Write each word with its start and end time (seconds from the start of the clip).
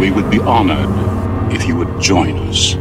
We 0.00 0.10
would 0.10 0.30
be 0.30 0.38
honored 0.38 0.88
if 1.52 1.68
you 1.68 1.76
would 1.76 2.00
join 2.00 2.38
us. 2.48 2.76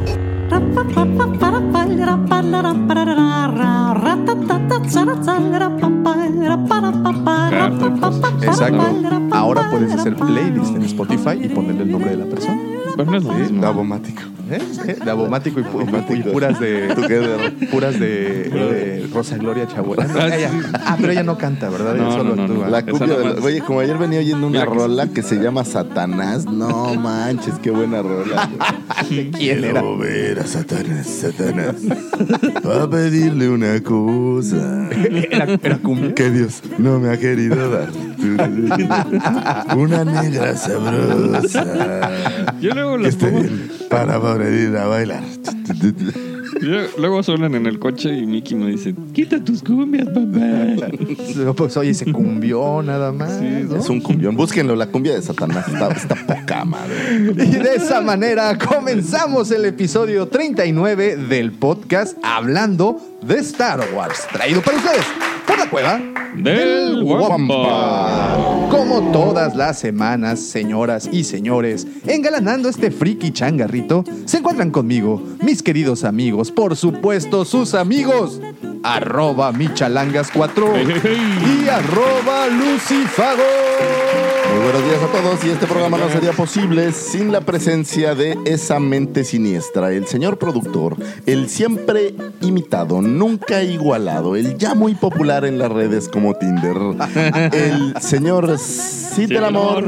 Exacto. 8.42 8.84
Ahora 9.32 9.70
puedes 9.72 9.94
hacer 9.94 10.16
playlist 10.16 10.76
en 10.76 10.84
Spotify 10.84 11.40
y 11.42 11.50
ponerle 11.50 11.84
el 11.84 11.92
nombre 11.92 12.12
de 12.12 12.18
la 12.18 12.26
persona. 12.26 12.60
Pero 12.96 13.12
no 13.12 13.18
es 13.18 13.24
lo 13.24 13.34
Sí, 13.34 13.42
mismo. 13.42 13.62
Davomático. 13.62 14.22
¿Eh? 14.50 14.60
¿Eh? 14.88 14.98
De 15.04 15.12
abomático 15.12 15.60
y, 15.60 15.64
pu- 15.64 16.18
y 16.20 16.24
puras 16.32 16.58
de. 16.58 17.68
puras 17.70 18.00
de, 18.00 18.10
de 18.50 19.10
Rosa 19.14 19.36
Gloria 19.38 19.68
Chabuela. 19.68 20.06
No, 20.08 20.20
Ah, 20.20 20.82
ah, 20.86 20.98
pero 20.98 21.12
ella 21.12 21.24
no 21.24 21.38
canta, 21.38 21.70
¿verdad? 21.70 21.96
No, 21.96 22.12
solo 22.14 22.34
no, 22.34 22.36
no, 22.36 22.44
actúa. 22.44 22.66
no. 22.66 22.72
La 22.72 22.80
Esa 22.80 22.92
cumbia 22.92 23.08
de 23.18 23.24
nomás- 23.26 23.40
la- 23.40 23.46
Oye, 23.46 23.62
como 23.62 23.80
ayer 23.82 23.98
venía 23.98 24.20
oyendo 24.20 24.48
una 24.48 24.64
rola 24.64 25.08
que 25.08 25.22
se 25.22 25.36
llama 25.36 25.66
Satanás. 25.66 26.46
No 26.46 26.96
manches, 26.96 27.56
qué 27.62 27.72
buena 27.72 28.02
rola. 28.02 28.50
¿Quién 29.10 29.64
era? 29.66 29.82
Ver 29.82 30.40
a 30.40 30.48
Satanás, 30.48 30.67
Satanás. 30.68 31.76
Va 32.66 32.84
a 32.84 32.90
pedirle 32.90 33.50
una 33.50 33.82
cosa 33.82 34.90
¿Era, 34.92 35.58
era 35.64 35.78
cumbia? 35.78 36.14
que 36.14 36.30
Dios 36.30 36.62
no 36.78 37.00
me 37.00 37.10
ha 37.10 37.18
querido 37.18 37.70
dar. 37.72 37.90
Una 39.78 40.04
negra 40.04 40.56
sabrosa. 40.58 41.64
Yo 42.60 42.74
luego 42.74 42.98
Que 43.00 43.08
esté 43.10 43.28
pongo- 43.28 43.42
bien 43.42 43.72
para 43.90 44.20
poder 44.20 44.54
ir 44.70 44.78
a 44.78 44.88
bailar. 44.88 45.24
Yo- 46.62 46.88
luego 46.98 47.22
suenan 47.24 47.56
en 47.56 47.66
el 47.66 47.80
coche 47.80 48.16
y 48.18 48.26
Mickey 48.26 48.56
me 48.58 48.72
dice, 48.72 48.94
quita 49.14 49.44
tus 49.44 49.62
cumbias, 49.64 50.08
papá. 50.08 50.88
No, 51.38 51.54
Pues 51.54 51.78
oye, 51.78 51.94
se 51.94 52.12
cumbió 52.12 52.82
nada 52.84 53.12
más. 53.12 53.42
¿no? 53.42 53.76
Es 53.76 53.90
un 53.90 54.02
cumbión. 54.02 54.36
Búsquenlo, 54.36 54.76
la 54.76 54.88
cumbia 54.88 55.14
de 55.14 55.22
Satanás. 55.22 55.68
Está, 55.68 55.88
está 55.90 56.16
poca 56.26 56.66
madre. 56.66 56.96
Y 57.38 57.52
de 57.58 57.76
esa 57.76 58.02
manera 58.02 58.58
comenzamos 58.58 59.52
el 59.52 59.66
episodio 59.66 60.28
39 60.28 61.16
del 61.18 61.52
podcast 61.52 62.18
Hablando 62.24 63.00
de 63.22 63.36
Star 63.40 63.80
Wars. 63.96 64.28
Traído 64.32 64.62
para 64.62 64.78
ustedes 64.78 65.06
la 65.68 65.70
cueva 65.70 66.00
Del 66.36 67.04
Wampa. 67.04 68.68
Como 68.70 69.12
todas 69.12 69.56
las 69.56 69.80
semanas, 69.80 70.40
señoras 70.40 71.10
y 71.12 71.24
señores, 71.24 71.88
engalanando 72.06 72.70
este 72.70 72.92
friki 72.92 73.32
changarrito, 73.32 74.04
se 74.26 74.38
encuentran 74.38 74.72
conmigo, 74.72 75.22
mis 75.42 75.64
queridos 75.64 76.04
amigos, 76.04 76.52
por 76.52 76.76
supuesto, 76.76 77.46
sus 77.46 77.74
amigos, 77.74 78.42
arroba 78.84 79.52
michalangas4 79.52 81.66
y 81.66 81.70
arroba 81.70 82.48
lucifago. 82.48 84.37
Muy 84.54 84.64
buenos 84.64 84.84
días 84.86 85.04
a 85.04 85.08
todos 85.08 85.44
y 85.46 85.50
este 85.50 85.68
programa 85.68 85.98
no 85.98 86.10
sería 86.10 86.32
posible 86.32 86.92
sin 86.92 87.32
la 87.32 87.42
presencia 87.42 88.16
de 88.16 88.38
esa 88.46 88.80
mente 88.80 89.24
siniestra, 89.24 89.92
el 89.92 90.08
señor 90.08 90.38
productor, 90.38 90.96
el 91.26 91.50
siempre 91.50 92.16
imitado, 92.42 93.02
nunca 93.02 93.62
igualado, 93.64 94.36
el 94.36 94.58
ya 94.58 94.74
muy 94.74 94.96
popular 94.96 95.46
en 95.46 95.58
las 95.60 95.72
redes 95.72 96.08
como 96.10 96.34
Tinder, 96.36 96.76
el 97.54 97.94
señor 98.02 98.58
Cid 98.58 99.30
del 99.30 99.44
Amor, 99.44 99.86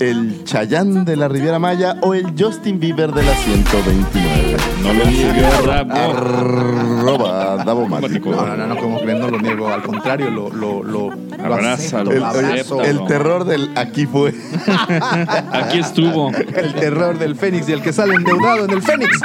el 0.00 0.44
Chayán 0.44 1.04
de 1.04 1.16
la 1.16 1.28
Riviera 1.28 1.58
Maya 1.58 1.96
o 2.02 2.14
el 2.14 2.32
Justin 2.38 2.80
Bieber 2.80 3.12
de 3.12 3.22
la 3.22 3.34
129. 3.34 4.56
No 4.82 4.92
lo 4.94 5.02
Rabo. 5.66 5.92
Arroba 5.92 7.64
Davomático. 7.64 8.30
No, 8.30 8.46
no, 8.46 8.56
no, 8.56 8.66
no, 8.66 8.76
como 8.78 9.00
creen, 9.00 9.20
no 9.20 9.28
lo 9.28 9.38
niego, 9.38 9.68
al 9.68 9.82
contrario, 9.82 10.28
lo, 10.30 10.50
lo, 10.50 10.82
lo, 10.82 11.10
lo 11.10 11.54
acepto, 11.54 12.00
El, 12.00 12.04
lo 12.06 12.12
el- 12.16 12.24
abrazo. 12.24 12.82
el 12.82 13.04
terror 13.06 13.44
del 13.44 13.70
aquí 13.82 14.06
fue. 14.06 14.32
Aquí 15.52 15.78
estuvo. 15.78 16.30
El 16.30 16.74
terror 16.74 17.18
del 17.18 17.36
Fénix 17.36 17.68
y 17.68 17.72
el 17.72 17.82
que 17.82 17.92
sale 17.92 18.14
endeudado 18.14 18.64
en 18.64 18.70
el 18.70 18.82
Fénix. 18.82 19.20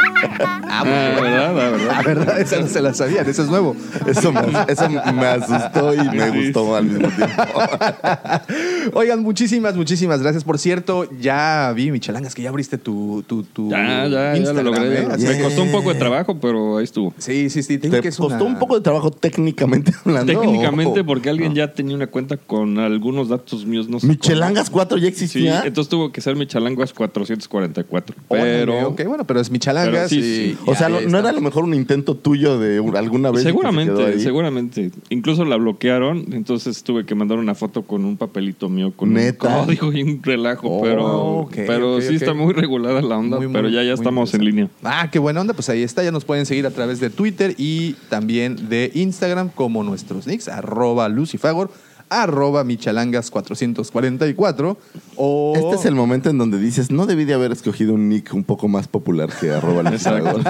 Ah, 0.70 0.84
¿verdad? 0.84 1.50
Ah, 1.50 1.52
¿verdad? 1.54 1.88
La 1.88 2.02
verdad, 2.04 2.40
esa 2.42 2.60
no 2.60 2.68
se 2.68 2.82
la 2.82 2.94
sabían, 2.94 3.28
eso 3.30 3.44
es 3.44 3.50
nuevo. 3.50 3.76
Eso 4.06 4.32
me, 4.32 4.42
eso 4.68 4.90
me 5.14 5.26
asustó 5.26 5.94
y 5.94 6.10
me 6.10 6.32
Sí. 6.32 6.44
gustó 6.46 6.76
al 6.76 6.86
mismo 6.86 7.08
tiempo. 7.10 7.44
Oigan, 8.94 9.22
muchísimas, 9.22 9.76
muchísimas 9.76 10.22
gracias. 10.22 10.44
Por 10.44 10.58
cierto, 10.60 11.08
ya 11.20 11.72
vi, 11.76 11.92
Michelangas, 11.92 12.36
que 12.36 12.42
ya 12.42 12.50
abriste 12.50 12.78
tu, 12.78 13.24
tu, 13.28 13.44
tu 13.44 13.70
Ya, 13.70 14.08
ya, 14.08 14.36
ya 14.36 14.54
lo 14.54 14.64
logré. 14.64 15.02
¿eh? 15.04 15.08
Me 15.20 15.42
costó 15.42 15.64
un 15.64 15.72
poco 15.72 15.94
de 15.94 16.00
trabajo, 16.00 16.38
pero 16.40 16.78
ahí 16.78 16.84
estuvo. 16.84 17.14
Sí, 17.18 17.50
sí, 17.50 17.64
sí. 17.64 17.78
te 17.78 17.88
digo 17.88 17.98
¿Te 17.98 18.02
que 18.02 18.10
costó 18.10 18.26
una- 18.28 18.44
un 18.44 18.60
poco 18.60 18.76
de 18.76 18.82
trabajo 18.82 19.12
técnicamente 19.12 19.94
hablando? 20.06 20.32
Técnicamente, 20.34 21.04
porque 21.04 21.30
alguien 21.30 21.54
ya 21.56 21.74
tenía 21.74 21.96
una 21.96 22.08
cuenta 22.08 22.38
con 22.38 22.80
algunos 22.80 23.30
datos 23.30 23.66
míos, 23.66 23.88
no 23.90 24.00
sé. 24.00 24.08
¿Michelangas 24.08 24.47
4 24.54 24.70
ya 24.70 24.72
cómo. 24.72 25.00
Sí, 25.00 25.08
existía? 25.08 25.62
entonces 25.66 25.90
tuvo 25.90 26.12
que 26.12 26.22
ser 26.22 26.36
Michalangas 26.36 26.94
444. 26.94 28.16
Órale, 28.28 28.60
Pero. 28.60 28.88
ok, 28.90 29.04
bueno, 29.06 29.26
pero 29.26 29.40
es 29.40 29.50
Michelangas. 29.52 29.94
Pero 29.94 30.10
sí, 30.10 30.18
y- 30.20 30.22
sí. 30.22 30.58
y 30.66 30.70
o 30.70 30.76
sea, 30.76 30.90
¿no, 30.90 31.00
era 31.00 31.30
a 31.30 31.34
lo 31.34 31.42
mejor 31.42 31.64
un 31.64 31.74
intento 31.74 32.16
tuyo 32.16 32.60
de 32.60 32.80
un- 32.80 32.96
alguna 32.96 33.32
vez? 33.32 33.44
que 33.44 33.50
Seguramente, 33.50 34.20
seguramente. 34.20 34.92
Incluso 35.10 35.46
la 35.46 35.56
bloquearon, 35.58 36.26
entonces 36.34 36.84
tuve 36.84 37.06
que 37.06 37.16
mandar 37.16 37.38
una 37.38 37.56
foto 37.56 37.84
con 37.84 38.06
un 38.06 38.18
papelito 38.18 38.70
mío 38.70 38.94
con 38.96 39.14
¿Neta? 39.14 39.48
un 39.60 39.66
código 39.66 39.92
y 39.94 40.04
un 40.04 40.22
relajo, 40.24 40.68
Oh, 40.70 40.82
pero, 40.82 41.26
ok, 41.40 41.54
pero 41.68 42.02
sí 42.02 42.16
está 42.16 42.34
muy 42.34 42.54
regulada 42.54 43.02
la 43.02 43.18
onda, 43.18 43.38
Muy, 43.38 43.48
muy, 43.48 43.54
pero 43.56 43.70
ya, 43.70 43.84
ya 43.84 43.94
estamos 43.94 44.34
en 44.34 44.46
línea. 44.46 44.70
Ah, 44.84 45.10
qué 45.12 45.20
buena 45.20 45.42
onda. 45.42 45.54
Pues 45.54 45.70
ahí 45.70 45.82
está. 45.84 46.04
Ya 46.04 46.12
nos 46.12 46.26
pueden 46.26 46.46
seguir 46.46 46.66
a 46.66 46.72
través 46.72 47.00
de 47.00 47.10
Twitter 47.10 47.56
y 47.58 47.94
también 48.10 48.70
de 48.70 48.92
Instagram 48.94 49.50
como 49.50 49.84
nuestros 49.84 50.28
nicks, 50.28 50.48
arroba 50.48 51.10
lucifagor, 51.10 51.72
arroba 52.10 52.64
michalangas444 52.64 54.78
o... 55.16 55.54
Este 55.56 55.76
es 55.76 55.86
el 55.86 55.96
momento 55.96 56.30
en 56.30 56.38
donde 56.38 56.60
dices, 56.60 56.92
no 56.92 57.06
debí 57.06 57.26
de 57.26 57.34
haber 57.34 57.52
escogido 57.52 57.94
un 57.94 58.10
nick 58.10 58.34
un 58.34 58.44
poco 58.44 58.68
más 58.68 58.88
popular 58.88 59.30
que 59.40 59.52
arroba 59.52 59.84
lucifago". 59.84 60.40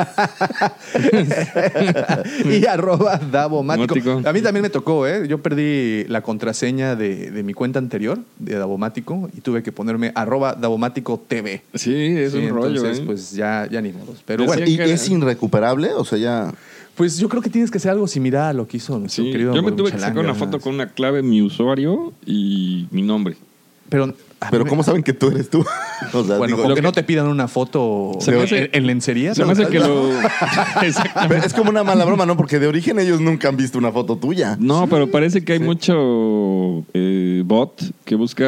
y 2.45 2.65
arroba 2.65 3.19
Davomático. 3.31 3.95
Mático. 3.95 4.21
A 4.29 4.33
mí 4.33 4.41
también 4.41 4.63
me 4.63 4.69
tocó, 4.69 5.07
¿eh? 5.07 5.27
Yo 5.27 5.41
perdí 5.41 6.03
la 6.05 6.21
contraseña 6.21 6.95
de, 6.95 7.31
de 7.31 7.43
mi 7.43 7.53
cuenta 7.53 7.79
anterior, 7.79 8.19
de 8.39 8.55
Davomático, 8.55 9.29
y 9.35 9.41
tuve 9.41 9.63
que 9.63 9.71
ponerme 9.71 10.11
arroba 10.15 10.53
Davomático 10.55 11.21
TV. 11.27 11.61
Sí, 11.73 11.93
es 12.17 12.31
Sí, 12.33 12.39
un 12.39 12.49
rollo. 12.49 12.75
entonces, 12.77 12.99
¿eh? 12.99 13.03
pues 13.05 13.31
ya, 13.31 13.67
ya 13.69 13.81
ni 13.81 13.91
modo. 13.91 14.13
Pero 14.25 14.45
bueno, 14.45 14.63
¿Y 14.65 14.77
que- 14.77 14.91
es 14.93 15.09
irrecuperable? 15.09 15.93
O 15.93 16.05
sea, 16.05 16.17
ya... 16.17 16.53
pues 16.97 17.19
yo 17.19 17.29
creo 17.29 17.43
que 17.43 17.49
tienes 17.51 17.69
que 17.69 17.77
hacer 17.77 17.91
algo 17.91 18.07
similar 18.07 18.49
a 18.49 18.53
lo 18.53 18.67
que 18.67 18.77
hizo 18.77 18.97
nuestro 18.97 19.23
Sí, 19.23 19.31
querido 19.31 19.53
yo 19.53 19.61
me 19.61 19.71
tuve 19.71 19.91
que 19.91 19.99
sacar 19.99 20.23
una 20.23 20.33
foto 20.33 20.59
con 20.59 20.73
una 20.73 20.87
clave, 20.89 21.21
mi 21.21 21.43
usuario 21.43 22.11
y 22.25 22.87
mi 22.89 23.03
nombre. 23.03 23.37
Pero, 23.87 24.13
Pero 24.51 24.65
¿cómo 24.65 24.83
saben 24.83 25.01
que 25.03 25.13
tú 25.13 25.27
eres 25.29 25.49
tú? 25.49 25.65
O 26.13 26.23
sea, 26.23 26.37
Bueno, 26.37 26.55
digo, 26.55 26.61
como 26.61 26.75
que 26.75 26.81
no 26.83 26.91
te 26.91 27.01
pidan 27.01 27.27
una 27.27 27.47
foto 27.47 28.11
Se 28.19 28.31
me 28.31 28.43
hace- 28.43 28.65
en, 28.65 28.69
en 28.73 28.87
lencería. 28.87 29.33
Se 29.33 29.43
me 29.43 29.53
hace 29.53 29.65
que 29.67 29.79
lo. 29.79 30.09
Pero 31.27 31.43
es 31.43 31.53
como 31.55 31.69
una 31.71 31.83
mala 31.83 32.05
broma, 32.05 32.25
¿no? 32.25 32.37
Porque 32.37 32.59
de 32.59 32.67
origen 32.67 32.99
ellos 32.99 33.19
nunca 33.19 33.49
han 33.49 33.57
visto 33.57 33.77
una 33.79 33.91
foto 33.91 34.15
tuya. 34.17 34.55
No, 34.59 34.87
pero 34.87 35.09
parece 35.09 35.43
que 35.43 35.53
hay 35.53 35.59
mucho 35.59 36.85
eh, 36.93 37.41
bot 37.45 37.81
que 38.05 38.15
busca, 38.15 38.45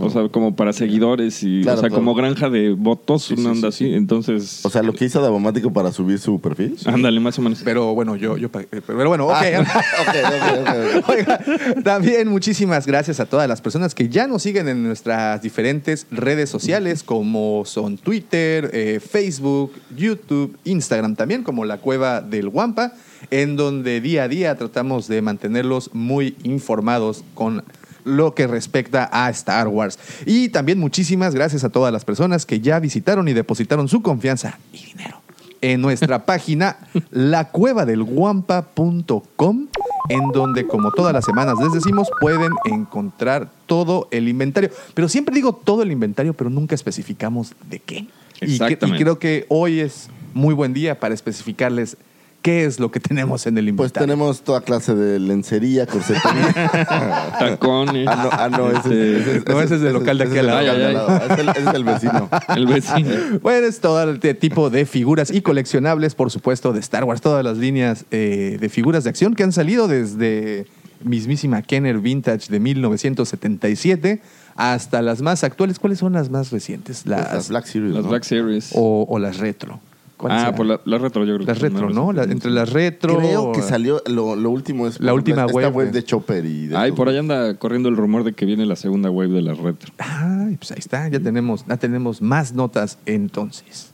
o 0.00 0.08
sea, 0.10 0.28
como 0.28 0.54
para 0.54 0.72
seguidores 0.72 1.42
y, 1.42 1.62
Claro, 1.62 1.78
o 1.78 1.80
sea, 1.80 1.88
claro. 1.90 2.00
como 2.02 2.14
granja 2.14 2.48
de 2.48 2.70
votos, 2.72 3.24
Sí, 3.24 3.34
una 3.34 3.42
sí, 3.42 3.48
onda 3.48 3.72
sí, 3.72 3.84
así. 3.86 3.94
Entonces, 3.94 4.60
O 4.64 4.70
sea, 4.70 4.82
lo 4.82 4.92
que 4.92 5.04
hizo 5.04 5.20
Davomático 5.20 5.72
para 5.72 5.92
subir 5.92 6.18
su 6.18 6.40
perfil. 6.40 6.76
ándale, 6.86 7.18
más 7.20 7.38
o 7.38 7.42
menos. 7.42 7.60
Pero 7.64 7.94
bueno, 7.94 8.16
yo, 8.16 8.36
yo 8.36 8.50
pa- 8.50 8.62
pero 8.70 9.08
bueno, 9.08 9.26
ok. 9.26 9.32
Ah, 9.34 9.82
ok, 10.00 10.08
ok, 10.08 10.60
ok, 10.60 10.96
ok. 11.02 11.08
Oiga, 11.10 11.40
también 11.82 12.28
muchísimas 12.28 12.86
gracias 12.86 13.20
a 13.20 13.26
todas 13.26 13.48
las 13.48 13.60
personas 13.60 13.94
que 13.94 14.08
ya 14.08 14.26
nos 14.26 14.42
siguen 14.42 14.68
en 14.68 14.86
nuestras 15.08 15.40
diferentes 15.40 16.06
redes 16.10 16.50
sociales, 16.50 17.02
como 17.02 17.62
son 17.64 17.96
Twitter, 17.96 18.70
eh, 18.74 19.00
Facebook, 19.00 19.72
YouTube, 19.96 20.58
Instagram 20.64 21.16
también, 21.16 21.42
como 21.42 21.64
la 21.64 21.78
Cueva 21.78 22.20
del 22.20 22.50
Guampa, 22.50 22.92
en 23.30 23.56
donde 23.56 24.02
día 24.02 24.24
a 24.24 24.28
día 24.28 24.54
tratamos 24.56 25.08
de 25.08 25.22
mantenerlos 25.22 25.94
muy 25.94 26.36
informados 26.42 27.24
con 27.32 27.64
lo 28.04 28.34
que 28.34 28.46
respecta 28.46 29.08
a 29.10 29.30
Star 29.30 29.68
Wars. 29.68 29.98
Y 30.26 30.50
también 30.50 30.78
muchísimas 30.78 31.34
gracias 31.34 31.64
a 31.64 31.70
todas 31.70 31.90
las 31.90 32.04
personas 32.04 32.44
que 32.44 32.60
ya 32.60 32.78
visitaron 32.78 33.28
y 33.28 33.32
depositaron 33.32 33.88
su 33.88 34.02
confianza 34.02 34.58
y 34.74 34.84
dinero 34.84 35.22
en 35.62 35.80
nuestra 35.80 36.26
página 36.26 36.76
lacuevadelguampa.com 37.10 39.68
en 40.08 40.28
donde, 40.32 40.66
como 40.66 40.90
todas 40.92 41.12
las 41.12 41.24
semanas 41.24 41.56
les 41.60 41.72
decimos, 41.72 42.08
pueden 42.20 42.52
encontrar 42.64 43.50
todo 43.66 44.08
el 44.10 44.28
inventario. 44.28 44.70
Pero 44.94 45.08
siempre 45.08 45.34
digo 45.34 45.52
todo 45.52 45.82
el 45.82 45.92
inventario, 45.92 46.34
pero 46.34 46.50
nunca 46.50 46.74
especificamos 46.74 47.52
de 47.68 47.78
qué. 47.80 47.96
Y, 47.96 48.06
que- 48.40 48.46
y 48.46 48.52
Exactamente. 48.52 49.02
creo 49.02 49.18
que 49.18 49.46
hoy 49.48 49.80
es 49.80 50.08
muy 50.34 50.54
buen 50.54 50.72
día 50.72 50.98
para 51.00 51.14
especificarles 51.14 51.96
qué 52.42 52.64
es 52.64 52.78
lo 52.80 52.90
que 52.90 53.00
tenemos 53.00 53.46
en 53.46 53.58
el 53.58 53.64
Pues 53.74 53.88
inventario. 53.90 54.06
tenemos 54.06 54.42
toda 54.42 54.60
clase 54.60 54.94
de 54.94 55.18
lencería, 55.18 55.86
corsetería. 55.86 56.70
Tacones. 57.38 58.06
ah, 58.08 58.16
no, 58.22 58.28
ah, 58.32 58.48
no, 58.48 58.70
ese, 58.70 59.36
este, 59.38 59.52
No, 59.52 59.60
ese 59.60 59.74
es 59.74 59.80
del 59.80 59.92
local 59.94 60.18
de 60.18 60.24
ese 60.24 60.32
aquí 60.32 60.38
al 60.40 60.46
lado. 60.46 60.58
Ay, 60.58 60.68
ay. 60.68 61.32
Es 61.32 61.38
el- 61.38 61.48
ese 61.50 61.60
es 61.68 61.74
el 61.74 61.84
vecino. 61.84 62.28
El 62.56 62.66
vecino. 62.66 63.10
Bueno, 63.42 63.66
es 63.66 63.80
todo 63.80 64.02
el 64.02 64.20
te- 64.20 64.34
tipo 64.34 64.70
de 64.70 64.86
figuras 64.86 65.30
y 65.30 65.42
coleccionables, 65.42 66.14
por 66.14 66.30
supuesto, 66.30 66.72
de 66.72 66.80
Star 66.80 67.04
Wars. 67.04 67.20
Todas 67.20 67.44
las 67.44 67.58
líneas 67.58 68.04
eh, 68.10 68.56
de 68.60 68.68
figuras 68.68 69.04
de 69.04 69.10
acción 69.10 69.34
que 69.34 69.42
han 69.42 69.52
salido 69.52 69.88
desde 69.88 70.66
mismísima 71.04 71.62
Kenner 71.62 71.98
Vintage 71.98 72.50
de 72.50 72.58
1977 72.60 74.20
hasta 74.56 75.02
las 75.02 75.22
más 75.22 75.44
actuales. 75.44 75.78
¿Cuáles 75.78 75.98
son 75.98 76.12
las 76.14 76.30
más 76.30 76.50
recientes? 76.50 77.06
Las, 77.06 77.32
Las 77.32 77.48
Black 77.48 77.66
Series. 77.66 77.94
Las 77.94 78.04
¿no? 78.04 78.10
Black 78.10 78.24
Series. 78.24 78.70
o, 78.74 79.06
o 79.08 79.18
las 79.18 79.38
retro. 79.38 79.80
¿Cuáles 80.18 80.36
Ah, 80.36 80.40
serán? 80.40 80.54
por 80.56 80.66
la, 80.66 80.80
la 80.84 80.98
retro, 80.98 81.24
yo 81.24 81.36
creo. 81.36 81.46
las 81.46 81.58
retro, 81.60 81.88
¿no? 81.90 82.12
La- 82.12 82.24
entre 82.24 82.50
las 82.50 82.70
retro. 82.72 83.16
Creo 83.18 83.52
que 83.52 83.62
salió, 83.62 84.02
lo, 84.06 84.36
lo 84.36 84.50
último 84.50 84.86
es 84.86 85.00
La 85.00 85.14
última 85.14 85.46
esta 85.46 85.68
web 85.70 85.86
de- 85.86 85.92
de 85.92 86.04
Chopper 86.04 86.44
y 86.44 86.66
de 86.66 86.76
Ay, 86.76 86.88
estos- 86.90 86.96
por 86.98 87.08
ahí 87.08 87.16
anda 87.16 87.54
corriendo 87.54 87.88
el 87.88 87.96
rumor 87.96 88.24
de 88.24 88.32
que 88.34 88.44
viene 88.44 88.66
la 88.66 88.76
segunda 88.76 89.10
wave 89.10 89.28
de 89.32 89.42
las 89.42 89.56
retro. 89.58 89.92
Ay, 89.98 90.56
pues 90.56 90.72
ahí 90.72 90.78
está, 90.80 91.08
ya 91.08 91.20
tenemos, 91.20 91.64
ya 91.66 91.76
tenemos 91.76 92.20
más 92.20 92.52
notas 92.52 92.98
entonces. 93.06 93.92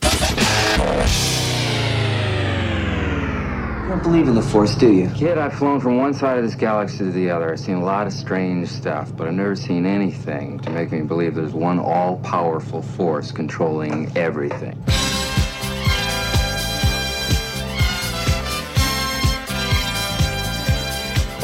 You 3.83 3.91
don't 3.91 4.03
believe 4.03 4.27
in 4.27 4.33
the 4.33 4.41
Force, 4.41 4.75
do 4.75 4.87
you? 4.91 5.09
Kid, 5.15 5.37
I've 5.37 5.53
flown 5.53 5.79
from 5.79 5.99
one 5.99 6.13
side 6.15 6.39
of 6.39 6.43
this 6.43 6.55
galaxy 6.55 6.97
to 7.05 7.11
the 7.11 7.29
other. 7.29 7.51
I've 7.51 7.59
seen 7.59 7.75
a 7.75 7.85
lot 7.85 8.07
of 8.07 8.13
strange 8.13 8.67
stuff, 8.67 9.11
but 9.15 9.27
I've 9.27 9.35
never 9.35 9.55
seen 9.55 9.85
anything 9.85 10.59
to 10.61 10.71
make 10.71 10.91
me 10.91 11.01
believe 11.03 11.35
there's 11.35 11.53
one 11.53 11.77
all 11.79 12.17
powerful 12.23 12.81
force 12.81 13.31
controlling 13.31 14.09
everything. 14.15 14.75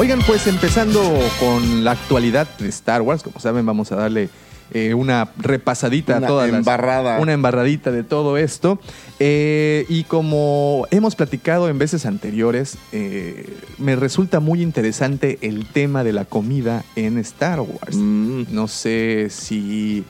Oigan, 0.02 0.20
pues 0.26 0.48
empezando 0.48 1.00
con 1.40 1.84
la 1.84 1.92
actualidad 1.92 2.48
de 2.58 2.68
Star 2.70 3.04
Wars, 3.04 3.22
como 3.22 3.40
saben, 3.40 3.64
vamos 3.68 3.92
a 3.92 3.98
darle 3.98 4.30
eh, 4.74 4.96
una 4.96 5.30
repasadita 5.38 6.18
Una 6.18 6.26
a 6.26 6.28
todas 6.28 6.50
las- 6.50 6.58
embarrada. 6.58 7.20
una 7.20 7.34
embarradita 7.34 7.92
de 7.92 8.04
todo 8.04 8.36
esto. 8.38 8.80
Eh, 9.20 9.86
y 9.90 10.06
como 10.06 10.88
hemos 10.90 11.16
platicado 11.16 11.70
en 11.70 11.78
veces 11.78 12.08
anteriores, 12.08 12.80
eh, 12.92 13.56
me 13.78 13.96
resulta 13.96 14.40
muy 14.40 14.64
interesante 14.64 15.38
el 15.44 15.68
tema 15.68 16.04
de 16.04 16.14
la 16.14 16.26
comida 16.26 16.84
en 16.96 17.20
Star 17.20 17.60
Wars. 17.60 17.96
Mm. 17.96 18.46
No 18.50 18.68
sé 18.68 19.28
si 19.30 20.04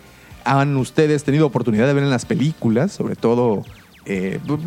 han 0.46 0.78
ustedes 0.78 1.26
tenido 1.26 1.46
oportunidad 1.46 1.86
de 1.86 1.94
ver 1.96 2.04
en 2.06 2.10
las 2.12 2.24
películas, 2.26 2.94
sobre 2.94 3.18
todo, 3.18 3.66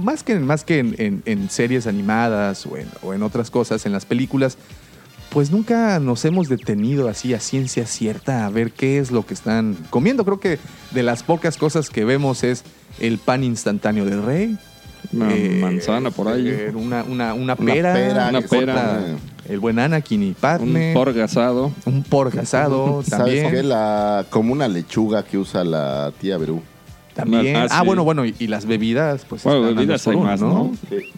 más 0.02 0.22
que, 0.22 0.34
más 0.38 0.64
que 0.64 0.80
en, 0.80 0.94
en- 0.98 1.22
en 1.24 1.48
series 1.48 1.86
animadas 1.86 2.66
o 2.66 2.76
en, 2.76 2.88
o 3.02 3.14
en 3.14 3.22
otras 3.22 3.50
cosas, 3.50 3.86
en 3.86 3.92
las 3.92 4.04
películas, 4.04 4.58
pues 5.34 5.50
nunca 5.50 5.98
nos 6.00 6.24
hemos 6.24 6.48
detenido 6.48 7.08
así 7.08 7.34
a 7.34 7.40
ciencia 7.40 7.86
cierta 7.86 8.46
a 8.46 8.50
ver 8.50 8.72
qué 8.72 8.98
es 8.98 9.10
lo 9.10 9.26
que 9.26 9.34
están 9.34 9.76
comiendo. 9.90 10.24
Creo 10.24 10.40
que 10.40 10.58
de 10.92 11.02
las 11.02 11.22
pocas 11.24 11.56
cosas 11.58 11.90
que 11.90 12.04
vemos 12.04 12.44
es 12.44 12.64
el 13.00 13.18
pan 13.18 13.44
instantáneo 13.44 14.04
de 14.06 14.18
Rey. 14.20 14.56
Una 15.12 15.28
manzana 15.60 16.10
por 16.10 16.28
ahí. 16.28 16.48
eh, 16.48 16.72
Una, 16.74 17.02
una, 17.04 17.34
una 17.34 17.54
Una 17.54 17.56
pera. 17.56 17.92
pera, 17.92 18.28
Una 18.30 18.40
que 18.42 18.48
corta 18.48 18.64
pera. 18.74 19.04
El 19.48 19.60
buen 19.60 19.78
Anakin 19.78 20.22
y 20.22 20.28
Un 20.28 20.34
Padme. 20.34 20.88
Un 21.84 22.02
pork 22.04 22.38
asado 22.38 23.02
¿Sabes 23.06 23.10
también. 23.10 23.50
qué? 23.50 23.62
La, 23.62 24.24
como 24.30 24.52
una 24.52 24.66
lechuga 24.68 25.22
que 25.24 25.36
usa 25.36 25.62
la 25.64 26.12
tía 26.20 26.38
Berú. 26.38 26.62
También. 27.14 27.54
Ah, 27.56 27.66
Ah, 27.70 27.80
sí. 27.80 27.86
bueno, 27.86 28.02
bueno, 28.04 28.24
y, 28.26 28.34
y 28.40 28.46
las 28.48 28.66
bebidas, 28.66 29.24
pues. 29.28 29.44
Bueno, 29.44 29.60
están 29.60 29.76
bebidas 29.76 30.06
hay 30.08 30.16
más, 30.16 30.40
¿no? 30.40 30.72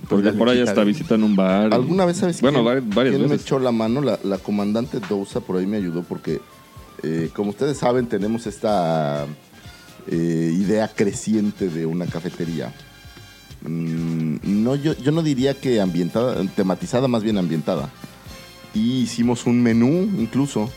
Porque 0.09 0.33
por 0.33 0.49
ahí 0.51 0.61
hasta 0.61 0.85
visitan 0.85 1.23
un 1.23 1.35
bar. 1.35 1.73
¿Alguna 1.73 2.05
vez 2.05 2.19
sabes 2.19 2.41
Bueno, 2.43 2.63
quién, 2.65 2.91
varias 2.91 3.15
quién 3.15 3.23
me 3.23 3.29
veces. 3.33 3.47
echó 3.47 3.59
la 3.59 3.73
mano? 3.73 4.03
La, 4.03 4.19
la 4.23 4.37
comandante 4.39 4.99
Dousa 5.09 5.41
por 5.41 5.57
ahí 5.57 5.67
me 5.67 5.79
ayudó 5.79 6.03
porque, 6.03 6.41
eh, 7.03 7.31
como 7.35 7.51
ustedes 7.51 7.79
saben, 7.79 8.07
tenemos 8.07 8.47
esta 8.47 9.25
eh, 10.09 10.53
idea 10.55 10.89
creciente 10.95 11.69
de 11.71 11.87
una 11.87 12.05
cafetería. 12.07 12.75
Mm, 13.63 14.37
no, 14.43 14.77
yo, 14.77 14.93
yo 14.99 15.13
no 15.13 15.23
diría 15.23 15.55
que 15.55 15.81
ambientada, 15.81 16.43
tematizada, 16.55 17.09
más 17.09 17.23
bien 17.23 17.39
ambientada. 17.39 17.89
Y 18.75 19.01
hicimos 19.01 19.47
un 19.47 19.63
menú 19.63 19.89
incluso 20.21 20.71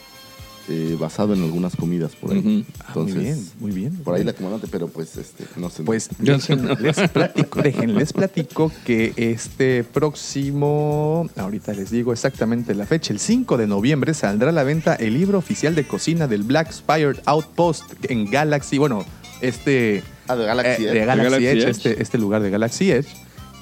eh, 0.69 0.95
basado 0.99 1.33
en 1.33 1.43
algunas 1.43 1.75
comidas 1.75 2.15
por 2.15 2.31
ahí. 2.31 2.37
Ah, 2.39 2.43
muy 2.43 2.65
Entonces, 2.87 3.15
bien, 3.23 3.47
muy 3.59 3.71
bien. 3.71 3.95
por 3.97 4.15
ahí 4.15 4.23
la 4.23 4.33
comandante, 4.33 4.67
pero 4.71 4.87
pues 4.87 5.17
este, 5.17 5.45
no 5.57 5.69
sé. 5.69 5.83
Pues 5.83 6.09
dejen- 6.19 6.77
les 6.79 7.09
platico, 7.09 7.61
dejen, 7.61 7.95
les 7.95 8.13
platico 8.13 8.71
que 8.85 9.13
este 9.17 9.83
próximo, 9.83 11.29
ahorita 11.35 11.73
les 11.73 11.91
digo 11.91 12.13
exactamente 12.13 12.73
la 12.75 12.85
fecha, 12.85 13.13
el 13.13 13.19
5 13.19 13.57
de 13.57 13.67
noviembre 13.67 14.13
saldrá 14.13 14.49
a 14.49 14.51
la 14.53 14.63
venta 14.63 14.95
el 14.95 15.13
libro 15.13 15.37
oficial 15.37 15.75
de 15.75 15.85
cocina 15.87 16.27
del 16.27 16.43
Black 16.43 16.71
Spire 16.71 17.19
Outpost 17.25 17.83
en 18.09 18.29
Galaxy, 18.29 18.77
bueno, 18.77 19.05
este 19.41 20.03
Ah, 20.27 20.35
de 20.35 20.45
Galaxy 20.45 20.83
eh, 20.85 20.89
Edge. 20.89 20.93
de 20.99 21.05
Galaxy, 21.05 21.23
Galaxy 21.23 21.45
Edge, 21.47 21.57
Edge. 21.63 21.69
Este, 21.71 22.01
este 22.03 22.17
lugar 22.19 22.41
de 22.43 22.49
Galaxy 22.51 22.91
Edge. 22.91 23.07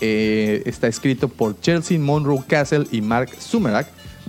Eh, 0.02 0.62
está 0.66 0.88
escrito 0.88 1.28
por 1.30 1.60
Chelsea 1.62 1.98
Monroe 1.98 2.44
Castle 2.48 2.86
y 2.92 3.02
Mark 3.02 3.30
Sumerak. 3.40 3.88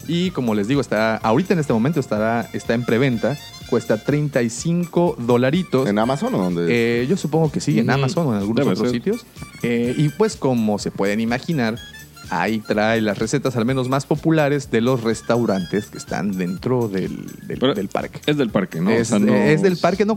Y 0.09 0.31
como 0.33 0.55
les 0.55 0.67
digo, 0.69 0.81
está 0.81 1.17
ahorita 1.19 1.53
en 1.53 1.61
este 1.61 1.73
momento 1.73 2.01
estará, 2.01 2.49
está 2.53 2.75
en 2.75 2.85
preventa. 2.85 3.37
Cuesta 3.69 4.03
35 4.03 5.17
dolaritos. 5.19 5.87
¿En 5.89 5.99
Amazon 5.99 6.35
o 6.35 6.39
dónde? 6.39 6.67
Eh, 7.03 7.07
yo 7.07 7.17
supongo 7.19 7.53
que 7.53 7.61
sí, 7.61 7.79
en. 7.79 7.91
Amazon 7.91 8.27
o 8.29 8.33
en 8.33 8.39
algunos 8.39 8.65
Debe 8.65 8.73
otros 8.73 8.89
ser. 8.91 8.97
sitios. 8.97 9.27
Eh, 9.63 9.95
y 9.97 10.09
pues 10.09 10.37
como 10.37 10.79
se 10.79 10.91
pueden 10.91 11.21
imaginar, 11.21 11.79
ahí 12.31 12.61
trae 12.61 13.03
las 13.03 13.19
recetas 13.19 13.57
al 13.57 13.67
menos 13.67 13.89
más 13.91 14.07
populares 14.07 14.71
de 14.71 14.81
los 14.81 15.03
restaurantes 15.03 15.87
que 15.87 15.99
están 15.99 16.33
dentro 16.33 16.89
del, 16.89 17.27
del- 17.47 17.89
parque. 17.89 18.21
Es 18.27 18.39
del 18.39 18.49
parque, 18.51 18.81
¿no? 18.81 18.89
O 18.91 18.93
es, 18.95 19.09
sea, 19.09 19.19
no- 19.19 19.35
es 19.35 19.61
del 19.61 19.77
parque, 19.77 20.07
no. 20.07 20.17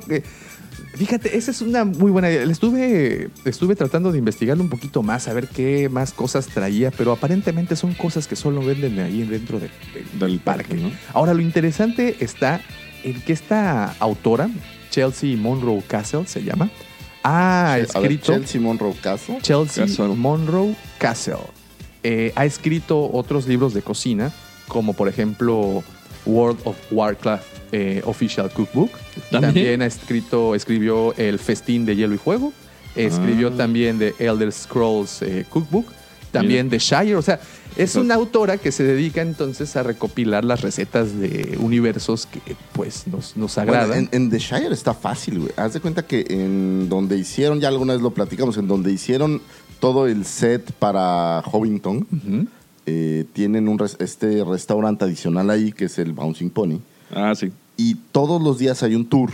Fíjate, 0.96 1.38
esa 1.38 1.52
es 1.52 1.62
una 1.62 1.86
muy 1.86 2.12
buena 2.12 2.30
idea. 2.30 2.44
Estuve, 2.44 3.30
estuve 3.46 3.76
tratando 3.76 4.12
de 4.12 4.18
investigarlo 4.20 4.64
un 4.64 4.70
poquito 4.70 5.04
más, 5.04 5.28
a 5.28 5.34
ver 5.34 5.48
qué 5.48 5.90
más 5.90 6.14
cosas 6.14 6.48
traía, 6.48 6.92
pero 6.92 7.12
aparentemente 7.12 7.76
son 7.76 7.94
cosas 7.94 8.28
que 8.28 8.36
solo 8.36 8.62
venden 8.62 9.00
ahí 9.00 9.24
dentro 9.24 9.60
de- 9.60 9.68
de- 9.70 10.26
Del 10.26 10.40
parque, 10.40 10.76
¿no? 10.76 10.92
Ahora, 11.14 11.34
lo 11.34 11.42
interesante 11.42 12.18
está 12.20 12.62
en 13.04 13.20
que 13.22 13.34
esta 13.34 13.96
autora, 14.00 14.50
Chelsea 14.90 15.36
Monroe 15.38 15.82
Castle 15.88 16.28
se 16.28 16.44
llama, 16.44 16.70
ha 17.24 17.74
A 17.74 17.76
ver, 17.78 17.86
escrito. 17.86 18.34
Chelsea 18.34 18.60
Monroe 18.62 18.94
Caso. 19.02 19.38
Chelsea 19.42 19.86
Castle. 19.86 20.08
Monroe 20.16 20.76
Castle. 20.98 21.36
Eh, 22.04 22.32
ha 22.36 22.46
escrito 22.46 23.10
otros 23.14 23.48
libros 23.48 23.74
de 23.76 23.82
cocina, 23.84 24.32
como 24.68 24.94
por 24.94 25.08
ejemplo 25.08 25.84
World 26.26 26.60
of 26.66 26.76
Warcraft 26.92 27.46
eh, 27.72 28.02
Official 28.06 28.50
Cookbook. 28.52 28.92
¿También? 29.32 29.54
También, 29.54 29.82
ha 29.82 29.86
escrito, 29.86 30.56
escribió 30.56 31.14
El 31.18 31.40
Festín 31.40 31.86
de 31.86 31.96
Hielo 31.96 32.16
y 32.16 32.18
Fuego. 32.18 32.54
Escribió 32.96 33.48
Ah. 33.50 33.58
también 33.58 33.98
The 34.00 34.14
Elder 34.20 34.52
Scrolls 34.52 35.22
eh, 35.22 35.46
Cookbook. 35.50 35.86
También 36.32 36.70
The 36.70 36.80
Shire. 36.80 37.16
O 37.18 37.22
sea, 37.22 37.40
es 37.76 37.96
una 37.96 38.16
autora 38.16 38.58
que 38.58 38.72
se 38.72 38.84
dedica 38.84 39.22
entonces 39.22 39.76
a 39.76 39.84
recopilar 39.84 40.46
las 40.46 40.62
recetas 40.62 41.18
de 41.20 41.58
universos 41.60 42.26
que 42.26 42.56
pues 42.72 43.06
nos, 43.08 43.36
nos 43.36 43.56
Bueno, 43.56 43.72
agradan. 43.74 43.98
en, 44.00 44.10
en 44.12 44.30
The 44.30 44.40
Shire 44.40 44.72
está 44.74 44.94
fácil, 44.94 45.40
güey. 45.40 45.52
Haz 45.58 45.74
de 45.74 45.82
cuenta 45.82 46.06
que 46.06 46.26
en 46.30 46.88
donde 46.88 47.18
hicieron, 47.18 47.60
ya 47.60 47.68
alguna 47.68 47.94
vez 47.94 48.02
lo 48.02 48.12
platicamos, 48.12 48.58
en 48.58 48.68
donde 48.68 48.92
hicieron 48.94 49.42
todo 49.82 50.08
el 50.08 50.24
set 50.26 50.72
para 50.74 51.42
Hobbiton, 51.46 52.08
Ujú. 52.12 52.48
Eh, 52.86 53.26
tienen 53.34 53.68
un 53.68 53.78
res- 53.80 53.98
este 54.00 54.44
restaurante 54.44 55.06
adicional 55.06 55.50
ahí 55.50 55.72
que 55.72 55.86
es 55.86 55.98
el 56.00 56.14
Bouncing 56.14 56.50
Pony. 56.50 56.80
Ah, 57.14 57.34
sí. 57.36 57.52
Y 57.78 57.96
todos 58.12 58.42
los 58.42 58.58
días 58.60 58.84
hay 58.84 58.96
un 58.96 59.06
tour 59.06 59.30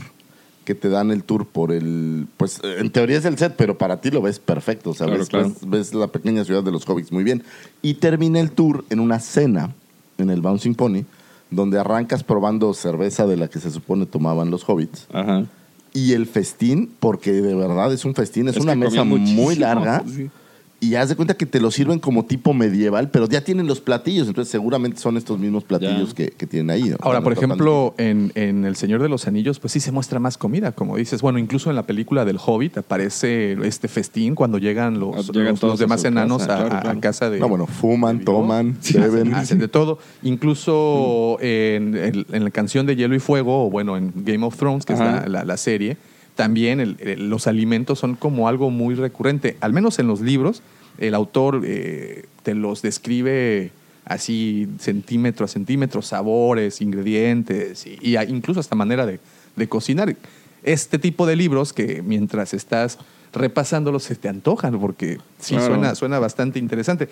que 0.66 0.76
te 0.76 0.90
dan 0.90 1.12
el 1.12 1.24
tour 1.24 1.46
por 1.46 1.72
el. 1.72 2.28
Pues 2.38 2.60
en 2.64 2.90
teoría 2.92 3.18
es 3.18 3.26
el 3.26 3.38
set, 3.38 3.56
pero 3.58 3.78
para 3.78 4.02
ti 4.02 4.12
lo 4.12 4.22
ves 4.22 4.40
perfecto. 4.40 4.90
O 4.90 4.94
sea, 4.94 5.06
Claro, 5.08 5.20
ves, 5.20 5.30
claro. 5.30 5.48
ves- 5.50 5.70
ves 5.70 5.94
la 5.94 6.08
pequeña 6.08 6.44
ciudad 6.44 6.62
de 6.64 6.72
los 6.72 6.88
hobbits 6.88 7.12
muy 7.12 7.24
bien. 7.24 7.44
Y 7.82 7.96
termina 7.96 8.40
el 8.40 8.52
tour 8.52 8.84
en 8.90 9.00
una 9.00 9.20
cena 9.20 9.74
en 10.18 10.30
el 10.30 10.42
Bouncing 10.42 10.76
Pony, 10.76 11.04
donde 11.52 11.80
arrancas 11.80 12.24
probando 12.24 12.74
cerveza 12.74 13.26
de 13.28 13.38
la 13.38 13.48
que 13.48 13.60
se 13.60 13.72
supone 13.72 14.06
tomaban 14.06 14.50
los 14.52 14.68
hobbits. 14.68 15.08
Ajá. 15.14 15.46
Y 15.94 16.14
el 16.14 16.26
festín, 16.28 16.92
porque 17.00 17.32
de 17.32 17.56
verdad 17.56 17.92
es 17.94 18.04
un 18.04 18.14
festín, 18.14 18.48
es, 18.50 18.58
Es 18.58 18.62
una 18.62 18.76
mesa 18.76 19.04
muy 19.06 19.56
larga. 19.56 20.04
sí. 20.06 20.30
Y 20.80 20.94
haz 20.94 21.10
de 21.10 21.16
cuenta 21.16 21.34
que 21.36 21.48
te 21.48 21.60
lo 21.60 21.72
sirven 21.72 21.98
como 21.98 22.26
tipo 22.26 22.54
medieval, 22.54 23.10
pero 23.10 23.28
ya 23.28 23.42
tienen 23.44 23.66
los 23.66 23.82
platillos, 23.82 24.28
entonces 24.28 24.52
seguramente 24.52 25.00
son 25.00 25.18
estos 25.18 25.40
mismos 25.40 25.64
platillos 25.64 26.14
que, 26.14 26.28
que 26.30 26.46
tienen 26.46 26.70
ahí. 26.70 26.84
¿no? 26.90 26.98
Ahora, 27.00 27.22
por 27.22 27.34
ejemplo, 27.34 27.96
en, 27.98 28.32
en 28.36 28.64
El 28.64 28.76
Señor 28.76 29.02
de 29.02 29.10
los 29.10 29.28
Anillos, 29.28 29.60
pues 29.60 29.74
sí 29.74 29.80
se 29.80 29.92
muestra 29.92 30.20
más 30.20 30.38
comida, 30.38 30.72
como 30.74 30.96
dices. 30.98 31.22
Bueno, 31.24 31.40
incluso 31.40 31.72
en 31.72 31.76
la 31.76 31.84
película 31.88 32.26
del 32.26 32.38
Hobbit 32.46 32.78
aparece 32.78 33.54
este 33.66 33.88
festín 33.88 34.36
cuando 34.36 34.60
llegan 34.60 35.00
los, 35.00 35.16
Ah, 35.30 35.32
llegan 35.34 35.52
los- 35.54 35.60
todos 35.60 35.74
los 35.74 35.82
a 35.82 35.84
demás 35.84 36.04
enanos 36.06 36.46
casa, 36.46 36.66
a, 36.78 36.82
claro, 36.82 37.00
casa 37.02 37.30
de... 37.32 37.40
No, 37.40 37.50
bueno, 37.50 37.66
fuman, 37.66 38.20
de 38.20 38.26
toman, 38.26 38.78
Sí, 38.80 39.00
beben. 39.00 39.30
hacen, 39.30 39.34
hacen 39.34 39.60
de 39.60 39.68
todo. 39.68 39.98
Incluso 40.22 41.38
en, 41.42 41.96
el- 41.96 42.26
en 42.32 42.44
la 42.44 42.52
canción 42.52 42.86
de 42.86 42.96
Hielo 42.96 43.16
y 43.16 43.20
Fuego, 43.20 43.66
o 43.66 43.70
bueno, 43.70 43.98
en 43.98 44.14
Game 44.16 44.46
of 44.46 44.56
Thrones, 44.58 44.86
que 44.86 44.94
es 44.94 45.00
la- 45.00 45.44
la 45.44 45.58
serie, 45.58 45.98
también 46.38 46.98
los 47.18 47.48
alimentos 47.48 48.00
son 48.00 48.16
como 48.16 48.48
algo 48.48 48.70
muy 48.70 48.96
recurrente. 48.96 49.58
Al 49.60 49.74
menos 49.74 50.00
en 50.00 50.08
los 50.08 50.22
libros, 50.22 50.62
el 50.98 51.16
autor 51.16 51.64
eh, 51.66 52.26
te 52.44 52.56
los 52.56 52.82
describe 52.82 53.72
así 54.06 54.70
centímetro 54.80 55.44
a 55.44 55.48
centímetro, 55.50 56.02
sabores, 56.02 56.80
ingredientes, 56.80 57.86
y, 57.86 58.18
incluso 58.30 58.62
hasta 58.62 58.76
manera 58.76 59.06
de, 59.06 59.20
de 59.58 59.68
cocinar. 59.68 60.16
Este 60.64 61.00
tipo 61.00 61.26
de 61.26 61.36
libros 61.36 61.74
que 61.74 62.02
mientras 62.02 62.54
estás 62.54 63.00
repasándolos 63.34 64.04
se 64.04 64.16
te 64.16 64.30
antojan 64.30 64.80
porque 64.80 65.18
sí 65.40 65.56
Claro. 65.56 65.74
suena, 65.76 65.96
suena 65.96 66.20
bastante 66.20 66.60
interesante. 66.60 67.10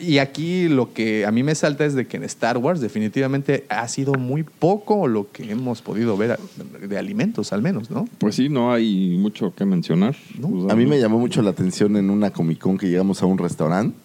Y 0.00 0.18
aquí 0.18 0.68
lo 0.68 0.92
que 0.92 1.24
a 1.26 1.30
mí 1.30 1.42
me 1.42 1.54
salta 1.54 1.84
es 1.84 1.94
de 1.94 2.06
que 2.06 2.16
en 2.16 2.24
Star 2.24 2.58
Wars 2.58 2.80
definitivamente 2.80 3.64
ha 3.68 3.86
sido 3.88 4.14
muy 4.14 4.42
poco 4.42 5.06
lo 5.06 5.30
que 5.30 5.50
hemos 5.50 5.82
podido 5.82 6.16
ver 6.16 6.38
de 6.80 6.98
alimentos 6.98 7.52
al 7.52 7.62
menos, 7.62 7.90
¿no? 7.90 8.08
Pues 8.18 8.34
sí, 8.36 8.48
no 8.48 8.72
hay 8.72 9.16
mucho 9.18 9.54
que 9.54 9.64
mencionar. 9.64 10.16
No. 10.38 10.48
O 10.48 10.64
sea, 10.64 10.72
A 10.72 10.76
mí 10.76 10.86
me 10.86 10.98
llamó 10.98 11.18
mucho 11.18 11.42
la 11.42 11.50
atención 11.50 11.96
en 11.96 12.10
una 12.10 12.30
Comic 12.30 12.58
Con 12.58 12.78
que 12.78 12.88
llegamos 12.88 13.22
a 13.22 13.26
un 13.26 13.38
restaurante 13.38 13.96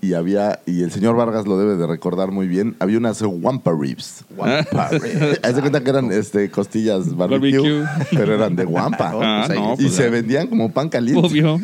y 0.00 0.12
había, 0.14 0.60
y 0.66 0.82
el 0.82 0.90
señor 0.90 1.16
Vargas 1.16 1.46
lo 1.46 1.58
debe 1.58 1.76
de 1.76 1.86
recordar 1.86 2.30
muy 2.30 2.46
bien, 2.46 2.76
había 2.78 2.98
unas 2.98 3.20
Wampa 3.22 3.72
Ribs. 3.78 4.24
Wampa 4.36 4.88
ribs. 4.90 5.40
Haz 5.42 5.54
de 5.54 5.60
cuenta 5.60 5.82
que 5.82 5.90
eran 5.90 6.12
este, 6.12 6.50
costillas 6.50 7.16
barbecue, 7.16 7.80
Barbecue. 7.82 8.06
pero 8.16 8.34
eran 8.34 8.56
de 8.56 8.64
Wampa. 8.64 9.12
Ah, 9.14 9.44
pues 9.46 9.58
ahí- 9.58 9.64
no, 9.64 9.72
y 9.74 9.76
pues 9.84 9.92
se 9.94 10.08
vendían 10.10 10.48
como 10.48 10.70
pan 10.72 10.88
caliente. 10.88 11.26
Obvio. 11.26 11.58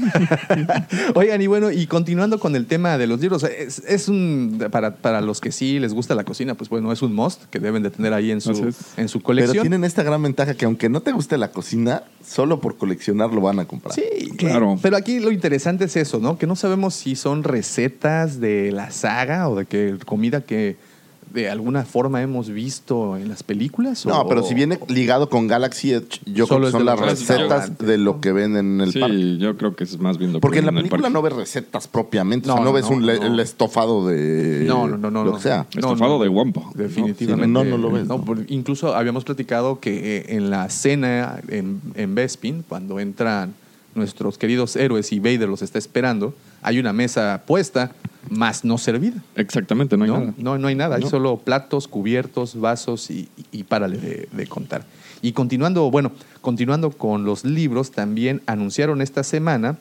Oigan, 1.15 1.41
y 1.43 1.47
bueno, 1.47 1.71
y 1.71 1.87
continuando 1.87 2.39
con 2.39 2.57
el 2.57 2.67
tema 2.67 2.99
de 2.99 3.07
los 3.07 3.21
libros, 3.21 3.43
es, 3.45 3.81
es 3.87 4.09
un, 4.09 4.59
para, 4.71 4.97
para 4.97 5.21
los 5.21 5.41
que 5.41 5.53
sí 5.53 5.79
les 5.79 5.93
gusta 5.95 6.15
la 6.15 6.25
cocina, 6.25 6.55
pues 6.55 6.71
bueno, 6.71 6.93
es 6.93 7.03
un 7.03 7.15
must 7.15 7.45
que 7.51 7.59
deben 7.59 7.83
de 7.83 7.91
tener 7.91 8.13
ahí 8.13 8.31
en 8.31 8.41
su, 8.41 8.51
en 8.97 9.09
su 9.09 9.19
Pero 9.19 9.25
colección. 9.25 9.63
tienen 9.63 9.85
esta 9.85 10.03
gran 10.03 10.23
ventaja 10.23 10.55
que 10.55 10.65
aunque 10.65 10.89
no 10.89 11.01
te 11.03 11.13
guste 11.13 11.37
la 11.39 11.51
cocina, 11.51 12.05
solo 12.25 12.61
por 12.61 12.77
coleccionar 12.77 13.33
lo 13.33 13.41
van 13.41 13.59
a 13.61 13.65
comprar. 13.65 13.95
Sí, 13.95 14.03
Claro. 14.37 14.75
eh, 14.75 14.79
pero 14.83 14.97
aquí 14.97 15.21
lo 15.21 15.31
interesante 15.31 15.85
es 15.85 15.97
eso, 15.97 16.19
¿no? 16.19 16.39
Que 16.39 16.47
no 16.47 16.57
sabemos 16.57 16.95
si 16.95 17.17
son 17.17 17.45
recetas 17.45 18.22
de 18.41 18.73
la 18.73 18.91
saga 18.91 19.49
o 19.49 19.57
de 19.57 19.65
que 19.67 19.97
comida 20.05 20.41
que 20.43 20.77
de 21.33 21.49
alguna 21.49 21.87
forma 21.87 22.21
hemos 22.21 22.51
visto 22.51 23.17
en 23.17 23.31
las 23.31 23.43
películas. 23.43 24.05
No, 24.05 24.21
o- 24.21 24.29
pero 24.29 24.43
si 24.43 24.53
viene 24.53 24.79
ligado 24.89 25.31
con 25.31 25.47
Galaxy 25.49 25.93
Edge, 25.93 26.21
yo 26.27 26.45
Solo 26.47 26.61
creo 26.61 26.67
que 26.67 26.73
son 26.73 26.85
las 26.85 27.01
recetas 27.01 27.79
de 27.79 27.97
lo 27.97 28.21
que 28.21 28.33
venden 28.33 28.75
en 28.75 28.81
el 28.83 28.93
sí, 28.93 29.01
parque. 29.01 29.39
yo 29.39 29.57
creo 29.57 29.75
que 29.75 29.85
es 29.85 29.99
más 29.99 30.19
bien 30.19 30.33
lo 30.35 30.41
que 30.41 30.43
Porque 30.43 30.59
en 30.59 30.67
la 30.67 30.73
ven 30.73 30.85
el 30.85 30.91
película 30.91 31.09
no 31.09 31.23
ves 31.23 31.33
recetas 31.33 31.89
propiamente, 31.89 32.51
o 32.51 32.53
sea, 32.53 32.57
No, 32.57 32.65
no, 32.67 32.71
no, 32.71 32.75
ves 32.75 32.91
no, 32.91 32.97
un 32.97 33.07
le- 33.07 33.19
no. 33.19 33.27
el 33.29 33.41
estofado 33.41 34.07
de 34.07 34.65
No, 34.69 34.87
no, 34.87 34.99
no, 34.99 35.11
no. 35.11 35.25
lo 35.25 35.31
no. 35.31 35.37
que 35.39 35.43
sea. 35.43 35.67
Estofado 35.75 36.19
de 36.23 36.29
Wampa. 36.29 36.65
Definitivamente. 36.75 37.49
No, 37.49 37.65
no 37.65 37.79
lo 37.79 37.91
ves, 37.91 38.07
No, 38.07 38.19
¿no? 38.19 38.35
incluso 38.49 38.95
habíamos 38.95 39.25
platicado 39.25 39.81
que 39.81 40.19
eh, 40.19 40.25
en 40.37 40.51
la 40.51 40.69
cena 40.69 41.41
en, 41.49 41.81
en 41.95 42.15
Bespin, 42.15 42.63
cuando 42.69 43.01
entran 43.01 43.55
nuestros 43.95 44.39
queridos 44.39 44.77
héroes 44.77 45.13
y 45.13 45.21
Vader 45.21 45.49
los 45.49 45.63
está 45.63 45.79
esperando, 45.79 46.35
hay 46.63 46.79
una 46.79 46.93
mesa 46.93 47.43
puesta, 47.47 47.93
más 48.31 48.65
no 48.65 48.79
servida. 48.79 49.23
Exactamente, 49.37 49.97
no 49.97 50.05
hay 50.05 50.11
no, 50.11 50.19
nada. 50.21 50.35
no, 50.39 50.59
no 50.59 50.69
hay 50.69 50.75
nada, 50.75 50.97
hay 50.97 51.03
solo 51.03 51.39
platos, 51.39 51.89
cubiertos, 51.89 52.59
vasos 52.61 53.11
y, 53.11 53.29
y- 53.51 53.65
párale 53.65 53.99
de, 53.99 54.29
de 54.33 54.47
contar. 54.47 54.85
Y 55.21 55.33
continuando, 55.33 55.91
bueno, 55.91 56.13
continuando 56.41 56.91
con 56.91 57.25
los 57.25 57.45
libros, 57.45 57.91
también 57.91 58.43
anunciaron 58.47 59.03
esta 59.03 59.23
semana 59.23 59.79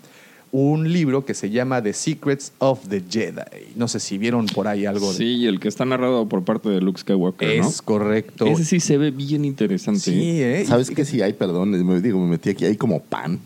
un 0.54 0.92
libro 0.92 1.24
que 1.24 1.34
se 1.34 1.50
llama 1.50 1.82
The 1.82 1.94
Secrets 1.94 2.52
of 2.60 2.88
the 2.90 3.02
Jedi. 3.10 3.72
No 3.78 3.88
sé 3.88 4.02
si 4.02 4.18
vieron 4.18 4.48
por 4.48 4.68
ahí 4.68 4.86
algo 4.86 5.10
de 5.12 5.18
Sí, 5.18 5.46
el 5.48 5.62
que 5.62 5.70
está 5.70 5.86
narrado 5.86 6.28
por 6.28 6.44
parte 6.44 6.68
de 6.70 6.82
Luke 6.82 7.00
Skywalker, 7.00 7.62
¿no? 7.62 7.68
Es 7.70 7.82
correcto. 7.82 8.46
Ese 8.48 8.66
sí 8.66 8.80
se 8.82 8.98
ve 8.98 9.12
bien 9.12 9.46
interesante. 9.46 10.02
Sí, 10.02 10.42
¿eh? 10.44 10.66
¿Sabes 10.68 10.90
Y- 10.90 10.96
qué? 10.96 11.06
Sí 11.06 11.22
hay, 11.22 11.32
perdón, 11.34 11.72
me 11.86 12.02
digo, 12.02 12.20
me 12.20 12.28
metí 12.32 12.50
aquí, 12.50 12.66
hay 12.66 12.76
como 12.76 13.02
pan. 13.02 13.40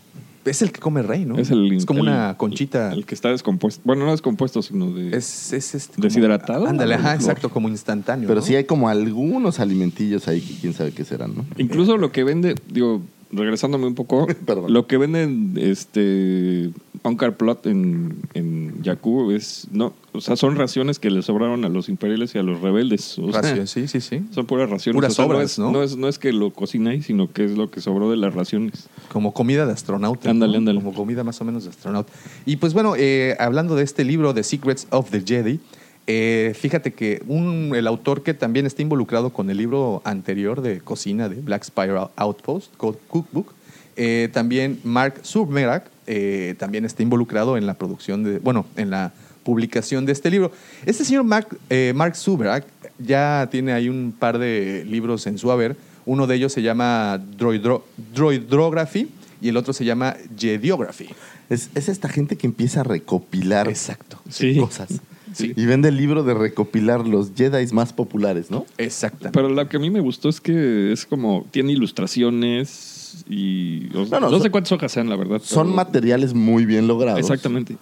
Es 0.46 0.62
el 0.62 0.72
que 0.72 0.80
come 0.80 1.02
rey, 1.02 1.24
¿no? 1.24 1.36
Es, 1.38 1.50
el, 1.50 1.84
como 1.86 2.00
el- 2.00 2.08
una 2.08 2.36
conchita. 2.36 2.92
El 2.92 3.04
que 3.04 3.14
está 3.14 3.30
descompuesto. 3.30 3.82
Bueno, 3.84 4.04
no 4.04 4.12
descompuesto, 4.12 4.62
sino 4.62 4.90
de. 4.92 5.16
es, 5.16 5.52
es 5.52 5.74
este 5.74 5.94
como- 5.96 6.04
¿Deshidratado? 6.08 6.66
Ándale, 6.66 6.94
ajá, 6.94 7.14
exacto, 7.14 7.50
como 7.50 7.68
instantáneo. 7.68 8.28
Pero 8.28 8.40
¿no? 8.40 8.46
sí 8.46 8.54
hay 8.54 8.64
como 8.64 8.88
algunos 8.88 9.60
alimentillos 9.60 10.28
ahí 10.28 10.40
que 10.40 10.54
quién 10.60 10.72
sabe 10.72 10.92
qué 10.92 11.04
serán, 11.04 11.34
¿no? 11.36 11.44
Incluso 11.58 11.96
lo 11.96 12.12
que 12.12 12.24
vende, 12.24 12.54
digo, 12.70 13.02
regresándome 13.36 13.86
un 13.86 13.94
poco, 13.94 14.26
lo 14.68 14.86
que 14.86 14.96
venden 14.96 15.54
este 15.56 16.70
Onkar 17.02 17.36
Plot 17.36 17.66
en, 17.66 18.16
en 18.34 18.82
Jakku 18.82 19.30
es 19.30 19.68
no, 19.70 19.92
o 20.12 20.20
sea, 20.20 20.36
son 20.36 20.56
raciones 20.56 20.98
que 20.98 21.10
le 21.10 21.22
sobraron 21.22 21.64
a 21.64 21.68
los 21.68 21.88
imperiales 21.88 22.34
y 22.34 22.38
a 22.38 22.42
los 22.42 22.60
rebeldes. 22.60 23.18
O 23.18 23.30
sea, 23.32 23.66
sí, 23.66 23.86
sí, 23.86 24.00
sí. 24.00 24.22
son 24.30 24.46
puras 24.46 24.68
raciones. 24.70 24.96
Puras 24.96 25.12
O 25.12 25.14
sea, 25.14 25.26
no 25.26 25.32
sobras, 25.32 25.52
es, 25.52 25.58
¿no? 25.58 25.70
no 25.70 25.82
es 25.82 25.96
no 25.96 26.08
es 26.08 26.18
que 26.18 26.32
lo 26.32 26.52
cocináis, 26.52 27.06
sino 27.06 27.32
que 27.32 27.44
es 27.44 27.52
lo 27.52 27.70
que 27.70 27.80
sobró 27.80 28.10
de 28.10 28.16
las 28.16 28.34
raciones. 28.34 28.88
Como 29.12 29.32
comida 29.32 29.66
de 29.66 29.72
astronauta. 29.72 30.30
Ándale, 30.30 30.52
¿no? 30.52 30.58
ándale. 30.58 30.78
Como 30.80 30.94
comida 30.94 31.22
más 31.22 31.40
o 31.40 31.44
menos 31.44 31.64
de 31.64 31.70
astronauta. 31.70 32.12
Y 32.44 32.56
pues 32.56 32.72
bueno, 32.72 32.94
eh, 32.96 33.36
hablando 33.38 33.76
de 33.76 33.84
este 33.84 34.04
libro, 34.04 34.34
The 34.34 34.42
Secrets 34.42 34.86
of 34.90 35.10
the 35.10 35.20
Jedi, 35.20 35.60
eh, 36.06 36.54
fíjate 36.58 36.92
que 36.92 37.22
un, 37.26 37.72
el 37.74 37.86
autor 37.86 38.22
que 38.22 38.34
también 38.34 38.66
está 38.66 38.82
involucrado 38.82 39.30
con 39.30 39.50
el 39.50 39.56
libro 39.56 40.02
anterior 40.04 40.60
de 40.60 40.80
cocina 40.80 41.28
de 41.28 41.36
Black 41.36 41.64
Spiral 41.64 42.10
Outpost, 42.16 42.74
Code 42.76 42.98
Cookbook, 43.08 43.52
eh, 43.96 44.28
también 44.32 44.78
Mark 44.84 45.20
Zuckerberg 45.24 45.84
eh, 46.06 46.54
también 46.58 46.84
está 46.84 47.02
involucrado 47.02 47.56
en 47.56 47.66
la 47.66 47.74
producción 47.74 48.22
de, 48.22 48.38
bueno, 48.38 48.66
en 48.76 48.90
la 48.90 49.12
publicación 49.42 50.06
de 50.06 50.12
este 50.12 50.30
libro. 50.30 50.52
Este 50.84 51.04
señor 51.04 51.24
Mark, 51.24 51.48
eh, 51.70 51.92
Mark 51.94 52.14
Zuckerberg 52.16 52.64
ya 52.98 53.48
tiene 53.50 53.72
ahí 53.72 53.88
un 53.88 54.14
par 54.16 54.38
de 54.38 54.84
libros 54.86 55.26
en 55.26 55.38
su 55.38 55.50
haber. 55.50 55.76
Uno 56.04 56.26
de 56.26 56.36
ellos 56.36 56.52
se 56.52 56.62
llama 56.62 57.18
Droidro- 57.38 57.82
Droidrography 58.14 59.08
y 59.40 59.48
el 59.48 59.56
otro 59.56 59.72
se 59.72 59.84
llama 59.84 60.16
Jediography. 60.38 61.08
Es, 61.50 61.70
es 61.74 61.88
esta 61.88 62.08
gente 62.08 62.36
que 62.36 62.46
empieza 62.46 62.80
a 62.80 62.84
recopilar 62.84 63.68
Exacto. 63.68 64.20
Sí. 64.28 64.56
cosas. 64.56 65.00
Sí. 65.36 65.52
Y 65.54 65.66
vende 65.66 65.88
el 65.90 65.96
libro 65.98 66.22
de 66.22 66.32
recopilar 66.34 67.06
los 67.06 67.32
Jedi 67.36 67.66
más 67.72 67.92
populares, 67.92 68.50
¿no? 68.50 68.64
Exactamente. 68.78 69.30
Pero 69.38 69.50
lo 69.50 69.68
que 69.68 69.76
a 69.76 69.80
mí 69.80 69.90
me 69.90 70.00
gustó 70.00 70.28
es 70.30 70.40
que 70.40 70.92
es 70.92 71.04
como 71.04 71.46
tiene 71.50 71.72
ilustraciones 71.72 73.24
y 73.28 73.86
o- 73.94 74.04
No, 74.06 74.06
no, 74.06 74.20
no, 74.20 74.30
son- 74.30 74.42
sé 74.42 74.50
cuántas 74.50 74.72
hojas 74.72 74.92
sean, 74.92 75.08
la 75.08 75.16
verdad. 75.16 75.40
Son 75.44 75.66
pero- 75.66 75.76
materiales 75.76 76.32
muy 76.34 76.64
bien 76.64 76.86
logrados. 76.88 77.20
Exactamente. 77.20 77.76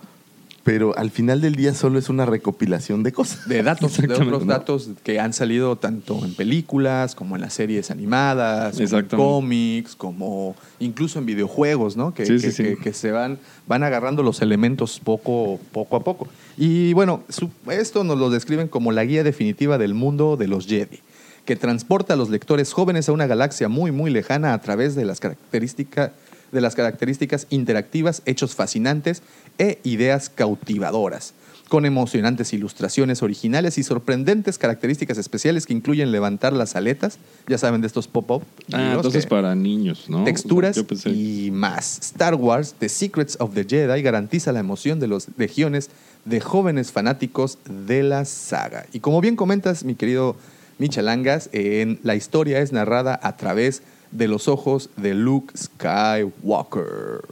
Pero 0.64 0.96
al 0.96 1.10
final 1.10 1.42
del 1.42 1.56
día 1.56 1.74
solo 1.74 1.98
es 1.98 2.08
una 2.08 2.24
recopilación 2.24 3.02
de 3.02 3.12
cosas. 3.12 3.46
de 3.46 3.62
datos, 3.62 3.98
de 3.98 4.12
otros 4.12 4.26
¿no? 4.28 4.38
datos 4.52 4.88
que 5.02 5.20
han 5.20 5.34
salido 5.34 5.76
tanto 5.76 6.24
en 6.24 6.34
películas 6.34 7.14
como 7.14 7.36
en 7.36 7.42
las 7.42 7.52
series 7.52 7.90
animadas, 7.90 8.76
como 8.78 8.98
en 8.98 9.06
cómics, 9.08 9.94
como 9.94 10.56
incluso 10.80 11.18
en 11.18 11.26
videojuegos, 11.26 11.96
¿no? 11.98 12.14
Que, 12.14 12.24
Sí, 12.24 12.38
sí, 12.38 12.46
que- 12.46 12.52
sí. 12.52 12.62
que- 12.62 12.76
que 12.78 12.92
se 12.94 13.10
van, 13.10 13.38
van 13.66 13.82
agarrando 13.82 14.22
los 14.22 14.40
elementos 14.40 15.00
poco, 15.04 15.60
poco 15.70 15.96
a 15.96 16.00
poco. 16.02 16.28
Y 16.56 16.94
bueno, 16.94 17.22
su- 17.28 17.50
esto 17.70 18.02
nos 18.02 18.18
lo 18.18 18.30
describen 18.30 18.68
como 18.68 18.90
la 18.90 19.04
guía 19.04 19.22
definitiva 19.22 19.76
del 19.76 19.92
mundo 19.92 20.38
de 20.38 20.48
los 20.48 20.66
Jedi, 20.66 21.00
que 21.44 21.56
transporta 21.56 22.14
a 22.14 22.16
los 22.16 22.30
lectores 22.30 22.72
jóvenes 22.72 23.06
a 23.10 23.12
una 23.12 23.26
galaxia 23.26 23.68
muy, 23.68 23.92
muy 23.92 24.10
lejana 24.10 24.54
a 24.54 24.60
través 24.62 24.94
de 24.94 25.04
las 25.04 25.20
características 25.20 26.12
de 26.54 26.62
las 26.62 26.74
características 26.74 27.46
interactivas, 27.50 28.22
hechos 28.24 28.54
fascinantes 28.54 29.22
e 29.58 29.78
ideas 29.84 30.30
cautivadoras, 30.30 31.34
con 31.68 31.86
emocionantes 31.86 32.52
ilustraciones 32.52 33.22
originales 33.22 33.78
y 33.78 33.82
sorprendentes 33.82 34.58
características 34.58 35.18
especiales 35.18 35.66
que 35.66 35.72
incluyen 35.72 36.12
levantar 36.12 36.52
las 36.52 36.76
aletas, 36.76 37.18
ya 37.48 37.58
saben 37.58 37.80
de 37.80 37.86
estos 37.88 38.06
pop-up, 38.06 38.42
Ah, 38.72 38.92
entonces 38.94 39.26
para 39.26 39.54
niños, 39.54 40.04
¿no? 40.08 40.24
texturas 40.24 40.78
y 41.06 41.50
más. 41.52 41.98
Star 42.00 42.34
Wars, 42.34 42.74
The 42.78 42.88
Secrets 42.88 43.36
of 43.40 43.54
the 43.54 43.64
Jedi, 43.64 44.02
garantiza 44.02 44.52
la 44.52 44.60
emoción 44.60 45.00
de 45.00 45.08
los 45.08 45.26
legiones 45.36 45.90
de 46.24 46.40
jóvenes 46.40 46.92
fanáticos 46.92 47.58
de 47.86 48.02
la 48.02 48.24
saga. 48.24 48.86
Y 48.92 49.00
como 49.00 49.20
bien 49.20 49.36
comentas, 49.36 49.84
mi 49.84 49.94
querido 49.94 50.36
Michalangas, 50.78 51.50
en 51.52 52.00
la 52.02 52.14
historia 52.16 52.60
es 52.60 52.72
narrada 52.72 53.18
a 53.22 53.36
través 53.36 53.78
de 53.78 53.93
los 54.14 54.48
ojos 54.48 54.90
de 54.96 55.14
Luke 55.14 55.52
Skywalker. 55.56 57.22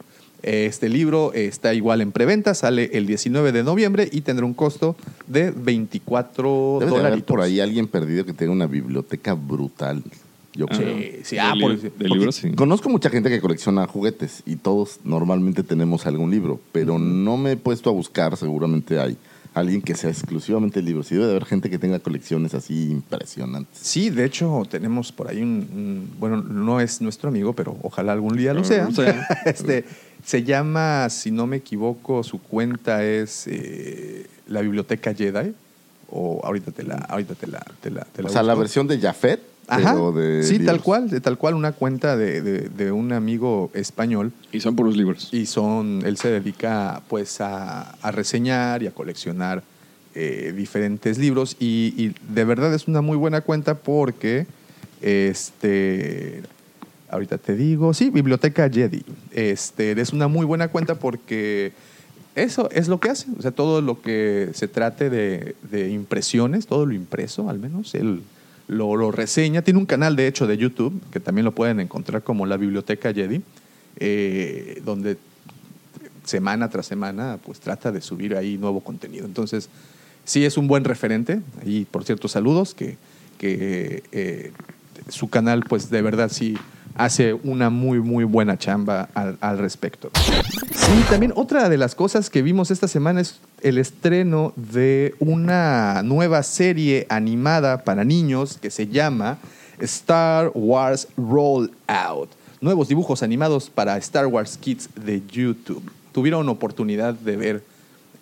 Este 0.43 0.89
libro 0.89 1.33
está 1.35 1.73
igual 1.73 2.01
en 2.01 2.11
preventa, 2.11 2.55
sale 2.55 2.91
el 2.95 3.07
19 3.07 3.53
de 3.53 3.63
noviembre 3.63 4.09
y 4.11 4.23
tendrá 4.23 4.45
un 4.45 4.55
costo 4.55 4.97
de 5.29 5.53
24 5.53 6.79
Debe 6.81 6.91
de 6.91 6.97
haber 6.97 7.03
dólares. 7.11 7.25
por 7.25 7.41
ahí 7.41 7.61
alguien 7.61 7.87
perdido 7.87 8.25
que 8.27 8.33
tenga 8.33 8.51
una 8.53 8.67
biblioteca 8.67 9.35
brutal. 9.35 10.03
yo 10.55 10.67
Ah, 10.69 10.77
creo. 10.77 10.99
Sí, 10.99 11.11
sí, 11.23 11.35
de 11.37 11.41
ah, 11.41 11.55
por- 11.59 11.79
de 11.81 11.91
porque 12.09 12.33
sí. 12.33 12.51
Conozco 12.53 12.89
mucha 12.91 13.09
gente 13.09 13.31
que 13.31 13.41
colecciona 13.41 13.87
juguetes 13.87 14.43
y 14.45 14.57
todos 14.57 14.99
normalmente 15.05 15.63
tenemos 15.63 16.05
algún 16.07 16.31
libro, 16.33 16.61
pero 16.73 16.99
no 16.99 17.37
me 17.37 17.53
he 17.53 17.57
puesto 17.57 17.89
a 17.89 17.93
buscar, 17.93 18.37
seguramente 18.37 18.99
hay 18.99 19.17
alguien 19.55 19.83
que 19.83 19.95
sea 19.95 20.11
exclusivamente 20.11 20.81
libros. 20.83 21.11
Y 21.13 21.15
debe 21.15 21.27
de 21.27 21.31
haber 21.33 21.45
gente 21.45 21.69
que 21.71 21.79
tenga 21.79 21.99
colecciones 21.99 22.55
así 22.55 22.91
impresionantes. 22.91 23.79
Sí, 23.81 24.11
de 24.11 24.25
hecho 24.25 24.63
tenemos 24.71 25.13
por 25.13 25.29
ahí 25.29 25.43
un, 25.43 25.49
un- 25.73 26.11
bueno, 26.19 26.39
no 26.43 26.81
es 26.81 27.01
nuestro 27.01 27.29
amigo, 27.29 27.53
pero 27.53 27.77
ojalá 27.83 28.13
algún 28.13 28.37
día 28.37 28.55
lo 28.55 28.65
sea. 28.65 28.89
este, 29.45 29.85
se 30.25 30.43
llama, 30.45 31.09
si 31.11 31.31
no 31.31 31.47
me 31.47 31.57
equivoco, 31.57 32.23
su 32.23 32.41
cuenta 32.41 33.05
es 33.05 33.45
eh, 33.47 34.27
la 34.49 34.61
Biblioteca 34.63 35.13
Jedi. 35.15 35.53
O 36.15 36.43
ahorita 36.45 36.73
te 36.73 36.83
la, 36.83 36.97
ahorita 36.97 37.35
te 37.35 37.47
la, 37.47 37.65
te 37.81 37.91
la, 37.91 38.05
te 38.05 38.23
la 38.23 38.29
O 38.29 38.33
sea, 38.33 38.43
la 38.43 38.55
versión 38.55 38.87
de 38.87 39.01
Jafet, 39.01 39.41
Ajá. 39.75 39.93
pero 39.93 40.13
de 40.13 40.43
sí, 40.43 40.59
tal 40.61 40.81
cual, 40.83 41.09
de 41.11 41.21
tal 41.21 41.39
cual 41.39 41.55
una 41.55 41.73
cuenta 41.73 42.17
de, 42.17 42.41
de- 42.43 42.69
de 42.69 42.93
un 42.93 43.13
amigo 43.13 43.71
español 43.75 44.33
Y 44.53 44.61
son 44.61 44.77
puros 44.77 44.97
libros. 44.97 45.29
y 45.33 45.47
son, 45.47 46.03
él 46.05 46.17
se 46.17 46.29
dedica 46.31 47.03
pues 47.09 47.41
a, 47.41 47.93
a 48.03 48.11
reseñar 48.11 48.83
y 48.83 48.87
a 48.87 48.91
coleccionar 48.93 49.63
eh, 50.15 50.53
diferentes 50.57 51.17
libros 51.19 51.57
y, 51.59 51.95
y 51.97 52.15
de 52.35 52.45
verdad 52.45 52.73
es 52.75 52.87
una 52.89 53.01
muy 53.01 53.17
buena 53.17 53.41
cuenta 53.41 53.75
porque 53.77 54.47
este 55.01 56.43
ahorita 57.11 57.37
te 57.39 57.55
digo, 57.57 57.93
sí, 57.93 58.09
Biblioteca 58.11 58.71
Jedi. 58.71 59.05
Este 59.33 59.99
es 60.01 60.13
una 60.15 60.29
muy 60.29 60.47
buena 60.47 60.69
cuenta 60.69 60.95
porque 60.95 61.73
eso 62.35 62.71
es 62.73 62.89
lo 62.89 62.99
que 63.01 63.11
hace, 63.11 63.27
o 63.39 63.43
sea, 63.43 63.51
todo 63.51 63.83
lo 63.83 64.01
que 64.01 64.49
se 64.55 64.67
trate 64.67 65.11
de, 65.11 65.55
de 65.71 65.91
impresiones, 65.91 66.67
todo 66.67 66.87
lo 66.87 66.95
impreso 66.95 67.51
al 67.51 67.59
menos, 67.59 67.95
él 67.95 68.23
lo, 68.69 69.11
reseña. 69.11 69.63
Tiene 69.63 69.79
un 69.79 69.87
canal, 69.87 70.17
de 70.17 70.27
hecho, 70.27 70.47
de 70.47 70.57
YouTube, 70.57 71.01
que 71.11 71.21
también 71.21 71.45
lo 71.45 71.53
pueden 71.53 71.81
encontrar 71.81 72.23
como 72.23 72.47
la 72.47 72.57
Biblioteca 72.57 73.13
Jedi, 73.13 73.43
eh, 73.97 74.81
donde 74.85 75.17
semana 76.25 76.69
tras 76.71 76.87
semana 76.87 77.39
pues 77.45 77.59
trata 77.61 77.91
de 77.91 78.01
subir 78.01 78.37
ahí 78.37 78.59
nuevo 78.59 78.81
contenido. 78.81 79.27
Entonces, 79.27 79.69
sí 80.25 80.45
es 80.45 80.57
un 80.57 80.69
buen 80.69 80.85
referente. 80.85 81.41
Y, 81.65 81.85
por 81.85 82.05
cierto, 82.05 82.29
saludos, 82.29 82.75
que, 82.75 82.97
que 83.39 84.03
eh, 84.13 84.53
su 85.09 85.29
canal 85.29 85.65
pues 85.69 85.91
de 85.91 86.03
verdad 86.03 86.31
sí 86.31 86.57
hace 86.97 87.35
una 87.35 87.71
muy, 87.71 88.01
muy 88.01 88.25
buena 88.25 88.57
chamba 88.59 89.09
al, 89.15 89.37
al 89.41 89.59
respecto. 89.59 90.11
Sí, 90.71 90.93
también 91.11 91.33
otra 91.37 91.69
de 91.69 91.79
las 91.79 91.95
cosas 91.95 92.31
que 92.31 92.43
vimos 92.43 92.71
esta 92.71 92.89
semana 92.89 93.21
es 93.21 93.39
el 93.63 93.79
estreno 93.79 94.53
de 94.57 95.15
una 95.19 96.03
nueva 96.03 96.43
serie 96.43 97.07
animada 97.09 97.85
para 97.85 98.05
niños 98.05 98.59
que 98.61 98.71
se 98.71 98.87
llama 98.89 99.39
Star 99.81 100.51
Wars 100.55 101.09
Rollout. 101.17 102.29
Nuevos 102.61 102.89
dibujos 102.89 103.23
animados 103.23 103.71
para 103.71 103.97
Star 103.99 104.27
Wars 104.27 104.57
Kids 104.57 104.89
de 105.05 105.23
YouTube. 105.33 105.83
¿Tuvieron 106.13 106.49
oportunidad 106.49 107.15
de 107.15 107.37
ver 107.37 107.65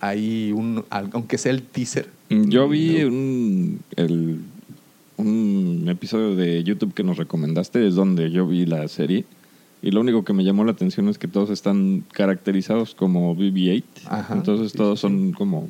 ahí, 0.00 0.52
un, 0.52 0.84
aunque 0.90 1.36
sea 1.38 1.52
el 1.52 1.62
teaser? 1.62 2.08
Yo 2.30 2.68
vi 2.68 3.02
un, 3.02 3.80
el- 3.96 4.40
un 5.20 5.86
episodio 5.88 6.34
de 6.34 6.62
YouTube 6.64 6.94
que 6.94 7.02
nos 7.02 7.16
recomendaste, 7.16 7.86
es 7.86 7.94
donde 7.94 8.30
yo 8.30 8.46
vi 8.46 8.66
la 8.66 8.86
serie. 8.88 9.24
Y 9.82 9.92
lo 9.92 10.00
único 10.00 10.24
que 10.24 10.32
me 10.32 10.44
llamó 10.44 10.64
la 10.64 10.72
atención 10.72 11.08
es 11.08 11.18
que 11.18 11.28
todos 11.28 11.50
están 11.50 12.04
caracterizados 12.12 12.94
como 12.94 13.34
BB-8. 13.34 13.82
Ajá, 14.06 14.34
Entonces 14.34 14.72
sí, 14.72 14.78
todos 14.78 14.98
sí, 14.98 15.02
son 15.02 15.32
como... 15.32 15.68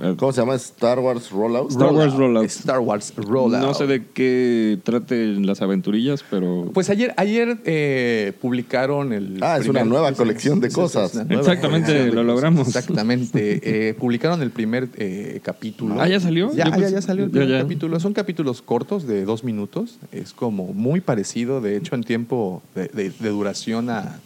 eh, 0.00 0.14
¿Cómo 0.18 0.32
se 0.32 0.40
llama? 0.40 0.54
Star 0.56 0.98
Wars 0.98 1.30
Rollout. 1.30 1.70
Star 1.70 1.92
Wars 1.92 2.14
Rollout. 2.14 2.44
Star 2.46 2.80
Wars 2.80 3.12
Rollout. 3.16 3.62
No 3.62 3.74
sé 3.74 3.86
de 3.86 4.04
qué 4.06 4.78
traten 4.82 5.46
las 5.46 5.62
aventurillas, 5.62 6.24
pero... 6.30 6.70
Pues 6.74 6.90
ayer, 6.90 7.14
ayer 7.16 7.58
eh, 7.64 8.32
publicaron 8.40 9.12
el. 9.12 9.38
Ah, 9.42 9.58
es 9.58 9.68
una 9.68 9.84
nueva 9.84 10.08
es- 10.10 10.16
colección 10.16 10.60
de 10.60 10.70
cosas. 10.70 11.14
Exactamente, 11.28 12.10
lo 12.12 12.24
logramos. 12.24 12.66
Exactamente. 12.66 13.60
Eh, 13.88 13.94
publicaron 13.94 14.42
el 14.42 14.50
primer 14.50 14.88
eh, 14.96 15.40
capítulo. 15.42 16.00
Ah, 16.00 16.08
¿ya 16.08 16.18
salió? 16.20 16.52
Ya, 16.54 16.76
ya, 16.76 16.88
ya 16.88 17.02
salió 17.02 17.24
el 17.24 17.30
ya, 17.30 17.38
primer 17.40 17.48
ya. 17.50 17.62
capítulo. 17.62 18.00
Son 18.00 18.12
capítulos 18.12 18.62
cortos 18.62 19.06
de 19.06 19.24
dos 19.24 19.44
minutos. 19.44 19.98
Es 20.12 20.32
como 20.32 20.72
muy 20.72 21.00
parecido, 21.00 21.60
de 21.60 21.76
hecho, 21.76 21.94
en 21.94 22.02
tiempo 22.02 22.62
de, 22.74 22.88
de- 22.88 23.10
de 23.10 23.28
duración 23.28 23.90
a, 23.90 24.18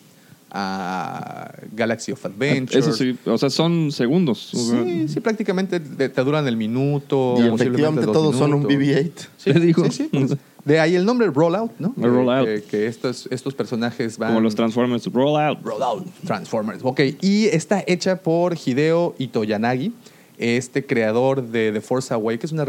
a 0.50 1.52
Galaxy 1.73 2.12
of 2.12 2.25
Adventure. 2.25 2.78
Eso 2.78 2.93
sí, 2.93 3.17
o 3.26 3.37
sea, 3.38 3.50
son 3.50 3.93
segundos. 3.93 4.50
Sí, 4.52 5.09
sí, 5.09 5.21
prácticamente 5.21 5.78
te, 5.81 6.09
te 6.09 6.25
duran 6.25 6.47
el 6.49 6.57
minuto. 6.57 7.35
Y 7.38 7.47
efectivamente 7.55 8.02
dos 8.02 8.12
todos 8.12 8.37
son 8.37 8.55
un 8.55 8.67
minutos. 8.67 8.88
BB-8. 8.88 9.28
Sí, 9.37 9.52
Te 9.52 9.61
digo. 9.61 9.85
sí, 9.85 9.90
sí, 9.90 10.09
pues, 10.12 10.37
de 10.64 10.81
ahí 10.81 10.97
el 10.97 11.05
nombre 11.05 11.28
Rollout, 11.28 11.73
¿no? 11.78 11.95
El 11.97 12.11
Rollout. 12.11 12.47
Que, 12.47 12.62
que 12.62 12.87
estos, 12.87 13.28
estos 13.31 13.55
personajes 13.55 14.19
van. 14.19 14.31
Como 14.31 14.40
los 14.40 14.55
Transformers 14.55 15.07
Rollout. 15.12 15.62
Rollout 15.62 16.07
Transformers. 16.26 16.81
Ok, 16.83 17.00
y 17.21 17.47
está 17.47 17.83
hecha 17.87 18.17
por 18.17 18.57
Hideo 18.57 19.14
Itoyanagi, 19.18 19.92
este 20.38 20.85
creador 20.87 21.42
de 21.42 21.73
The 21.73 21.81
Force 21.81 22.12
Awakens, 22.14 22.53
una 22.53 22.64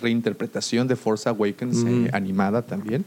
reinterpretación 0.00 0.88
de 0.88 0.96
Force 0.96 1.28
Awakens 1.28 1.78
eh, 1.78 1.80
Ujú. 1.82 2.08
animada 2.12 2.62
también, 2.62 3.04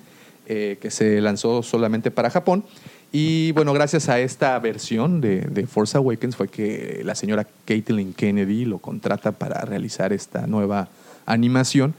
eh, 0.48 0.78
que 0.82 0.90
se 0.92 1.22
lanzó 1.22 1.64
solamente 1.64 2.12
para 2.12 2.30
Japón. 2.30 2.64
Y 3.12 3.52
bueno, 3.54 3.74
gracias 3.74 4.08
a 4.08 4.20
esta 4.20 4.58
versión 4.60 5.20
de, 5.20 5.42
de 5.42 5.66
Force 5.66 5.98
Awakens 5.98 6.36
fue 6.36 6.48
que 6.48 7.02
la 7.04 7.16
señora 7.16 7.48
Caitlin 7.66 8.14
Kennedy 8.14 8.66
lo 8.66 8.78
contrata 8.78 9.32
para 9.32 9.62
realizar 9.62 10.14
esta 10.14 10.46
nueva 10.46 10.90
animación. 11.26 11.96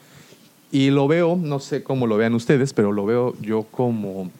Y 0.70 0.90
lo 0.90 1.08
veo, 1.08 1.34
no 1.36 1.58
sé 1.58 1.82
cómo 1.82 2.06
lo 2.06 2.16
vean 2.16 2.34
ustedes, 2.34 2.72
pero 2.72 2.92
lo 2.92 3.04
veo 3.06 3.34
yo 3.40 3.64
como 3.64 4.30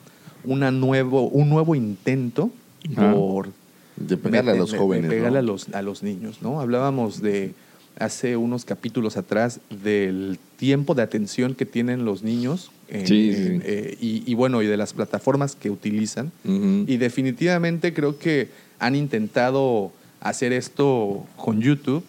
una 0.45 0.71
nuevo, 0.71 1.29
un 1.29 1.49
nuevo 1.49 1.75
intento 1.75 2.51
Ah. 2.97 3.13
por 3.15 3.49
De 3.97 4.17
pegarle 4.17 4.53
a 4.53 4.55
los 4.55 4.71
de- 4.71 4.77
de 4.79 4.83
jóvenes. 4.83 5.11
pegarle 5.11 5.33
¿no? 5.33 5.39
a, 5.39 5.43
los, 5.43 5.69
a 5.75 5.83
los 5.83 6.03
niños, 6.03 6.41
¿no? 6.41 6.61
Hablábamos 6.61 7.21
de 7.21 7.53
hace 8.01 8.37
unos 8.37 8.65
capítulos 8.65 9.17
atrás 9.17 9.61
del 9.83 10.39
tiempo 10.57 10.95
de 10.95 11.03
atención 11.03 11.55
que 11.55 11.67
tienen 11.67 12.05
los 12.05 12.23
niños. 12.23 12.71
en- 12.89 13.07
Sí, 13.07 13.33
sí, 13.35 13.43
en- 13.43 13.61
sí. 13.61 13.67
eh, 13.67 13.97
y, 14.01 14.23
y 14.27 14.35
bueno, 14.35 14.63
y 14.63 14.67
de 14.67 14.77
las 14.77 14.93
plataformas 14.95 15.55
que 15.55 15.71
utilizan. 15.71 16.33
Y 16.45 16.97
definitivamente 16.97 17.95
creo 17.95 18.19
que 18.19 18.49
han 18.81 18.97
intentado 18.97 19.93
hacer 20.21 20.53
esto 20.53 21.25
con 21.37 21.61
YouTube, 21.61 22.03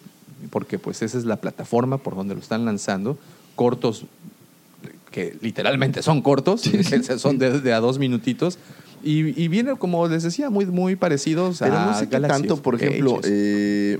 porque 0.50 0.78
pues 0.78 1.02
esa 1.02 1.16
es 1.18 1.24
la 1.24 1.36
plataforma 1.36 1.98
por 1.98 2.16
donde 2.16 2.34
lo 2.34 2.40
están 2.40 2.64
lanzando. 2.64 3.16
Cortos 3.54 4.06
que 5.10 5.36
literalmente 5.42 6.02
son 6.02 6.22
cortos, 6.22 6.62
son 7.18 7.38
de, 7.38 7.60
de 7.60 7.72
a 7.74 7.80
dos 7.80 7.98
minutitos. 7.98 8.58
Y, 9.04 9.40
y 9.40 9.48
viene, 9.48 9.76
como 9.76 10.06
les 10.08 10.22
decía, 10.22 10.48
muy, 10.48 10.64
muy 10.64 10.96
parecidos 10.96 11.58
Pero 11.58 11.76
a 11.78 11.86
no 11.86 11.98
sé 11.98 12.08
qué 12.08 12.18
tanto, 12.20 12.56
por 12.62 12.76
ejemplo, 12.76 13.20
eh, 13.24 13.98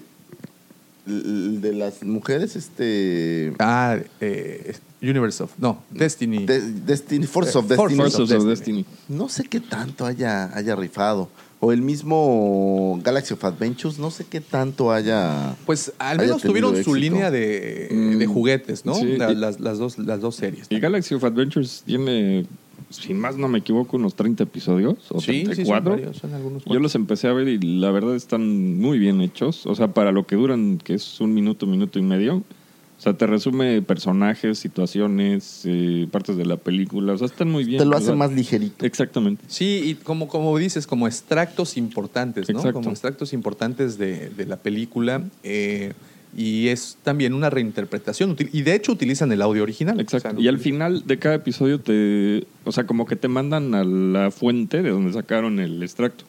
de 1.06 1.72
las 1.72 2.02
mujeres, 2.02 2.54
este. 2.56 3.52
ah, 3.58 3.96
eh, 4.20 4.74
Universe 5.02 5.42
of... 5.42 5.50
No, 5.58 5.82
Destiny. 5.90 6.46
de- 6.46 6.60
Destiny, 6.60 7.26
Force 7.26 7.58
of 7.58 7.64
Eh, 7.64 7.68
Destiny. 7.76 7.96
Force 7.96 8.22
of 8.22 8.28
Destiny. 8.28 8.48
Destiny. 8.50 8.86
No 9.08 9.28
sé 9.28 9.42
qué 9.44 9.58
tanto 9.60 10.06
haya, 10.06 10.56
haya 10.56 10.76
rifado. 10.76 11.28
O 11.64 11.70
el 11.72 11.80
mismo 11.82 13.00
Galaxy 13.04 13.34
of 13.34 13.44
Adventures, 13.44 13.98
no 13.98 14.10
sé 14.10 14.24
qué 14.24 14.40
tanto 14.40 14.90
haya. 14.92 15.54
pues 15.66 15.92
al 15.98 16.18
haya 16.20 16.26
menos 16.28 16.42
tuvieron 16.42 16.82
su 16.84 16.94
línea 16.94 17.30
de, 17.30 17.88
Mm, 17.90 18.18
de 18.18 18.26
juguetes, 18.26 18.84
¿no? 18.84 18.94
sí. 18.94 19.16
La- 19.16 19.32
las, 19.32 19.60
las 19.60 19.78
dos, 19.78 19.98
las 19.98 20.20
dos 20.20 20.36
series. 20.36 20.66
Y 20.70 20.78
Galaxy 20.80 21.14
of 21.14 21.22
Adventures 21.24 21.82
tiene, 21.86 22.46
si 22.92 23.14
más 23.14 23.36
no 23.36 23.48
me 23.48 23.58
equivoco, 23.58 23.96
unos 23.96 24.14
30 24.14 24.44
episodios 24.44 24.96
o 25.10 25.20
Sí, 25.20 25.26
sí, 25.26 25.64
son 25.64 25.82
34. 25.82 25.90
varios, 25.90 26.16
son 26.16 26.34
algunos 26.34 26.64
Yo 26.64 26.78
los 26.78 26.94
empecé 26.94 27.28
a 27.28 27.32
ver 27.32 27.48
y 27.48 27.58
la 27.58 27.90
verdad 27.90 28.14
están 28.14 28.78
muy 28.80 28.98
bien 28.98 29.20
hechos. 29.20 29.66
O 29.66 29.74
sea, 29.74 29.88
para 29.88 30.12
lo 30.12 30.26
que 30.26 30.36
duran, 30.36 30.78
que 30.78 30.94
es 30.94 31.20
un 31.20 31.34
minuto, 31.34 31.66
minuto 31.66 31.98
y 31.98 32.02
medio. 32.02 32.36
O 32.36 33.02
sea, 33.02 33.14
te 33.14 33.26
resume 33.26 33.82
personajes, 33.82 34.60
situaciones, 34.60 35.62
eh, 35.64 36.06
partes 36.12 36.36
de 36.36 36.46
la 36.46 36.56
película. 36.56 37.14
O 37.14 37.18
sea, 37.18 37.26
están 37.26 37.50
muy 37.50 37.64
bien. 37.64 37.78
Te 37.78 37.84
lo 37.84 37.92
o 37.92 37.96
hace 37.96 38.06
sea, 38.06 38.14
más 38.14 38.30
ligerito. 38.32 38.86
Exactamente. 38.86 39.42
Sí, 39.48 39.80
y 39.84 39.94
como, 39.96 40.28
como 40.28 40.56
dices, 40.56 40.86
como 40.86 41.08
extractos 41.08 41.76
importantes, 41.76 42.48
¿no? 42.48 42.58
Exacto. 42.58 42.78
Como 42.78 42.90
extractos 42.90 43.32
importantes 43.32 43.98
de, 43.98 44.30
de 44.30 44.46
la 44.46 44.56
película. 44.58 45.24
eh, 45.42 45.92
y 46.34 46.68
es 46.68 46.96
también 47.02 47.34
una 47.34 47.50
reinterpretación. 47.50 48.34
Y 48.52 48.62
de 48.62 48.74
hecho 48.74 48.92
utilizan 48.92 49.30
el 49.32 49.42
audio 49.42 49.62
original. 49.62 50.00
Exacto. 50.00 50.28
O 50.28 50.32
sea, 50.32 50.40
y 50.40 50.48
al 50.48 50.58
final 50.58 51.06
de 51.06 51.18
cada 51.18 51.34
episodio 51.34 51.78
te... 51.78 52.46
O 52.64 52.72
sea, 52.72 52.84
como 52.84 53.04
que 53.06 53.16
te 53.16 53.28
mandan 53.28 53.74
a 53.74 53.84
la 53.84 54.30
fuente 54.30 54.82
de 54.82 54.88
donde 54.90 55.12
sacaron 55.12 55.60
el 55.60 55.82
extracto. 55.82 56.24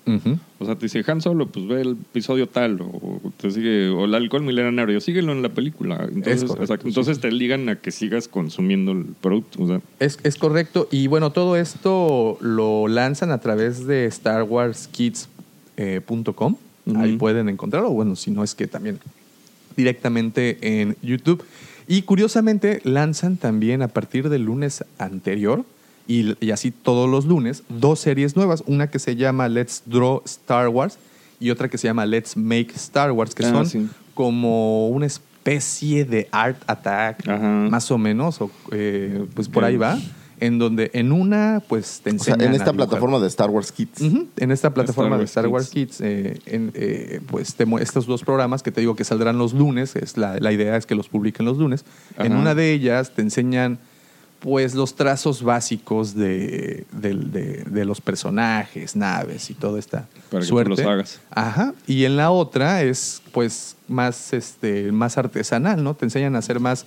O 0.60 0.66
sea, 0.66 0.76
te 0.76 0.88
dice 0.88 1.10
Han 1.10 1.22
Solo, 1.22 1.48
pues 1.48 1.66
ve 1.68 1.80
el 1.82 1.92
episodio 1.92 2.48
tal, 2.48 2.82
o 2.82 3.22
te 3.38 3.52
sigue, 3.52 3.88
o 3.90 4.04
el 4.06 4.16
alcohol 4.16 4.44
milenario, 4.44 5.00
síguelo 5.00 5.32
en 5.32 5.42
la 5.42 5.48
película. 5.50 6.06
Entonces, 6.12 6.44
correcto, 6.44 6.88
Entonces 6.88 7.20
te 7.20 7.32
ligan 7.32 7.70
a 7.70 7.78
que 7.78 7.92
sigas 7.92 8.28
consumiendo 8.28 8.92
el 8.92 9.06
producto. 9.22 9.64
O 9.64 9.68
sea, 9.68 9.80
Es, 10.00 10.20
es 10.24 10.36
correcto. 10.38 10.90
Y 10.92 11.08
bueno, 11.08 11.32
todo 11.32 11.56
esto 11.56 12.38
lo 12.42 12.90
lanzan 12.90 13.32
a 13.32 13.40
través 13.40 13.88
de 13.88 14.10
StarWarsKids.com. 14.10 16.56
Ujú. 16.86 17.00
Ahí 17.00 17.16
pueden 17.16 17.48
encontrarlo. 17.48 17.92
Bueno, 17.92 18.18
si 18.18 18.32
no 18.32 18.44
es 18.44 18.56
que 18.56 18.68
también 18.68 19.00
directamente 19.76 20.58
en 20.82 20.96
YouTube. 21.02 21.44
Y 21.88 22.04
curiosamente 22.04 22.80
lanzan 22.84 23.38
también 23.38 23.82
a 23.82 23.88
partir 23.90 24.30
del 24.30 24.44
lunes 24.44 24.84
anterior 24.98 25.66
Y, 26.08 26.36
y 26.46 26.52
así 26.52 26.72
todos 26.72 27.10
los 27.10 27.26
lunes, 27.26 27.64
dos 27.70 28.00
series 28.00 28.36
nuevas. 28.36 28.64
Una 28.68 28.88
que 28.88 29.00
se 29.00 29.16
llama 29.16 29.48
Let's 29.48 29.84
Draw 29.86 30.22
Star 30.26 30.68
Wars 30.70 30.98
y 31.40 31.50
otra 31.50 31.70
que 31.70 31.78
se 31.78 31.88
llama 31.88 32.06
Let's 32.06 32.36
Make 32.38 32.72
Star 32.76 33.12
Wars, 33.14 33.34
que 33.36 33.46
Ah, 33.46 33.50
son 33.52 33.66
sí. 33.68 33.88
como 34.14 34.88
una 34.90 35.06
especie 35.06 36.04
de 36.06 36.28
Art 36.32 36.58
Attack, 36.68 37.28
Ajá. 37.28 37.68
más 37.70 37.90
o 37.92 37.98
menos, 37.98 38.40
o, 38.42 38.50
eh, 38.72 39.26
pues 39.34 39.48
por 39.50 39.64
ahí 39.66 39.76
va. 39.78 39.98
En 40.46 40.60
donde 40.60 40.92
en 40.94 41.12
una, 41.12 41.62
pues 41.68 42.02
te 42.04 42.10
O 42.12 42.20
sea, 42.20 42.34
enseñan. 42.34 42.54
en 42.54 42.60
esta 42.60 42.74
plataforma 42.74 43.20
de 43.20 43.28
Star 43.28 43.50
Wars 43.50 43.72
Kids. 43.72 44.02
En 44.38 44.52
esta 44.52 44.74
plataforma 44.74 45.12
Star 45.16 45.20
de 45.20 45.26
Star 45.26 45.48
Wars 45.48 45.70
Kids, 45.70 46.02
eh, 46.02 46.40
en, 46.46 46.72
eh, 46.76 47.22
pues 47.28 47.56
te 47.56 47.66
estos 47.82 48.06
dos 48.08 48.24
programas 48.24 48.62
que 48.64 48.72
te 48.72 48.82
digo 48.82 48.96
que 48.96 49.04
saldrán 49.04 49.38
los 49.38 49.54
lunes, 49.54 49.96
es 49.96 50.18
la, 50.18 50.38
la 50.40 50.52
idea 50.52 50.76
es 50.76 50.86
que 50.86 50.96
los 50.96 51.08
publiquen 51.10 51.46
los 51.46 51.58
lunes. 51.58 51.86
En 52.18 52.36
una 52.36 52.56
de 52.56 52.72
ellas 52.74 53.12
te 53.16 53.22
enseñan 53.22 53.80
pues 54.40 54.76
los 54.76 54.96
trazos 54.96 55.42
básicos 55.42 56.16
de, 56.16 56.86
de- 56.92 57.64
de 57.66 57.86
los 57.86 58.02
personajes, 58.02 58.98
naves 58.98 59.50
y 59.50 59.54
toda 59.54 59.80
esta 59.80 60.10
Para 60.30 60.42
que 60.42 60.48
tú 60.50 60.56
suerte. 60.56 60.70
los 60.72 60.80
hagas. 60.82 61.22
Ajá. 61.32 61.74
Y 61.88 62.04
en 62.04 62.18
la 62.18 62.30
otra 62.30 62.82
es 62.84 63.22
pues 63.32 63.78
más 63.88 64.34
este 64.34 64.92
más 64.92 65.18
artesanal, 65.18 65.82
¿no? 65.82 65.94
Te 65.96 66.04
enseñan 66.04 66.36
a 66.36 66.40
hacer 66.40 66.60
más 66.60 66.86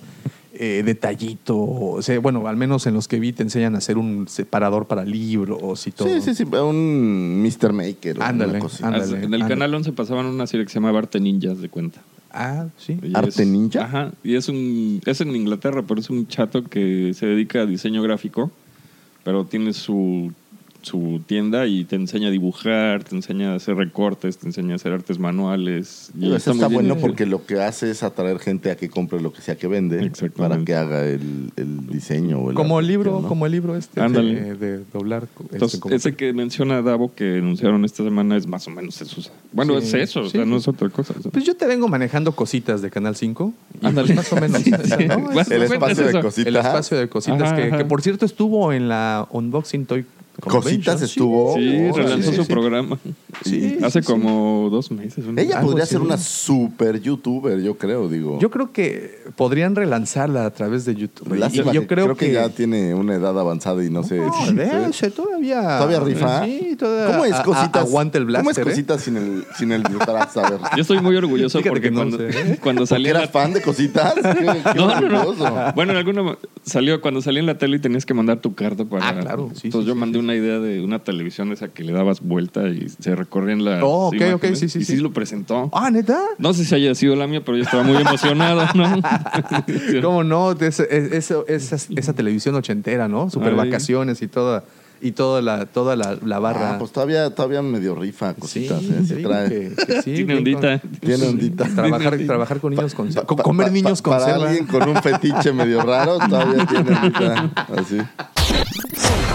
eh, 0.59 0.83
detallito, 0.83 1.57
o 1.57 2.01
sea, 2.01 2.19
bueno, 2.19 2.47
al 2.47 2.57
menos 2.57 2.85
en 2.87 2.93
los 2.93 3.07
que 3.07 3.19
vi 3.19 3.33
te 3.33 3.43
enseñan 3.43 3.75
a 3.75 3.77
hacer 3.79 3.97
un 3.97 4.27
separador 4.27 4.85
para 4.87 5.05
libros 5.05 5.85
y 5.87 5.91
todo. 5.91 6.07
Sí, 6.07 6.21
sí, 6.21 6.35
sí, 6.35 6.43
un 6.43 7.41
Mr. 7.43 7.73
Maker. 7.73 8.17
Ándale, 8.21 8.59
en 8.59 8.63
el 8.65 9.23
ándale. 9.23 9.47
canal 9.47 9.73
11 9.73 9.91
pasaban 9.93 10.25
una 10.25 10.47
serie 10.47 10.65
que 10.65 10.71
se 10.71 10.79
llama 10.79 10.97
Arte 10.97 11.19
Ninjas 11.19 11.59
de 11.59 11.69
cuenta. 11.69 12.01
Ah, 12.31 12.67
sí. 12.77 12.99
Y 13.01 13.15
¿Arte 13.15 13.41
es- 13.43 13.47
ninja? 13.47 13.85
Ajá. 13.85 14.11
Y 14.23 14.35
es 14.35 14.49
un 14.49 15.01
es 15.05 15.21
en 15.21 15.35
Inglaterra, 15.35 15.83
pero 15.87 15.99
es 15.99 16.09
un 16.09 16.27
chato 16.27 16.63
que 16.63 17.13
se 17.13 17.25
dedica 17.25 17.61
a 17.61 17.65
diseño 17.65 18.01
gráfico, 18.03 18.51
pero 19.23 19.45
tiene 19.45 19.73
su 19.73 20.31
su 20.87 21.21
tienda 21.25 21.67
y 21.67 21.83
te 21.83 21.95
enseña 21.95 22.29
a 22.29 22.31
dibujar, 22.31 23.03
te 23.03 23.15
enseña 23.15 23.51
a 23.53 23.55
hacer 23.55 23.75
recortes, 23.75 24.37
te 24.37 24.47
enseña 24.47 24.73
a 24.73 24.75
hacer 24.77 24.91
artes 24.93 25.19
manuales. 25.19 26.11
Y 26.19 26.33
eso 26.33 26.51
está 26.51 26.67
bueno 26.67 26.95
porque 26.97 27.25
lo 27.25 27.45
que 27.45 27.61
hace 27.61 27.91
es 27.91 28.03
atraer 28.03 28.39
gente 28.39 28.71
a 28.71 28.75
que 28.77 28.89
compre 28.89 29.21
lo 29.21 29.31
que 29.33 29.41
sea 29.41 29.55
que 29.57 29.67
vende 29.67 30.11
para 30.35 30.57
que 30.63 30.73
haga 30.75 31.05
el, 31.05 31.51
el 31.55 31.87
diseño. 31.87 32.39
o 32.39 32.49
el 32.49 32.55
Como 32.55 32.79
el 32.79 32.87
libro, 32.87 33.19
¿no? 33.21 33.27
como 33.27 33.45
el 33.45 33.51
libro 33.51 33.75
este 33.75 34.01
Ándale. 34.01 34.55
de, 34.55 34.55
de 34.55 34.83
doblar. 34.93 35.23
este, 35.23 35.53
Entonces, 35.55 35.79
como- 35.79 35.95
ese 35.95 36.15
que 36.15 36.33
menciona 36.33 36.81
Davo 36.81 37.13
que 37.13 37.37
anunciaron 37.37 37.85
esta 37.85 38.03
semana 38.03 38.37
es 38.37 38.47
más 38.47 38.67
o 38.67 38.71
menos 38.71 38.99
eso. 39.01 39.21
Bueno, 39.51 39.79
Sí, 39.81 39.87
es 39.87 40.09
eso, 40.09 40.21
o 40.21 40.25
sí, 40.25 40.31
sea, 40.31 40.45
no 40.45 40.57
es 40.57 40.67
otra 40.67 40.89
cosa. 40.89 41.13
o 41.17 41.21
sea. 41.21 41.31
Pues 41.31 41.43
yo 41.45 41.55
te 41.55 41.65
vengo 41.67 41.87
manejando 41.87 42.31
cositas 42.31 42.81
de 42.81 42.89
Canal 42.89 43.15
5. 43.15 43.53
Y 43.81 43.85
Ándale. 43.85 44.13
pues 44.13 44.15
más 44.17 44.33
o 44.33 44.35
menos. 44.41 44.61
Sí, 44.67 44.71
o 44.73 44.83
sea, 44.85 44.97
sí. 44.97 45.05
¿no? 45.07 45.19
Bueno, 45.19 45.41
Es- 45.41 45.51
El 45.51 45.61
espacio 45.63 46.05
de 46.07 46.21
cositas. 46.21 46.47
el 46.47 46.55
espacio 46.55 46.97
de 46.97 47.09
cositas 47.09 47.41
Ajá, 47.41 47.55
que, 47.55 47.63
ajá. 47.67 47.77
que, 47.77 47.85
por 47.85 48.01
cierto 48.01 48.25
estuvo 48.25 48.73
en 48.73 48.87
la 48.89 49.27
Unboxing 49.31 49.85
Toy 49.85 50.05
Cositas 50.41 51.01
estuvo. 51.01 51.55
Sí, 51.55 51.91
relanzó 51.91 52.29
sí, 52.31 52.35
su 52.37 52.43
sí. 52.43 52.51
programa. 52.51 52.97
Sí, 53.43 53.77
Hace 53.83 54.03
como 54.03 54.69
dos 54.71 54.91
meses. 54.91 55.25
un- 55.25 55.37
Ella 55.39 55.61
podría 55.61 55.83
así. 55.83 55.93
ser 55.93 56.01
una 56.01 56.17
super 56.17 57.01
youtuber, 57.01 57.59
yo 57.61 57.77
creo, 57.77 58.07
digo. 58.07 58.37
Yo 58.39 58.49
creo 58.51 58.71
que 58.71 59.23
podrían 59.35 59.75
relanzarla 59.75 60.45
a 60.45 60.51
través 60.51 60.85
de 60.85 60.95
YouTube. 60.95 61.33
Lástima 61.35 61.71
yo 61.73 61.81
que 61.81 61.87
creo, 61.87 62.15
que, 62.15 62.31
ya 62.31 62.49
tiene 62.49 62.93
una 62.93 63.15
edad 63.15 63.37
avanzada 63.39 63.83
y 63.83 63.89
no 63.89 64.03
sé. 64.03 64.17
No, 64.17 64.31
sí, 64.45 64.53
déjese, 64.53 65.09
todavía. 65.11 65.61
¿Todavía 65.61 65.99
rifa? 66.01 66.45
Sí, 66.45 66.75
todavía. 66.77 67.07
¿Cómo 67.13 67.25
es 67.25 67.33
a- 67.33 67.39
a- 67.41 67.43
cositas? 67.43 67.81
aguanta 67.87 68.17
el 68.19 68.25
blaster. 68.25 68.43
¿Cómo 68.43 68.51
es 68.51 68.57
¿eh? 68.59 68.63
cositas 68.69 69.01
sin 69.01 69.17
el, 69.17 69.43
sin 69.57 69.71
el. 69.71 69.83
Yo 69.83 70.81
estoy 70.81 70.99
muy 71.01 71.15
orgulloso 71.15 71.57
Fíjate 71.59 71.69
porque 71.69 71.91
cuando. 71.91 72.17
¿eh? 72.21 72.59
cuando 72.61 72.81
¿Porque 72.81 72.87
salía 72.87 73.09
en 73.11 73.15
eras 73.17 73.33
la- 73.33 73.41
fan 73.41 73.53
de 73.53 73.61
cositas? 73.61 74.13
Qué 74.73 74.75
No, 74.75 75.01
no. 75.01 75.73
Bueno, 75.75 75.91
en 75.93 75.97
alguna 75.97 76.37
salió 76.63 77.01
cuando 77.01 77.21
salía 77.21 77.39
en 77.39 77.45
la 77.47 77.57
tele 77.57 77.77
y 77.77 77.79
tenías 77.79 78.05
que 78.05 78.13
mandar 78.13 78.39
tu 78.39 78.53
carta 78.53 78.85
para. 78.85 79.07
Ah, 79.09 79.19
claro, 79.19 79.49
sí, 79.53 79.61
Entonces 79.67 79.87
yo 79.87 79.95
mandé 79.95 80.19
una 80.19 80.26
idea 80.35 80.59
de 80.59 80.81
una 80.83 80.99
televisión 80.99 81.51
esa 81.51 81.67
que 81.69 81.83
le 81.83 81.91
dabas 81.93 82.21
vuelta 82.21 82.67
y 82.69 82.87
se 82.89 83.15
recorrían 83.15 83.63
las. 83.65 83.81
Oh, 83.83 84.07
ok, 84.07 84.21
ok, 84.35 84.45
sí, 84.53 84.69
sí, 84.69 84.79
Y 84.79 84.83
sí, 84.85 84.95
sí. 84.95 84.97
lo 84.97 85.11
presentó. 85.13 85.69
Ah, 85.73 85.89
neta. 85.91 86.19
No 86.37 86.53
sé 86.53 86.65
si 86.65 86.75
haya 86.75 86.93
sido 86.95 87.15
la 87.15 87.27
mía, 87.27 87.43
pero 87.45 87.57
yo 87.57 87.63
estaba 87.63 87.83
muy 87.83 87.97
emocionado, 87.97 88.63
¿no? 88.75 89.01
¿Cómo 90.01 90.23
no? 90.23 90.51
Es- 90.53 90.79
esa, 90.79 91.43
esa 91.47 92.13
televisión 92.13 92.55
ochentera, 92.55 93.07
¿no? 93.07 93.29
Super 93.29 93.55
vacaciones 93.55 94.21
y 94.21 94.27
toda, 94.27 94.63
y 95.01 95.11
toda 95.11 95.41
la, 95.41 95.65
toda 95.65 95.95
la, 95.95 96.17
la 96.25 96.39
barra. 96.39 96.73
Ah, 96.73 96.79
pues 96.79 96.91
todavía, 96.91 97.29
todavía 97.33 97.61
medio 97.61 97.95
rifa 97.95 98.33
sí, 98.33 98.39
cositas, 98.41 98.83
¿eh? 98.83 98.87
te 99.01 99.05
Se 99.07 99.15
digo 99.17 99.29
trae. 99.29 99.49
que- 99.49 99.75
que 99.85 100.01
sí, 100.01 100.13
Tiene 100.15 100.35
ondita. 100.35 100.79
con- 100.79 100.91
Tiene 100.99 101.25
ondita. 101.27 101.65
Trabajar, 101.65 102.17
trabajar 102.25 102.59
con 102.59 102.73
niños 102.75 102.93
con 102.93 103.13
Pa- 103.13 103.23
co- 103.25 103.35
pa- 103.35 103.43
comer 103.43 103.67
pa- 103.67 103.73
niños 103.73 104.01
pa- 104.01 104.09
con 104.09 104.19
Para 104.19 104.33
selva. 104.33 104.47
alguien 104.49 104.65
con 104.67 104.89
un 104.89 104.95
fetiche 105.03 105.53
medio 105.53 105.81
raro, 105.83 106.17
todavía 106.19 106.65
tiene 106.65 106.91
ondita. 106.95 107.51
Así. 107.77 107.97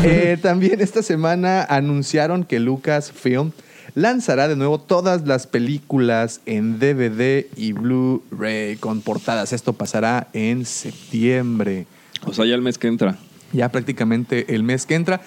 Eh, 0.05 0.39
también 0.43 0.81
esta 0.81 1.03
semana 1.03 1.63
anunciaron 1.65 2.45
que 2.45 2.59
Lucasfilm 2.59 3.53
lanzará 3.95 4.49
de 4.49 4.57
nuevo 4.57 4.81
todas 4.81 5.27
las 5.27 5.47
películas 5.47 6.41
en 6.47 6.79
DVD 6.79 7.47
y 7.57 7.73
Blu-ray 7.73 8.77
con 8.77 9.01
portadas. 9.03 9.53
Esto 9.53 9.75
pasará 9.75 10.29
en 10.33 10.65
septiembre, 10.65 11.87
O 12.25 12.33
sea, 12.33 12.47
ya 12.47 12.55
el 12.55 12.63
mes 12.63 12.79
que 12.79 12.89
entra. 12.89 13.17
ya 13.53 13.69
prácticamente 13.71 14.55
el 14.55 14.63
mes 14.63 14.87
que 14.87 14.95
entra. 14.95 15.21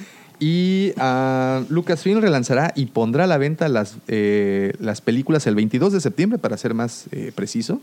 Y 0.48 0.94
ah, 0.98 1.64
Lucasfilm 1.70 2.22
relanzará 2.22 2.72
y 2.76 2.86
pondrá 2.86 3.24
a 3.24 3.28
la 3.28 3.40
venta 3.40 3.68
las, 3.68 3.98
eh, 4.08 4.74
las 4.78 5.02
películas 5.02 5.48
el 5.48 5.56
22 5.56 5.92
de 5.92 6.00
septiembre, 6.00 6.38
para 6.38 6.56
ser 6.56 6.76
más 6.76 7.08
eh, 7.12 7.32
preciso, 7.34 7.82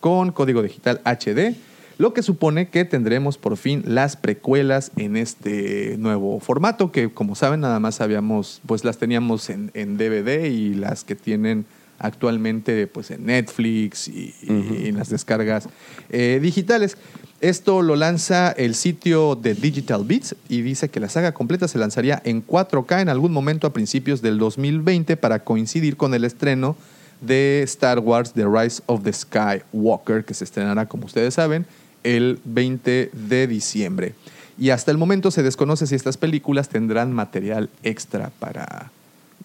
con 0.00 0.32
código 0.32 0.62
digital 0.62 1.02
HD, 1.04 1.54
lo 1.98 2.14
que 2.14 2.22
supone 2.22 2.70
que 2.70 2.86
tendremos 2.86 3.36
por 3.36 3.58
fin 3.58 3.82
las 3.84 4.16
precuelas 4.16 4.90
en 4.96 5.18
este 5.18 5.98
nuevo 5.98 6.40
formato, 6.40 6.92
que 6.92 7.12
como 7.12 7.34
saben 7.34 7.60
nada 7.60 7.78
más 7.78 8.00
habíamos, 8.00 8.62
pues 8.64 8.86
las 8.86 8.96
teníamos 8.96 9.50
en, 9.50 9.70
en 9.74 9.98
DVD 9.98 10.46
y 10.46 10.72
las 10.72 11.04
que 11.04 11.14
tienen 11.14 11.66
actualmente 11.98 12.86
pues 12.86 13.10
en 13.10 13.26
Netflix 13.26 14.08
y, 14.08 14.34
y 14.42 14.88
en 14.88 14.96
las 14.96 15.10
descargas 15.10 15.68
eh, 16.08 16.38
digitales. 16.40 16.96
Esto 17.40 17.82
lo 17.82 17.94
lanza 17.94 18.50
el 18.50 18.74
sitio 18.74 19.36
de 19.36 19.54
Digital 19.54 20.04
Beats 20.04 20.34
y 20.48 20.62
dice 20.62 20.88
que 20.88 20.98
la 20.98 21.08
saga 21.08 21.32
completa 21.32 21.68
se 21.68 21.78
lanzaría 21.78 22.20
en 22.24 22.44
4K 22.44 23.00
en 23.02 23.08
algún 23.08 23.32
momento 23.32 23.68
a 23.68 23.72
principios 23.72 24.22
del 24.22 24.38
2020 24.38 25.16
para 25.16 25.44
coincidir 25.44 25.96
con 25.96 26.14
el 26.14 26.24
estreno 26.24 26.76
de 27.20 27.62
Star 27.62 28.00
Wars 28.00 28.32
The 28.32 28.44
Rise 28.44 28.82
of 28.86 29.04
the 29.04 29.12
Skywalker, 29.12 30.24
que 30.24 30.34
se 30.34 30.42
estrenará, 30.44 30.86
como 30.86 31.06
ustedes 31.06 31.34
saben, 31.34 31.64
el 32.02 32.40
20 32.44 33.10
de 33.12 33.46
diciembre. 33.46 34.14
Y 34.58 34.70
hasta 34.70 34.90
el 34.90 34.98
momento 34.98 35.30
se 35.30 35.44
desconoce 35.44 35.86
si 35.86 35.94
estas 35.94 36.16
películas 36.16 36.68
tendrán 36.68 37.12
material 37.12 37.70
extra 37.84 38.32
para, 38.40 38.90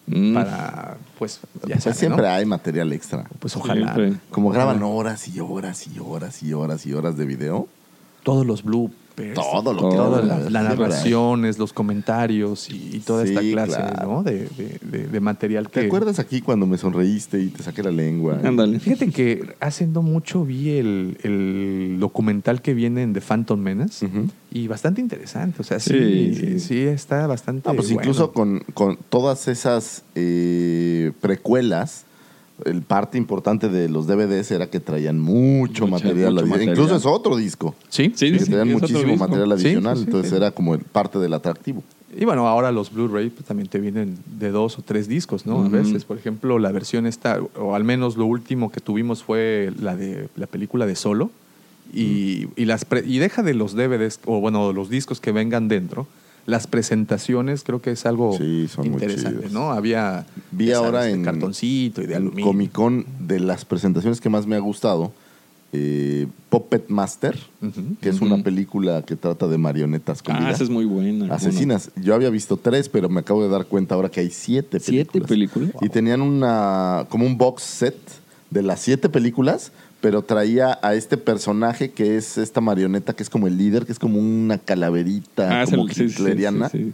Mm. 0.06 0.34
para 0.34 0.96
pues, 1.18 1.40
ya 1.66 1.78
Pues 1.78 1.96
siempre 1.96 2.26
¿no? 2.26 2.28
hay 2.32 2.44
material 2.44 2.92
extra. 2.92 3.24
Pues 3.38 3.56
ojalá. 3.56 3.94
Siempre. 3.94 4.20
Como 4.30 4.50
graban 4.50 4.82
horas 4.82 5.28
y 5.28 5.40
horas 5.40 5.86
y 5.86 5.98
horas 5.98 6.42
y 6.42 6.52
horas 6.52 6.84
y 6.86 6.92
horas 6.92 7.16
de 7.16 7.24
video. 7.24 7.68
Todos 8.24 8.44
los 8.44 8.64
bloopers. 8.64 9.04
Todo 9.34 9.72
lo 9.72 9.90
que 9.90 9.96
la, 9.96 10.34
las 10.50 10.62
hay. 10.64 10.76
narraciones, 10.76 11.56
los 11.56 11.72
comentarios 11.72 12.68
y, 12.68 12.96
y 12.96 12.98
toda 12.98 13.22
esta 13.22 13.38
clase 13.42 13.76
claro. 13.76 14.08
¿no? 14.10 14.22
de, 14.24 14.48
de- 14.48 14.80
de- 14.82 15.06
de 15.06 15.20
material 15.20 15.70
que... 15.70 15.82
¿Te 15.82 15.86
acuerdas 15.86 16.18
aquí 16.18 16.40
cuando 16.40 16.66
me 16.66 16.78
sonreíste 16.78 17.40
y 17.40 17.46
te 17.46 17.62
saqué 17.62 17.84
la 17.84 17.92
lengua? 17.92 18.40
Ándale. 18.42 18.80
Fíjate 18.80 19.10
que 19.12 19.54
hace 19.60 19.86
no 19.86 20.02
mucho 20.02 20.44
vi 20.44 20.70
el, 20.70 21.16
el 21.22 21.98
documental 22.00 22.60
que 22.60 22.74
viene 22.74 23.02
en 23.02 23.12
The 23.12 23.20
Phantom 23.20 23.60
Menace 23.60 24.08
y 24.50 24.66
bastante 24.66 25.00
interesante. 25.00 25.60
O 25.60 25.64
sea, 25.64 25.78
sí, 25.78 25.92
Sí, 25.94 26.34
sí, 26.34 26.60
sí. 26.60 26.78
está 26.80 27.28
bastante. 27.28 27.68
Ah, 27.70 27.72
pues 27.74 27.86
bueno. 27.92 28.00
incluso 28.02 28.32
con, 28.32 28.64
con 28.74 28.98
todas 29.10 29.46
esas 29.46 30.02
eh, 30.16 31.12
precuelas, 31.20 32.04
el 32.64 32.82
parte 32.82 33.18
importante 33.18 33.68
de 33.68 33.88
los 33.88 34.06
DVDs 34.06 34.50
era 34.50 34.68
que 34.68 34.80
traían 34.80 35.20
mucho, 35.20 35.86
material. 35.86 36.32
mucho 36.34 36.46
material. 36.46 36.70
Incluso 36.76 36.96
es 36.96 37.06
otro 37.06 37.36
disco. 37.36 37.74
Sí, 37.88 38.12
Sí, 38.14 38.32
que 38.32 38.38
sí, 38.40 38.46
traían 38.50 38.72
muchísimo 38.72 39.00
disco. 39.00 39.16
material 39.18 39.52
adicional. 39.52 39.96
sí, 39.96 40.04
entonces 40.04 40.30
sí. 40.30 40.36
era 40.36 40.50
como 40.50 40.74
el- 40.74 40.80
parte 40.80 41.18
del 41.18 41.32
atractivo. 41.34 41.82
Y 42.16 42.24
bueno, 42.24 42.46
ahora 42.46 42.70
los 42.70 42.92
Blu-ray 42.92 43.30
pues, 43.30 43.44
también 43.44 43.68
te 43.68 43.80
vienen 43.80 44.16
de 44.38 44.50
dos 44.50 44.78
o 44.78 44.82
tres 44.82 45.08
discos, 45.08 45.46
¿no? 45.46 45.64
A 45.64 45.68
veces, 45.68 46.04
por 46.04 46.16
ejemplo, 46.16 46.60
la 46.60 46.70
versión 46.70 47.06
esta, 47.06 47.40
o 47.58 47.74
al 47.74 47.82
menos 47.82 48.16
lo 48.16 48.24
último 48.26 48.70
que 48.70 48.80
tuvimos 48.80 49.24
fue 49.24 49.72
la 49.80 49.96
de 49.96 50.28
la 50.36 50.46
película 50.46 50.86
de 50.86 50.94
Solo. 50.94 51.30
Y, 51.92 52.46
y 52.56 52.64
las 52.64 52.84
pre- 52.84 53.04
y 53.06 53.18
deja 53.18 53.42
de 53.42 53.54
los 53.54 53.74
DVDs, 53.74 54.20
o 54.24 54.40
bueno, 54.40 54.72
los 54.72 54.88
discos 54.88 55.20
que 55.20 55.32
vengan 55.32 55.68
dentro. 55.68 56.06
Las 56.46 56.66
presentaciones 56.66 57.62
creo 57.64 57.80
que 57.80 57.90
es 57.92 58.04
algo 58.06 58.36
Sí, 58.36 58.68
son 58.68 58.90
muy 58.90 59.02
interesante. 59.02 59.48
¿no? 59.50 59.70
Había 59.72 60.26
Vi 60.50 60.66
sabes, 60.68 60.78
ahora 60.78 61.02
de 61.04 61.12
en 61.12 61.24
cartoncito 61.24 62.02
y 62.02 62.06
de 62.06 62.16
aluminio. 62.16 62.44
Comic 62.44 62.72
Con 62.72 63.06
de 63.20 63.40
las 63.40 63.64
presentaciones 63.64 64.20
que 64.20 64.28
más 64.28 64.46
me 64.46 64.56
ha 64.56 64.58
gustado, 64.58 65.12
eh, 65.72 66.26
Puppet 66.50 66.88
Master, 66.88 67.36
que 68.00 68.08
es 68.10 68.20
una 68.20 68.42
película 68.42 69.02
que 69.02 69.16
trata 69.16 69.48
de 69.48 69.58
marionetas 69.58 70.22
con 70.22 70.36
Ah, 70.36 70.40
vida. 70.40 70.50
esa 70.50 70.62
es 70.64 70.70
muy 70.70 70.84
buena. 70.84 71.34
Asesinas. 71.34 71.90
Yo 71.96 72.14
había 72.14 72.30
visto 72.30 72.56
tres, 72.56 72.88
pero 72.88 73.08
me 73.08 73.20
acabo 73.20 73.42
de 73.42 73.48
dar 73.48 73.66
cuenta 73.66 73.94
ahora 73.96 74.08
que 74.08 74.20
hay 74.20 74.30
siete 74.30 74.78
películas. 74.78 75.08
¿Siete 75.12 75.20
películas? 75.26 75.70
Y 75.80 75.88
tenían 75.88 76.20
una 76.22 77.06
como 77.08 77.26
un 77.26 77.36
box 77.38 77.62
set 77.62 77.96
de 78.50 78.62
las 78.62 78.80
siete 78.80 79.08
películas, 79.08 79.72
pero 80.04 80.20
traía 80.20 80.78
a 80.82 80.94
este 80.94 81.16
personaje 81.16 81.90
que 81.92 82.18
es 82.18 82.36
esta 82.36 82.60
marioneta 82.60 83.14
que 83.14 83.22
es 83.22 83.30
como 83.30 83.46
el 83.46 83.56
líder, 83.56 83.86
que 83.86 83.92
es 83.92 83.98
como 83.98 84.18
una 84.18 84.58
calaverita 84.58 85.62
Ah, 85.62 85.64
como 85.64 85.88
sí, 85.88 86.04
hitleriana. 86.04 86.68
sí, 86.68 86.78
sí. 86.78 86.92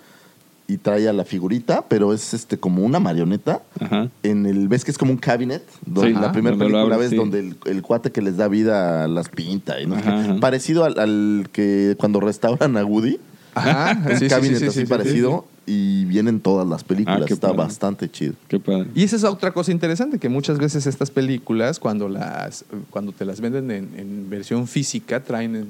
Y 0.69 0.77
trae 0.77 1.09
a 1.09 1.13
la 1.13 1.25
figurita, 1.25 1.85
pero 1.89 2.13
es 2.15 2.33
este 2.35 2.57
como 2.57 2.85
una 2.85 3.01
marioneta. 3.01 3.63
Ajá. 3.81 4.09
En 4.23 4.47
el, 4.47 4.69
¿ves 4.69 4.85
que 4.85 4.93
es 4.93 4.99
como 4.99 5.11
un 5.11 5.19
cabinet? 5.19 5.65
Donde 5.85 6.11
Sí, 6.11 6.21
la 6.21 6.31
primera 6.31 6.57
película 6.57 6.97
ves 6.97 7.11
donde 7.17 7.41
el, 7.41 7.57
el 7.67 7.83
cuate 7.83 8.13
que 8.13 8.23
les 8.23 8.37
da 8.37 8.47
vida 8.47 9.09
las 9.09 9.29
pinta. 9.29 9.81
Y 9.81 9.87
no 9.89 9.97
sé 9.97 10.03
Ajá, 10.03 10.11
qué. 10.23 10.31
ajá. 10.31 10.41
Parecido 10.41 10.85
al, 10.85 10.97
al 11.01 11.49
que 11.53 11.97
cuando 11.99 12.21
restauran 12.21 12.77
a 12.77 12.85
Woody. 12.85 13.19
Ajá, 13.61 14.01
Un 14.11 14.19
sí, 14.19 14.29
cabinet 14.29 14.59
sí, 14.59 14.65
sí, 14.65 14.67
así 14.69 14.81
sí, 14.81 14.87
sí, 14.87 14.91
parecido. 14.91 15.47
Y 15.67 16.05
vienen 16.07 16.41
todas 16.41 16.67
las 16.67 16.83
películas. 16.83 17.23
Ah, 17.23 17.27
Está 17.33 17.49
padre. 17.49 17.59
bastante 17.59 18.11
chido. 18.11 18.35
Qué 18.49 18.59
padre. 18.59 18.89
Y 18.95 19.05
esa 19.05 19.17
es 19.17 19.25
otra 19.25 19.53
cosa 19.53 19.71
interesante, 19.71 20.19
que 20.19 20.29
muchas 20.29 20.59
veces 20.59 20.87
estas 20.87 21.11
películas, 21.11 21.79
cuando 21.79 22.09
las 22.09 22.65
cuando 22.91 23.13
te 23.13 23.25
las 23.25 23.41
venden 23.41 23.71
en, 23.71 23.89
en 23.97 24.31
versión 24.31 24.67
física, 24.67 25.23
traen 25.23 25.69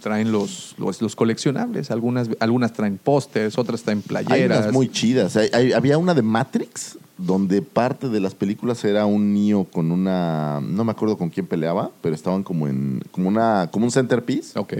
traen 0.00 0.30
los, 0.30 0.76
los, 0.78 1.02
los 1.02 1.16
coleccionables. 1.16 1.90
Algunas, 1.90 2.30
algunas 2.38 2.72
traen 2.72 2.98
pósters, 2.98 3.58
otras 3.58 3.82
traen 3.82 3.98
Hay 3.98 4.24
playeras. 4.24 4.60
unas 4.60 4.72
muy 4.72 4.88
chidas. 4.88 5.36
Hay- 5.36 5.50
hay- 5.52 5.72
había 5.72 5.98
una 5.98 6.14
de 6.14 6.22
Matrix 6.22 6.96
donde 7.18 7.62
parte 7.62 8.08
de 8.08 8.20
las 8.20 8.32
películas 8.36 8.84
era 8.84 9.04
un 9.06 9.34
Neo 9.34 9.64
con 9.64 9.90
una 9.90 10.60
no 10.62 10.84
me 10.84 10.92
acuerdo 10.92 11.18
con 11.18 11.30
quién 11.30 11.46
peleaba, 11.46 11.90
pero 12.00 12.14
estaban 12.14 12.44
como 12.44 12.68
en 12.68 13.02
como 13.10 13.28
una 13.28 13.68
como 13.72 13.86
un 13.86 13.90
centerpiece 13.90 14.56
Ok. 14.58 14.72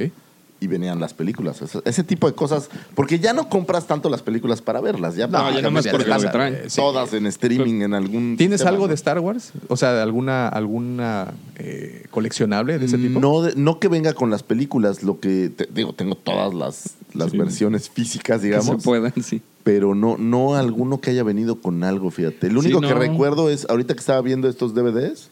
Y 0.61 0.67
venían 0.67 0.99
las 0.99 1.15
películas. 1.15 1.63
Ese, 1.63 1.81
ese 1.85 2.03
tipo 2.03 2.27
de 2.29 2.35
cosas, 2.35 2.69
porque 2.97 3.19
ya 3.21 3.33
no 3.33 3.49
compras 3.49 3.87
tanto 3.87 4.09
las 4.09 4.23
películas 4.23 4.61
para 4.61 4.81
verlas, 4.81 5.15
ya 5.15 5.27
No, 5.29 5.51
ya 5.51 5.57
nada 5.57 5.71
más 5.71 5.87
porque 5.87 6.07
lo 6.09 6.19
que 6.21 6.27
traen. 6.29 6.55
eh, 6.55 6.63
sí. 6.69 6.77
todas 6.81 7.13
en 7.13 7.27
streaming 7.27 7.83
en 7.83 7.95
algún 7.95 8.37
¿Tienes 8.37 8.59
sistema, 8.61 8.71
algo 8.71 8.85
¿no? 8.85 8.89
de 8.89 8.95
Star 8.95 9.21
Wars? 9.21 9.53
O 9.69 9.77
sea, 9.77 9.93
de 9.93 10.03
alguna, 10.03 10.49
alguna 10.49 11.33
eh, 11.57 12.07
coleccionable 12.11 12.79
de 12.79 12.87
ese 12.87 12.99
tipo? 12.99 13.21
No, 13.21 13.43
de- 13.43 13.55
no 13.57 13.79
que 13.79 13.87
venga 13.89 14.15
con 14.15 14.31
las 14.31 14.43
películas, 14.43 15.03
lo 15.05 15.21
que 15.21 15.51
te- 15.55 15.69
digo, 15.73 15.93
tengo 15.93 16.17
todas 16.17 16.53
las, 16.55 16.97
las 17.15 17.31
Sí. 17.31 17.39
versiones 17.39 17.89
físicas, 17.89 18.41
Que 18.41 18.47
digamos. 18.47 18.67
se 18.67 18.77
puedan, 18.79 19.13
sí. 19.23 19.41
pero 19.63 19.95
no, 19.95 20.17
no 20.19 20.57
alguno 20.57 21.01
que 21.01 21.11
haya 21.11 21.23
venido 21.23 21.61
con 21.61 21.85
algo, 21.85 22.11
fíjate. 22.11 22.49
El 22.49 22.59
único 22.59 22.81
Sí, 22.81 22.87
que 22.89 22.95
no. 22.95 22.99
recuerdo 22.99 23.49
es, 23.49 23.65
ahorita 23.71 23.95
que 23.95 24.01
estaba 24.01 24.21
viendo 24.23 24.49
estos 24.49 24.75
DVDs, 24.75 25.29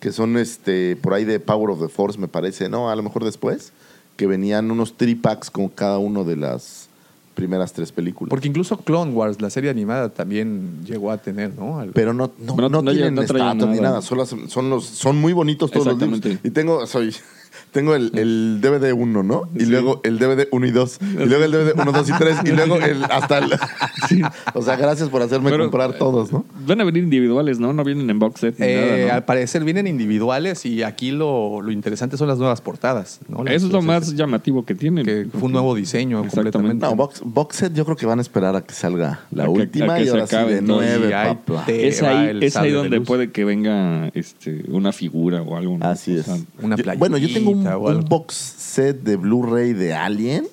que 0.00 0.12
son 0.12 0.36
este 0.38 0.96
por 0.96 1.14
ahí 1.14 1.24
de 1.24 1.38
Power 1.40 1.70
of 1.70 1.80
the 1.80 1.88
Force, 1.88 2.18
me 2.18 2.26
parece, 2.26 2.68
¿no? 2.68 2.90
A 2.90 2.96
lo 2.96 3.02
mejor 3.02 3.24
después, 3.24 3.72
que 4.16 4.26
venían 4.26 4.70
unos 4.70 4.96
tripacks 4.96 5.50
con 5.50 5.68
cada 5.68 5.98
uno 5.98 6.24
de 6.24 6.36
las 6.36 6.88
primeras 7.34 7.72
tres 7.72 7.92
películas. 7.92 8.28
Porque 8.28 8.46
incluso 8.48 8.76
Clone 8.76 9.12
Wars, 9.12 9.40
la 9.40 9.48
serie 9.48 9.70
animada, 9.70 10.10
también 10.10 10.84
llegó 10.84 11.10
a 11.10 11.16
tener, 11.18 11.52
¿no? 11.58 11.78
Al- 11.80 11.90
pero 11.92 12.12
no, 12.12 12.30
no, 12.38 12.54
No- 12.56 12.68
no 12.68 12.82
no 12.82 12.92
tienen 12.92 13.16
estatuas 13.18 13.56
ni 13.56 13.64
nada. 13.76 13.80
nada, 13.80 14.02
son, 14.02 14.18
las- 14.18 14.34
son, 14.48 14.68
los, 14.68 14.84
son 14.84 15.16
muy 15.18 15.32
bonitos 15.32 15.70
todos 15.70 15.86
los 15.86 15.98
libros. 15.98 16.20
Y 16.44 16.50
tengo, 16.50 16.86
soy, 16.86 17.14
tengo 17.72 17.94
el, 17.94 18.10
el 18.18 18.60
DVD 18.60 18.92
1, 18.92 19.22
¿no? 19.22 19.42
Y 19.54 19.60
Sí. 19.60 19.66
luego 19.66 20.00
el 20.04 20.18
DVD 20.18 20.46
1 20.50 20.66
y 20.66 20.70
2. 20.70 20.98
Y 21.02 21.24
luego 21.26 21.44
el 21.44 21.52
DVD 21.52 21.72
1, 21.80 21.92
2 21.92 22.08
y 22.08 22.12
3. 22.12 22.36
Y 22.44 22.50
luego 22.52 22.76
el, 22.76 23.04
hasta 23.04 23.38
el... 23.38 23.52
O 24.54 24.62
sea, 24.62 24.76
gracias 24.76 25.08
por 25.08 25.22
hacerme 25.22 25.50
Pero, 25.50 25.64
comprar 25.64 25.94
todos, 25.94 26.32
¿no? 26.32 26.44
Van 26.66 26.80
a 26.80 26.84
venir 26.84 27.02
individuales, 27.04 27.58
¿no? 27.58 27.72
No 27.72 27.84
vienen 27.84 28.08
en 28.10 28.18
box 28.18 28.40
set. 28.40 28.54
Eh, 28.60 28.96
nada, 28.96 29.06
¿no? 29.08 29.14
Al 29.14 29.24
parecer 29.24 29.64
vienen 29.64 29.86
individuales 29.86 30.66
y 30.66 30.82
aquí 30.82 31.10
lo, 31.12 31.60
lo 31.62 31.72
interesante 31.72 32.16
son 32.16 32.28
las 32.28 32.38
nuevas 32.38 32.60
portadas. 32.60 33.20
¿no? 33.28 33.42
Las- 33.44 33.54
Eso 33.54 33.66
es 33.66 33.72
lo 33.72 33.78
las- 33.78 33.86
más 33.86 34.14
llamativo 34.14 34.64
que 34.64 34.74
tienen. 34.74 35.04
que 35.04 35.26
fue 35.32 35.42
un 35.44 35.52
nuevo 35.52 35.74
diseño 35.74 36.18
Exactamente. 36.24 36.52
completamente. 36.58 36.86
No, 36.86 36.96
box, 36.96 37.22
box 37.24 37.56
set 37.56 37.72
yo 37.74 37.84
creo 37.84 37.96
que 37.96 38.06
van 38.06 38.18
a 38.18 38.22
esperar 38.22 38.54
a 38.56 38.62
que 38.62 38.74
salga 38.74 39.20
la 39.30 39.44
A 39.44 39.46
que- 39.46 39.52
última 39.52 39.94
a 39.94 39.96
que 39.96 40.02
y 40.02 40.06
se 40.06 40.10
ahora 40.10 40.26
sí 40.26 40.34
acabe 40.36 40.54
de 40.56 40.62
nueve, 40.62 41.14
es 41.68 42.02
ahí, 42.02 42.28
el 42.28 42.42
es 42.42 42.56
ahí 42.56 42.70
donde 42.70 43.00
puede 43.00 43.30
que 43.30 43.44
venga 43.44 44.08
este, 44.14 44.64
una 44.68 44.92
figura 44.92 45.42
o 45.42 45.56
algo. 45.56 45.78
¿no? 45.78 45.86
Así 45.86 46.16
O 46.16 46.20
es. 46.20 46.26
sea, 46.26 46.36
Una 46.60 46.76
playita 46.76 46.98
bueno, 46.98 47.16
yo 47.18 47.32
tengo 47.32 47.41
un, 47.46 47.66
o 47.66 47.78
un 47.80 47.88
algo. 47.90 48.00
box 48.08 48.34
set 48.34 49.02
de 49.02 49.16
Blu-ray 49.16 49.72
de 49.72 49.94
Alien 49.94 50.46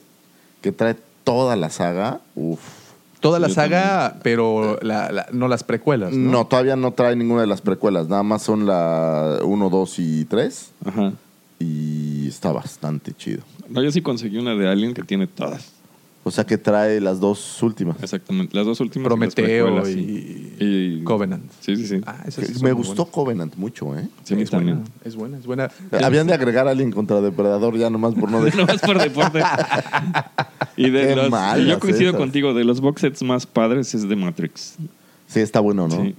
que 0.62 0.72
trae 0.72 0.96
toda 1.24 1.56
la 1.56 1.70
saga. 1.70 2.20
Uf. 2.36 2.60
Toda 3.20 3.38
la 3.40 3.50
Yo 3.50 3.54
saga, 3.54 4.18
pero 4.24 4.80
la- 4.82 5.12
la- 5.12 5.28
no 5.34 5.48
las 5.50 5.64
precuelas. 5.66 6.14
No. 6.14 6.32
¿no? 6.32 6.48
todavía 6.48 6.76
no 6.78 6.94
trae 6.94 7.16
ninguna 7.18 7.42
de 7.42 7.48
las 7.48 7.60
precuelas. 7.62 8.08
Nada 8.08 8.24
más 8.24 8.44
son 8.44 8.66
la 8.66 9.40
1, 9.44 9.70
2 9.70 10.00
y 10.00 10.26
3. 10.26 10.72
Ajá. 10.86 11.12
Y 11.60 12.28
está 12.30 12.52
bastante 12.54 13.14
chido. 13.14 13.44
No, 13.68 13.82
yo 13.84 13.92
sí 13.92 14.02
conseguí 14.02 14.38
una 14.38 14.56
de 14.56 14.70
Alien 14.70 14.94
que 14.94 15.04
tiene 15.04 15.28
todas. 15.28 15.74
O 16.24 16.32
sea 16.32 16.46
que 16.46 16.58
trae 16.58 17.00
las 17.00 17.20
dos 17.20 17.64
últimas. 17.64 18.02
Exactamente. 18.04 18.56
Las 18.56 18.66
dos 18.66 18.80
últimas. 18.82 19.06
y 19.06 19.10
las 19.10 19.34
Prometeo 19.34 19.90
y, 20.60 21.02
Covenant. 21.04 21.50
Sí, 21.62 21.76
sí, 21.78 21.88
sí. 21.88 22.02
Ah, 22.06 22.26
sí 22.30 22.42
me 22.62 22.74
gustó 22.74 23.06
buenas. 23.06 23.14
Covenant 23.14 23.56
mucho, 23.56 23.98
¿eh? 23.98 24.08
Sí, 24.24 24.36
es 24.36 24.52
buena, 24.52 24.84
es 25.06 25.16
buena, 25.16 25.38
es 25.38 25.46
buena. 25.46 25.72
Habían 26.04 26.28
de 26.28 26.34
agregar 26.34 26.68
a 26.68 26.72
Alien 26.72 26.92
contra 26.92 27.22
Depredador 27.22 27.78
ya 27.78 27.90
nomás 27.90 28.16
por 28.16 28.30
no 28.30 28.42
dejar. 28.44 28.60
No 28.60 28.68
más 28.68 28.82
por 28.82 29.02
deporte. 29.02 29.42
y 30.76 30.90
de 30.90 31.00
Qué 31.08 31.16
los, 31.16 31.30
malas 31.30 31.66
yo 31.66 31.80
coincido 31.80 32.10
esas. 32.10 32.20
contigo, 32.20 32.54
de 32.54 32.66
los 32.66 32.82
box 32.82 33.02
sets 33.02 33.24
más 33.24 33.46
padres 33.46 33.96
es 33.96 34.08
de 34.08 34.16
Matrix. 34.16 34.76
Sí, 35.28 35.40
está 35.40 35.62
bueno, 35.62 35.88
¿no? 35.88 36.04
Sí. 36.04 36.16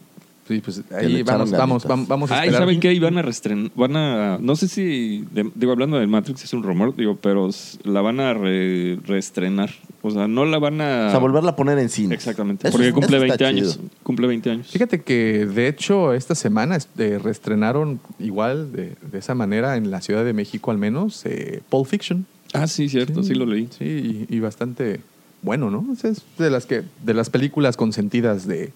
Sí, 0.50 0.60
pues 0.64 0.82
ahí 0.92 1.22
vamos, 1.22 1.52
vamos, 1.52 1.84
vamos, 1.84 2.08
vamos 2.08 2.30
a 2.32 2.34
Ah, 2.34 2.44
esperar. 2.44 2.62
¿saben 2.62 2.80
qué? 2.80 2.92
Iban 2.92 3.16
a 3.18 3.22
restrenar, 3.22 3.70
van 3.76 3.96
a, 3.96 4.38
no 4.40 4.56
sé 4.56 4.66
si, 4.66 5.24
de- 5.30 5.48
digo, 5.54 5.70
hablando 5.70 5.96
del 5.98 6.08
Matrix 6.08 6.42
es 6.42 6.52
un 6.52 6.64
rumor, 6.64 6.96
digo, 6.96 7.16
pero 7.22 7.48
la 7.84 8.00
van 8.00 8.18
a 8.18 8.34
re- 8.34 8.98
reestrenar. 9.06 9.70
O 10.02 10.10
sea, 10.10 10.26
no 10.26 10.44
la 10.46 10.58
van 10.58 10.80
a... 10.80 11.06
O 11.06 11.10
sea, 11.10 11.18
volverla 11.20 11.50
a 11.50 11.56
poner 11.56 11.78
en 11.78 11.88
cine. 11.88 12.14
Exactamente, 12.16 12.66
Eso 12.66 12.76
porque 12.76 12.92
cumple 12.92 13.18
eso 13.18 13.26
está 13.26 13.44
20 13.44 13.46
años. 13.46 13.76
chido. 13.76 13.88
Cumple 14.02 14.26
20 14.26 14.50
años. 14.50 14.66
Fíjate 14.68 15.02
que 15.02 15.46
de 15.46 15.68
hecho 15.68 16.14
esta 16.14 16.34
semana 16.34 16.74
este, 16.74 17.18
reestrenaron 17.18 18.00
igual 18.18 18.72
de, 18.72 18.96
de 19.12 19.18
esa 19.18 19.34
manera 19.36 19.76
en 19.76 19.90
la 19.92 20.00
Ciudad 20.00 20.24
de 20.24 20.32
México 20.32 20.70
al 20.72 20.78
menos 20.78 21.24
eh, 21.26 21.60
Pulp 21.68 21.86
Fiction. 21.86 22.26
Ah, 22.54 22.66
sí, 22.66 22.88
cierto, 22.88 23.22
sí, 23.22 23.34
lo 23.34 23.46
leí. 23.46 23.68
Sí, 23.78 24.26
y, 24.28 24.34
y 24.36 24.40
bastante 24.40 25.00
bueno, 25.42 25.70
¿no? 25.70 25.86
Es 26.02 26.22
de 26.38 26.50
las 26.50 26.66
que 26.66 26.82
de 27.04 27.14
las 27.14 27.30
películas 27.30 27.76
consentidas 27.76 28.46
de 28.48 28.72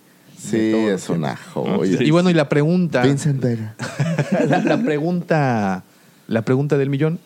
Sí, 0.51 0.73
es 0.73 1.09
una 1.09 1.37
joya. 1.37 2.03
Y 2.03 2.11
bueno, 2.11 2.31
y 2.31 2.35
la 2.35 2.49
pregunta 2.49 3.03
Vincent 3.03 3.41
Vega. 3.43 3.75
la, 4.49 4.59
la 4.59 4.79
pregunta 4.83 5.85
la 6.27 6.43
pregunta 6.43 6.77
del 6.79 6.91
millón 6.91 7.19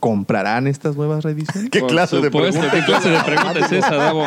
¿comprarán 0.00 0.66
estas 0.66 0.96
nuevas 0.96 1.24
reediciones? 1.24 1.70
¿Qué 1.70 1.80
Por 1.80 1.88
clase 1.90 2.16
de 2.20 2.30
pregunta? 2.30 2.70
¿Qué 2.70 2.84
clase 2.84 3.08
de 3.10 3.20
pregunta 3.20 3.58
es 3.60 3.72
esa, 3.72 3.94
Davo? 3.94 4.24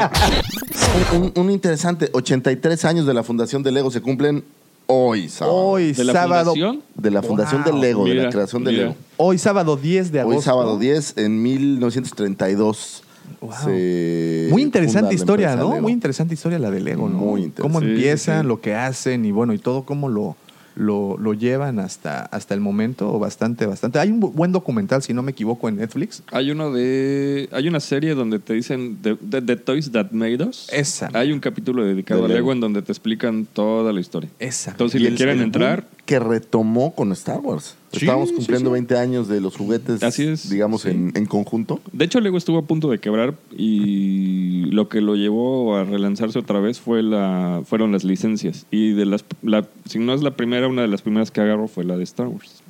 Un, 1.14 1.32
un- 1.36 1.52
interesante, 1.52 2.10
83 2.14 2.86
años 2.86 3.06
de 3.06 3.14
la 3.14 3.22
fundación 3.24 3.62
de 3.64 3.72
Lego 3.72 3.92
se 3.92 4.02
cumplen 4.02 4.44
hoy, 4.88 5.30
sábado. 5.30 5.56
Hoy 5.58 5.92
¿De 5.94 6.04
la 6.04 6.14
sábado 6.14 6.54
fundación? 6.54 6.84
De 6.96 7.12
la 7.12 7.22
fundación 7.22 7.64
Wow. 7.64 7.74
de 7.74 7.80
Lego, 7.80 8.04
de 8.06 8.10
la 8.16 8.16
Mira, 8.22 8.30
creación 8.32 8.64
de 8.64 8.72
mira. 8.72 8.84
Lego. 8.86 8.96
hoy 9.18 9.38
sábado 9.38 9.76
10 9.78 10.12
de 10.12 10.20
agosto. 10.22 10.38
Hoy 10.40 10.44
sábado 10.44 10.80
10, 10.80 11.14
en 11.18 11.44
1932. 11.44 13.04
Wow. 13.42 13.52
se 13.64 14.48
Muy 14.52 14.62
interesante 14.62 15.14
historia, 15.16 15.56
¿no? 15.56 15.70
Lego. 15.70 15.82
Muy 15.82 15.92
interesante 15.92 16.34
historia 16.34 16.60
la 16.60 16.72
de 16.72 16.80
Lego, 16.82 17.08
¿no? 17.10 17.18
Muy 17.18 17.44
interesante. 17.44 17.62
Cómo 17.62 17.80
empiezan, 17.86 18.38
sí, 18.38 18.42
sí. 18.44 18.48
lo 18.48 18.62
que 18.62 18.74
hacen 18.76 19.26
y 19.26 19.32
bueno, 19.32 19.54
y 19.54 19.58
todo 19.60 19.84
cómo 19.84 20.10
lo, 20.10 20.36
lo, 20.76 21.18
lo 21.18 21.34
llevan 21.34 21.80
hasta, 21.80 22.22
hasta 22.22 22.54
el 22.54 22.60
momento. 22.62 23.18
Bastante, 23.20 23.66
bastante. 23.66 24.00
Hay 24.00 24.10
un 24.12 24.22
bu- 24.22 24.32
buen 24.32 24.52
documental, 24.52 25.02
si 25.02 25.14
no 25.14 25.24
me 25.24 25.32
equivoco, 25.32 25.68
en 25.70 25.78
Netflix. 25.78 26.22
Hay 26.32 26.52
uno 26.52 26.72
de. 26.72 27.50
Hay 27.52 27.68
una 27.68 27.80
serie 27.80 28.14
donde 28.16 28.40
te 28.40 28.54
dicen 28.54 28.98
The, 29.02 29.16
The- 29.16 29.42
The 29.42 29.56
Toys 29.56 29.92
That 29.92 30.12
Made 30.12 30.44
Us. 30.44 30.68
Esa. 30.72 31.10
Hay 31.14 31.32
un 31.32 31.40
capítulo 31.40 31.84
dedicado 31.84 32.22
De 32.22 32.26
a 32.26 32.28
Lego 32.30 32.38
Lego. 32.40 32.52
en 32.54 32.60
donde 32.60 32.82
te 32.84 32.92
explican 32.92 33.46
toda 33.52 33.92
la 33.94 34.00
historia. 34.00 34.30
Esa. 34.40 34.72
Entonces, 34.72 35.02
si 35.02 35.08
le 35.10 35.16
quieren 35.16 35.42
entrar, 35.42 35.88
Que 36.06 36.20
retomó 36.20 36.94
con 36.94 37.12
Star 37.12 37.40
Wars. 37.40 37.76
Sí, 37.92 38.00
Estábamos 38.00 38.32
cumpliendo 38.34 38.70
sí. 38.70 38.74
20 38.74 38.98
años 38.98 39.28
de 39.30 39.40
los 39.40 39.56
juguetes, 39.56 40.04
Así 40.04 40.24
es, 40.28 40.50
digamos, 40.50 40.82
sí. 40.82 40.90
en, 40.90 41.14
en 41.16 41.26
conjunto. 41.26 41.80
De 41.94 42.04
hecho, 42.06 42.20
Lego 42.20 42.38
estuvo 42.38 42.58
a 42.58 42.64
punto 42.64 42.90
de 42.90 43.00
quebrar 43.00 43.36
y 43.56 44.66
lo 44.72 44.90
que 44.90 45.00
lo 45.02 45.16
llevó 45.16 45.78
a 45.78 45.84
relanzarse 45.86 46.38
otra 46.38 46.60
vez 46.60 46.80
fue 46.82 47.02
la, 47.02 47.62
fueron 47.66 47.92
las 47.94 48.04
licencias. 48.04 48.66
Y 48.72 48.92
de 48.92 49.06
las, 49.06 49.24
la, 49.42 49.66
si 49.86 50.00
no 50.00 50.14
es 50.14 50.22
la 50.22 50.32
primera, 50.32 50.68
una 50.68 50.82
de 50.82 50.90
las 50.90 51.02
primeras 51.02 51.32
que 51.32 51.40
agarró 51.42 51.68
fue 51.68 51.86
la 51.86 51.96
de 51.98 52.04
Star 52.04 52.28
Wars. 52.28 52.62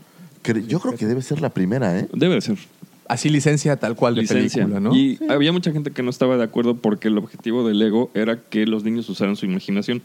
Yo 0.68 0.80
creo 0.80 0.96
que 0.96 1.06
debe 1.06 1.22
ser 1.22 1.42
la 1.42 1.50
primera, 1.50 2.00
¿eh? 2.00 2.08
Debe 2.14 2.36
de 2.36 2.42
ser 2.42 2.58
Así 3.08 3.30
licencia 3.30 3.78
tal 3.78 3.96
cual 3.96 4.16
de 4.16 4.22
licencia. 4.22 4.64
película, 4.64 4.80
¿no? 4.80 4.96
Y 4.96 5.18
había 5.30 5.52
mucha 5.52 5.72
gente 5.72 5.92
que 5.92 6.04
no 6.04 6.10
estaba 6.10 6.38
de 6.38 6.44
acuerdo 6.44 6.76
porque 6.76 7.08
el 7.08 7.18
objetivo 7.18 7.68
de 7.68 7.74
Lego 7.74 8.12
era 8.14 8.42
que 8.42 8.66
los 8.66 8.84
niños 8.84 9.10
usaran 9.10 9.36
su 9.36 9.46
imaginación. 9.46 10.02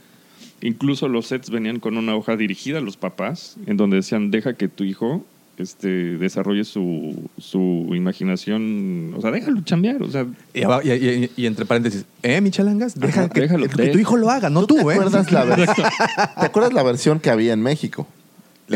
Incluso 0.63 1.09
los 1.09 1.27
sets 1.27 1.51
venían 1.51 1.81
con 1.81 1.97
una 1.99 2.15
hoja 2.17 2.37
dirigida 2.37 2.79
a 2.79 2.81
los 2.81 2.97
papás, 2.97 3.57
en 3.67 3.77
donde 3.77 3.97
decían, 3.97 4.31
deja 4.31 4.55
que 4.55 4.69
tu 4.69 4.85
hijo 4.85 5.25
este, 5.59 6.17
desarrolle 6.17 6.65
su, 6.65 7.29
su 7.39 7.91
imaginación, 7.95 9.13
o 9.17 9.21
sea, 9.21 9.31
déjalo 9.31 9.61
chambear, 9.63 10.03
o 10.03 10.11
sea, 10.11 10.27
Y, 10.55 10.63
aba- 10.63 10.83
y- 10.85 10.91
y- 10.93 11.31
y 11.37 11.47
entre 11.47 11.67
paréntesis, 11.67 12.05
¿eh, 12.23 12.41
Michalangas? 12.41 12.99
Deja 12.99 13.23
Ajá, 13.25 13.29
que, 13.29 13.41
déjalo, 13.43 13.69
que 13.69 13.83
de- 13.83 13.89
tu 13.93 13.99
hijo 13.99 14.17
lo 14.17 14.31
haga, 14.31 14.49
no 14.51 14.67
tú, 14.67 14.77
¿Te 14.77 14.81
¿eh? 14.81 14.91
acuerdas, 14.93 15.31
la 15.31 15.45
ver- 15.45 15.67
¿Te 15.69 16.47
acuerdas 16.47 16.73
la 16.73 16.83
versión 16.83 17.21
que 17.21 17.31
había 17.31 17.53
en 17.53 17.61
México? 17.61 18.07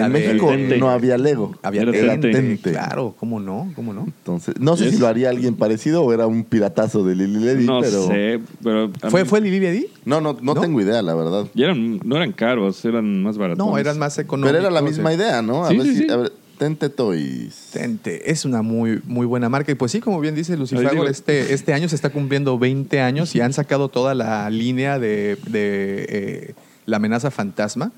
La 0.01 0.07
en 0.07 0.13
de- 0.13 0.19
México 0.21 0.49
Tente. 0.49 0.79
no 0.79 0.91
había 0.91 1.19
Lego. 1.19 1.55
Había 1.63 1.83
Era 1.83 1.93
Tente, 1.93 2.31
Tente. 2.31 2.71
Claro, 2.73 3.15
¿cómo 3.19 3.41
no? 3.41 3.71
¿Cómo 3.77 3.93
no? 3.93 4.05
Entonces, 4.05 4.55
no 4.59 4.77
sé 4.77 4.85
Yes. 4.87 4.95
si 4.95 5.01
lo 5.01 5.07
haría 5.07 5.31
alguien 5.31 5.55
parecido 5.57 6.03
o 6.03 6.13
era 6.13 6.27
un 6.27 6.45
piratazo 6.45 7.05
de 7.05 7.15
Lili 7.15 7.39
Ledy, 7.41 7.67
no 7.67 7.81
pero 7.81 8.07
sé, 8.07 8.41
pero... 8.63 8.91
a 9.03 9.11
¿Fue, 9.11 9.23
mí- 9.25 9.29
¿Fue 9.29 9.41
Lili 9.41 9.61
Ledy? 9.61 9.87
no, 10.05 10.21
no, 10.21 10.37
no, 10.41 10.55
¿No? 10.55 10.61
tengo 10.61 10.81
idea, 10.81 11.03
la 11.03 11.15
verdad. 11.15 11.47
y 11.55 11.63
eran, 11.63 11.99
no 12.05 12.17
eran 12.17 12.33
caros, 12.33 12.85
eran 12.85 13.23
más 13.23 13.39
baratos. 13.39 13.65
No, 13.67 13.77
eran 13.79 13.99
más 13.99 14.19
económicos. 14.19 14.53
Pero 14.53 14.67
era 14.67 14.71
la 14.75 14.83
misma 14.83 15.13
eh. 15.13 15.17
idea, 15.17 15.43
¿no? 15.43 15.65
A 15.65 15.69
Sí, 15.71 15.77
ver 15.77 15.87
sí, 15.87 15.95
si- 15.97 16.03
sí. 16.07 16.11
a 16.11 16.17
ver, 16.17 16.33
Tente 16.59 16.89
Toys. 16.89 17.69
Tente, 17.75 18.31
es 18.31 18.47
una 18.47 18.63
muy, 18.63 19.03
muy 19.05 19.27
buena 19.27 19.51
marca. 19.51 19.71
Y 19.73 19.75
pues 19.75 19.93
sí, 19.93 20.01
como 20.01 20.21
bien 20.21 20.35
dice 20.35 20.57
digo- 20.57 21.07
este, 21.07 21.53
este 21.53 21.75
año 21.75 21.87
se 21.89 21.95
está 21.95 22.09
cumpliendo 22.09 22.59
20 22.59 23.01
años 23.03 23.35
y 23.37 23.43
han 23.43 23.53
sacado 23.53 23.91
toda 23.91 24.15
la 24.15 24.49
línea 24.49 24.99
de, 24.99 25.37
de, 25.51 26.07
eh, 26.09 26.55
la 26.87 26.97
amenaza 26.97 27.31
fantasma. 27.31 27.93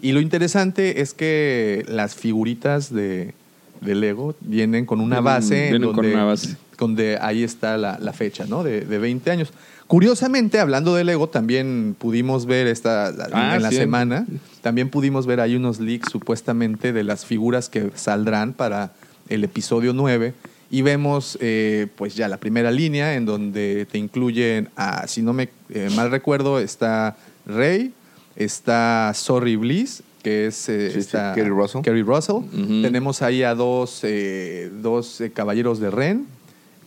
Y 0.00 0.12
lo 0.12 0.20
interesante 0.20 1.00
es 1.00 1.14
que 1.14 1.84
las 1.88 2.14
figuritas 2.14 2.92
de, 2.92 3.34
de 3.80 3.94
Lego 3.94 4.34
vienen 4.40 4.86
con 4.86 5.00
una 5.00 5.20
base. 5.20 5.66
en 5.66 5.70
vienen 5.72 5.88
con 5.88 5.96
donde, 5.96 6.14
una 6.14 6.24
base. 6.24 6.56
Donde 6.78 7.18
ahí 7.20 7.42
está 7.42 7.76
la, 7.76 7.98
la 8.00 8.12
fecha, 8.12 8.46
¿no? 8.48 8.62
De, 8.62 8.82
de 8.82 8.98
20 8.98 9.30
años. 9.30 9.52
Curiosamente, 9.88 10.60
hablando 10.60 10.94
de 10.94 11.02
Lego, 11.02 11.30
también 11.30 11.96
pudimos 11.98 12.44
ver 12.44 12.66
esta 12.66 13.08
Ah, 13.32 13.56
en 13.56 13.62
la 13.62 13.70
sí. 13.70 13.76
semana, 13.76 14.26
también 14.60 14.90
pudimos 14.90 15.26
ver 15.26 15.40
ahí 15.40 15.56
unos 15.56 15.80
leaks 15.80 16.10
supuestamente 16.12 16.92
de 16.92 17.04
las 17.04 17.24
figuras 17.24 17.70
que 17.70 17.90
saldrán 17.94 18.52
para 18.52 18.92
el 19.30 19.44
episodio 19.44 19.94
9 19.94 20.34
y 20.70 20.82
vemos 20.82 21.38
eh, 21.40 21.86
pues 21.96 22.14
ya 22.14 22.28
la 22.28 22.36
primera 22.36 22.70
línea 22.70 23.14
en 23.14 23.24
donde 23.24 23.86
te 23.90 23.96
incluyen, 23.96 24.68
a, 24.76 25.06
si 25.06 25.22
no 25.22 25.32
me 25.32 25.48
eh, 25.70 25.88
mal 25.96 26.10
recuerdo, 26.10 26.60
está 26.60 27.16
Rey, 27.46 27.92
está 28.38 29.12
Sorry 29.14 29.56
Bliss, 29.56 30.02
que 30.22 30.46
es 30.46 30.68
eh, 30.68 30.88
Sí, 30.88 30.94
sí, 30.94 30.98
esta- 31.00 31.34
Kerry 31.34 31.50
Russell. 31.50 31.82
Kerry 31.82 32.02
Russell. 32.02 32.36
Tenemos 32.82 33.20
ahí 33.22 33.42
a 33.42 33.54
dos, 33.54 34.00
eh, 34.04 34.70
dos 34.80 35.20
eh, 35.20 35.30
caballeros 35.32 35.80
de 35.80 35.90
Ren 35.90 36.26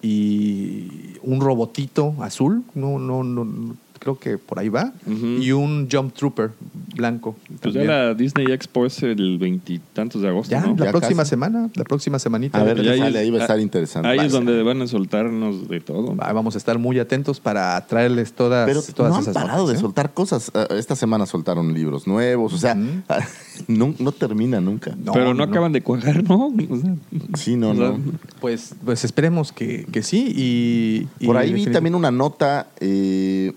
y 0.02 1.18
un 1.22 1.40
robotito 1.42 2.16
azul, 2.22 2.64
no, 2.74 2.98
no, 2.98 3.24
no, 3.24 3.76
creo 4.02 4.18
que 4.18 4.40
por 4.40 4.58
ahí 4.58 4.68
va, 4.68 4.94
y 5.06 5.52
un 5.52 5.88
Jump 5.92 6.14
Trooper 6.16 6.50
blanco. 6.96 7.36
Pues 7.62 7.76
ya 7.76 7.84
la 7.84 8.14
Disney 8.16 8.48
Expo 8.52 8.88
es 8.88 9.04
el 9.04 9.38
veintitantos 9.38 10.24
de 10.24 10.28
agosto, 10.30 10.50
Ya, 10.52 10.62
¿no? 10.62 10.76
la 10.76 10.86
Ya 10.86 10.92
próxima 10.92 11.22
casi. 11.22 11.30
semana, 11.30 11.70
la 11.76 11.84
próxima 11.84 12.18
semanita. 12.18 12.60
A 12.60 12.64
ver 12.64 12.80
ahí- 12.80 12.98
sale, 12.98 13.20
ahí 13.20 13.30
va 13.30 13.38
a 13.38 13.42
estar 13.42 13.58
ah, 13.58 13.62
interesante. 13.62 14.10
Ahí 14.10 14.20
es 14.26 14.32
donde 14.32 14.64
van 14.64 14.82
a 14.82 14.88
soltarnos 14.88 15.68
de 15.70 15.80
todo. 15.82 16.16
Ah, 16.20 16.34
Vamos 16.34 16.56
a 16.56 16.58
estar 16.58 16.80
muy 16.80 16.98
atentos 16.98 17.40
para 17.40 17.80
traerles 17.86 18.34
todas, 18.34 18.66
Pero 18.68 18.82
todas 18.82 19.12
no 19.12 19.18
han 19.20 19.34
parado 19.34 19.60
notas, 19.60 19.74
de 19.74 19.78
¿eh? 19.78 19.82
soltar 19.82 20.14
cosas. 20.16 20.52
Ah, 20.56 20.66
Esta 20.72 20.96
semana 20.96 21.28
soltaron 21.28 21.72
libros 21.74 22.08
nuevos. 22.08 22.54
O 22.54 22.58
sea, 22.58 22.74
Ujú. 22.76 23.04
no, 23.68 23.94
no 24.00 24.12
termina 24.12 24.60
nunca. 24.60 24.96
No, 24.98 25.12
Pero 25.14 25.26
no, 25.28 25.34
no. 25.36 25.44
acaban 25.44 25.72
de 25.74 25.84
cuajar, 25.84 26.24
¿no? 26.28 26.48
O 26.48 26.78
sea, 26.78 26.96
Sí, 27.36 27.56
no, 27.56 27.70
o 27.70 27.76
sea, 27.76 27.90
no. 27.90 28.00
Pues, 28.40 28.74
pues 28.84 29.06
esperemos 29.06 29.52
que, 29.52 29.86
que 29.92 30.02
sí. 30.02 30.34
Y, 30.36 31.08
y 31.24 31.28
Por 31.28 31.38
ahí 31.38 31.54
vi 31.54 31.68
también 31.68 31.94
una 31.94 32.10
nota, 32.10 32.68
eh, 32.80 33.54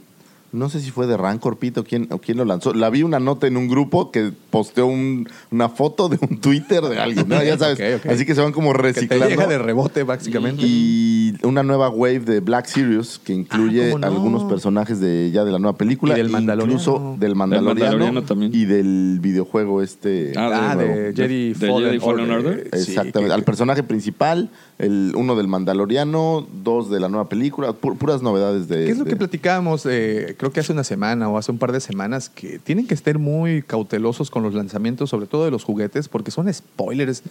no 0.55 0.69
sé 0.69 0.81
si 0.81 0.91
fue 0.91 1.07
de 1.07 1.17
Rancor 1.17 1.59
Pito 1.59 1.83
o 1.83 1.85
quién, 1.85 2.09
o 2.11 2.19
quién 2.19 2.37
lo 2.39 2.45
lanzó. 2.45 2.73
La 2.73 2.89
vi 2.91 3.03
una 3.03 3.19
nota 3.19 3.47
en 3.47 3.57
un 3.57 3.69
grupo 3.69 4.11
que 4.11 4.33
posteó 4.51 4.87
un- 4.87 5.29
una 5.51 5.69
foto 5.69 6.09
de 6.09 6.19
un 6.21 6.41
Twitter 6.41 6.83
de 6.83 6.99
alguien, 6.99 7.29
¿no? 7.29 7.43
Ya 7.43 7.59
sabes. 7.59 7.81
Así 8.07 8.25
que 8.25 8.35
se 8.35 8.41
van 8.41 8.53
como 8.53 8.73
que 8.73 8.79
te 8.79 8.83
reciclando. 8.85 9.29
llega 9.29 9.47
de 9.47 9.59
rebote, 9.59 10.03
básicamente. 10.05 10.63
Y 10.65 11.35
una 11.43 11.63
nueva 11.63 11.89
wave 11.91 12.21
de 12.21 12.41
Black 12.41 12.67
Series 12.67 13.19
que 13.19 13.33
incluye 13.33 13.93
Ah, 13.93 14.07
algunos 14.07 14.45
personajes 14.45 15.01
de 15.01 15.31
ya 15.33 15.45
de 15.45 15.53
la 15.53 15.59
nueva 15.59 15.77
película. 15.77 16.15
Y 16.15 16.17
del 16.19 16.29
Mandaloriano. 16.31 16.73
Incluso 16.73 17.17
del 17.19 17.35
Mandaloriano, 17.35 17.81
Mandaloriano 17.91 18.23
también. 18.23 18.53
y 18.55 18.65
del 18.65 19.19
videojuego 19.21 19.83
este. 19.83 20.33
Ah, 20.37 20.71
ah, 20.73 20.77
de 20.77 21.13
Jedi 21.15 21.53
de 21.53 21.55
Fallen, 21.55 21.85
Jedi 21.91 21.99
Fallen 21.99 22.31
Order. 22.31 22.47
Order. 22.53 22.69
Sí, 22.75 22.91
Exactamente. 22.93 23.29
que- 23.29 23.35
Al 23.35 23.43
personaje 23.45 23.83
principal, 23.83 24.51
el 24.79 25.13
uno 25.17 25.35
del 25.37 25.49
Mandaloriano, 25.49 26.47
dos 26.63 26.91
de 26.91 27.01
la 27.01 27.09
nueva 27.09 27.29
película, 27.29 27.71
pu- 27.73 27.97
puras 27.97 28.23
novedades 28.23 28.69
de. 28.69 28.85
¿Qué 28.87 28.91
es 28.93 28.99
lo 28.99 29.05
de- 29.05 29.11
que 29.11 29.17
platicábamos, 29.17 29.87
eh, 29.87 30.37
creo 30.45 30.53
que 30.53 30.61
hace 30.61 30.73
una 30.73 30.85
semana 30.85 31.29
o 31.31 31.39
hace 31.39 31.51
un 31.51 31.57
par 31.59 31.73
de 31.73 31.81
semanas, 31.81 32.29
que 32.29 32.59
tienen 32.59 32.87
que 32.87 32.93
estar 32.93 33.19
muy 33.19 33.63
cautelosos 33.63 34.31
con 34.31 34.43
los 34.43 34.53
lanzamientos, 34.53 35.09
sobre 35.09 35.27
todo 35.27 35.47
de 35.47 35.51
los 35.51 35.65
juguetes, 35.65 36.09
porque 36.09 36.31
son 36.31 36.53
spoilers 36.53 37.23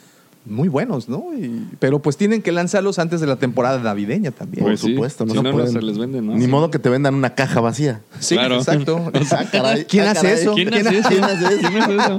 muy 0.46 0.68
buenos, 0.68 1.08
¿no? 1.08 1.26
Y- 1.38 1.68
pero 1.80 2.00
pues 2.00 2.18
tienen 2.18 2.42
que 2.42 2.52
lanzarlos 2.52 2.98
antes 3.00 3.22
de 3.22 3.28
la 3.28 3.36
temporada 3.36 3.78
navideña 3.80 4.32
también. 4.32 4.64
Por 4.64 4.72
Pues 4.72 4.82
sí. 4.82 4.94
supuesto, 4.94 5.26
no 5.26 5.32
Si 5.32 5.38
se 5.38 5.44
no, 5.44 5.50
no 5.52 5.56
pueden. 5.56 5.72
se 5.74 5.82
les 5.82 5.98
vende, 5.98 6.22
¿no? 6.22 6.34
Ni 6.36 6.42
Sí. 6.42 6.48
modo 6.48 6.72
que 6.72 6.80
te 6.80 6.90
vendan 6.90 7.14
una 7.16 7.36
caja 7.36 7.62
vacía. 7.62 8.02
sí, 8.20 8.36
claro. 8.36 8.56
exacto. 8.58 9.12
Ah, 9.32 9.46
caray, 9.52 9.86
¿Quién 9.86 10.06
ah, 10.06 10.12
hace 10.12 10.34
eso? 10.34 10.54
¿Quién 10.56 10.74
hace 10.74 10.98
eso? 10.98 11.08
¿Quién 11.10 11.24
hace 11.24 11.46
eso? 11.46 11.60
¿Quién 11.70 11.82
hace 11.82 11.96
eso? 11.96 12.18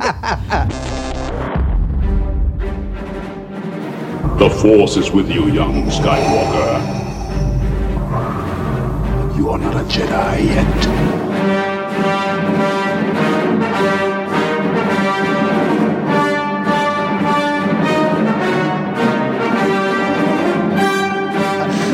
The 4.38 4.50
Force 4.50 4.96
is 4.98 5.10
with 5.12 5.26
you, 5.28 5.48
young 5.52 5.90
Skywalker. 5.90 7.03
You 9.36 9.50
are 9.50 9.58
not 9.58 9.74
a 9.74 9.84
Jedi 9.84 10.46
yet. 10.46 11.84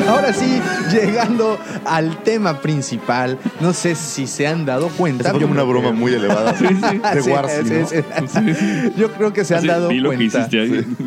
Ahora 0.09 0.33
sí, 0.33 0.61
llegando 0.93 1.59
al 1.85 2.23
tema 2.25 2.61
principal, 2.61 3.39
no 3.61 3.73
sé 3.73 3.95
si 3.95 4.27
se 4.27 4.47
han 4.47 4.65
dado 4.67 4.89
cuenta. 4.89 5.29
Es 5.29 5.33
como 5.35 5.47
una 5.47 5.63
broma 5.63 5.93
muy 5.93 6.13
elevada 6.13 6.55
Sí, 6.57 6.65
Warsi, 7.31 7.65
sí, 7.65 7.75
¿no? 7.75 8.29
sí. 8.29 8.93
Yo 8.97 9.13
creo 9.13 9.33
que 9.33 9.45
se 9.45 9.55
han 9.55 9.59
Así, 9.61 9.69
dado 9.69 9.89
que 9.89 10.03
cuenta 10.03 10.49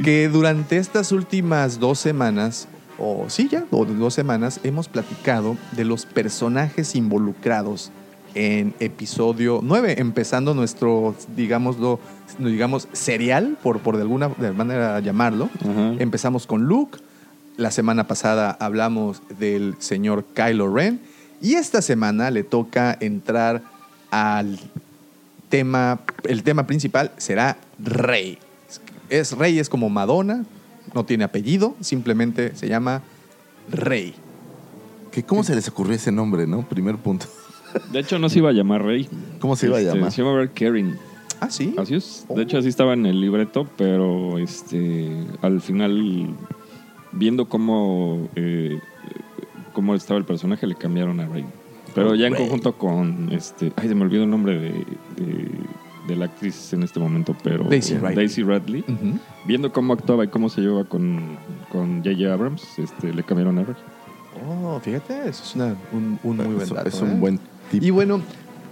que 0.04 0.30
durante 0.30 0.78
estas 0.78 1.12
últimas 1.12 1.80
dos 1.80 2.00
semanas, 2.00 2.68
o 2.98 3.26
sí 3.30 3.48
ya, 3.50 3.66
o 3.72 3.86
dos 3.86 4.14
semanas, 4.14 4.60
hemos 4.64 4.88
platicado 4.88 5.58
de 5.72 5.86
los 5.86 6.06
personajes 6.06 6.96
involucrados 6.96 7.92
en 8.36 8.74
episodio 8.80 9.60
9, 9.64 9.96
empezando 10.00 10.54
nuestro, 10.54 11.16
digámoslo, 11.36 12.00
digamos, 12.40 12.88
serial, 12.94 13.58
por, 13.62 13.80
por 13.80 13.96
de 13.96 14.04
alguna 14.04 14.30
de 14.30 14.52
manera 14.52 15.00
llamarlo. 15.00 15.50
Empezamos 16.00 16.48
con 16.48 16.64
Luke. 16.64 17.00
La 17.58 17.70
semana 17.70 18.08
pasada 18.08 18.58
hablamos 18.60 19.22
del 19.38 19.76
señor 19.80 20.26
Kylo 20.34 20.74
Ren. 20.74 21.00
Y 21.42 21.56
esta 21.56 21.82
semana 21.82 22.32
le 22.32 22.44
toca 22.44 22.98
entrar 23.00 23.62
al 24.10 24.60
tema. 25.50 26.00
El 26.24 26.42
tema 26.44 26.66
principal 26.66 27.12
será 27.18 27.58
Rey. 27.78 28.40
Es 29.10 29.34
Rey, 29.34 29.60
es 29.60 29.70
como 29.70 29.90
Madonna, 29.90 30.46
no 30.94 31.06
tiene 31.06 31.24
apellido, 31.24 31.76
simplemente 31.82 32.56
se 32.56 32.68
llama 32.68 33.02
Rey. 33.70 34.14
Que 35.12 35.24
¿Cómo 35.24 35.44
se 35.44 35.56
les 35.56 35.68
ocurrió 35.68 35.96
ese 35.96 36.12
nombre, 36.12 36.48
no? 36.48 36.68
Primer 36.68 36.98
punto. 36.98 37.28
De 37.92 38.00
hecho, 38.00 38.20
no 38.20 38.30
se 38.30 38.40
iba 38.40 38.50
a 38.50 38.54
llamar 38.54 38.84
Rey. 38.84 39.08
¿Cómo 39.40 39.56
se 39.56 39.68
iba 39.68 39.78
a 39.78 39.82
Este, 39.82 39.94
llamar? 39.96 40.12
Se 40.12 40.22
iba 40.22 40.32
a 40.32 40.36
ver 40.36 40.52
Karen. 40.52 40.98
Ah, 41.40 41.50
sí. 41.50 41.74
Así 41.78 41.96
es. 41.96 42.26
Oh. 42.28 42.36
De 42.36 42.44
hecho, 42.44 42.58
así 42.58 42.68
estaba 42.70 42.94
en 42.94 43.06
el 43.06 43.20
libreto, 43.20 43.68
pero 43.78 44.38
este 44.38 45.12
al 45.42 45.60
final, 45.62 46.30
viendo 47.12 47.50
cómo, 47.50 48.30
eh, 48.36 48.80
cómo 49.74 49.94
estaba 49.96 50.18
el 50.20 50.26
personaje, 50.26 50.66
le 50.68 50.76
cambiaron 50.76 51.20
a 51.20 51.28
Rey. 51.28 51.46
Pero 51.96 52.16
ya 52.16 52.28
en 52.28 52.34
Rey. 52.34 52.42
conjunto 52.44 52.78
con 52.78 53.30
este. 53.32 53.72
Ay, 53.76 53.88
se 53.90 53.96
me 53.96 54.04
olvidó 54.04 54.24
el 54.24 54.30
nombre 54.30 54.58
de, 54.60 54.70
de, 55.18 55.48
de 56.08 56.16
la 56.16 56.26
actriz 56.26 56.74
en 56.74 56.84
este 56.84 57.00
momento, 57.00 57.36
pero. 57.44 57.64
Daisy 57.66 57.96
Ridley. 57.96 58.16
Daisy 58.16 58.44
Radley. 58.44 58.84
Viendo 59.46 59.72
cómo 59.72 59.94
actuaba 59.94 60.24
y 60.26 60.28
cómo 60.28 60.50
se 60.50 60.62
llevaba 60.62 60.84
con 60.86 61.38
con 61.72 62.04
J.J. 62.04 62.32
Abrams, 62.34 62.80
este, 62.80 63.14
le 63.14 63.24
cambiaron 63.24 63.58
a 63.60 63.64
Rey. 63.64 63.76
Oh, 64.48 64.80
fíjate, 64.80 65.30
eso 65.30 65.44
es 65.44 65.56
una- 65.56 65.76
un, 65.92 66.20
un 66.24 66.38
muy 66.38 66.56
buen 66.56 66.70
dato. 66.70 66.88
es 66.90 67.00
¿eh? 67.00 67.04
un 67.04 67.20
buen 67.20 67.40
tip. 67.72 67.84
Y 67.84 67.90
bueno, 67.92 68.22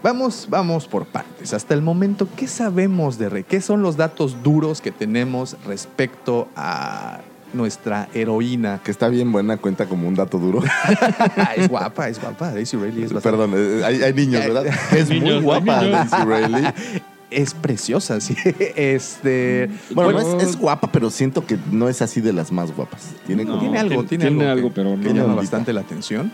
vamos, 0.03 0.47
vamos 0.49 0.87
por 0.87 1.05
partes. 1.05 1.53
Hasta 1.53 1.73
el 1.73 1.81
momento, 1.81 2.27
¿qué 2.35 2.47
sabemos 2.47 3.17
de 3.17 3.29
Rey? 3.29 3.43
¿Qué 3.43 3.61
son 3.61 3.81
los 3.81 3.95
datos 3.97 4.43
duros 4.43 4.81
que 4.81 4.91
tenemos 4.91 5.55
respecto 5.65 6.47
a 6.55 7.21
nuestra 7.53 8.07
heroína? 8.13 8.81
Que 8.83 8.91
está 8.91 9.07
bien 9.07 9.31
buena, 9.31 9.57
cuenta 9.57 9.85
como 9.85 10.07
un 10.07 10.15
dato 10.15 10.37
duro. 10.39 10.61
Es 11.55 11.69
guapa, 11.69 12.07
es 12.09 12.19
guapa. 12.19 12.51
Daisy 12.53 12.77
Ridley 12.77 13.03
es 13.03 13.13
bastante... 13.13 13.37
Perdón, 13.37 13.53
eh, 13.55 13.83
hay, 13.85 14.01
hay 14.03 14.13
niños, 14.13 14.41
¿verdad? 14.41 14.65
Es 14.95 15.09
Niños, 15.09 15.35
muy 15.35 15.43
guapa. 15.43 15.83
Daisy 15.83 16.15
Ridley. 16.25 16.63
Es 17.31 17.53
preciosa, 17.53 18.19
sí. 18.21 18.35
Este... 18.75 19.69
Bueno, 19.95 20.11
Bueno, 20.13 20.33
no 20.33 20.39
es, 20.41 20.49
es 20.49 20.57
guapa, 20.57 20.91
pero 20.91 21.09
siento 21.09 21.45
que 21.45 21.57
no 21.71 21.87
es 21.89 22.01
así 22.01 22.21
de 22.21 22.33
las 22.33 22.51
más 22.51 22.75
guapas. 22.75 23.13
Tiene 23.25 23.45
No, 23.45 23.51
como- 23.51 23.61
tiene 23.61 23.79
algo, 23.79 24.03
tiene- 24.03 24.25
algo, 24.25 24.41
algo, 24.43 24.69
que, 24.69 24.75
pero 24.75 24.89
que 24.91 24.97
no 24.97 25.03
llama 25.07 25.19
ondita. 25.23 25.35
bastante 25.35 25.73
la 25.73 25.81
atención. 25.81 26.31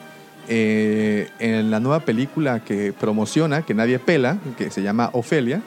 Eh, 0.50 1.28
en 1.40 1.70
la 1.72 1.82
nueva 1.82 2.00
película 2.00 2.62
que 2.62 2.94
promociona, 2.94 3.64
que 3.64 3.74
nadie 3.74 4.00
pela, 4.00 4.38
que 4.58 4.72
se 4.72 4.82
llama 4.82 5.10
Ofelia, 5.12 5.62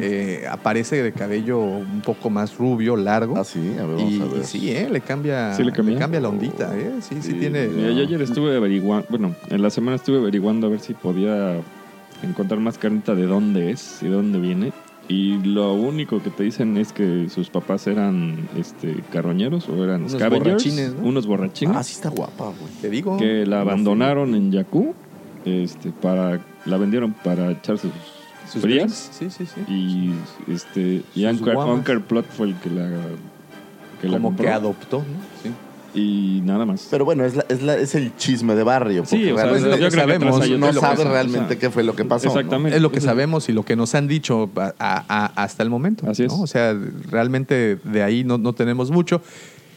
eh, 0.00 0.46
aparece 0.50 1.02
de 1.02 1.12
cabello 1.12 1.60
un 1.60 2.00
poco 2.00 2.30
más 2.30 2.56
rubio, 2.56 2.96
largo. 2.96 3.36
Ah, 3.36 3.44
sí, 3.44 3.60
a 3.78 3.84
ver, 3.84 3.96
vamos 3.96 4.10
y, 4.12 4.20
a 4.22 4.24
ver. 4.24 4.40
y 4.40 4.44
sí, 4.44 4.70
¿eh? 4.70 4.88
le 4.90 5.02
cambia, 5.02 5.54
Sí, 5.54 5.62
le 5.62 5.72
cambia. 5.72 6.18
la 6.18 6.30
ondita, 6.30 6.74
¿eh? 6.78 6.92
Sí, 7.02 7.16
sí, 7.20 7.32
Sí, 7.32 7.34
tiene. 7.34 7.68
yo 7.70 7.88
ayer 8.02 8.22
estuve 8.22 8.56
averiguando, 8.56 9.06
bueno, 9.10 9.34
en 9.50 9.60
la 9.60 9.68
semana 9.68 9.96
estuve 9.96 10.16
averiguando 10.16 10.66
a 10.66 10.70
ver 10.70 10.80
si 10.80 10.94
podía 10.94 11.60
encontrar 12.22 12.60
más 12.60 12.78
carnita 12.78 13.14
de 13.14 13.26
dónde 13.26 13.70
es 13.70 13.98
y 14.02 14.06
de 14.06 14.12
dónde 14.12 14.38
viene. 14.38 14.72
Y 15.08 15.38
lo 15.42 15.74
único 15.74 16.22
que 16.22 16.30
te 16.30 16.44
dicen 16.44 16.76
es 16.76 16.92
que 16.92 17.28
sus 17.28 17.50
papás 17.50 17.86
eran 17.88 18.48
este 18.56 19.02
carroñeros 19.12 19.68
o 19.68 19.82
eran 19.84 20.04
Unos 20.04 20.14
borrachines, 20.30 20.94
¿no? 20.94 21.08
unos 21.08 21.26
borrachines, 21.26 21.76
Ah, 21.76 21.82
sí 21.82 21.94
está 21.94 22.08
guapa, 22.08 22.44
güey. 22.46 22.72
Te 22.80 22.88
digo. 22.88 23.16
que 23.18 23.44
la 23.44 23.60
abandonaron 23.62 24.34
en 24.34 24.52
Jakku, 24.52 24.94
este, 25.44 25.90
para, 25.90 26.40
la 26.64 26.76
vendieron 26.78 27.12
para 27.14 27.50
echarse 27.50 27.88
sus, 27.88 28.52
sus 28.52 28.62
frías. 28.62 29.10
drinks. 29.18 29.34
Sí, 29.36 29.44
sí, 29.44 29.52
sí. 29.52 29.72
Y 29.72 30.52
este 30.52 31.02
y 31.16 31.24
guamas. 31.40 31.78
Anchor 31.80 32.02
Plot 32.02 32.26
fue 32.26 32.46
el 32.48 32.54
que 32.56 32.70
la 32.70 32.88
que 34.00 34.06
la 34.06 34.12
como 34.14 34.28
compró. 34.28 34.44
que 34.44 34.50
adoptó, 34.52 34.98
¿no? 34.98 35.04
Sí. 35.42 35.50
Y 35.94 36.40
nada 36.44 36.64
más. 36.64 36.88
Pero 36.90 37.04
bueno, 37.04 37.24
es, 37.24 37.36
la- 37.36 37.44
es, 37.48 37.62
la- 37.62 37.76
es 37.76 37.94
el 37.94 38.16
chisme 38.16 38.54
de 38.54 38.62
barrio. 38.62 39.04
Sí, 39.04 39.16
porque 39.16 39.32
o 39.32 39.36
sea, 39.36 39.44
realmente 39.44 39.68
es 39.68 39.70
lo 39.70 39.76
que 39.76 39.82
yo 39.82 39.90
creo 39.90 40.06
que 40.06 40.12
sabemos, 40.12 40.40
hay 40.42 40.58
no 40.58 40.72
sabe 40.72 41.02
o 41.04 41.08
realmente 41.12 41.48
sea, 41.48 41.58
qué 41.58 41.70
fue 41.70 41.82
lo 41.82 41.94
que 41.94 42.04
pasó. 42.04 42.26
¿no? 42.26 42.32
Exactamente. 42.32 42.76
Es 42.76 42.82
lo 42.82 42.90
que 42.92 43.00
sabemos 43.00 43.48
y 43.48 43.52
lo 43.52 43.64
que 43.64 43.76
nos 43.76 43.94
han 43.94 44.08
dicho 44.08 44.50
a- 44.56 44.72
a- 44.78 45.04
a- 45.08 45.42
hasta 45.42 45.62
el 45.62 45.68
momento. 45.70 46.08
Así 46.10 46.24
es. 46.24 46.32
O 46.32 46.46
sea, 46.46 46.74
realmente 47.10 47.76
de 47.84 48.02
ahí 48.02 48.24
no, 48.24 48.38
no 48.38 48.52
tenemos 48.54 48.90
mucho. 48.90 49.20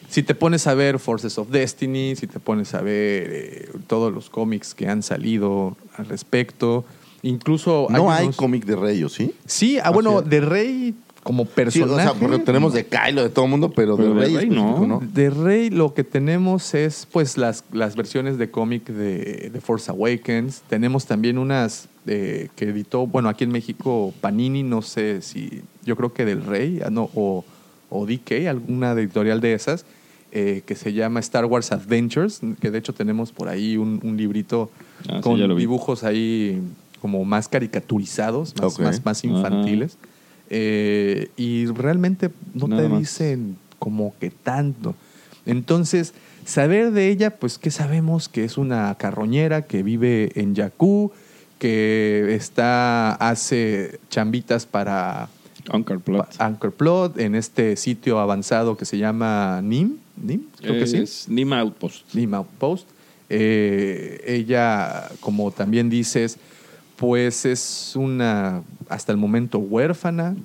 Si 0.08 0.24
te 0.24 0.36
pones 0.36 0.68
a 0.68 0.74
ver 0.76 1.00
Forces 1.00 1.38
of 1.38 1.50
Destiny, 1.50 2.16
si 2.16 2.28
te 2.28 2.40
pones 2.40 2.74
a 2.76 2.82
ver 2.82 3.28
eh, 3.32 3.70
todos 3.88 4.14
los 4.14 4.30
cómics 4.30 4.74
que 4.74 4.88
han 4.88 5.04
salido 5.04 5.76
al 5.98 6.06
respecto, 6.06 6.86
incluso... 7.24 7.88
No 7.90 8.10
hay 8.12 8.26
unos- 8.26 8.36
cómic 8.38 8.66
de 8.66 8.76
Rey, 8.76 9.04
¿o 9.04 9.10
sí? 9.10 9.34
Sí, 9.46 9.80
ah, 9.84 9.90
bueno, 9.90 10.22
de 10.22 10.40
Rey 10.42 10.94
como 11.26 11.46
Sí, 11.46 11.52
personaje... 11.56 11.94
o 11.94 12.12
sea, 12.12 12.14
porque 12.14 12.38
tenemos 12.40 12.72
de 12.74 12.86
Kylo, 12.86 13.24
de 13.24 13.30
todo 13.30 13.46
el 13.46 13.52
mundo, 13.52 13.72
pero, 13.72 13.98
Pero 13.98 14.14
de 14.14 14.20
de 14.20 14.26
Rey, 14.26 14.36
Rey 14.36 14.50
no. 14.50 15.02
De 15.02 15.32
Rey 15.32 15.72
lo 15.72 15.96
que 15.96 16.04
tenemos 16.04 16.76
es 16.76 17.08
pues 17.12 17.38
las, 17.38 17.64
las 17.74 17.96
versiones 17.96 18.38
de 18.38 18.52
cómic 18.52 18.86
de, 18.86 19.50
de 19.52 19.62
Force 19.62 19.90
Awakens. 19.90 20.62
Tenemos 20.70 21.08
también 21.08 21.40
unas 21.40 21.90
eh, 22.06 22.50
que 22.56 22.66
editó, 22.66 23.08
bueno, 23.08 23.28
aquí 23.28 23.44
en 23.44 23.52
México 23.52 24.14
Panini, 24.22 24.62
no 24.62 24.84
sé 24.84 25.24
si, 25.24 25.64
yo 25.84 25.96
creo 25.96 26.14
que 26.14 26.26
del 26.26 26.44
Rey 26.44 26.82
ah, 26.86 26.92
no, 26.92 27.10
o, 27.16 27.44
o 27.90 28.06
DK, 28.06 28.48
alguna 28.48 28.92
editorial 28.92 29.42
de 29.42 29.54
esas, 29.54 29.86
eh, 30.32 30.62
que 30.66 30.76
se 30.76 30.94
llama 30.94 31.22
Star 31.22 31.46
Wars 31.46 31.72
Adventures, 31.72 32.42
que 32.62 32.70
de 32.70 32.78
hecho 32.78 32.94
tenemos 32.94 33.32
por 33.32 33.50
ahí 33.50 33.78
un, 33.78 34.00
un 34.04 34.16
librito 34.16 34.70
Ah, 35.10 35.22
con 35.22 35.58
dibujos 35.58 36.04
ahí 36.04 36.62
como 37.02 37.24
más 37.26 37.48
caricaturizados, 37.48 38.56
más, 38.80 39.06
más 39.06 39.24
infantiles. 39.24 39.98
Eh, 40.50 41.30
y 41.38 41.66
realmente 41.68 42.30
no 42.54 42.68
Nada 42.68 42.84
te 42.84 42.90
más. 42.90 43.00
dicen 43.00 43.58
como 43.80 44.14
que 44.20 44.30
tanto. 44.30 44.96
Entonces, 45.46 46.14
saber 46.46 46.92
de 46.92 47.10
ella, 47.10 47.36
pues 47.38 47.58
que 47.58 47.72
sabemos 47.72 48.30
que 48.30 48.44
es 48.44 48.58
una 48.58 48.96
carroñera 48.96 49.64
que 49.64 49.84
vive 49.84 50.32
en 50.36 50.56
Yakú, 50.56 51.12
que 51.60 52.36
está, 52.36 53.14
hace 53.16 54.00
chambitas 54.10 54.66
para 54.66 55.30
Anchor 55.72 56.00
Plot. 56.02 56.36
pa- 56.38 56.46
Anchor 56.46 56.72
Plot 56.74 57.20
en 57.20 57.36
este 57.36 57.76
sitio 57.78 58.20
avanzado 58.20 58.76
que 58.78 58.86
se 58.86 58.98
llama 58.98 59.62
NIM. 59.64 59.98
¿NIM? 60.22 60.42
Creo 60.62 60.74
que 60.80 60.88
sí. 60.88 60.98
es 60.98 61.28
Nima 61.30 61.60
Outpost. 61.60 62.14
Lima 62.14 62.44
Post. 62.44 62.88
Eh, 63.30 64.22
ella, 64.28 65.10
como 65.20 65.52
también 65.52 65.90
dices, 65.90 66.38
pues 66.98 67.46
es 67.46 67.94
una, 67.96 68.62
hasta 68.90 69.12
el 69.12 69.18
momento, 69.18 69.60
huérfana 69.60 70.36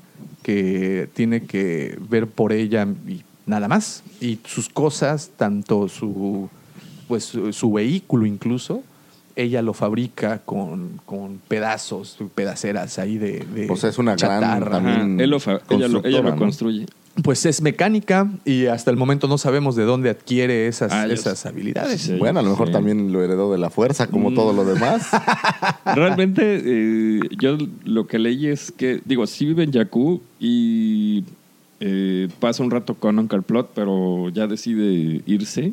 que 0.43 1.09
tiene 1.15 1.45
que 1.45 1.99
ver 2.09 2.27
por 2.27 2.53
ella 2.53 2.87
y 3.07 3.23
nada 3.47 3.69
más. 3.69 4.03
Y 4.21 4.39
sus 4.45 4.69
cosas, 4.69 5.31
tanto 5.37 5.89
su, 5.89 6.49
pues, 7.09 7.25
su, 7.25 7.53
su 7.53 7.73
vehículo 7.73 8.27
incluso, 8.27 8.83
ella 9.37 9.63
lo 9.63 9.73
fabrica 9.75 10.39
con, 10.45 11.01
con 11.07 11.41
pedazos, 11.47 12.19
pedaceras 12.35 12.99
ahí 12.99 13.17
de, 13.17 13.45
de 13.55 13.71
O 13.71 13.77
sea, 13.77 13.91
es 13.91 13.99
una 13.99 14.17
gran 14.17 14.41
chatarra. 14.41 14.71
También 14.83 15.21
él 15.21 15.31
lo 15.31 15.41
fa- 15.41 15.61
ella, 15.71 15.89
lo, 15.89 15.99
ella 16.05 16.21
constructora, 16.21 16.23
lo 16.23 16.31
¿no? 16.31 16.37
construye. 16.37 16.87
Pues 17.25 17.45
es 17.45 17.61
mecánica 17.61 18.31
y 18.45 18.67
hasta 18.67 18.91
el 18.91 18.97
momento 18.97 19.27
no 19.29 19.37
sabemos 19.37 19.75
de 19.77 19.83
dónde 19.85 20.11
adquiere 20.11 20.69
esas, 20.69 20.93
Ah, 20.93 21.07
esas 21.07 21.45
habilidades. 21.45 22.01
Sí. 22.03 22.15
Bueno, 22.17 22.39
a 22.41 22.43
lo 22.43 22.51
mejor 22.51 22.69
Sí. 22.69 22.73
también 22.73 23.13
lo 23.13 23.23
heredó 23.23 23.51
de 23.53 23.59
la 23.59 23.69
fuerza, 23.69 24.07
como 24.07 24.31
Mm. 24.31 24.35
todo 24.35 24.53
lo 24.53 24.65
demás. 24.65 25.09
Realmente, 25.85 26.63
eh, 26.65 27.21
yo 27.39 27.59
lo 27.85 28.07
que 28.07 28.19
leí 28.19 28.47
es 28.47 28.71
que, 28.73 29.01
digo, 29.05 29.27
sí 29.27 29.45
vive 29.47 29.65
en 29.65 29.73
Jakku 29.73 30.23
y 30.39 31.25
eh, 31.81 32.29
pasa 32.41 32.63
un 32.63 32.71
rato 32.71 32.95
con 32.95 33.19
Uncle 33.19 33.43
Plot, 33.43 33.71
pero 33.75 34.29
ya 34.29 34.47
decide 34.47 35.23
irse 35.27 35.73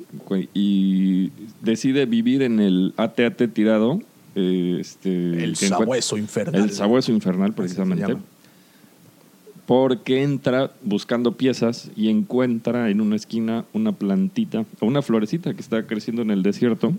y 0.53 1.31
decide 1.61 2.05
vivir 2.05 2.41
en 2.41 2.59
el 2.59 2.93
AT-AT 2.97 3.47
tirado. 3.49 3.99
eh, 4.39 4.77
este, 4.79 5.43
El 5.43 5.55
sabueso 5.55 6.15
infernal. 6.17 6.61
El 6.61 6.69
sabueso 6.71 7.11
infernal, 7.11 7.49
Así 7.49 7.55
se 7.55 7.61
precisamente. 7.61 8.17
Porque 9.67 10.23
entra 10.23 10.71
buscando 10.81 11.33
piezas 11.33 11.91
y 11.95 12.09
encuentra 12.09 12.89
en 12.89 13.01
una 13.01 13.15
esquina 13.15 13.65
una 13.73 13.91
plantita, 13.91 14.65
o 14.79 14.85
una 14.87 15.01
florecita 15.03 15.53
que 15.53 15.61
está 15.61 15.85
creciendo 15.85 16.23
en 16.23 16.31
el 16.31 16.41
desierto. 16.41 16.93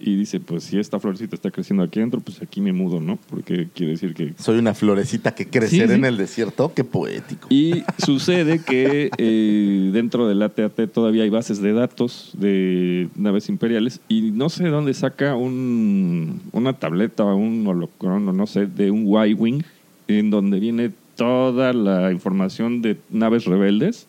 Y 0.00 0.16
dice, 0.16 0.38
pues 0.38 0.64
si 0.64 0.78
esta 0.78 1.00
florecita 1.00 1.34
está 1.34 1.50
creciendo 1.50 1.82
aquí 1.82 1.98
adentro, 2.00 2.20
pues 2.20 2.42
aquí 2.42 2.60
me 2.60 2.74
mudo, 2.74 3.00
¿no? 3.00 3.18
Porque 3.30 3.68
quiere 3.74 3.92
decir 3.92 4.12
que... 4.12 4.34
Soy 4.38 4.58
una 4.58 4.74
florecita 4.74 5.34
que 5.34 5.46
crecerá 5.46 5.84
Sí, 5.86 5.88
sí. 5.88 5.94
en 5.94 6.04
el 6.04 6.18
desierto. 6.18 6.72
Qué 6.74 6.84
poético. 6.84 7.46
Y 7.48 7.84
sucede 8.04 8.58
que 8.58 9.08
eh, 9.16 9.90
dentro 9.94 10.28
del 10.28 10.42
AT-AT 10.42 10.90
todavía 10.92 11.22
hay 11.22 11.30
bases 11.30 11.62
de 11.62 11.72
datos 11.72 12.32
de 12.36 13.08
naves 13.16 13.48
imperiales 13.48 14.00
y 14.08 14.32
no 14.32 14.50
sé 14.50 14.68
dónde 14.68 14.92
saca 14.92 15.36
un, 15.36 16.42
una 16.52 16.74
tableta 16.74 17.24
o 17.24 17.34
un 17.36 17.66
holocrono, 17.66 18.34
no 18.34 18.46
sé, 18.46 18.66
de 18.66 18.90
un 18.90 19.06
Y-Wing 19.06 19.62
en 20.08 20.28
donde 20.28 20.60
viene 20.60 20.90
toda 21.16 21.72
la 21.72 22.12
información 22.12 22.82
de 22.82 22.96
naves 23.10 23.44
rebeldes, 23.44 24.06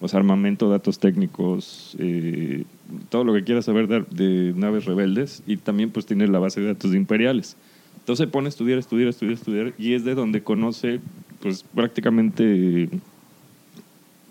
o 0.00 0.08
sea, 0.08 0.18
armamento, 0.18 0.70
datos 0.70 0.98
técnicos, 0.98 1.96
eh, 1.98 2.64
todo 3.08 3.24
lo 3.24 3.34
que 3.34 3.44
quieras 3.44 3.66
saber 3.66 3.86
de, 3.88 4.52
naves 4.56 4.86
rebeldes 4.86 5.42
y 5.46 5.56
también 5.56 5.90
pues 5.90 6.06
tiene 6.06 6.26
la 6.26 6.38
base 6.38 6.60
de 6.60 6.68
datos 6.68 6.94
imperiales. 6.94 7.56
Entonces 7.98 8.26
pone 8.28 8.46
a 8.46 8.48
estudiar, 8.48 8.78
estudiar, 8.78 9.08
estudiar, 9.08 9.34
estudiar 9.34 9.74
y 9.78 9.94
es 9.94 10.04
de 10.04 10.14
donde 10.14 10.42
conoce 10.42 11.00
pues 11.40 11.64
prácticamente 11.74 12.88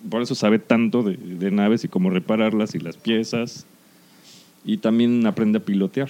por 0.10 0.22
eso 0.22 0.36
sabe 0.36 0.60
tanto 0.60 1.04
de, 1.04 1.52
naves 1.52 1.84
y 1.84 1.88
cómo 1.88 2.10
repararlas 2.10 2.76
y 2.76 2.80
las 2.80 2.98
piezas 2.98 3.66
y 4.64 4.78
también 4.78 5.26
aprende 5.26 5.60
a 5.60 5.62
pilotear. 5.62 6.10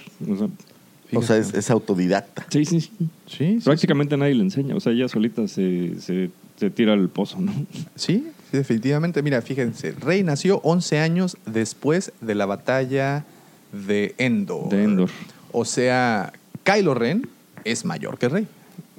O 1.14 1.22
sea, 1.22 1.36
es, 1.36 1.54
es 1.54 1.70
autodidacta. 1.70 2.46
sí, 2.50 2.64
sí, 2.64 2.80
sí. 2.80 2.90
Sí, 3.26 3.58
sí, 3.58 3.60
Prácticamente 3.64 4.16
nadie 4.16 4.34
le 4.34 4.42
enseña. 4.42 4.74
O 4.74 4.80
sea, 4.80 4.92
ella 4.92 5.08
solita 5.08 5.46
se, 5.48 6.00
se, 6.00 6.30
se 6.56 6.70
tira 6.70 6.92
al 6.92 7.08
pozo, 7.08 7.40
¿no? 7.40 7.52
Sí, 7.94 8.26
sí, 8.50 8.56
definitivamente. 8.56 9.22
Mira, 9.22 9.40
fíjense, 9.42 9.92
Rey 9.92 10.22
nació 10.22 10.60
11 10.64 10.98
años 10.98 11.36
después 11.46 12.12
de 12.20 12.34
la 12.34 12.46
batalla 12.46 13.24
de 13.72 14.14
Endor. 14.18 14.68
De 14.68 14.84
Endor. 14.84 15.10
O 15.52 15.64
sea, 15.64 16.32
Kylo 16.64 16.94
Ren 16.94 17.28
es 17.64 17.84
mayor 17.84 18.18
que 18.18 18.28
Rey. 18.28 18.46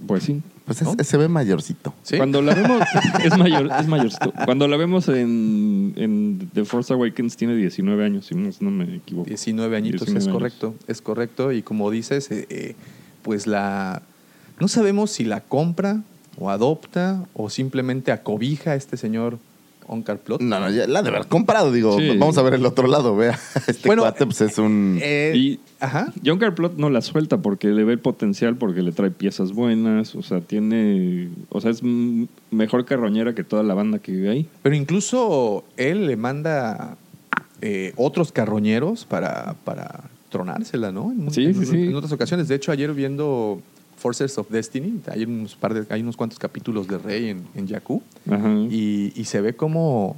Pues 0.08 0.24
sí. 0.24 0.42
Pues 0.66 0.82
es- 0.82 0.88
¿No? 0.96 1.04
se 1.04 1.18
ve 1.18 1.28
mayorcito. 1.28 1.94
¿sí? 2.04 2.18
Cuando 2.18 2.42
la 2.42 2.54
vemos, 2.54 2.82
es 3.24 3.38
mayor, 3.38 3.70
es 3.80 3.88
mayor. 3.88 4.12
Cuando 4.46 4.68
la 4.68 4.78
vemos 4.78 5.08
en, 5.10 5.94
en 5.98 6.50
The 6.54 6.66
Force 6.66 6.94
Awakens 6.94 7.36
tiene 7.36 7.56
19 7.56 8.06
años, 8.06 8.28
si 8.28 8.36
no, 8.36 8.50
no 8.60 8.72
me 8.72 8.96
equivoco. 8.98 9.28
19 9.28 9.76
añitos, 9.76 10.02
19 10.02 10.20
es 10.20 10.26
años. 10.28 10.34
correcto, 10.34 10.76
es 10.88 11.02
correcto. 11.02 11.52
Y 11.52 11.62
como 11.64 11.90
dices, 11.92 12.30
eh, 12.32 12.46
eh, 12.50 12.76
pues 13.24 13.48
la... 13.48 14.02
No 14.60 14.68
sabemos 14.68 15.10
si 15.12 15.26
la 15.26 15.42
compra 15.42 16.02
o 16.38 16.50
adopta 16.52 17.26
o 17.34 17.50
simplemente 17.50 18.12
acobija 18.12 18.72
a 18.72 18.76
este 18.76 18.96
señor 18.98 19.40
Onkar 19.88 20.20
Plot. 20.20 20.42
No, 20.42 20.60
no, 20.60 20.70
ya 20.70 20.88
la 20.88 21.00
ha 21.00 21.02
de 21.04 21.10
haber 21.10 21.28
comprado. 21.28 21.72
Digo, 21.72 21.98
Sí. 22.00 22.18
vamos 22.18 22.38
a 22.38 22.42
ver 22.42 22.54
el 22.54 22.66
otro 22.66 22.88
lado. 22.88 23.16
Vea, 23.16 23.38
este 23.68 23.88
Bueno, 23.88 24.04
cuate 24.04 24.26
pues 24.26 24.42
es 24.42 24.58
un... 24.58 25.00
Eh, 25.02 25.34
Y 25.36 25.60
Ajá. 25.80 26.14
John 26.26 26.38
Carplot 26.38 26.78
no 26.78 26.90
la 26.90 27.02
suelta 27.02 27.38
porque 27.38 27.68
le 27.70 27.84
ve 27.84 27.94
el 27.94 28.00
potencial, 28.00 28.56
porque 28.56 28.82
le 28.84 28.92
trae 28.92 29.10
piezas 29.12 29.52
buenas, 29.54 30.16
o 30.16 30.22
sea, 30.24 30.40
tiene, 30.42 31.30
o 31.50 31.60
sea, 31.60 31.72
es 31.72 31.82
mejor 32.52 32.86
carroñera 32.86 33.34
que 33.36 33.44
toda 33.44 33.64
la 33.64 33.74
banda 33.74 34.00
que 34.00 34.12
vive 34.12 34.30
ahí. 34.30 34.48
Pero 34.62 34.76
incluso 34.76 35.64
él 35.78 36.06
le 36.08 36.16
manda 36.18 36.98
eh, 37.62 37.94
otros 37.96 38.32
carroñeros 38.32 39.06
para, 39.06 39.56
para 39.66 40.10
tronársela, 40.30 40.92
¿no? 40.92 41.12
En, 41.12 41.32
Sí, 41.32 41.46
en- 41.46 41.56
sí, 41.56 41.66
sí. 41.66 41.76
en 41.88 41.96
otras 41.96 42.12
ocasiones. 42.12 42.48
De 42.48 42.56
hecho, 42.56 42.72
ayer 42.72 42.94
viendo 42.94 43.62
Forces 44.02 44.38
of 44.38 44.50
Destiny, 44.50 45.00
hay 45.12 45.24
unos, 45.24 45.56
par 45.56 45.74
de, 45.74 45.86
hay 45.94 46.02
unos 46.02 46.18
cuantos 46.18 46.40
capítulos 46.40 46.88
de 46.88 46.98
Rey 46.98 47.30
en, 47.30 47.44
en 47.56 47.68
Jakku, 47.68 48.02
y, 48.70 49.14
y 49.16 49.26
se 49.26 49.42
ve 49.42 49.54
como, 49.56 50.16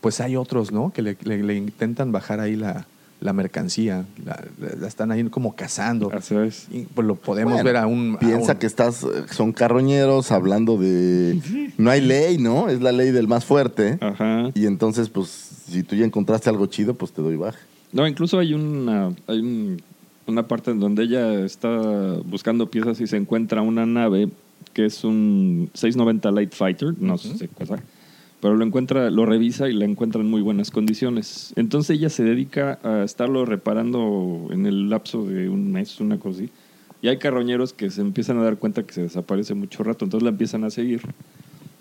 pues 0.00 0.20
hay 0.20 0.36
otros, 0.36 0.72
¿no? 0.72 0.92
Que 0.92 1.02
le, 1.02 1.16
le- 1.22 1.42
le 1.42 1.54
intentan 1.54 2.10
bajar 2.10 2.40
ahí 2.40 2.56
la, 2.56 2.86
la 3.20 3.32
mercancía, 3.32 4.06
la, 4.24 4.42
la 4.80 4.86
están 4.88 5.10
ahí 5.10 5.22
como 5.24 5.54
cazando. 5.56 6.10
Así 6.12 6.34
es. 6.36 6.68
Y 6.70 6.82
pues 6.94 7.06
lo 7.06 7.16
podemos 7.16 7.52
Bueno, 7.54 7.64
ver 7.66 7.76
a 7.76 7.86
un... 7.86 8.14
a 8.16 8.18
Piensa 8.18 8.52
un- 8.52 8.58
que 8.58 8.66
estás, 8.66 9.04
son 9.32 9.52
carroñeros 9.52 10.30
hablando 10.32 10.76
de... 10.78 11.40
No 11.76 11.90
hay 11.90 12.00
ley, 12.00 12.38
¿no? 12.38 12.68
Es 12.68 12.80
la 12.80 12.92
ley 12.92 13.10
del 13.10 13.28
más 13.28 13.44
fuerte. 13.44 13.98
Ajá. 14.00 14.50
Y 14.54 14.66
entonces, 14.66 15.08
pues, 15.10 15.28
si 15.70 15.82
tú 15.82 15.96
ya 15.96 16.04
encontraste 16.04 16.48
algo 16.48 16.66
chido, 16.66 16.94
pues 16.94 17.12
te 17.12 17.20
doy 17.20 17.36
baja. 17.36 17.58
No, 17.92 18.06
incluso 18.06 18.38
hay 18.38 18.54
una, 18.54 19.12
hay 19.26 19.40
un- 19.40 19.82
una 20.28 20.46
parte 20.46 20.70
en 20.70 20.80
donde 20.80 21.04
ella 21.04 21.44
está 21.44 22.18
buscando 22.24 22.70
piezas 22.70 23.00
y 23.00 23.06
se 23.06 23.16
encuentra 23.16 23.62
una 23.62 23.86
nave 23.86 24.28
que 24.72 24.86
es 24.86 25.04
un 25.04 25.70
690 25.74 26.30
Light 26.30 26.52
Fighter, 26.52 26.94
no 27.00 27.18
sé 27.18 27.48
cosa, 27.48 27.82
pero 28.40 28.54
lo 28.54 28.64
encuentra, 28.64 29.10
lo 29.10 29.26
revisa 29.26 29.68
y 29.68 29.72
la 29.72 29.84
encuentra 29.84 30.20
en 30.20 30.30
muy 30.30 30.42
buenas 30.42 30.70
condiciones. 30.70 31.52
Entonces 31.56 31.96
ella 31.96 32.10
se 32.10 32.22
dedica 32.22 32.78
a 32.82 33.02
estarlo 33.04 33.44
reparando 33.44 34.48
en 34.50 34.66
el 34.66 34.90
lapso 34.90 35.24
de 35.24 35.48
un 35.48 35.72
mes, 35.72 36.00
una 36.00 36.18
cosa 36.18 36.40
así. 36.40 36.50
Y 37.02 37.08
hay 37.08 37.18
carroñeros 37.18 37.72
que 37.72 37.90
se 37.90 38.00
empiezan 38.00 38.38
a 38.38 38.42
dar 38.42 38.58
cuenta 38.58 38.82
que 38.82 38.92
se 38.92 39.02
desaparece 39.02 39.54
mucho 39.54 39.82
rato, 39.82 40.04
entonces 40.04 40.24
la 40.24 40.30
empiezan 40.30 40.64
a 40.64 40.70
seguir. 40.70 41.02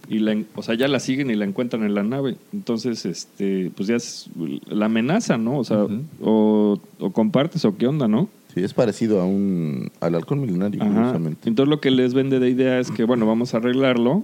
Y 0.09 0.19
la, 0.19 0.37
o 0.55 0.63
sea, 0.63 0.75
ya 0.75 0.87
la 0.87 0.99
siguen 0.99 1.29
y 1.29 1.35
la 1.35 1.45
encuentran 1.45 1.83
en 1.83 1.93
la 1.93 2.03
nave. 2.03 2.37
Entonces, 2.53 3.05
este, 3.05 3.71
pues 3.75 3.87
ya 3.87 3.95
es 3.95 4.29
la 4.67 4.85
amenaza, 4.85 5.37
¿no? 5.37 5.57
O 5.59 5.63
sea, 5.63 5.85
o, 6.21 6.79
o 6.99 7.09
compartes 7.11 7.65
o 7.65 7.75
qué 7.75 7.87
onda, 7.87 8.07
¿no? 8.07 8.29
Sí, 8.53 8.63
es 8.63 8.73
parecido 8.73 9.21
a 9.21 9.25
un 9.25 9.91
al 9.99 10.15
halcón 10.15 10.41
milenario, 10.41 10.81
Ajá. 10.81 10.91
curiosamente. 10.91 11.49
Entonces 11.49 11.69
lo 11.69 11.81
que 11.81 11.91
les 11.91 12.13
vende 12.13 12.39
de 12.39 12.49
idea 12.49 12.79
es 12.79 12.89
que, 12.89 13.03
bueno, 13.03 13.25
vamos 13.25 13.53
a 13.53 13.57
arreglarlo 13.57 14.23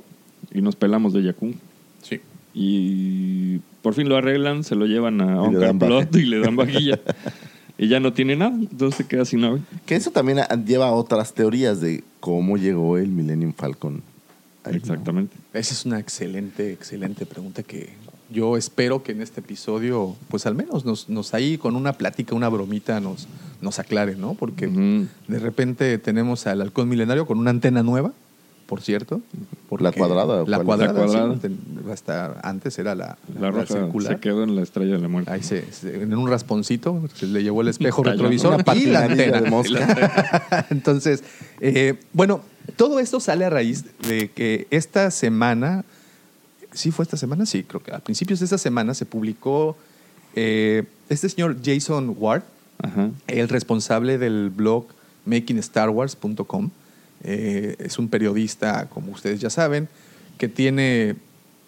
y 0.53 0.61
nos 0.61 0.75
pelamos 0.75 1.13
de 1.13 1.23
Yakun. 1.23 1.55
Sí. 2.01 2.19
Y 2.53 3.59
por 3.81 3.93
fin 3.93 4.07
lo 4.07 4.15
arreglan, 4.15 4.63
se 4.63 4.75
lo 4.75 4.85
llevan 4.85 5.21
a 5.21 5.35
baja. 5.35 5.73
Plot 5.73 6.15
y 6.15 6.25
le 6.25 6.39
dan 6.39 6.55
vajilla. 6.55 6.99
y 7.77 7.87
ya 7.87 7.99
no 7.99 8.13
tiene 8.13 8.35
nada, 8.35 8.55
entonces 8.55 8.95
se 8.95 9.07
queda 9.07 9.25
sin 9.25 9.41
nave. 9.41 9.59
Que 9.85 9.95
eso 9.95 10.11
también 10.11 10.39
lleva 10.65 10.87
a 10.87 10.93
otras 10.93 11.33
teorías 11.33 11.81
de 11.81 12.03
cómo 12.19 12.57
llegó 12.57 12.97
el 12.97 13.09
Millennium 13.09 13.53
Falcon. 13.53 14.01
Exactamente. 14.71 15.35
Esa 15.53 15.73
es 15.73 15.85
una 15.85 15.99
excelente, 15.99 16.71
excelente 16.71 17.25
pregunta 17.25 17.63
que 17.63 17.89
yo 18.29 18.57
espero 18.57 19.03
que 19.03 19.11
en 19.11 19.21
este 19.21 19.41
episodio, 19.41 20.15
pues 20.29 20.45
al 20.45 20.55
menos 20.55 20.85
nos, 20.85 21.09
nos 21.09 21.33
ahí 21.33 21.57
con 21.57 21.75
una 21.75 21.93
plática, 21.93 22.33
una 22.35 22.49
bromita 22.49 22.99
nos, 22.99 23.27
nos 23.61 23.77
aclare, 23.79 24.15
¿no? 24.15 24.33
Porque 24.33 24.67
de 25.27 25.39
repente 25.39 25.97
tenemos 25.99 26.47
al 26.47 26.61
halcón 26.61 26.89
milenario 26.89 27.25
con 27.27 27.37
una 27.37 27.51
antena 27.51 27.83
nueva, 27.83 28.11
por 28.65 28.81
cierto. 28.81 29.21
¿La 29.79 29.91
cuadrada 29.91 30.43
La 30.47 30.63
cuadrada, 30.63 30.93
La 30.93 30.99
cuadrada. 31.05 31.33
sí, 31.35 31.39
ten- 31.41 31.59
hasta 31.91 32.39
antes 32.41 32.79
era 32.79 32.95
la, 32.95 33.17
La 33.39 33.51
roja 33.51 33.67
circular. 33.67 34.13
se 34.13 34.19
quedó 34.19 34.43
en 34.43 34.55
la 34.55 34.61
estrella 34.63 34.93
de 34.93 34.99
la 34.99 35.07
muerte. 35.09 35.29
Ahí 35.31 35.43
se, 35.43 35.71
se- 35.71 36.01
en 36.01 36.13
un 36.15 36.27
rasponcito 36.29 37.01
se 37.13 37.27
le 37.27 37.43
llevó 37.43 37.61
el 37.61 37.67
espejo 37.67 38.03
retrovisor 38.03 38.63
y 38.75 38.85
la 38.85 39.03
antena. 39.05 39.41
de 39.41 39.49
mosca. 39.49 40.65
Entonces, 40.69 41.23
eh, 41.59 41.95
bueno, 42.13 42.41
todo 42.75 42.99
esto 42.99 43.19
sale 43.19 43.45
a 43.45 43.49
raíz 43.49 43.85
de 44.07 44.31
que 44.31 44.67
esta 44.69 45.11
semana, 45.11 45.83
sí 46.71 46.91
fue 46.91 47.03
esta 47.03 47.17
semana, 47.17 47.45
sí, 47.45 47.63
creo 47.63 47.81
que 47.83 47.93
a 47.93 47.99
principios 47.99 48.39
de 48.39 48.45
esta 48.45 48.57
semana 48.57 48.93
se 48.93 49.05
publicó 49.05 49.77
eh, 50.35 50.83
este 51.09 51.29
señor 51.29 51.57
Jason 51.63 52.15
Ward, 52.17 52.43
Ajá. 52.81 53.11
el 53.27 53.49
responsable 53.49 54.17
del 54.17 54.49
blog 54.49 54.87
makingstarwars.com. 55.25 56.71
Eh, 57.23 57.75
es 57.79 57.99
un 57.99 58.09
periodista, 58.09 58.89
como 58.89 59.11
ustedes 59.11 59.39
ya 59.39 59.49
saben, 59.49 59.87
que 60.37 60.47
tiene 60.47 61.15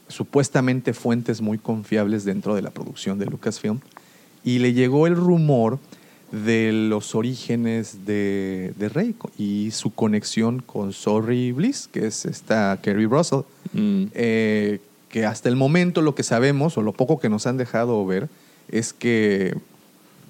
supuestamente 0.08 0.93
fuentes 0.93 1.41
muy 1.41 1.58
confiables 1.58 2.26
dentro 2.26 2.56
de 2.56 2.62
la 2.62 2.72
producción 2.72 3.18
de 3.20 3.26
Lucasfilm. 3.26 3.80
Y 4.43 4.60
le 4.60 4.74
llegó 4.74 5.08
el 5.08 5.16
rumor 5.16 5.80
de 6.44 6.72
los 6.74 7.16
orígenes 7.16 8.06
de, 8.06 8.74
de 8.78 8.90
Rey 8.90 9.16
y 9.38 9.72
su 9.72 9.94
conexión 9.94 10.62
con 10.62 10.92
Sorry 10.92 11.54
Bliss, 11.54 11.88
que 11.92 12.08
es 12.08 12.26
esta 12.26 12.78
Kerry 12.82 13.06
Russell. 13.06 13.42
Mm. 13.74 14.06
Eh, 14.14 14.80
que 15.10 15.26
hasta 15.26 15.48
el 15.48 15.56
momento 15.56 16.02
lo 16.02 16.14
que 16.14 16.24
sabemos, 16.24 16.78
o 16.78 16.82
lo 16.82 16.92
poco 16.92 17.20
que 17.20 17.30
nos 17.30 17.48
han 17.48 17.56
dejado 17.56 18.06
ver, 18.06 18.28
es 18.68 18.92
que 18.92 19.56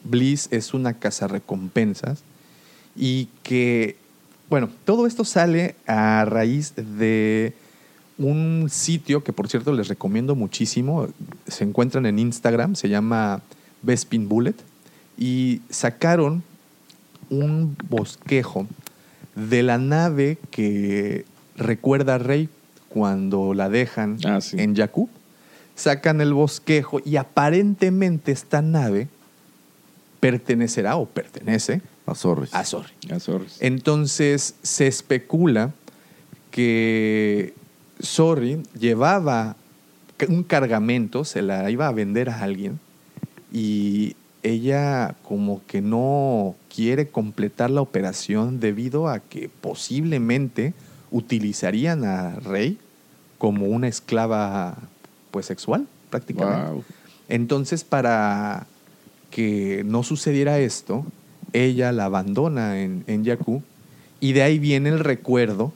Bliss 0.03 0.47
es 0.51 0.76
una 0.76 0.93
cazarrecompensas 0.93 2.22
y 2.95 3.30
que, 3.41 3.95
bueno, 4.47 4.70
todo 4.86 5.08
esto 5.08 5.26
sale 5.26 5.76
a 5.88 6.24
raíz 6.26 6.74
de 6.76 7.53
un 8.20 8.68
sitio 8.70 9.24
que, 9.24 9.34
por 9.34 9.49
cierto, 9.49 9.74
les 9.74 9.88
recomiendo 9.88 10.36
muchísimo. 10.36 11.08
Se 11.47 11.64
encuentran 11.64 12.06
en 12.06 12.20
Instagram, 12.20 12.76
se 12.76 12.88
llama 12.88 13.41
Bespin 13.82 14.30
Bullet, 14.30 14.56
y 15.18 15.61
sacaron 15.70 16.43
un 17.30 17.76
bosquejo 17.89 18.68
de 19.36 19.63
la 19.63 19.78
nave 19.78 20.38
que 20.51 21.26
recuerda 21.57 22.16
a 22.16 22.18
Rey 22.18 22.49
cuando 22.89 23.53
la 23.53 23.70
dejan 23.70 24.18
Ah, 24.26 24.39
sí. 24.41 24.57
en 24.59 24.76
Jakku. 24.76 25.09
Sacan 25.76 26.22
el 26.22 26.34
bosquejo 26.34 27.01
y 27.03 27.18
aparentemente 27.18 28.32
esta 28.32 28.61
nave 28.61 29.07
pertenecerá 30.22 30.95
o 30.95 31.05
pertenece 31.05 31.82
A 32.05 32.16
Zorris. 32.16 32.53
a. 33.20 33.57
Entonces 33.59 34.55
se 34.61 34.88
especula 34.88 35.72
que 36.51 37.53
Sorry 37.99 38.61
llevaba 38.80 39.55
un 40.30 40.43
cargamento, 40.43 41.26
se 41.26 41.41
la 41.41 41.70
iba 41.70 41.88
a 41.88 41.91
vender 41.91 42.30
a 42.30 42.41
alguien 42.41 42.80
y 43.51 44.16
ella 44.46 45.16
como 45.24 45.62
que 45.66 45.82
no 45.82 46.56
quiere 46.74 47.08
completar 47.10 47.70
la 47.72 47.82
operación 47.82 48.60
debido 48.60 49.08
a 49.08 49.20
que 49.20 49.50
posiblemente 49.62 50.74
utilizarían 51.12 52.04
a 52.06 52.36
Rey 52.36 52.78
como 53.38 53.66
una 53.68 53.88
esclava 53.88 54.78
pues 55.32 55.46
sexual 55.48 55.88
prácticamente. 56.10 56.72
Wow. 56.72 56.84
Entonces, 57.28 57.84
para 57.84 58.68
que 59.32 59.84
no 59.86 60.04
sucediera 60.04 60.60
esto, 60.60 61.06
ella 61.54 61.91
la 61.91 62.06
abandona 62.06 62.82
en, 62.82 63.04
en 63.08 63.26
Jakku 63.26 63.64
y 64.20 64.34
de 64.34 64.43
ahí 64.43 64.60
viene 64.60 64.89
el 64.89 65.00
recuerdo 65.00 65.74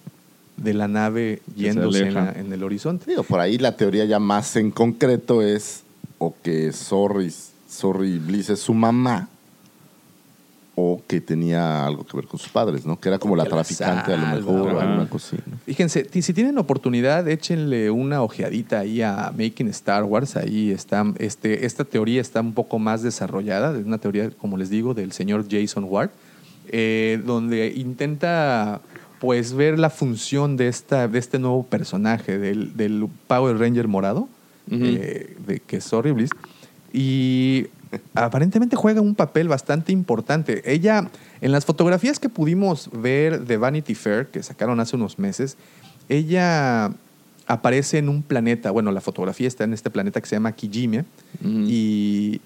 de 0.58 0.74
la 0.74 0.88
nave 0.88 1.42
se 1.48 1.62
yéndose 1.62 2.00
en, 2.00 2.04
aleja. 2.18 2.26
la- 2.34 2.40
en 2.40 2.54
el 2.54 2.64
horizonte. 2.64 3.06
Digo, 3.10 3.24
por 3.24 3.40
ahí 3.40 3.58
la 3.58 3.76
teoría 3.78 4.06
ya 4.06 4.20
más 4.20 4.56
en 4.58 4.72
concreto 4.72 5.42
es 5.42 5.84
o 6.20 6.36
que 6.44 6.72
Zorris, 6.74 7.52
Zorri 7.70 8.18
Bliss 8.18 8.50
es 8.50 8.60
su 8.60 8.74
mamá 8.74 9.30
o 10.82 11.02
que 11.08 11.20
tenía 11.20 11.86
algo 11.86 12.06
que 12.06 12.16
ver 12.16 12.26
con 12.26 12.40
sus 12.40 12.50
padres, 12.50 12.86
¿no? 12.86 12.98
Que 12.98 13.10
era 13.10 13.20
como 13.20 13.36
la 13.36 13.44
traficante 13.44 14.14
a 14.14 14.18
lo 14.18 14.36
mejor 14.36 14.76
o 14.76 14.80
alguna 14.80 15.08
¿no? 15.10 15.20
Fíjense, 15.66 16.08
si 16.22 16.34
tienen 16.34 16.58
oportunidad, 16.58 17.28
échenle 17.28 17.92
una 17.92 18.22
ojeadita 18.22 18.80
ahí 18.80 19.02
a 19.02 19.34
Making 19.38 19.68
Star 19.70 20.06
Wars. 20.06 20.38
Ahí 20.38 20.72
está, 20.72 21.06
este, 21.18 21.66
esta 21.66 21.84
teoría 21.84 22.22
está 22.22 22.40
un 22.40 22.54
poco 22.54 22.80
más 22.80 23.04
desarrollada. 23.04 23.78
Es 23.78 23.86
una 23.86 23.98
teoría, 23.98 24.30
como 24.32 24.58
les 24.58 24.70
digo, 24.70 24.94
del 24.94 25.12
señor 25.12 25.46
Jason 25.50 25.84
Ward, 25.84 26.12
eh, 26.70 27.22
donde 27.26 27.74
intenta 27.76 28.80
pues 29.20 29.52
ver 29.52 29.78
la 29.80 29.90
función 29.90 30.56
de, 30.56 30.70
esta, 30.70 31.10
de 31.10 31.20
este 31.20 31.40
nuevo 31.40 31.64
personaje, 31.64 32.38
del, 32.38 32.78
del 32.78 33.06
Power 33.28 33.58
Ranger 33.58 33.90
morado, 33.90 34.30
eh, 34.72 35.36
de, 35.46 35.60
que 35.60 35.78
es 35.78 35.92
Horriblis. 35.92 36.30
Y 36.94 37.68
aparentemente 38.14 38.76
juega 38.76 39.02
un 39.02 39.16
papel 39.16 39.48
bastante 39.48 39.92
importante. 39.92 40.62
Ella, 40.72 41.10
en 41.42 41.52
las 41.52 41.66
fotografías 41.66 42.20
que 42.20 42.30
pudimos 42.30 42.90
ver 42.94 43.46
de 43.46 43.58
Vanity 43.58 43.96
Fair, 43.96 44.28
que 44.28 44.44
sacaron 44.44 44.80
hace 44.80 44.96
unos 44.96 45.20
meses, 45.20 45.58
ella 46.08 46.92
aparece 47.48 47.98
en 47.98 48.10
un 48.10 48.22
planeta, 48.22 48.72
bueno, 48.72 48.92
la 48.92 49.02
fotografía 49.02 49.48
está 49.48 49.64
en 49.64 49.74
este 49.74 49.90
planeta 49.90 50.22
que 50.22 50.28
se 50.28 50.36
llama 50.36 50.52
Kijime, 50.52 51.06
y 51.44 52.42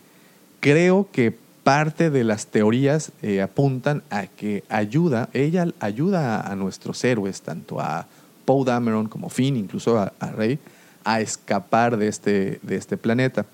creo 0.62 1.10
que 1.12 1.36
parte 1.64 2.10
de 2.10 2.24
las 2.24 2.48
teorías 2.48 3.12
eh, 3.22 3.42
apuntan 3.42 4.04
a 4.10 4.28
que 4.28 4.64
ayuda, 4.70 5.30
ella 5.34 5.68
ayuda 5.80 6.42
a 6.42 6.56
nuestros 6.56 7.04
héroes, 7.04 7.42
tanto 7.42 7.80
a 7.80 8.08
Poe 8.46 8.66
Dameron 8.66 9.08
como 9.08 9.30
Finn, 9.30 9.58
incluso 9.58 9.98
a, 9.98 10.14
a 10.20 10.32
Rey, 10.32 10.60
a 11.06 11.22
escapar 11.22 11.98
de 11.98 12.08
este, 12.08 12.60
de 12.62 12.76
este 12.76 12.98
planeta. 12.98 13.46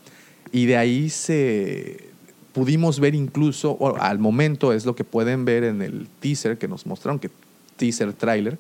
Y 0.52 0.66
de 0.66 0.78
ahí 0.78 1.10
se 1.10 2.10
pudimos 2.54 3.00
ver 3.00 3.16
incluso, 3.16 3.78
al 4.00 4.20
momento 4.20 4.74
es 4.74 4.86
lo 4.86 4.96
que 4.96 5.04
pueden 5.04 5.46
ver 5.46 5.64
en 5.64 5.82
el 5.82 6.08
teaser 6.20 6.58
que 6.58 6.68
nos 6.68 6.86
mostraron, 6.86 7.20
que 7.20 7.30
teaser 7.78 8.14
trailer, 8.14 8.58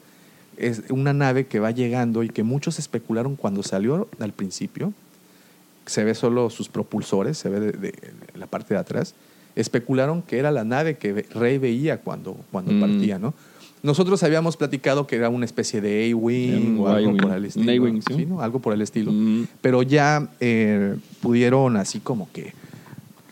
es 0.57 0.83
una 0.89 1.13
nave 1.13 1.47
que 1.47 1.59
va 1.59 1.71
llegando 1.71 2.21
y 2.23 2.29
que 2.29 2.43
muchos 2.43 2.79
especularon 2.79 3.35
cuando 3.35 3.63
salió 3.63 4.07
al 4.19 4.33
principio, 4.33 4.93
se 5.85 6.03
ve 6.03 6.13
solo 6.13 6.49
sus 6.49 6.69
propulsores, 6.69 7.37
se 7.37 7.49
ve 7.49 7.59
de, 7.59 7.71
de 7.71 7.93
la 8.35 8.45
parte 8.45 8.73
de 8.75 8.79
atrás. 8.79 9.15
Especularon 9.55 10.21
que 10.21 10.37
era 10.37 10.51
la 10.51 10.63
nave 10.63 10.97
que 10.97 11.25
Rey 11.33 11.57
veía 11.57 11.99
cuando, 12.01 12.37
cuando 12.51 12.71
Mm. 12.71 12.79
partía, 12.79 13.17
¿no? 13.19 13.33
Nosotros 13.81 14.21
habíamos 14.23 14.57
platicado 14.57 15.07
que 15.07 15.15
era 15.15 15.29
una 15.29 15.45
especie 15.45 15.79
de 15.79 16.11
A-Wing 16.11 16.77
o 16.79 16.87
algo 16.89 17.15
por 17.15 17.31
el 17.33 17.45
estilo. 17.45 17.71
A-wing, 17.71 18.01
¿sí? 18.05 18.13
¿sí, 18.13 18.25
no? 18.25 18.41
Algo 18.41 18.59
por 18.59 18.73
el 18.73 18.81
estilo. 18.81 19.11
Mm. 19.11 19.47
Pero 19.61 19.83
ya 19.83 20.29
eh, 20.41 20.95
pudieron 21.21 21.77
así 21.77 21.99
como 22.01 22.29
que 22.33 22.53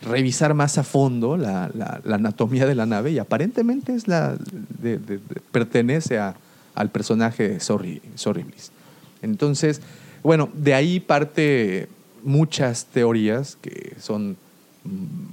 revisar 0.02 0.54
más 0.54 0.78
a 0.78 0.84
fondo 0.84 1.36
la, 1.36 1.70
la- 1.74 2.00
la 2.04 2.14
anatomía 2.14 2.66
de 2.66 2.74
la 2.74 2.86
nave 2.86 3.10
y 3.12 3.18
aparentemente 3.18 3.94
es 3.94 4.08
la 4.08 4.36
de- 4.80 4.98
de- 4.98 5.18
de- 5.18 5.40
pertenece 5.52 6.18
a- 6.18 6.34
al 6.74 6.90
personaje 6.90 7.60
Sorry, 7.60 8.00
Sorry 8.14 8.42
Bliss. 8.44 8.70
Entonces, 9.22 9.82
bueno, 10.22 10.48
de 10.54 10.74
ahí 10.74 11.00
parte 11.00 11.88
muchas 12.22 12.86
teorías 12.86 13.56
que 13.60 13.94
son 14.00 14.36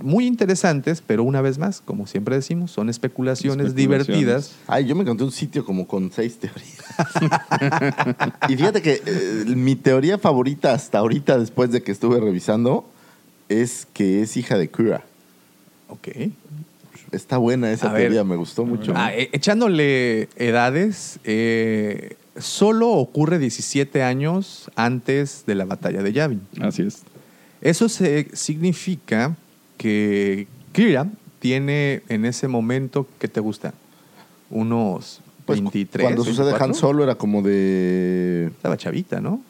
muy 0.01 0.25
interesantes, 0.27 1.01
pero 1.05 1.23
una 1.23 1.41
vez 1.41 1.57
más, 1.57 1.81
como 1.81 2.05
siempre 2.07 2.35
decimos, 2.35 2.71
son 2.71 2.89
especulaciones, 2.89 3.67
Especulaciones. 3.67 4.07
divertidas. 4.07 4.55
Ay, 4.67 4.85
yo 4.85 4.95
me 4.95 5.01
encontré 5.03 5.25
un 5.25 5.31
sitio 5.31 5.65
como 5.65 5.87
con 5.87 6.11
seis 6.11 6.37
teorías. 6.37 6.83
y 8.49 8.55
fíjate 8.55 8.81
que 8.81 9.01
eh, 9.05 9.45
mi 9.55 9.75
teoría 9.75 10.17
favorita 10.17 10.73
hasta 10.73 10.99
ahorita, 10.99 11.37
después 11.39 11.71
de 11.71 11.81
que 11.83 11.91
estuve 11.91 12.19
revisando, 12.19 12.87
es 13.49 13.87
que 13.93 14.21
es 14.21 14.37
hija 14.37 14.57
de 14.57 14.69
Kura. 14.69 15.03
Ok. 15.89 16.07
Está 17.11 17.37
buena 17.37 17.71
esa 17.71 17.89
A 17.89 17.93
ver. 17.93 18.03
teoría, 18.03 18.23
me 18.23 18.35
gustó 18.35 18.65
mucho. 18.65 18.93
Ah, 18.95 19.13
eh, 19.13 19.29
echándole 19.31 20.27
edades, 20.35 21.19
eh, 21.23 22.15
solo 22.37 22.89
ocurre 22.89 23.39
17 23.39 24.03
años 24.03 24.69
antes 24.75 25.43
de 25.47 25.55
la 25.55 25.65
batalla 25.65 26.01
de 26.03 26.11
Yavin. 26.13 26.41
Así 26.61 26.81
es. 26.81 27.03
Eso 27.61 27.87
se- 27.89 28.27
significa 28.33 29.35
que 29.77 30.47
Kira 30.73 31.07
tiene 31.39 32.01
en 32.09 32.25
ese 32.25 32.47
momento, 32.47 33.07
¿qué 33.19 33.27
te 33.27 33.39
gusta? 33.39 33.73
Unos 34.49 35.21
Pues, 35.45 35.59
23. 35.59 36.03
cuando 36.05 36.23
sucede 36.23 36.45
24. 36.45 36.65
Han 36.65 36.73
Solo 36.73 37.03
era 37.03 37.15
como 37.15 37.41
de... 37.41 38.47
Estaba 38.47 38.77
chavita, 38.77 39.21
¿no? 39.21 39.41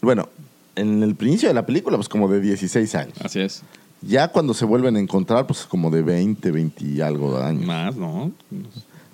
Bueno, 0.00 0.28
en 0.76 1.02
el 1.02 1.14
principio 1.14 1.48
de 1.48 1.54
la 1.54 1.66
película, 1.66 1.96
pues 1.96 2.08
como 2.08 2.28
de 2.28 2.40
16 2.40 2.94
años. 2.94 3.14
Así 3.22 3.40
es. 3.40 3.62
Ya 4.02 4.28
cuando 4.28 4.52
se 4.52 4.64
vuelven 4.64 4.96
a 4.96 5.00
encontrar, 5.00 5.46
pues 5.46 5.64
como 5.64 5.90
de 5.90 6.02
20, 6.02 6.50
20 6.50 6.84
y 6.84 7.00
algo 7.00 7.38
de 7.38 7.44
años. 7.44 7.64
Más, 7.66 7.94
¿no? 7.96 8.32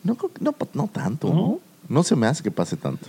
No, 0.02 0.14
creo 0.14 0.32
que- 0.32 0.42
no, 0.42 0.52
pa- 0.52 0.68
no 0.72 0.88
tanto, 0.92 1.28
¿No? 1.28 1.34
¿no? 1.34 1.60
No 1.88 2.02
se 2.02 2.16
me 2.16 2.26
hace 2.26 2.42
que 2.42 2.50
pase 2.50 2.76
tanto. 2.76 3.06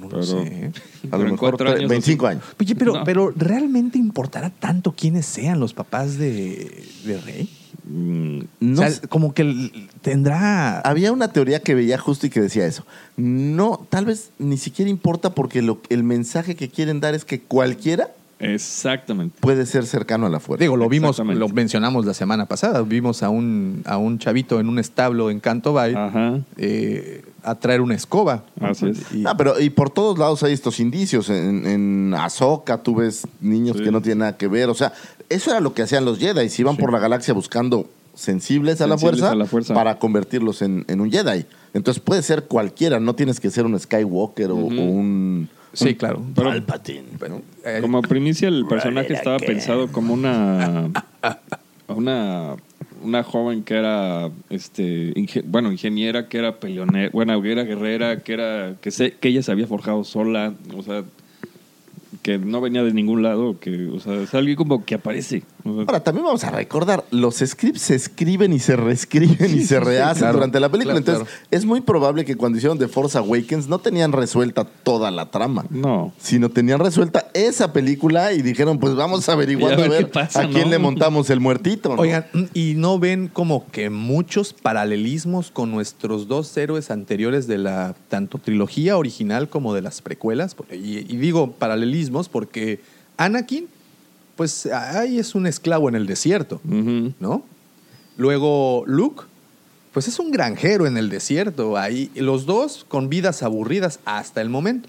No 0.00 0.08
Pero- 0.08 0.18
lo 0.20 0.26
sé. 0.26 0.72
A 1.10 1.16
lo 1.18 1.24
mejor 1.24 1.38
cuatro 1.38 1.66
tre- 1.68 1.76
años, 1.78 1.90
25 1.90 2.26
años. 2.26 2.42
Oye, 2.58 2.74
pero, 2.74 2.94
No. 2.94 3.04
pero 3.04 3.32
¿realmente 3.36 3.98
importará 3.98 4.50
tanto 4.50 4.92
quiénes 4.92 5.26
sean 5.26 5.60
los 5.60 5.74
papás 5.74 6.16
de, 6.18 6.84
de 7.04 7.20
Rey? 7.20 7.48
Mm, 7.88 8.40
No 8.60 8.72
o 8.74 8.76
sea, 8.84 8.90
sé. 8.90 9.08
como 9.08 9.32
que 9.34 9.88
tendrá... 10.02 10.80
Había 10.80 11.12
una 11.12 11.28
teoría 11.32 11.60
que 11.60 11.74
veía 11.74 11.98
justo 11.98 12.26
y 12.26 12.30
que 12.30 12.40
decía 12.40 12.66
eso. 12.66 12.84
No, 13.16 13.86
tal 13.88 14.04
vez 14.06 14.30
ni 14.38 14.56
siquiera 14.58 14.90
importa 14.90 15.34
porque 15.34 15.62
lo, 15.62 15.80
el 15.88 16.02
mensaje 16.04 16.54
que 16.56 16.68
quieren 16.68 17.00
dar 17.00 17.14
es 17.14 17.24
que 17.24 17.40
cualquiera 17.40 18.10
Exactamente. 18.38 19.36
puede 19.40 19.66
ser 19.66 19.86
cercano 19.86 20.26
a 20.26 20.30
la 20.30 20.40
fuerza. 20.40 20.62
Digo, 20.62 20.76
lo 20.76 20.88
vimos, 20.88 21.18
lo 21.18 21.48
mencionamos 21.48 22.06
la 22.06 22.14
semana 22.14 22.46
pasada. 22.46 22.82
Vimos 22.82 23.22
a 23.22 23.28
un, 23.30 23.82
a 23.86 23.96
un 23.98 24.18
chavito 24.18 24.60
en 24.60 24.68
un 24.68 24.78
establo 24.78 25.30
en 25.30 25.40
Canto 25.40 25.72
Bay 25.72 25.94
Ajá. 25.94 26.40
eh, 26.56 27.22
a 27.42 27.54
traer 27.54 27.80
una 27.80 27.94
escoba. 27.94 28.44
Así 28.60 28.88
es. 28.88 29.12
Y- 29.14 29.24
Ah, 29.26 29.36
pero 29.36 29.60
y 29.60 29.70
por 29.70 29.90
todos 29.90 30.18
lados 30.18 30.42
hay 30.42 30.52
estos 30.52 30.80
indicios. 30.80 31.28
En, 31.30 31.66
en 31.66 32.14
Ahsoka 32.14 32.82
tú 32.82 32.96
ves 32.96 33.26
niños 33.40 33.76
Sí. 33.78 33.84
que 33.84 33.90
no 33.90 34.00
tienen 34.02 34.18
nada 34.20 34.36
que 34.36 34.48
ver. 34.48 34.68
O 34.68 34.74
sea, 34.74 34.92
eso 35.28 35.50
era 35.50 35.60
lo 35.60 35.72
que 35.74 35.82
hacían 35.82 36.04
los 36.04 36.18
Jedi. 36.18 36.48
Se 36.48 36.62
iban 36.62 36.76
Sí. 36.76 36.80
por 36.80 36.92
la 36.92 36.98
galaxia 36.98 37.32
buscando 37.34 37.88
sensibles, 38.14 38.80
a, 38.80 38.86
la 38.86 38.98
fuerza, 38.98 39.30
a 39.30 39.34
la 39.34 39.46
fuerza. 39.46 39.72
para 39.72 39.98
convertirlos 39.98 40.60
en, 40.62 40.84
en 40.88 41.00
un 41.00 41.10
Jedi. 41.10 41.46
Entonces 41.72 42.02
puede 42.02 42.22
ser 42.22 42.44
cualquiera. 42.44 43.00
No 43.00 43.14
tienes 43.14 43.40
que 43.40 43.50
ser 43.50 43.64
un 43.64 43.78
Skywalker 43.78 44.50
o- 44.50 44.56
un... 44.56 45.48
sí, 45.72 45.94
claro. 45.94 46.20
Pero- 46.34 46.48
Palpatine. 46.50 47.04
Bueno, 47.18 47.40
eh, 47.64 47.78
Como 47.80 48.02
primicia, 48.02 48.48
el 48.48 48.66
personaje 48.66 49.12
estaba 49.14 49.38
pensado 49.38 49.88
como 49.90 50.12
una. 50.14 50.90
Una. 51.88 52.54
Una 53.02 53.22
joven 53.22 53.62
que 53.62 53.74
era, 53.74 54.30
este, 54.50 55.14
bueno, 55.46 55.72
ingeniera, 55.72 56.28
que 56.28 56.38
era 56.38 56.60
peleonera, 56.60 57.10
bueno, 57.12 57.40
que 57.40 57.52
era 57.52 57.64
guerrera, 57.64 58.20
que 58.20 58.32
era, 58.32 58.74
que 58.80 58.90
sé, 58.90 59.12
que 59.12 59.28
ella 59.28 59.42
se 59.42 59.52
había 59.52 59.66
forjado 59.66 60.04
sola, 60.04 60.54
o 60.76 60.82
sea, 60.82 61.04
que 62.22 62.38
no 62.38 62.60
venía 62.60 62.82
de 62.82 62.92
ningún 62.92 63.22
lado, 63.22 63.58
que, 63.58 63.86
o 63.86 64.00
sea, 64.00 64.14
es 64.16 64.34
alguien 64.34 64.56
como 64.56 64.84
que 64.84 64.96
aparece. 64.96 65.42
Ahora, 65.64 66.00
también 66.00 66.24
vamos 66.24 66.44
a 66.44 66.50
recordar, 66.50 67.04
los 67.10 67.36
scripts 67.38 67.82
se 67.82 67.94
escriben 67.94 68.52
y 68.52 68.58
se 68.58 68.76
reescriben 68.76 69.58
y 69.58 69.64
se 69.64 69.80
rehacen 69.80 70.20
claro. 70.20 70.34
durante 70.34 70.60
la 70.60 70.68
película. 70.68 71.00
Claro, 71.00 71.20
Entonces, 71.20 71.44
es 71.50 71.64
muy 71.64 71.80
probable 71.80 72.24
que 72.24 72.36
cuando 72.36 72.58
hicieron 72.58 72.78
The 72.78 72.88
Force 72.88 73.16
Awakens 73.18 73.68
no 73.68 73.78
tenían 73.78 74.12
resuelta 74.12 74.64
toda 74.64 75.10
la 75.10 75.30
trama. 75.30 75.64
no. 75.70 76.12
Sino 76.18 76.48
tenían 76.48 76.80
resuelta 76.80 77.28
esa 77.34 77.72
película 77.72 78.32
y 78.32 78.42
dijeron, 78.42 78.78
pues 78.78 78.94
vamos 78.94 79.28
a 79.28 79.32
averiguar 79.32 79.72
Y 79.72 79.74
a 79.74 79.76
ver 79.76 79.90
ver 79.90 80.10
pasa, 80.10 80.42
a 80.42 80.48
quién 80.48 80.64
¿no? 80.64 80.70
le 80.70 80.78
montamos 80.78 81.30
el 81.30 81.40
muertito. 81.40 81.94
¿no? 81.94 82.02
Oigan, 82.02 82.26
y 82.54 82.74
no 82.76 82.98
ven 82.98 83.28
como 83.28 83.66
que 83.70 83.90
muchos 83.90 84.52
paralelismos 84.52 85.50
con 85.50 85.70
nuestros 85.70 86.28
dos 86.28 86.56
héroes 86.56 86.90
anteriores 86.90 87.46
de 87.46 87.58
la 87.58 87.94
tanto 88.08 88.38
trilogía 88.38 88.96
original 88.96 89.48
como 89.48 89.74
de 89.74 89.82
las 89.82 90.00
precuelas. 90.02 90.56
Y 90.72 91.16
digo 91.16 91.52
paralelismos 91.52 92.28
porque 92.28 92.80
Anakin, 93.16 93.68
pues 94.40 94.64
ahí 94.64 95.18
es 95.18 95.34
un 95.34 95.46
esclavo 95.46 95.90
en 95.90 95.94
el 95.94 96.06
desierto. 96.06 96.62
¿no? 96.64 97.44
Luego 98.16 98.84
Luke, 98.86 99.24
pues 99.92 100.08
es 100.08 100.18
un 100.18 100.30
granjero 100.30 100.86
en 100.86 100.96
el 100.96 101.10
desierto. 101.10 101.76
Ahí 101.76 102.10
los 102.14 102.46
dos 102.46 102.86
con 102.88 103.10
vidas 103.10 103.42
aburridas 103.42 104.00
hasta 104.06 104.40
el 104.40 104.48
momento. 104.48 104.88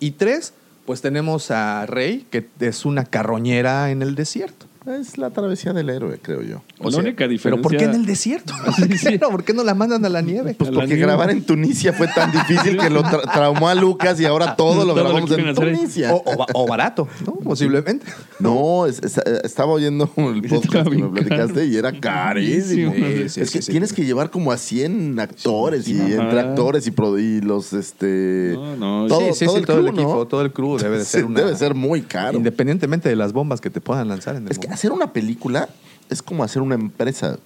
Y 0.00 0.12
tres, 0.12 0.54
pues 0.86 1.02
tenemos 1.02 1.50
a 1.50 1.84
Rey, 1.84 2.26
que 2.30 2.48
es 2.60 2.86
una 2.86 3.04
carroñera 3.04 3.90
en 3.90 4.00
el 4.00 4.14
desierto. 4.14 4.64
Es 4.86 5.18
la 5.18 5.30
travesía 5.30 5.72
del 5.74 5.90
héroe, 5.90 6.18
creo 6.22 6.40
yo. 6.42 6.62
la 6.78 6.96
única 6.98 7.28
diferencia. 7.28 7.50
¿Pero 7.50 7.62
por 7.62 7.76
qué 7.76 7.84
en 7.84 7.94
el 7.94 8.06
desierto? 8.06 8.54
Claro, 9.00 9.30
¿Por 9.30 9.44
qué 9.44 9.52
no 9.52 9.62
la 9.64 9.74
mandan 9.74 10.04
a 10.04 10.08
la 10.08 10.22
nieve? 10.22 10.54
Pues 10.56 10.70
A 10.70 10.72
porque 10.72 10.86
nieve. 10.88 11.02
grabar 11.02 11.30
en 11.30 11.42
Tunisia 11.44 11.92
fue 11.92 12.08
tan 12.08 12.30
difícil 12.32 12.78
que 12.78 12.88
lo 12.88 13.02
tra- 13.02 13.30
traumó 13.32 13.68
a 13.68 13.74
Lucas 13.74 14.18
y 14.20 14.24
ahora 14.24 14.56
todo 14.56 14.74
lo 14.74 14.80
Todo 14.80 14.86
lo 14.86 14.94
grabamos 14.94 15.26
quieren 15.28 15.48
en. 15.48 15.54
Tunisia. 15.54 16.14
O, 16.14 16.22
o 16.24 16.46
o 16.54 16.66
barato, 16.66 17.06
¿no? 17.26 17.34
Posiblemente. 17.34 18.06
No, 18.38 18.86
es- 18.86 19.02
es- 19.02 19.18
estaba 19.44 19.72
oyendo 19.72 20.10
el 20.16 20.42
podcast 20.42 20.88
que 20.88 20.96
me 20.96 21.08
platicaste 21.08 21.54
caro. 21.54 21.64
y 21.66 21.76
era 21.76 21.92
carísimo. 22.00 22.92
Sí, 22.94 23.28
sí, 23.28 23.40
es 23.42 23.50
que 23.50 23.58
sí, 23.58 23.62
sí. 23.62 23.70
tienes 23.72 23.92
que 23.92 24.04
llevar 24.04 24.30
como 24.30 24.52
a 24.52 24.56
100 24.58 25.18
actores 25.20 25.86
y 25.88 26.00
entre 26.00 26.40
actores 26.40 26.86
y, 26.86 26.90
pro- 26.92 27.18
y 27.18 27.40
los 27.40 27.72
este 27.72 28.52
No, 28.54 28.76
no, 28.76 29.06
todo, 29.08 29.20
sí, 29.20 29.40
sí, 29.40 29.44
todo 29.46 29.54
sí, 29.54 29.60
el 29.60 29.66
todo 29.66 29.78
el 29.78 29.84
crew, 29.86 29.94
¿no? 29.96 30.02
equipo, 30.02 30.26
todo 30.28 30.42
el 30.42 30.52
crew 30.52 30.78
debe 30.78 30.98
de 30.98 31.04
Sí, 31.04 31.10
ser 31.10 31.24
una- 31.24 31.40
debe 31.40 31.56
ser 31.56 31.74
muy 31.74 32.02
caro. 32.02 32.36
Independientemente 32.38 33.08
de 33.08 33.16
las 33.16 33.32
bombas 33.32 33.60
que 33.60 33.70
te 33.70 33.80
puedan 33.80 34.08
lanzar 34.08 34.36
en 34.36 34.46
el 34.46 34.52
Es 34.52 34.58
que 34.58 34.67
hacer 34.72 34.92
una 34.92 35.12
película 35.12 35.68
es 36.10 36.22
como 36.22 36.44
hacer 36.44 36.62
una 36.62 36.74
empresa. 36.74 37.38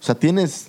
O 0.00 0.04
sea, 0.04 0.14
tienes 0.14 0.68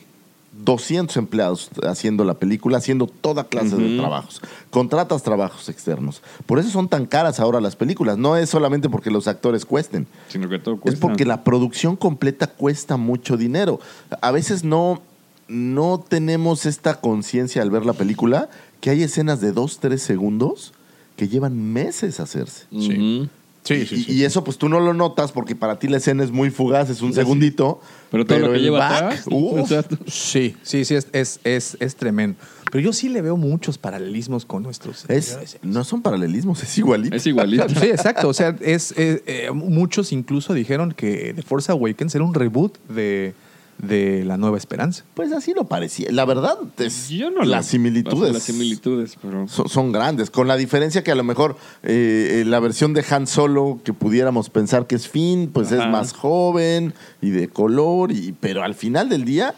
200 0.65 1.15
empleados 1.17 1.69
haciendo 1.83 2.25
la 2.25 2.33
película, 2.33 2.79
haciendo 2.79 3.07
toda 3.07 3.45
clase 3.45 3.75
de 3.77 3.97
trabajos. 3.97 4.41
Contratas 4.71 5.23
trabajos 5.23 5.69
externos. 5.69 6.21
Por 6.45 6.59
eso 6.59 6.69
son 6.69 6.89
tan 6.89 7.05
caras 7.05 7.39
ahora 7.39 7.61
las 7.61 7.75
películas. 7.75 8.17
No 8.17 8.35
es 8.35 8.49
solamente 8.49 8.89
porque 8.89 9.11
los 9.11 9.27
actores 9.27 9.65
cuesten. 9.65 10.07
Sino 10.27 10.49
que 10.49 10.59
todo 10.59 10.75
Es 10.75 10.81
cuesta. 10.81 10.99
porque 11.01 11.25
la 11.25 11.43
producción 11.43 11.95
completa 11.95 12.47
cuesta 12.47 12.97
mucho 12.97 13.37
dinero. 13.37 13.79
A 14.21 14.31
veces 14.31 14.63
no, 14.63 15.01
no 15.47 16.03
tenemos 16.05 16.65
esta 16.65 16.95
conciencia 16.99 17.61
al 17.61 17.69
ver 17.69 17.85
la 17.85 17.93
película 17.93 18.49
que 18.81 18.89
hay 18.89 19.03
escenas 19.03 19.39
de 19.41 19.51
2, 19.51 19.79
3 19.79 20.01
segundos 20.01 20.73
que 21.15 21.27
llevan 21.27 21.73
meses 21.73 22.19
hacerse. 22.19 22.65
Ujú. 22.71 23.27
Sí, 23.69 23.85
sí, 23.85 23.95
Y, 23.95 24.03
sí. 24.03 24.11
y 24.13 24.23
eso 24.23 24.43
pues 24.43 24.57
tú 24.57 24.67
no 24.67 24.79
lo 24.79 24.93
notas 24.95 25.31
porque 25.31 25.55
para 25.55 25.77
ti 25.77 25.87
la 25.87 25.97
escena 25.97 26.23
es 26.23 26.31
muy 26.31 26.49
fugaz, 26.49 26.89
es 26.89 27.01
un 27.01 27.13
segundito. 27.13 27.79
Pero 28.09 28.25
todo 28.25 28.39
lo 28.39 28.49
que 28.51 28.57
el 28.57 28.63
lleva 28.63 28.79
back, 28.79 29.03
atrás. 29.03 29.25
uf, 29.31 29.59
Exacto. 29.59 29.97
Sí, 30.07 30.55
sí, 30.63 30.85
sí, 30.85 30.95
es, 30.95 31.07
es, 31.13 31.39
es, 31.43 31.77
es 31.79 31.95
tremendo. 31.95 32.39
Pero 32.71 32.83
yo 32.83 32.93
sí 32.93 33.09
le 33.09 33.21
veo 33.21 33.37
muchos 33.37 33.77
paralelismos 33.77 34.45
con 34.45 34.63
nuestros. 34.63 35.05
es, 35.07 35.59
no 35.61 35.83
son 35.83 36.01
paralelismos, 36.01 36.63
es 36.63 36.77
igualito. 36.79 37.15
Es 37.15 37.27
igualito. 37.27 37.67
Sí, 37.79 37.87
exacto. 37.87 38.27
O 38.27 38.33
sea, 38.33 38.55
es, 38.59 38.93
eh, 38.97 39.49
muchos 39.53 40.11
incluso 40.11 40.53
dijeron 40.53 40.91
que 40.91 41.33
The 41.35 41.43
Force 41.43 41.71
Awakens 41.71 42.15
era 42.15 42.23
un 42.23 42.33
reboot 42.33 42.77
de, 42.89 43.33
de 43.81 44.23
La 44.25 44.37
Nueva 44.37 44.57
Esperanza. 44.57 45.03
Pues 45.13 45.31
así 45.31 45.53
lo 45.55 45.63
parecía. 45.65 46.11
La 46.11 46.25
verdad, 46.25 46.57
es, 46.77 47.09
Yo 47.09 47.31
no 47.31 47.43
las 47.43 47.65
lo- 47.65 47.71
similitudes. 47.71 48.33
Las 48.33 48.43
similitudes, 48.43 49.17
pero. 49.21 49.47
son, 49.47 49.69
son 49.69 49.91
grandes, 49.91 50.29
con 50.29 50.47
la 50.47 50.57
diferencia 50.57 51.03
que 51.03 51.11
a 51.11 51.15
lo 51.15 51.23
mejor 51.23 51.55
eh, 51.83 52.41
eh, 52.41 52.45
la 52.45 52.59
versión 52.59 52.93
de 52.93 53.03
Han 53.09 53.25
Solo 53.27 53.79
que 53.83 53.93
pudiéramos 53.93 54.49
pensar 54.49 54.85
que 54.87 54.95
es 54.95 55.07
Finn, 55.07 55.49
pues 55.53 55.71
es 55.71 55.79
más 55.87 56.13
joven 56.13 56.93
y 57.21 57.29
de 57.29 57.47
color, 57.47 58.11
y, 58.11 58.33
pero 58.39 58.63
al 58.63 58.75
final 58.75 59.09
del 59.09 59.23
día 59.25 59.55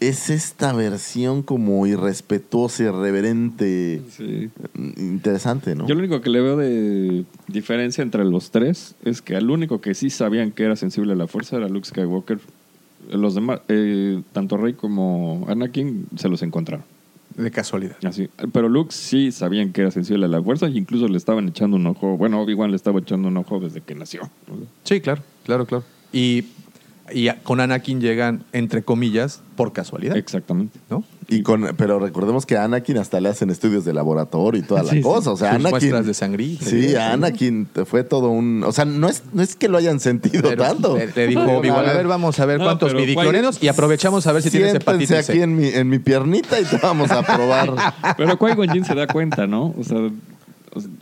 es 0.00 0.28
esta 0.28 0.72
versión 0.74 1.42
como 1.42 1.86
irrespetuosa, 1.86 2.82
irreverente, 2.82 4.02
Sí. 4.14 4.50
interesante, 4.98 5.74
¿no? 5.74 5.86
Yo 5.86 5.94
lo 5.94 6.00
único 6.00 6.20
que 6.20 6.30
le 6.30 6.40
veo 6.40 6.56
de 6.56 7.24
diferencia 7.48 8.02
entre 8.02 8.24
los 8.24 8.50
tres 8.50 8.94
es 9.04 9.22
que 9.22 9.36
al 9.36 9.48
único 9.50 9.80
que 9.80 9.94
sí 9.94 10.10
sabían 10.10 10.50
que 10.50 10.64
era 10.64 10.76
sensible 10.76 11.12
a 11.12 11.16
la 11.16 11.26
fuerza 11.26 11.56
era 11.56 11.68
Luke 11.68 11.86
Skywalker. 11.88 12.38
Los 13.10 13.34
demás, 13.34 13.60
eh, 13.68 14.22
tanto 14.32 14.56
Rey 14.56 14.74
como 14.74 15.44
Anakin, 15.48 16.06
se 16.16 16.28
los 16.28 16.42
encontraron. 16.42 16.84
De 17.36 17.50
casualidad. 17.50 17.96
Así. 18.04 18.28
Pero 18.52 18.68
Luke 18.68 18.92
sí 18.94 19.32
sabían 19.32 19.72
que 19.72 19.80
era 19.80 19.90
sensible 19.90 20.26
a 20.26 20.28
la 20.28 20.40
fuerza 20.40 20.68
y 20.68 20.78
incluso 20.78 21.08
le 21.08 21.16
estaban 21.16 21.48
echando 21.48 21.76
un 21.76 21.86
ojo. 21.86 22.16
Bueno, 22.16 22.40
Obi-Wan 22.40 22.70
le 22.70 22.76
estaba 22.76 23.00
echando 23.00 23.26
un 23.26 23.36
ojo 23.36 23.58
desde 23.58 23.80
que 23.80 23.94
nació. 23.96 24.30
Sí, 24.84 25.00
claro, 25.00 25.22
claro, 25.44 25.66
claro. 25.66 25.84
Y, 26.12 26.44
y 27.12 27.28
con 27.42 27.60
Anakin 27.60 28.00
llegan, 28.00 28.44
entre 28.52 28.82
comillas, 28.82 29.42
por 29.56 29.72
casualidad. 29.72 30.16
Exactamente. 30.16 30.78
¿No? 30.88 31.02
Y 31.28 31.42
con, 31.42 31.74
pero 31.76 31.98
recordemos 31.98 32.46
que 32.46 32.56
a 32.56 32.64
Anakin 32.64 32.98
hasta 32.98 33.20
le 33.20 33.28
hacen 33.28 33.50
estudios 33.50 33.84
de 33.84 33.92
laboratorio 33.92 34.60
y 34.60 34.64
toda 34.64 34.82
la 34.82 34.90
Sí, 34.90 35.00
cosa. 35.00 35.30
O 35.30 35.36
sea, 35.36 35.50
Sus 35.50 35.56
Anakin. 35.60 35.70
muestras 35.70 36.06
de 36.06 36.14
sangrita 36.14 36.64
Sí, 36.66 36.94
a 36.96 37.08
¿no? 37.08 37.14
Anakin 37.26 37.66
te 37.66 37.84
fue 37.84 38.04
todo 38.04 38.28
un. 38.30 38.62
O 38.64 38.72
sea, 38.72 38.84
no 38.84 39.08
es, 39.08 39.22
no 39.32 39.42
es 39.42 39.56
que 39.56 39.68
lo 39.68 39.78
hayan 39.78 40.00
sentido 40.00 40.48
Pero 40.50 40.62
tanto. 40.62 40.96
Le, 40.96 41.06
le 41.14 41.26
dijo 41.28 41.42
Obi-Wan, 41.42 41.88
a 41.88 41.92
ver, 41.92 42.06
vamos 42.06 42.38
a 42.40 42.46
ver 42.46 42.58
No, 42.58 42.64
cuántos 42.66 42.90
pero 42.92 43.00
midiclorianos 43.00 43.62
y 43.62 43.68
aprovechamos 43.68 44.26
a 44.26 44.32
ver 44.32 44.42
si 44.42 44.50
tienes 44.50 44.74
hepatitis 44.74 45.28
aquí 45.28 45.40
en 45.42 45.56
mi, 45.56 45.68
en 45.68 45.88
mi 45.88 45.98
piernita 45.98 46.60
y 46.60 46.64
te 46.64 46.76
vamos 46.78 47.10
a 47.10 47.22
probar. 47.22 47.72
Pero 48.16 48.38
Qui-Gon 48.38 48.84
se 48.84 48.94
da 48.94 49.06
cuenta, 49.06 49.46
¿no? 49.46 49.74
O 49.78 49.84
sea, 49.84 49.98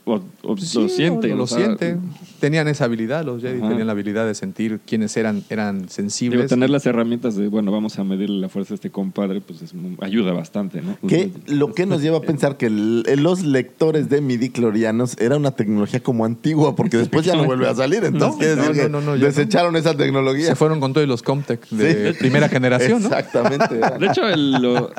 o, 0.05 0.21
o- 0.43 0.57
Sí, 0.57 0.79
lo 0.81 0.89
siente. 0.89 1.33
o 1.33 1.37
lo 1.37 1.45
o 1.45 1.47
sea, 1.47 1.59
siente. 1.59 1.97
tenían 2.41 2.67
esa 2.69 2.87
habilidad, 2.87 3.25
los 3.25 3.41
Jedi 3.41 3.59
Ajá. 3.61 3.69
tenían 3.69 3.87
la 3.87 3.93
habilidad 3.93 4.27
de 4.27 4.35
sentir 4.35 4.81
quiénes 4.87 5.17
eran, 5.17 5.45
eran 5.49 5.79
Digo, 5.79 5.91
sensibles. 5.91 6.49
tener 6.49 6.71
las 6.71 6.85
herramientas 6.87 7.37
de, 7.37 7.47
bueno, 7.49 7.71
vamos 7.71 7.99
a 7.99 8.05
medirle 8.05 8.41
la 8.41 8.49
fuerza 8.49 8.75
a 8.75 8.77
este 8.77 8.91
compadre, 8.91 9.41
pues 9.41 9.63
es 9.63 9.73
ayuda 10.01 10.33
bastante, 10.33 10.83
¿no? 10.83 10.97
Que 11.09 11.31
lo 11.47 11.73
que 11.73 11.87
nos 11.87 12.03
lleva 12.03 12.19
a 12.19 12.23
pensar 12.23 12.57
que 12.57 12.67
el- 12.67 13.05
los 13.19 13.43
lectores 13.45 14.09
de 14.09 14.21
midiclorianos 14.21 15.17
era 15.21 15.37
una 15.37 15.53
tecnología 15.53 16.01
como 16.01 16.25
antigua, 16.25 16.75
porque 16.75 16.97
después 16.97 17.25
ya 17.25 17.37
no 17.37 17.45
vuelve 17.45 17.69
a 17.69 17.75
salir. 17.75 18.03
Entonces, 18.05 18.31
No, 18.33 18.39
quiere 18.39 18.57
no, 18.57 18.63
decir 18.63 18.77
no, 18.77 18.83
que 18.83 18.89
no, 18.89 19.01
no, 19.03 19.17
ya 19.17 19.27
desecharon 19.27 19.77
esa 19.77 19.97
tecnología. 19.97 20.47
Se 20.47 20.57
fueron 20.57 20.81
con 20.81 20.93
todos 20.93 21.07
los 21.07 21.23
Comtech 21.23 21.69
de 21.71 22.13
Sí. 22.13 22.19
primera 22.19 22.49
generación, 22.49 23.03
¿no? 23.03 23.07
Exactamente. 23.13 23.77
De 24.01 24.07
hecho, 24.07 24.27
el- 24.29 24.53
lo- 24.61 24.91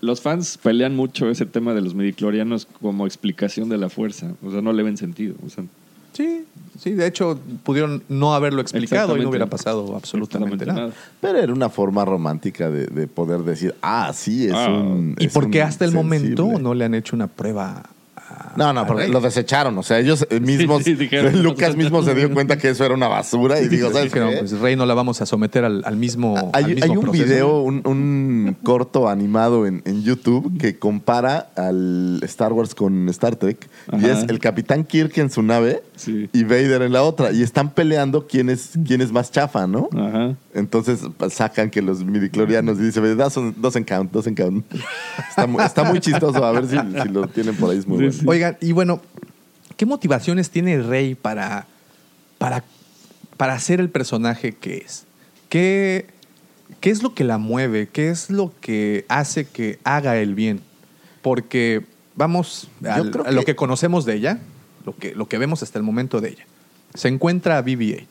los 0.00 0.20
fans 0.20 0.58
pelean 0.58 0.94
mucho 0.96 1.28
ese 1.30 1.46
tema 1.46 1.74
de 1.74 1.80
los 1.80 1.94
midiclorianos 1.94 2.66
como 2.80 3.06
explicación 3.06 3.68
de 3.68 3.78
la 3.78 3.88
fuerza. 3.88 4.32
O 4.44 4.50
sea, 4.50 4.60
no 4.62 4.72
le 4.72 4.82
ven 4.82 4.96
sentido. 4.96 5.34
O 5.46 5.48
sea, 5.50 5.64
Sí, 6.14 6.44
sí, 6.80 6.92
de 6.92 7.06
hecho 7.06 7.38
pudieron 7.62 8.02
no 8.08 8.34
haberlo 8.34 8.60
explicado 8.60 9.16
y 9.16 9.20
no 9.20 9.28
hubiera 9.28 9.46
pasado 9.46 9.94
absolutamente 9.94 10.66
nada. 10.66 10.90
Pero 11.20 11.38
era 11.38 11.52
una 11.52 11.68
forma 11.68 12.04
romántica 12.04 12.70
de, 12.70 12.86
de 12.86 13.06
poder 13.06 13.40
decir, 13.40 13.74
ah, 13.82 14.10
sí, 14.14 14.46
es 14.46 14.54
Ah. 14.54 14.68
un. 14.68 15.14
Y 15.18 15.26
es 15.26 15.32
porque 15.32 15.60
un 15.60 15.68
hasta 15.68 15.84
el 15.84 15.92
sensible. 15.92 16.34
momento 16.34 16.58
no 16.58 16.74
le 16.74 16.84
han 16.86 16.94
hecho 16.94 17.14
una 17.14 17.28
prueba. 17.28 17.84
No, 18.56 18.72
no, 18.72 18.86
porque 18.86 19.04
Rey. 19.04 19.12
lo 19.12 19.20
desecharon. 19.20 19.76
O 19.78 19.82
sea, 19.82 19.98
ellos 20.00 20.26
eh, 20.30 20.40
mismos. 20.40 20.82
sí, 20.82 20.94
dijeron, 20.94 21.42
Lucas 21.42 21.76
mismo 21.76 22.02
se 22.02 22.14
dio 22.14 22.30
cuenta 22.34 22.58
que 22.58 22.70
eso 22.70 22.84
era 22.84 22.94
una 22.94 23.06
basura 23.08 23.60
y 23.60 23.68
dijo, 23.68 23.90
¿sabes 23.92 24.12
pues 24.12 24.58
Rey 24.58 24.74
no 24.76 24.84
la 24.86 24.94
vamos 24.94 25.20
a 25.20 25.26
someter 25.26 25.64
al, 25.64 25.82
al 25.84 25.96
mismo. 25.96 26.36
al 26.36 26.50
Hay, 26.52 26.74
mismo 26.74 26.84
hay 26.84 26.90
un 26.96 27.00
proceso. 27.02 27.24
video, 27.24 27.60
un, 27.62 27.82
un 27.84 28.56
corto 28.64 29.08
animado 29.08 29.66
en, 29.66 29.82
en 29.84 30.02
YouTube 30.02 30.58
que 30.58 30.78
compara 30.78 31.50
al 31.56 32.20
Star 32.24 32.52
Wars 32.52 32.74
con 32.74 33.08
Star 33.10 33.36
Trek. 33.36 33.68
Y 33.92 34.06
es 34.06 34.24
el 34.28 34.38
Capitán 34.40 34.84
Kirk 34.84 35.16
en 35.18 35.30
su 35.30 35.42
nave 35.42 35.82
Sí. 35.96 36.30
y 36.32 36.44
Vader 36.44 36.82
en 36.82 36.92
la 36.92 37.02
otra. 37.02 37.32
Y 37.32 37.42
están 37.42 37.70
peleando 37.70 38.26
quién 38.28 38.50
es, 38.50 38.72
quién 38.86 39.00
es 39.00 39.10
más 39.10 39.32
chafa, 39.32 39.66
¿no? 39.66 39.88
Ajá. 39.96 40.36
Entonces 40.54 41.00
pues, 41.16 41.34
sacan 41.34 41.70
que 41.70 41.82
los 41.82 42.04
midiclorianos 42.04 42.78
y 42.78 42.82
dice, 42.82 43.00
doesn't, 43.00 43.56
doesn't 43.56 43.88
count, 43.88 44.12
doesn't 44.12 44.36
count. 44.38 44.64
Está, 45.28 45.46
muy- 45.46 45.62
está 45.64 45.84
muy 45.84 46.00
chistoso, 46.00 46.44
a 46.44 46.52
ver 46.52 46.66
si, 46.66 46.76
si 46.76 47.08
lo 47.08 47.26
tienen 47.28 47.54
por 47.56 47.70
ahí, 47.70 47.78
es 47.78 47.86
muy 47.86 47.96
bueno. 47.98 48.12
Sí. 48.20 48.24
Oigan, 48.28 48.56
y 48.60 48.72
bueno, 48.72 49.00
¿qué 49.76 49.86
motivaciones 49.86 50.50
tiene 50.50 50.80
Rey 50.82 51.14
para, 51.14 51.66
para, 52.38 52.64
para 53.36 53.58
ser 53.60 53.80
el 53.80 53.90
personaje 53.90 54.52
que 54.54 54.78
es? 54.78 55.04
¿Qué, 55.48 56.06
¿Qué 56.80 56.90
es 56.90 57.02
lo 57.02 57.14
que 57.14 57.24
la 57.24 57.38
mueve? 57.38 57.88
¿Qué 57.92 58.10
es 58.10 58.30
lo 58.30 58.52
que 58.60 59.04
hace 59.08 59.46
que 59.46 59.78
haga 59.84 60.18
el 60.18 60.34
bien? 60.34 60.60
Porque 61.22 61.84
vamos 62.16 62.68
al- 62.84 63.12
a 63.26 63.30
lo 63.32 63.40
que- 63.40 63.46
que 63.46 63.56
conocemos 63.56 64.04
de 64.04 64.14
ella, 64.14 64.38
lo 64.84 64.96
que, 64.96 65.14
lo 65.14 65.26
que 65.28 65.38
vemos 65.38 65.62
hasta 65.62 65.78
el 65.78 65.84
momento 65.84 66.20
de 66.20 66.30
ella. 66.30 66.46
Se 66.94 67.08
encuentra 67.08 67.58
a 67.58 67.62
BB-8. 67.64 68.06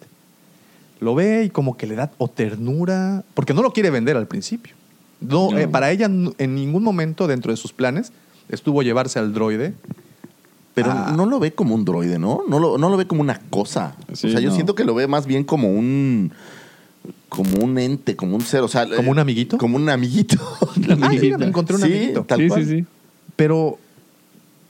Lo 0.99 1.13
ve 1.13 1.43
y 1.45 1.49
como 1.51 1.77
que 1.77 1.85
le 1.85 1.93
da 1.95 2.11
o 2.17 2.27
ternura, 2.27 3.23
porque 3.35 3.53
no 3.53 3.61
lo 3.61 3.71
quiere 3.71 3.91
vender 3.91 4.17
al 4.17 4.27
principio. 4.27 4.73
No, 5.21 5.51
No. 5.51 5.57
eh, 5.59 5.67
para 5.67 5.91
ella 5.91 6.05
en 6.05 6.55
ningún 6.55 6.83
momento 6.83 7.27
dentro 7.27 7.51
de 7.51 7.57
sus 7.57 7.71
planes 7.73 8.11
estuvo 8.49 8.81
llevarse 8.83 9.19
al 9.19 9.33
droide 9.33 9.73
Pero 10.73 10.91
Ah. 10.91 11.11
no 11.15 11.25
lo 11.25 11.39
ve 11.39 11.53
como 11.53 11.73
un 11.73 11.85
droide, 11.85 12.19
¿no? 12.19 12.43
No 12.47 12.59
lo, 12.59 12.77
no 12.77 12.89
lo 12.89 12.97
ve 12.97 13.07
como 13.07 13.21
una 13.21 13.39
cosa. 13.49 13.95
Sí, 14.13 14.27
o 14.27 14.29
sea, 14.29 14.39
yo 14.39 14.51
siento 14.51 14.75
que 14.75 14.83
lo 14.83 14.93
ve 14.93 15.07
más 15.07 15.25
bien 15.25 15.43
como 15.43 15.71
un 15.71 16.31
como 17.29 17.63
un 17.63 17.77
ente, 17.77 18.15
como 18.15 18.35
un 18.35 18.41
ser, 18.41 18.61
o 18.61 18.67
sea, 18.67 18.85
¿Como 18.87 19.09
eh, 19.09 19.11
un 19.11 19.19
amiguito? 19.19 19.57
Como 19.57 19.75
un 19.75 19.89
amiguito. 19.89 20.37
Ah, 21.01 21.09
mira, 21.09 21.37
me 21.39 21.45
encontré 21.47 21.75
un 21.75 21.81
Sí, 21.81 21.87
amiguito. 21.91 22.23
tal 22.25 22.39
sí, 22.41 22.47
cual. 22.47 22.63
sí, 22.65 22.69
sí. 22.79 22.85
Pero 23.35 23.79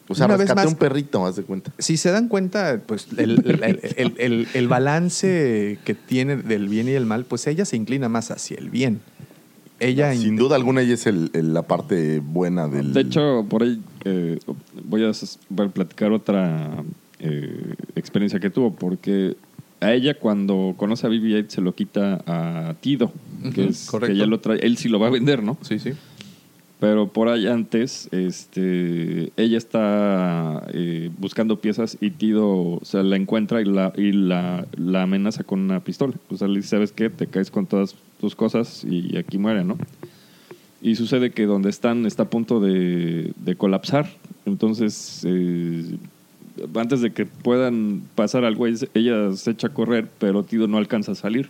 O 0.10 0.16
sea, 0.16 0.26
Una 0.28 0.38
vez 0.38 0.56
más- 0.56 0.66
un 0.66 0.76
perrito, 0.76 1.26
haz 1.26 1.36
de 1.36 1.44
cuenta. 1.44 1.74
si 1.78 1.98
se 1.98 2.10
dan 2.12 2.30
cuenta, 2.30 2.80
pues 2.86 3.08
el, 3.18 3.42
el- 3.46 3.80
el- 3.98 4.14
el- 4.18 4.48
el 4.54 4.68
balance 4.70 5.78
que 5.84 5.94
tiene 5.94 6.38
del 6.38 6.70
bien 6.70 6.88
y 6.88 6.92
el 6.92 7.06
mal, 7.06 7.26
pues 7.26 7.46
ella 7.48 7.66
se 7.66 7.76
inclina 7.76 8.08
más 8.08 8.32
hacia 8.32 8.58
el 8.58 8.70
bien. 8.70 9.02
Ella 9.80 10.14
Sin 10.16 10.36
duda 10.38 10.56
alguna 10.56 10.82
ella 10.82 10.96
es 10.96 11.06
el- 11.06 11.30
el- 11.34 11.54
la 11.54 11.62
parte 11.64 12.20
buena 12.20 12.68
del 12.68 12.94
De 12.94 13.02
hecho, 13.02 13.46
por 13.48 13.64
ahí 13.64 13.80
eh, 14.06 14.40
voy, 14.86 15.04
a, 15.04 15.10
s- 15.12 15.38
voy 15.50 15.68
a 15.68 15.70
platicar 15.70 16.12
otra 16.12 16.84
eh, 17.20 17.76
experiencia 17.96 18.40
que 18.40 18.50
tuvo, 18.50 18.74
porque 18.74 19.36
a 19.80 19.94
ella 19.94 20.16
cuando 20.16 20.74
conoce 20.78 21.06
a 21.06 21.10
BB-8 21.10 21.50
se 21.50 21.62
lo 21.62 21.76
quita 21.76 22.24
a 22.26 22.74
Tido, 22.82 23.12
que 23.54 23.68
es 23.68 23.86
correcto. 23.86 24.08
que 24.14 24.18
ella 24.18 24.26
lo 24.28 24.40
trae, 24.40 24.60
él 24.60 24.78
sí 24.78 24.90
lo 24.90 25.00
va 25.00 25.08
a 25.08 25.12
vender, 25.12 25.44
¿no? 25.44 25.58
Sí, 25.62 25.78
sí. 25.80 25.92
Pero 26.80 27.08
por 27.08 27.28
ahí 27.30 27.48
antes, 27.48 28.08
este, 28.12 29.32
ella 29.36 29.58
está 29.58 30.64
eh, 30.74 31.10
buscando 31.18 31.60
piezas 31.60 31.98
y 32.02 32.12
Tido 32.12 32.80
se 32.84 33.02
la 33.04 33.16
encuentra 33.16 33.62
y 33.62 33.66
la, 33.66 33.94
y 33.98 34.12
la, 34.12 34.66
la 34.78 35.04
amenaza 35.04 35.44
con 35.44 35.60
una 35.60 35.80
pistola. 35.80 36.14
O 36.30 36.38
sea, 36.38 36.48
le 36.48 36.58
dice, 36.58 36.70
¿sabes 36.70 36.92
qué? 36.92 37.10
Te 37.10 37.26
caes 37.28 37.50
con 37.52 37.66
todas 37.66 37.96
tus 38.20 38.36
cosas 38.36 38.84
y 38.84 39.18
aquí 39.18 39.38
muere, 39.38 39.64
¿no? 39.64 39.78
Y 40.82 40.96
sucede 40.96 41.32
que 41.32 41.46
donde 41.46 41.70
están 41.70 42.06
está 42.06 42.24
a 42.24 42.30
punto 42.30 42.60
de, 42.60 43.34
de 43.36 43.56
colapsar. 43.56 44.10
Entonces, 44.46 45.24
eh, 45.26 45.98
antes 46.76 47.02
de 47.02 47.12
que 47.12 47.26
puedan 47.26 48.04
pasar 48.16 48.46
algo, 48.46 48.68
ella 48.68 48.88
ella 48.94 49.32
se 49.34 49.52
echa 49.52 49.68
a 49.68 49.74
correr, 49.74 50.08
pero 50.20 50.44
Tido 50.44 50.68
no 50.68 50.78
alcanza 50.78 51.14
a 51.14 51.16
salir. 51.16 51.50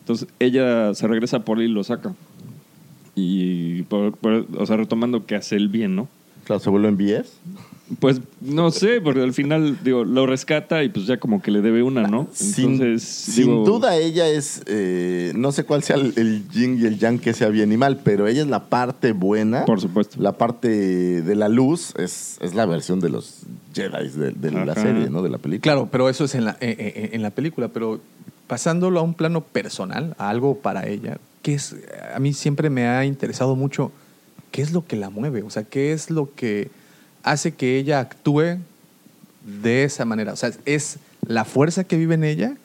Entonces, 0.00 0.28
ella 0.38 0.94
se 0.94 1.08
regresa 1.08 1.40
por 1.44 1.58
él 1.60 1.70
y 1.70 1.72
lo 1.72 1.82
saca. 1.82 2.14
Y, 3.16 3.82
por- 3.84 4.16
por- 4.16 4.46
o 4.56 4.66
sea, 4.66 4.76
retomando 4.76 5.26
que 5.26 5.34
hace 5.34 5.56
el 5.56 5.68
bien, 5.68 5.96
¿no? 5.96 6.08
Claro, 6.46 6.60
se 6.60 6.70
vuelve 6.70 6.88
en 6.88 6.96
BS. 6.96 7.32
Pues 8.00 8.20
no 8.40 8.72
sé, 8.72 9.00
porque 9.00 9.20
al 9.20 9.32
final, 9.32 9.78
digo, 9.84 10.04
lo 10.04 10.26
rescata 10.26 10.82
y 10.82 10.88
pues 10.88 11.06
ya 11.06 11.18
como 11.18 11.40
que 11.40 11.52
le 11.52 11.60
debe 11.60 11.82
una, 11.84 12.02
¿no? 12.08 12.26
Sin, 12.32 12.72
Entonces, 12.72 13.02
sin 13.04 13.46
digo, 13.46 13.64
duda 13.64 13.96
ella 13.96 14.28
es, 14.28 14.62
eh, 14.66 15.32
no 15.36 15.52
sé 15.52 15.64
cuál 15.64 15.84
sea 15.84 15.94
el, 15.94 16.12
el 16.16 16.48
yin 16.48 16.80
y 16.80 16.86
el 16.86 16.98
yang 16.98 17.20
que 17.20 17.32
sea 17.32 17.48
bien 17.48 17.70
y 17.72 17.76
mal, 17.76 18.00
pero 18.02 18.26
ella 18.26 18.42
es 18.42 18.48
la 18.48 18.64
parte 18.64 19.12
buena. 19.12 19.64
Por 19.64 19.80
supuesto. 19.80 20.20
La 20.20 20.32
parte 20.32 20.68
de 20.68 21.34
la 21.36 21.48
luz 21.48 21.94
es, 21.96 22.38
es 22.40 22.54
la 22.54 22.66
versión 22.66 22.98
de 22.98 23.08
los 23.08 23.42
Jedi 23.72 24.08
de, 24.08 24.32
de 24.32 24.50
la 24.50 24.74
serie, 24.74 25.08
¿no? 25.10 25.22
De 25.22 25.28
la 25.28 25.38
película. 25.38 25.62
Claro, 25.72 25.88
pero 25.90 26.08
eso 26.08 26.24
es 26.24 26.34
en 26.34 26.44
la, 26.44 26.52
eh, 26.60 26.76
eh, 26.78 27.10
en 27.12 27.22
la 27.22 27.30
película. 27.30 27.68
Pero 27.68 28.00
pasándolo 28.46 28.98
a 28.98 29.02
un 29.02 29.14
plano 29.14 29.42
personal, 29.42 30.14
a 30.18 30.28
algo 30.28 30.58
para 30.58 30.88
ella, 30.88 31.18
que 31.42 31.54
es, 31.54 31.76
a 32.14 32.18
mí 32.18 32.32
siempre 32.32 32.68
me 32.68 32.88
ha 32.88 33.04
interesado 33.04 33.54
mucho, 33.54 33.92
¿qué 34.56 34.62
es 34.62 34.72
lo 34.72 34.86
que 34.86 34.96
la 34.96 35.10
mueve? 35.10 35.42
O 35.42 35.50
sea, 35.50 35.64
¿qué 35.64 35.92
es 35.92 36.08
lo 36.08 36.34
que 36.34 36.70
hace 37.22 37.52
que 37.52 37.76
ella 37.76 38.00
actúe 38.00 38.56
de 39.44 39.84
esa 39.84 40.06
manera? 40.06 40.32
O 40.32 40.36
sea, 40.36 40.50
es 40.64 40.96
la 41.28 41.44
fuerza 41.44 41.84
que 41.84 41.98
vive 41.98 42.14
en 42.14 42.24
ella, 42.24 42.56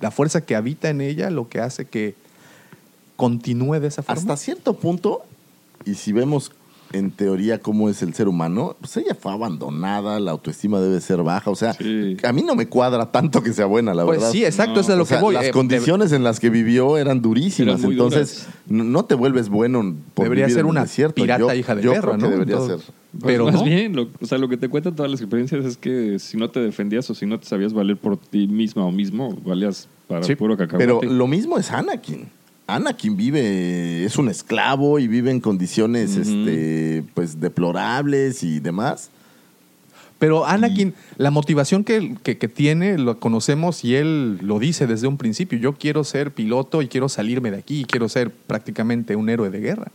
la 0.00 0.10
fuerza 0.10 0.40
que 0.40 0.56
habita 0.56 0.88
en 0.88 1.02
ella, 1.02 1.28
lo 1.28 1.50
que 1.50 1.60
hace 1.60 1.84
que 1.84 2.14
continúe 3.16 3.78
de 3.78 3.88
esa 3.88 4.02
forma. 4.02 4.18
Hasta 4.18 4.38
cierto 4.38 4.72
punto, 4.78 5.22
y 5.84 5.96
si 5.96 6.12
vemos 6.12 6.50
en 6.94 7.10
teoría 7.10 7.58
cómo 7.58 7.88
es 7.88 8.02
el 8.02 8.14
ser 8.14 8.28
humano, 8.28 8.76
pues 8.80 8.96
ella 8.96 9.14
fue 9.14 9.32
abandonada, 9.32 10.20
la 10.20 10.30
autoestima 10.30 10.80
debe 10.80 11.00
ser 11.00 11.22
baja. 11.22 11.50
O 11.50 11.56
sea, 11.56 11.72
Sí. 11.74 12.16
a 12.22 12.32
mí 12.32 12.42
no 12.42 12.54
me 12.54 12.66
cuadra 12.68 13.10
tanto 13.10 13.42
que 13.42 13.52
sea 13.52 13.66
buena, 13.66 13.92
la 13.94 14.04
Pues 14.04 14.18
verdad. 14.20 14.32
sí, 14.32 14.44
exacto, 14.44 14.74
No, 14.76 14.80
eso 14.80 14.92
es 14.92 14.96
lo 14.98 15.02
O 15.02 15.06
sea, 15.06 15.18
que 15.18 15.22
voy. 15.24 15.34
Las 15.34 15.46
Eh, 15.46 15.50
condiciones 15.50 16.12
en 16.12 16.22
las 16.22 16.38
que 16.40 16.50
vivió 16.50 16.96
eran 16.96 17.20
durísimas. 17.20 17.80
Eran 17.80 17.92
entonces, 17.92 18.46
no 18.68 18.84
no 18.84 19.04
te 19.04 19.14
vuelves 19.14 19.48
bueno 19.48 19.94
por 20.14 20.24
Debería 20.26 20.44
vivir 20.46 20.54
ser 20.54 20.64
en 20.64 20.70
una 20.70 20.82
desierto. 20.82 21.14
pirata 21.16 21.40
Yo- 21.40 21.54
hija 21.54 21.74
de 21.74 21.82
yo 21.82 21.90
perra, 21.92 22.02
creo 22.02 22.16
que 22.16 22.22
¿no? 22.22 22.30
debería 22.30 22.54
Entonces, 22.54 22.86
ser. 22.86 22.94
Pues 23.12 23.24
Pero 23.32 23.44
más 23.46 23.54
no. 23.54 23.64
bien, 23.64 23.94
lo, 23.96 24.08
o 24.20 24.26
sea, 24.26 24.38
lo 24.38 24.48
que 24.48 24.56
te 24.56 24.68
cuentan 24.68 24.94
todas 24.96 25.10
las 25.10 25.20
experiencias 25.20 25.64
es 25.64 25.76
que 25.76 26.18
si 26.18 26.36
no 26.36 26.50
te 26.50 26.60
defendías 26.60 27.08
o 27.10 27.14
si 27.14 27.26
no 27.26 27.38
te 27.38 27.46
sabías 27.46 27.72
valer 27.72 27.96
por 27.96 28.16
ti 28.16 28.46
misma 28.48 28.84
o 28.84 28.90
mismo, 28.90 29.36
valías 29.44 29.88
para 30.08 30.22
Sí, 30.24 30.34
puro 30.34 30.56
cacahuate. 30.56 30.84
Pero 30.84 31.00
lo 31.02 31.26
mismo 31.26 31.58
es 31.58 31.70
Anakin. 31.70 32.28
Anakin 32.66 33.16
vive, 33.16 34.04
es 34.04 34.16
un 34.16 34.28
esclavo 34.28 34.98
y 34.98 35.06
vive 35.06 35.30
en 35.30 35.40
condiciones 35.40 36.16
este, 36.16 37.04
pues 37.14 37.40
deplorables 37.40 38.42
y 38.42 38.60
demás. 38.60 39.10
Pero 40.18 40.46
Anakin, 40.46 40.94
la 41.18 41.30
motivación 41.30 41.84
que, 41.84 42.14
que- 42.22 42.38
que 42.38 42.48
tiene, 42.48 42.96
lo 42.96 43.18
conocemos 43.18 43.84
y 43.84 43.96
él 43.96 44.38
lo 44.40 44.58
dice 44.58 44.86
desde 44.86 45.06
un 45.08 45.18
principio. 45.18 45.58
Yo 45.58 45.74
quiero 45.74 46.04
ser 46.04 46.30
piloto 46.30 46.80
y 46.80 46.88
quiero 46.88 47.08
salirme 47.10 47.50
de 47.50 47.58
aquí 47.58 47.80
y 47.80 47.84
quiero 47.84 48.08
ser 48.08 48.30
prácticamente 48.30 49.16
un 49.16 49.28
héroe 49.28 49.50
de 49.50 49.60
guerra. 49.60 49.90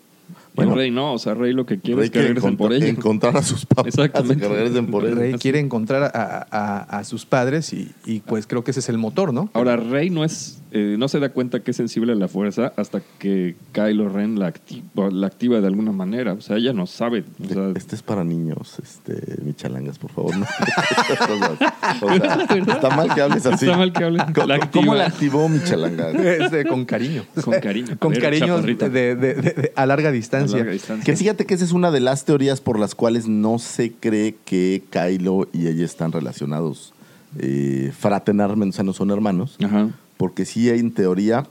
Bueno. 0.56 0.76
Rey 0.76 0.92
no, 0.92 1.14
o 1.14 1.18
sea, 1.20 1.36
Rey 1.36 1.54
lo 1.54 1.66
que 1.66 1.80
quiere 1.80 2.00
Rey 2.02 2.06
es 2.08 2.12
que 2.12 2.22
regresen 2.22 2.58
por 2.58 2.74
encontrar- 2.74 2.84
ella. 2.90 2.90
encontrar 3.00 3.38
a 3.38 3.44
sus 3.44 3.66
papás. 3.66 3.88
Exactamente. 3.88 4.46
Que 4.46 4.54
regresen 4.54 4.88
por 4.88 5.06
él. 5.06 5.16
Rey 5.16 5.34
quiere 5.36 5.60
encontrar 5.60 6.12
a, 6.14 6.48
a- 6.52 7.00
a 7.00 7.04
sus 7.06 7.26
padres 7.26 7.72
y, 7.72 7.92
y, 8.06 8.20
pues 8.20 8.46
creo 8.46 8.64
que 8.64 8.72
ese 8.72 8.82
es 8.82 8.90
el 8.90 8.98
motor, 8.98 9.34
¿no? 9.34 9.50
Ahora, 9.54 9.78
Rey 9.78 10.10
no 10.10 10.26
es, 10.26 10.60
eh, 10.72 10.96
no 11.00 11.08
se 11.08 11.20
da 11.20 11.30
cuenta 11.30 11.62
que 11.62 11.72
es 11.72 11.78
sensible 11.78 12.12
a 12.12 12.16
la 12.16 12.28
fuerza 12.28 12.74
hasta 12.78 13.02
que 13.18 13.56
Kylo 13.72 14.08
Ren 14.10 14.38
la, 14.40 14.54
acti- 14.54 14.84
o 14.96 15.10
la 15.10 15.28
activa 15.28 15.60
de 15.62 15.68
alguna 15.68 15.92
manera. 15.92 16.34
O 16.34 16.42
sea, 16.42 16.58
ella 16.58 16.74
no 16.74 16.86
sabe. 16.86 17.24
O 17.44 17.48
sea, 17.54 17.72
Este 17.76 17.96
es 17.96 18.04
para 18.04 18.24
niños, 18.24 18.78
este, 18.82 19.42
michalangas, 19.44 19.98
por 19.98 20.12
favor. 20.12 20.38
¿no? 20.38 20.46
O 22.02 22.16
sea, 22.16 22.48
está 22.68 22.90
mal 22.96 23.14
que 23.14 23.22
hables 23.22 23.46
así. 23.46 23.66
Está 23.66 23.78
mal 23.78 23.92
que 23.94 24.04
hables. 24.04 24.24
¿Cómo, 24.34 24.48
La 24.48 24.60
cómo 24.60 24.64
activa. 24.66 24.96
la 24.96 25.06
activó 25.08 25.50
michalanga? 25.50 26.10
Este, 26.40 26.66
con 26.66 26.86
cariño. 26.86 27.24
Con 27.44 27.60
cariño. 27.60 27.98
Con 28.00 28.12
ver, 28.12 28.22
cariño 28.22 28.62
de, 28.62 28.76
de- 28.76 29.16
de- 29.16 29.34
de- 29.36 29.72
a 29.76 29.86
larga 29.86 30.10
a 30.10 30.12
distancia. 30.12 30.58
larga 30.58 30.72
distancia. 30.72 31.04
Que 31.04 31.18
fíjate 31.18 31.46
que 31.46 31.54
esa 31.54 31.66
es 31.66 31.72
una 31.72 31.92
de 31.92 32.00
las 32.00 32.26
teorías 32.26 32.62
por 32.62 32.80
las 32.80 32.96
cuales 32.96 33.28
no 33.28 33.60
se 33.60 33.92
cree 33.92 34.36
que 34.46 34.84
Kylo 34.90 35.48
y 35.54 35.68
ella 35.68 35.86
están 35.86 36.12
relacionados 36.12 36.94
eh, 37.40 37.92
fraternarmente, 37.98 38.74
o 38.74 38.76
sea, 38.76 38.84
no 38.84 38.94
son 38.94 39.12
hermanos. 39.12 39.56
Ajá. 39.64 39.90
Porque 40.20 40.44
sí 40.44 40.70
hay 40.70 40.80
en 40.80 40.94
teoría, 40.94 41.48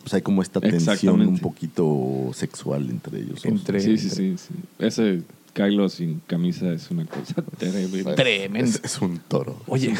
pues 0.00 0.14
hay 0.14 0.22
como 0.22 0.40
esta 0.40 0.62
tensión 0.62 1.20
un 1.20 1.38
poquito 1.38 2.30
sexual 2.32 2.88
entre 2.88 3.18
ellos. 3.18 3.44
Entre- 3.44 3.80
Sí, 3.82 3.98
sí, 3.98 4.08
sí, 4.08 4.36
sí. 4.38 4.54
Ese 4.78 5.22
Kylo 5.52 5.90
sin 5.90 6.20
camisa 6.26 6.72
es 6.72 6.90
una 6.90 7.04
cosa 7.04 7.34
terrible. 7.58 8.04
Tremendo. 8.14 8.70
Es, 8.70 8.80
es 8.82 8.98
un 9.02 9.18
toro. 9.18 9.60
Oye, 9.66 9.94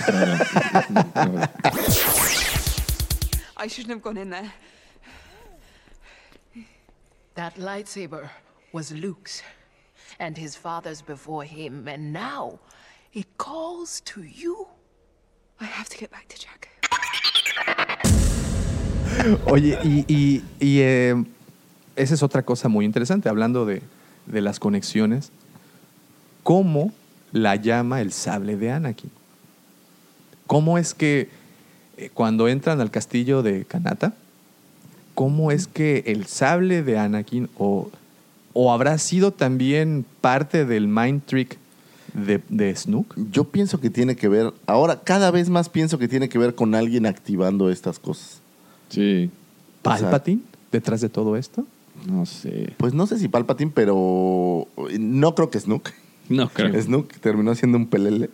I 3.58 3.66
shouldn't 3.66 3.90
have 3.92 4.00
gone 4.02 4.16
in 4.16 4.30
there. 4.30 4.52
That 7.34 7.56
lightsaber 7.56 8.30
was 8.72 8.90
Luke's, 8.90 9.42
and 10.18 10.38
his 10.38 10.56
father's 10.56 11.02
before 11.02 11.44
him, 11.44 11.86
and 11.88 12.10
now 12.12 12.58
it 13.12 13.26
calls 13.36 14.00
to 14.06 14.22
you. 14.22 14.66
I 15.60 15.64
have 15.66 15.90
to 15.90 15.98
get 15.98 16.10
back 16.10 16.26
to 16.28 16.38
Jack. 16.38 16.68
Oye, 19.46 19.78
y, 19.84 20.42
eh, 20.60 21.24
esa 21.96 22.14
es 22.14 22.22
otra 22.22 22.42
cosa 22.42 22.68
muy 22.68 22.84
interesante, 22.84 23.28
hablando 23.28 23.66
de, 23.66 23.82
de 24.26 24.40
las 24.40 24.58
conexiones. 24.60 25.32
¿Cómo 26.42 26.92
la 27.32 27.56
llama 27.56 28.00
el 28.00 28.12
sable 28.12 28.56
de 28.56 28.70
Anakin? 28.70 29.10
¿Cómo 30.46 30.78
es 30.78 30.94
que 30.94 31.28
eh, 31.98 32.10
cuando 32.14 32.48
entran 32.48 32.80
al 32.80 32.90
castillo 32.90 33.42
de 33.42 33.64
Kanata, 33.64 34.14
cómo 35.14 35.50
es 35.50 35.66
que 35.66 36.04
el 36.06 36.26
sable 36.26 36.82
de 36.82 36.98
Anakin 36.98 37.50
o, 37.58 37.90
o 38.52 38.72
habrá 38.72 38.96
sido 38.98 39.32
también 39.32 40.06
parte 40.20 40.64
del 40.64 40.88
mind 40.88 41.22
trick 41.26 41.58
de, 42.18 42.40
de 42.48 42.74
Snook? 42.74 43.14
Yo 43.30 43.44
pienso 43.44 43.80
que 43.80 43.90
tiene 43.90 44.16
que 44.16 44.28
ver, 44.28 44.52
ahora 44.66 45.00
cada 45.02 45.30
vez 45.30 45.48
más 45.48 45.68
pienso 45.68 45.98
que 45.98 46.08
tiene 46.08 46.28
que 46.28 46.38
ver 46.38 46.54
con 46.54 46.74
alguien 46.74 47.06
activando 47.06 47.70
estas 47.70 47.98
cosas. 47.98 48.40
Sí, 48.90 49.30
O 49.82 49.90
sea- 49.90 50.00
¿Palpatine 50.00 50.42
detrás 50.72 51.00
de 51.00 51.08
todo 51.08 51.36
esto? 51.36 51.66
no 52.06 52.26
sé. 52.26 52.74
Pues 52.76 52.94
no 52.94 53.06
sé 53.08 53.18
si 53.18 53.26
Palpatine, 53.28 53.72
pero 53.74 54.68
no 55.00 55.34
creo 55.34 55.50
que 55.50 55.58
Snook. 55.58 55.90
No 56.28 56.48
creo. 56.48 56.72
Snook 56.82 57.12
terminó 57.20 57.54
siendo 57.54 57.76
un 57.78 57.86
pelele. 57.86 58.30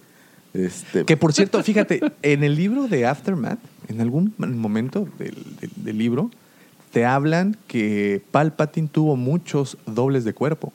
Este, 0.52 1.04
Que 1.04 1.16
por 1.16 1.32
cierto, 1.32 1.62
fíjate, 1.62 2.00
en 2.22 2.44
el 2.44 2.54
libro 2.56 2.86
de 2.88 3.06
Aftermath, 3.06 3.58
en 3.88 4.00
algún 4.00 4.32
momento 4.38 5.08
del, 5.18 5.34
del- 5.60 5.70
del 5.76 5.98
libro, 5.98 6.30
te 6.92 7.04
hablan 7.06 7.56
que 7.66 8.22
Palpatine 8.30 8.86
tuvo 8.88 9.16
muchos 9.16 9.76
dobles 9.86 10.24
de 10.24 10.32
cuerpo. 10.34 10.72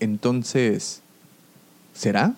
Entonces, 0.00 1.02
¿será? 1.96 2.34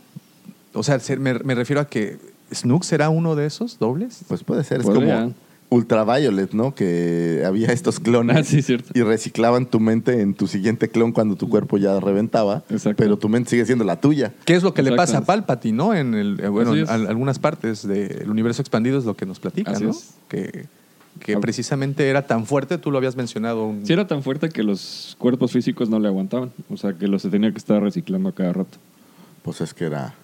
O 0.74 0.82
sea, 0.82 0.98
se- 1.00 1.16
me, 1.16 1.34
me 1.34 1.54
refiero 1.54 1.80
a 1.80 1.86
que 1.86 2.18
Snook 2.52 2.84
será 2.84 3.09
uno 3.11 3.34
de 3.36 3.46
esos 3.46 3.78
dobles. 3.78 4.20
Pues 4.28 4.44
puede 4.44 4.64
ser, 4.64 4.80
es 4.80 4.86
Podría. 4.86 5.20
como 5.22 5.34
Ultraviolet, 5.70 6.52
¿no? 6.54 6.74
Que 6.74 7.42
había 7.46 7.68
estos 7.68 8.00
clones 8.00 8.36
Ah, 8.38 8.42
sí, 8.42 8.62
cierto. 8.62 8.90
y 8.94 9.02
reciclaban 9.02 9.66
tu 9.66 9.80
mente 9.80 10.22
en 10.22 10.32
tu 10.32 10.46
siguiente 10.46 10.88
clon 10.88 11.12
cuando 11.12 11.36
tu 11.36 11.48
cuerpo 11.50 11.76
ya 11.76 12.00
reventaba, 12.00 12.62
Exacto. 12.70 12.96
pero 13.02 13.18
tu 13.18 13.28
mente 13.28 13.50
sigue 13.50 13.66
siendo 13.66 13.84
la 13.84 14.00
tuya. 14.00 14.32
¿Qué 14.46 14.54
es 14.54 14.62
lo 14.62 14.72
que 14.72 14.82
le 14.82 14.96
pasa 14.96 15.18
a 15.18 15.20
Palpatine, 15.24 15.76
no? 15.76 15.94
En 15.94 16.14
el, 16.14 16.40
eh, 16.40 16.48
bueno, 16.48 16.74
en 16.74 16.88
algunas 16.88 17.38
partes 17.38 17.86
del 17.86 18.30
universo 18.30 18.62
expandido 18.62 18.98
es 18.98 19.04
lo 19.04 19.14
que 19.14 19.26
nos 19.26 19.40
platican, 19.40 19.74
Así 19.74 19.84
¿no? 19.84 19.90
es. 19.90 20.14
Que, 20.28 20.66
que 21.20 21.36
precisamente 21.36 22.09
era 22.09 22.26
tan 22.26 22.46
fuerte, 22.46 22.78
tú 22.78 22.90
lo 22.90 22.96
habías 22.96 23.16
mencionado. 23.16 23.66
un- 23.66 23.84
Sí 23.84 23.92
era 23.92 24.06
tan 24.06 24.22
fuerte 24.22 24.48
que 24.48 24.62
los 24.62 25.16
cuerpos 25.18 25.52
físicos 25.52 25.90
no 25.90 25.98
le 25.98 26.09
aguantaban. 26.09 26.50
O 26.70 26.78
sea, 26.78 26.94
que 26.94 27.09
los 27.09 27.20
se 27.20 27.28
tenía 27.28 27.50
que 27.52 27.59
estar 27.59 27.82
reciclando 27.82 28.30
a 28.30 28.32
cada 28.34 28.54
rato. 28.54 28.78
Pues 29.49 29.61
es 29.62 29.72
que 29.74 29.84
era 29.86 30.14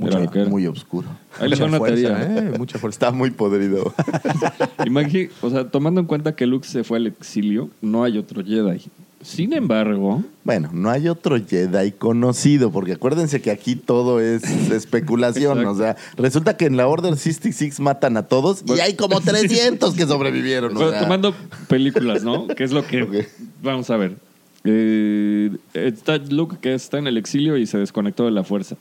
Era 0.00 0.20
lo 0.20 0.30
que 0.30 0.40
era. 0.40 0.48
muy 0.48 0.66
oscuro. 0.66 1.08
Ahí 1.40 1.48
les 1.48 1.58
una 1.60 1.78
fuerza, 1.78 2.16
teoría. 2.16 2.38
¿eh? 2.52 2.54
Mucha 2.58 2.78
fuerza. 2.78 2.94
Está 2.94 3.10
muy 3.10 3.30
podrido. 3.30 3.92
Imagi- 4.78 5.30
o 5.42 5.50
sea, 5.50 5.68
tomando 5.68 6.00
en 6.00 6.06
cuenta 6.06 6.34
que 6.36 6.46
Luke 6.46 6.66
se 6.66 6.84
fue 6.84 6.98
al 6.98 7.06
exilio, 7.08 7.70
no 7.82 8.04
hay 8.04 8.18
otro 8.18 8.44
Jedi. 8.44 8.82
Sin 9.22 9.52
embargo, 9.52 10.22
bueno, 10.44 10.70
no 10.72 10.88
hay 10.88 11.08
otro 11.08 11.36
Jedi 11.44 11.92
conocido, 11.92 12.70
porque 12.70 12.92
acuérdense 12.94 13.42
que 13.42 13.50
aquí 13.50 13.76
todo 13.76 14.18
es 14.20 14.42
especulación. 14.70 15.66
O 15.66 15.74
sea, 15.76 15.96
resulta 16.16 16.56
que 16.56 16.64
en 16.66 16.76
la 16.78 16.86
Order 16.86 17.14
66 17.16 17.80
matan 17.80 18.16
a 18.16 18.22
todos 18.28 18.62
y 18.66 18.80
hay 18.80 18.94
como 18.94 19.20
300 19.20 19.94
que 19.94 20.06
sobrevivieron. 20.06 20.74
o 20.76 20.90
sea. 20.90 21.00
tomando 21.00 21.34
películas, 21.68 22.22
¿no? 22.22 22.46
Que 22.56 22.64
es 22.64 22.70
lo 22.72 22.86
que 22.86 23.26
vamos 23.62 23.90
a 23.90 23.96
ver. 23.98 24.16
Eh, 24.64 25.56
está 25.74 26.18
Luke 26.18 26.58
que 26.60 26.74
está 26.74 26.98
en 26.98 27.06
el 27.06 27.16
exilio 27.16 27.56
y 27.56 27.66
se 27.66 27.78
desconectó 27.78 28.24
de 28.24 28.30
la 28.30 28.44
fuerza. 28.44 28.76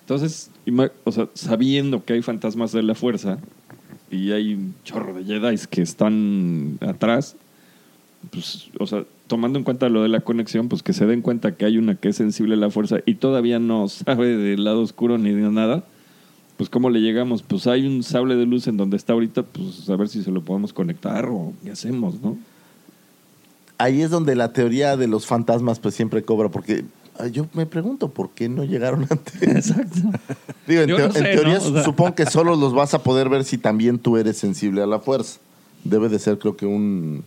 Entonces, 0.00 0.50
o 1.04 1.12
sea, 1.12 1.28
sabiendo 1.34 2.04
que 2.04 2.14
hay 2.14 2.22
fantasmas 2.22 2.72
de 2.72 2.82
la 2.82 2.94
fuerza 2.94 3.38
y 4.10 4.32
hay 4.32 4.54
un 4.54 4.74
chorro 4.84 5.14
de 5.14 5.24
Jedi 5.24 5.56
que 5.70 5.82
están 5.82 6.78
atrás, 6.80 7.36
pues, 8.30 8.68
o 8.78 8.86
sea, 8.86 9.04
tomando 9.26 9.58
en 9.58 9.64
cuenta 9.64 9.88
lo 9.88 10.02
de 10.02 10.08
la 10.08 10.20
conexión, 10.20 10.68
pues 10.68 10.82
que 10.82 10.92
se 10.92 11.06
den 11.06 11.22
cuenta 11.22 11.56
que 11.56 11.64
hay 11.64 11.78
una 11.78 11.94
que 11.94 12.08
es 12.08 12.16
sensible 12.16 12.54
a 12.54 12.58
la 12.58 12.70
fuerza 12.70 12.98
y 13.06 13.14
todavía 13.14 13.58
no 13.58 13.88
sabe 13.88 14.36
del 14.36 14.64
lado 14.64 14.82
oscuro 14.82 15.18
ni 15.18 15.30
de 15.30 15.50
nada, 15.50 15.84
pues 16.56 16.68
¿cómo 16.68 16.90
le 16.90 17.00
llegamos? 17.00 17.42
Pues 17.42 17.66
hay 17.66 17.86
un 17.86 18.02
sable 18.02 18.36
de 18.36 18.44
luz 18.44 18.66
en 18.66 18.76
donde 18.76 18.96
está 18.96 19.12
ahorita, 19.12 19.44
pues 19.44 19.88
a 19.88 19.96
ver 19.96 20.08
si 20.08 20.22
se 20.22 20.30
lo 20.30 20.42
podemos 20.42 20.72
conectar 20.72 21.26
o 21.26 21.52
qué 21.64 21.70
hacemos, 21.70 22.20
¿no? 22.20 22.36
Ahí 23.82 24.02
es 24.02 24.10
donde 24.10 24.34
la 24.36 24.52
teoría 24.52 24.96
de 24.96 25.06
los 25.08 25.26
fantasmas 25.26 25.78
pues 25.80 25.94
siempre 25.94 26.22
cobra, 26.22 26.48
porque 26.50 26.84
yo 27.32 27.46
me 27.54 27.66
pregunto 27.66 28.08
por 28.10 28.30
qué 28.30 28.48
no 28.48 28.64
llegaron 28.64 29.06
antes. 29.10 29.42
Exacto. 29.42 29.98
Digo, 30.66 30.82
en, 30.82 30.88
Yo 30.88 30.96
teo- 30.96 31.06
no 31.08 31.12
sé, 31.12 31.18
en 31.18 31.24
teoría 31.36 31.58
¿no? 31.58 31.64
O 31.64 31.72
sea- 31.72 31.84
supongo 31.84 32.14
que 32.14 32.26
solo 32.26 32.56
los 32.56 32.74
vas 32.74 32.94
a 32.94 33.02
poder 33.02 33.28
ver 33.28 33.44
si 33.44 33.58
también 33.58 33.98
tú 33.98 34.16
eres 34.16 34.36
sensible 34.38 34.82
a 34.82 34.86
la 34.86 34.98
fuerza. 35.00 35.38
Debe 35.84 36.08
de 36.08 36.18
ser 36.18 36.38
creo 36.38 36.56
que 36.56 36.66
un, 36.66 37.24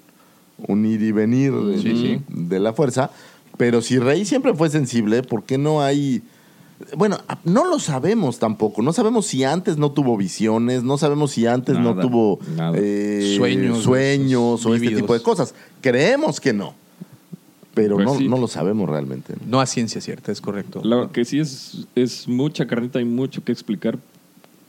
un 0.67 0.85
ir 0.85 1.01
y 1.01 1.11
venir 1.11 1.51
de, 1.53 1.77
Sí, 1.81 1.91
sí. 1.95 2.21
de 2.29 2.59
la 2.59 2.73
fuerza. 2.73 3.11
Pero 3.57 3.81
si 3.81 3.99
Rey 3.99 4.25
siempre 4.25 4.53
fue 4.53 4.69
sensible, 4.69 5.23
¿por 5.23 5.43
qué 5.43 5.57
no 5.57 5.81
hay...? 5.81 6.21
Bueno, 6.97 7.17
no 7.45 7.65
lo 7.65 7.79
sabemos 7.79 8.39
tampoco. 8.39 8.81
No 8.81 8.91
sabemos 8.93 9.25
si 9.27 9.43
antes 9.43 9.77
no 9.77 9.91
tuvo 9.91 10.17
visiones, 10.17 10.83
no 10.83 10.97
sabemos 10.97 11.31
si 11.31 11.45
antes 11.45 11.79
no 11.79 11.95
tuvo 11.97 12.39
eh, 12.75 13.35
Sueños, 13.37 13.83
sueños 13.83 14.65
o 14.65 14.75
este 14.75 14.95
tipo 14.95 15.13
de 15.13 15.21
cosas. 15.21 15.53
Creemos 15.81 16.39
que 16.39 16.53
no. 16.53 16.73
Pero 17.73 17.95
Pues 17.95 18.05
no, 18.05 18.15
sí. 18.15 18.27
no 18.27 18.37
lo 18.37 18.47
sabemos 18.47 18.89
realmente. 18.89 19.33
¿no? 19.33 19.51
No 19.57 19.61
a 19.61 19.65
ciencia 19.65 19.99
cierta, 20.01 20.31
es 20.31 20.41
correcto. 20.41 20.81
Lo 20.83 21.11
que 21.11 21.25
sí 21.25 21.39
es, 21.39 21.85
es 21.95 22.27
mucha 22.27 22.67
carnita 22.67 23.01
y 23.01 23.05
mucho 23.05 23.43
que 23.43 23.51
explicar 23.51 23.97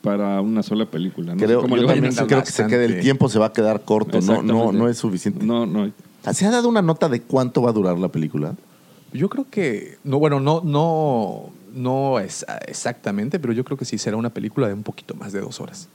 para 0.02 0.40
una 0.40 0.62
sola 0.62 0.86
película. 0.86 1.34
No 1.34 1.44
Creo, 1.44 1.66
yo 1.66 1.86
también 1.86 2.14
que 2.44 2.50
se 2.50 2.66
quede 2.66 2.84
el 2.84 3.00
tiempo, 3.00 3.28
se 3.28 3.38
va 3.38 3.46
a 3.46 3.52
quedar 3.52 3.82
corto. 3.84 4.20
No, 4.20 4.42
no, 4.42 4.72
no 4.72 4.88
es 4.88 4.98
suficiente. 4.98 5.44
No, 5.44 5.66
no. 5.66 5.90
¿Se 6.32 6.46
ha 6.46 6.50
dado 6.50 6.68
una 6.68 6.82
nota 6.82 7.08
de 7.08 7.22
cuánto 7.22 7.62
va 7.62 7.70
a 7.70 7.72
durar 7.72 7.98
la 7.98 8.08
película? 8.08 8.54
Yo 9.12 9.28
creo 9.28 9.46
que, 9.50 9.98
no, 10.04 10.18
bueno, 10.18 10.40
no, 10.40 10.60
no, 10.64 11.50
no 11.76 12.18
es 12.18 12.44
exactamente, 12.66 13.38
pero 13.38 13.52
yo 13.52 13.64
creo 13.64 13.76
que 13.76 13.84
sí 13.84 13.98
será 13.98 14.16
una 14.16 14.30
película 14.30 14.66
de 14.66 14.74
un 14.74 14.82
poquito 14.82 15.14
más 15.14 15.32
de 15.32 15.40
dos 15.40 15.60
horas. 15.60 15.88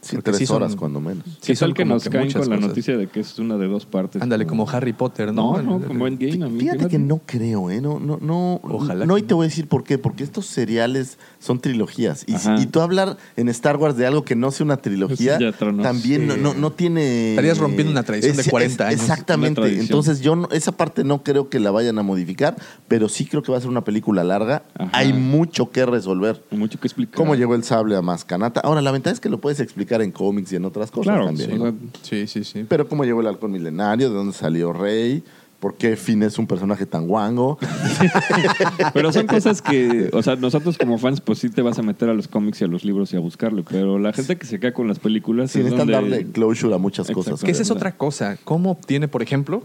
Sí, 0.00 0.14
Porque 0.14 0.30
tres 0.30 0.38
sí 0.38 0.46
son- 0.46 0.62
horas 0.62 0.76
cuando 0.76 1.00
menos. 1.00 1.24
Sí, 1.26 1.48
¿Qué 1.48 1.56
son 1.56 1.70
tal 1.70 1.74
que 1.74 1.84
nos 1.84 2.04
que 2.04 2.10
caen 2.10 2.30
con 2.30 2.42
la 2.42 2.56
cosas. 2.56 2.68
noticia 2.68 2.96
de 2.96 3.08
que 3.08 3.18
es 3.18 3.36
una 3.40 3.56
de 3.58 3.66
dos 3.66 3.84
partes? 3.84 4.22
Ándale, 4.22 4.46
como 4.46 4.68
Harry 4.70 4.92
Potter, 4.92 5.32
¿no? 5.34 5.60
No, 5.60 5.78
no, 5.80 5.86
como 5.86 6.06
Endgame. 6.06 6.44
a 6.44 6.48
mí, 6.48 6.60
Fíjate 6.60 6.86
que 6.86 7.00
no 7.00 7.20
creo, 7.26 7.68
¿eh? 7.70 7.80
No, 7.80 7.98
no, 7.98 8.16
no. 8.20 8.60
Ojalá 8.62 9.06
No, 9.06 9.18
y 9.18 9.22
te 9.22 9.34
voy 9.34 9.46
a 9.46 9.48
decir 9.48 9.66
por 9.66 9.82
qué. 9.82 9.98
Porque 9.98 10.22
estos 10.22 10.46
seriales 10.46 11.18
son 11.40 11.58
trilogías. 11.58 12.22
Y, 12.28 12.38
si- 12.38 12.48
Ajá. 12.48 12.60
y 12.62 12.66
tú 12.66 12.80
hablar 12.80 13.16
en 13.36 13.48
Star 13.48 13.76
Wars 13.76 13.96
de 13.96 14.06
algo 14.06 14.24
que 14.24 14.36
no 14.36 14.52
sea 14.52 14.64
una 14.66 14.76
trilogía, 14.76 15.36
también 15.82 16.28
no, 16.28 16.34
Sí. 16.34 16.40
no, 16.44 16.54
no 16.54 16.70
tiene. 16.72 17.30
Estarías 17.30 17.58
rompiendo 17.58 17.90
una 17.90 18.04
tradición 18.04 18.36
de 18.36 18.44
40 18.44 18.86
años. 18.86 19.00
Exactamente. 19.00 19.80
Entonces, 19.80 20.20
yo 20.20 20.36
no- 20.36 20.48
esa 20.52 20.70
parte 20.72 21.02
no 21.02 21.24
creo 21.24 21.48
que 21.48 21.58
la 21.58 21.72
vayan 21.72 21.98
a 21.98 22.02
modificar, 22.04 22.56
pero 22.86 23.08
sí 23.08 23.26
creo 23.26 23.42
que 23.42 23.50
va 23.50 23.58
a 23.58 23.60
ser 23.60 23.70
una 23.70 23.82
película 23.82 24.22
larga. 24.22 24.62
Ajá. 24.78 24.90
Hay 24.92 25.12
mucho 25.12 25.70
que 25.72 25.84
resolver. 25.84 26.40
Hay 26.52 26.58
mucho 26.58 26.78
que 26.78 26.86
explicar. 26.86 27.16
¿Cómo 27.16 27.34
llegó 27.34 27.56
el 27.56 27.64
sable 27.64 27.96
a 27.96 28.02
Mascanata? 28.02 28.60
Ahora, 28.60 28.80
la 28.80 28.92
ventaja 28.92 29.12
es 29.14 29.18
que 29.20 29.28
lo 29.28 29.38
puedes 29.40 29.58
explicar 29.58 29.87
en 30.02 30.12
cómics 30.12 30.52
y 30.52 30.56
en 30.56 30.64
otras 30.64 30.90
cosas 30.90 31.12
Claro, 31.12 31.26
también. 31.26 31.50
sí, 31.50 31.56
¿no? 31.58 31.74
Sí, 32.02 32.26
sí, 32.26 32.44
sí. 32.44 32.64
Pero 32.68 32.88
cómo 32.88 33.04
llegó 33.04 33.20
el 33.20 33.26
halcón 33.26 33.50
milenario, 33.52 34.08
de 34.10 34.14
dónde 34.16 34.32
salió 34.32 34.72
Rey, 34.72 35.22
por 35.60 35.76
qué 35.76 35.96
Finn 35.96 36.22
es 36.22 36.38
un 36.38 36.46
personaje 36.46 36.86
tan 36.86 37.06
guango. 37.08 37.58
Pero 38.94 39.12
son 39.12 39.26
cosas 39.26 39.60
que, 39.60 40.08
o 40.12 40.22
sea, 40.22 40.36
nosotros 40.36 40.78
como 40.78 40.98
fans, 40.98 41.20
pues 41.20 41.40
sí 41.40 41.50
te 41.50 41.62
vas 41.62 41.78
a 41.78 41.82
meter 41.82 42.08
a 42.08 42.14
los 42.14 42.28
cómics 42.28 42.60
y 42.60 42.64
a 42.64 42.68
los 42.68 42.84
libros 42.84 43.12
y 43.12 43.16
a 43.16 43.20
buscarlo. 43.20 43.64
Pero 43.68 43.98
la 43.98 44.12
gente 44.12 44.36
que 44.36 44.46
se 44.46 44.60
queda 44.60 44.72
con 44.72 44.86
las 44.88 44.98
películas. 44.98 45.50
Sí, 45.50 45.58
es 45.58 45.64
necesitan 45.64 45.90
donde- 45.92 46.10
darle 46.16 46.30
closure 46.30 46.74
a 46.74 46.78
muchas 46.78 47.08
Exacto. 47.10 47.30
cosas. 47.32 47.44
Que 47.44 47.50
esa 47.50 47.62
es 47.62 47.70
otra 47.70 47.92
cosa. 47.96 48.38
¿Cómo 48.44 48.70
obtiene, 48.70 49.08
por 49.08 49.22
ejemplo, 49.22 49.62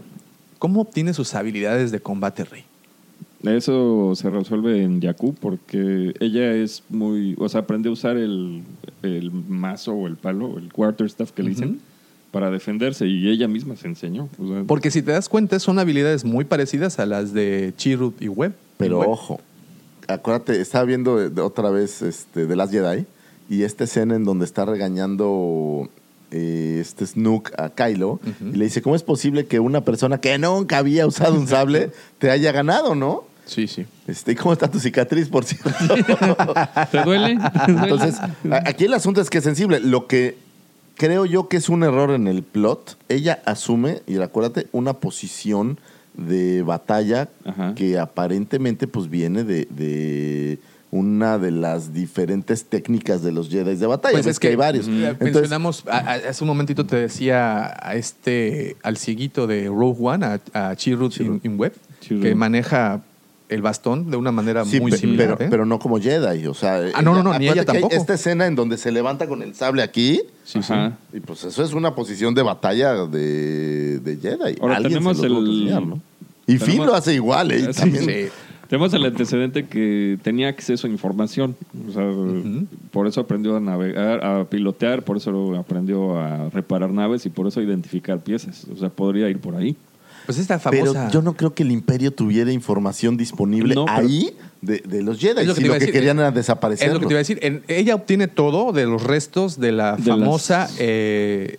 cómo 0.58 0.80
obtiene 0.80 1.14
sus 1.14 1.34
habilidades 1.34 1.92
de 1.92 2.00
combate 2.00 2.44
Rey? 2.44 2.64
Eso 3.46 4.12
se 4.14 4.30
resuelve 4.30 4.82
en 4.82 5.00
Yaku 5.00 5.34
porque 5.34 6.14
ella 6.20 6.52
es 6.54 6.82
muy. 6.88 7.34
O 7.38 7.48
sea, 7.48 7.60
aprende 7.60 7.88
a 7.88 7.92
usar 7.92 8.16
el, 8.16 8.62
el 9.02 9.30
mazo 9.32 9.92
o 9.92 10.06
el 10.06 10.16
palo, 10.16 10.58
el 10.58 10.72
quarterstaff 10.72 11.32
que 11.32 11.42
le 11.42 11.50
dicen, 11.50 11.80
para 12.30 12.50
defenderse 12.50 13.06
y 13.06 13.28
ella 13.28 13.46
misma 13.48 13.76
se 13.76 13.86
enseñó. 13.88 14.28
O 14.38 14.48
sea, 14.48 14.64
Porque 14.66 14.90
si 14.90 15.02
te 15.02 15.12
das 15.12 15.28
cuenta, 15.28 15.58
son 15.60 15.78
habilidades 15.78 16.24
muy 16.24 16.44
parecidas 16.44 16.98
a 16.98 17.06
las 17.06 17.32
de 17.32 17.72
Chirrut 17.76 18.20
y 18.22 18.28
Webb. 18.28 18.54
Pero 18.78 19.00
ojo, 19.00 19.40
acuérdate, 20.08 20.60
estaba 20.60 20.84
viendo 20.84 21.16
de- 21.16 21.30
de 21.30 21.40
otra 21.42 21.70
vez 21.70 22.02
este, 22.02 22.46
The 22.46 22.56
Last 22.56 22.72
Jedi 22.72 23.04
y 23.48 23.62
esta 23.62 23.84
escena 23.84 24.16
en 24.16 24.24
donde 24.24 24.46
está 24.46 24.64
regañando 24.64 25.88
eh, 26.30 26.78
este 26.80 27.06
Snook 27.06 27.52
a 27.58 27.68
Kylo 27.70 28.18
y 28.52 28.56
le 28.56 28.64
dice, 28.64 28.82
¿cómo 28.82 28.96
es 28.96 29.02
posible 29.04 29.46
que 29.46 29.60
una 29.60 29.82
persona 29.82 30.18
que 30.20 30.36
nunca 30.38 30.78
había 30.78 31.06
usado 31.06 31.38
un 31.38 31.46
sable 31.46 31.90
te 32.18 32.30
haya 32.30 32.50
ganado, 32.50 32.94
no? 32.94 33.24
Sí, 33.46 33.66
sí. 33.66 33.84
Este, 34.06 34.32
¿y 34.32 34.34
¿Cómo 34.34 34.52
está 34.52 34.70
tu 34.70 34.78
cicatriz, 34.80 35.28
por 35.28 35.44
cierto? 35.44 35.70
¿Te 36.90 37.02
duele? 37.02 37.38
Entonces, 37.68 38.16
aquí 38.64 38.84
el 38.84 38.94
asunto 38.94 39.20
es 39.20 39.30
que 39.30 39.38
es 39.38 39.44
sensible. 39.44 39.80
Lo 39.80 40.06
que 40.06 40.36
creo 40.96 41.24
yo 41.26 41.48
que 41.48 41.56
es 41.58 41.68
un 41.68 41.82
error 41.82 42.10
en 42.12 42.26
el 42.28 42.42
plot, 42.42 42.96
ella 43.08 43.42
asume, 43.46 44.02
y 44.06 44.16
acuérdate, 44.18 44.68
una 44.72 44.94
posición 44.94 45.78
de 46.14 46.62
batalla 46.62 47.28
Ajá. 47.44 47.74
que 47.74 47.98
aparentemente 47.98 48.86
pues 48.86 49.10
viene 49.10 49.42
de, 49.42 49.66
de 49.70 50.60
una 50.92 51.38
de 51.38 51.50
las 51.50 51.92
diferentes 51.92 52.66
técnicas 52.66 53.20
de 53.22 53.32
los 53.32 53.48
Jedi 53.50 53.74
de 53.74 53.86
batalla. 53.86 54.12
Pues 54.12 54.26
es 54.26 54.38
que 54.38 54.46
hay 54.48 54.54
varios. 54.56 54.86
eh, 54.86 55.08
Entonces, 55.08 55.34
mencionamos, 55.34 55.84
a- 55.90 55.98
a- 55.98 56.14
hace 56.30 56.44
un 56.44 56.48
momentito 56.48 56.86
te 56.86 56.94
decía 56.96 57.74
a 57.84 57.96
este, 57.96 58.76
al 58.84 58.96
cieguito 58.96 59.48
de 59.48 59.66
Rogue 59.66 59.98
One, 60.00 60.24
a, 60.24 60.40
a 60.70 60.76
Chirrut 60.76 61.18
in, 61.20 61.40
in 61.42 61.58
Web, 61.58 61.74
Chirrut. 62.00 62.22
que 62.22 62.34
maneja 62.36 63.00
el 63.54 63.62
bastón 63.62 64.10
de 64.10 64.16
una 64.16 64.32
manera 64.32 64.64
Sí, 64.64 64.80
muy 64.80 64.90
pe- 64.90 64.98
similar. 64.98 65.36
pero, 65.36 65.44
¿eh? 65.44 65.48
pero 65.50 65.64
no 65.66 65.78
como 65.78 65.98
Jedi. 66.00 66.46
O 66.46 66.54
sea, 66.54 66.82
Ah, 66.94 67.02
no, 67.02 67.14
no, 67.14 67.22
no, 67.22 67.38
ni 67.38 67.48
ella 67.48 67.64
tampoco. 67.64 67.94
Esta 67.94 68.14
escena 68.14 68.46
en 68.46 68.54
donde 68.56 68.76
se 68.76 68.90
levanta 68.92 69.26
con 69.26 69.42
el 69.42 69.54
sable 69.54 69.82
aquí. 69.82 70.20
Sí, 70.44 70.62
sí. 70.62 70.74
Y 71.12 71.20
pues 71.20 71.44
eso 71.44 71.62
es 71.62 71.72
una 71.72 71.94
posición 71.94 72.34
de 72.34 72.42
batalla 72.42 73.06
de, 73.06 73.98
de 74.00 74.16
Jedi. 74.16 74.56
Ahora 74.60 74.76
Alguien 74.76 74.94
tenemos 74.94 75.18
se 75.18 75.28
lo 75.28 75.38
el- 75.38 75.46
enseñar, 75.46 75.82
¿no? 75.86 76.00
Y 76.46 76.58
tenemos- 76.58 76.68
Finn 76.68 76.86
lo 76.86 76.94
hace 76.94 77.14
igual, 77.14 77.50
¿eh? 77.52 77.72
Sí, 77.72 77.80
también- 77.80 78.04
Sí. 78.04 78.14
Tenemos 78.68 78.92
el 78.94 79.04
antecedente 79.04 79.66
que 79.66 80.18
tenía 80.22 80.48
acceso 80.48 80.86
a 80.86 80.90
información. 80.90 81.54
O 81.88 81.92
sea, 81.92 82.10
por 82.90 83.06
eso 83.06 83.20
aprendió 83.20 83.56
a 83.56 83.60
navegar, 83.60 84.24
a 84.24 84.44
pilotear, 84.46 85.02
por 85.02 85.18
eso 85.18 85.54
aprendió 85.56 86.18
a 86.18 86.48
reparar 86.48 86.90
naves 86.90 87.24
y 87.26 87.28
por 87.30 87.46
eso 87.46 87.60
a 87.60 87.62
identificar 87.62 88.18
piezas. 88.20 88.64
O 88.74 88.76
sea, 88.76 88.88
podría 88.88 89.28
ir 89.28 89.38
por 89.38 89.54
ahí. 89.54 89.76
Pues 90.26 90.38
esta 90.38 90.58
Pero 90.58 90.86
famosa... 90.94 91.10
yo 91.10 91.22
no 91.22 91.34
creo 91.34 91.54
que 91.54 91.62
el 91.62 91.70
Imperio 91.70 92.12
tuviera 92.12 92.50
información 92.52 93.16
disponible 93.16 93.74
No, 93.74 93.84
pero- 93.84 93.96
ahí 93.98 94.34
de, 94.62 94.78
de 94.78 95.02
los 95.02 95.18
Jedi. 95.18 95.40
Es 95.42 95.46
lo 95.46 95.54
que 95.54 95.60
si 95.60 95.62
te 95.62 95.66
iba 95.66 95.74
lo 95.74 95.76
a 95.76 95.78
que 95.78 95.86
decir. 95.86 95.92
querían 95.94 96.18
era 96.18 96.28
Es 96.28 96.34
desaparecer. 96.34 96.92
lo 96.92 97.00
que 97.00 97.06
te 97.06 97.12
iba 97.12 97.18
a 97.18 97.22
decir. 97.26 97.38
En- 97.42 97.62
ella 97.68 97.94
obtiene 97.94 98.28
todo 98.28 98.72
de 98.72 98.86
los 98.86 99.02
restos 99.02 99.60
de 99.60 99.72
la 99.72 99.96
De 99.96 100.02
famosa 100.04 100.60
las- 100.60 100.76
eh, 100.78 101.58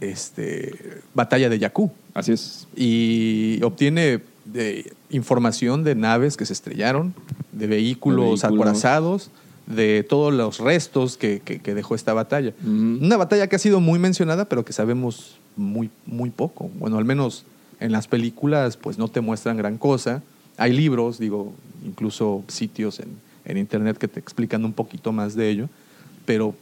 este, 0.00 1.00
batalla 1.14 1.48
de 1.48 1.58
Jakku. 1.58 1.90
Así 2.12 2.32
es. 2.32 2.66
Y 2.76 3.60
obtiene 3.62 4.20
de, 4.44 4.92
información 5.10 5.84
de 5.84 5.94
naves 5.94 6.36
que 6.36 6.44
se 6.46 6.52
estrellaron, 6.52 7.14
de 7.52 7.66
vehículos, 7.66 8.18
De 8.18 8.30
vehículos. 8.30 8.44
acorazados, 8.44 9.30
de 9.66 10.04
todos 10.06 10.32
los 10.34 10.58
restos 10.58 11.16
que, 11.16 11.40
que- 11.42 11.60
que 11.60 11.74
dejó 11.74 11.94
esta 11.94 12.12
batalla. 12.12 12.52
Una 12.64 13.16
batalla 13.16 13.46
que 13.46 13.56
ha 13.56 13.58
sido 13.58 13.80
muy 13.80 13.98
mencionada, 13.98 14.44
pero 14.44 14.64
que 14.64 14.72
sabemos 14.74 15.36
muy, 15.56 15.88
muy 16.04 16.30
poco. 16.30 16.68
Bueno, 16.78 16.98
al 16.98 17.04
menos 17.04 17.44
en 17.80 17.92
las 17.92 18.06
películas, 18.08 18.76
pues 18.76 18.98
no 18.98 19.08
te 19.08 19.20
muestran 19.20 19.56
gran 19.56 19.78
cosa. 19.78 20.22
Hay 20.56 20.72
libros, 20.72 21.18
digo, 21.18 21.52
incluso 21.84 22.44
sitios 22.48 23.00
en, 23.00 23.08
en 23.44 23.58
internet 23.58 23.98
que 23.98 24.08
te 24.08 24.20
explican 24.20 24.64
un 24.64 24.72
poquito 24.72 25.12
más 25.12 25.34
de 25.34 25.50
ello, 25.50 25.68
pero, 26.26 26.54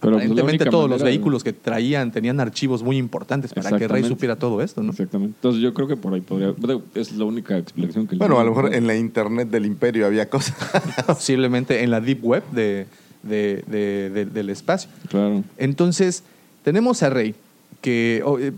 Pero, 0.00 0.16
pues, 0.16 0.24
aparentemente 0.26 0.66
todos 0.66 0.90
los 0.90 1.02
vehículos 1.02 1.42
que 1.44 1.52
traían 1.52 2.12
tenían 2.12 2.38
archivos 2.40 2.82
muy 2.82 2.96
importantes 2.98 3.54
para 3.54 3.78
que 3.78 3.88
Rey 3.88 4.04
supiera 4.04 4.36
todo 4.36 4.60
esto, 4.60 4.82
¿no? 4.82 4.90
Exactamente. 4.90 5.34
Entonces 5.38 5.62
yo 5.62 5.72
creo 5.72 5.88
que 5.88 5.96
por 5.96 6.12
ahí 6.12 6.20
podría... 6.20 6.54
Es 6.94 7.12
la 7.12 7.24
única 7.24 7.56
explicación 7.56 8.06
que... 8.06 8.16
Bueno, 8.16 8.38
a 8.38 8.44
lo 8.44 8.50
mejor 8.50 8.74
en 8.74 8.86
la 8.86 8.94
internet 8.96 9.48
del 9.48 9.64
Imperio 9.64 10.06
había 10.06 10.28
cosas. 10.28 10.54
Posiblemente 11.06 11.82
en 11.82 11.90
la 11.90 12.00
deep 12.00 12.22
web 12.24 12.42
de, 12.52 12.86
de- 13.22 13.64
de- 13.66 14.10
de- 14.10 14.26
del 14.26 14.50
espacio. 14.50 14.90
Claro. 15.08 15.42
Entonces, 15.56 16.22
tenemos 16.62 17.02
a 17.02 17.10
Rey, 17.10 17.34
que 17.80 18.22
oh, 18.24 18.38
eh, 18.38 18.52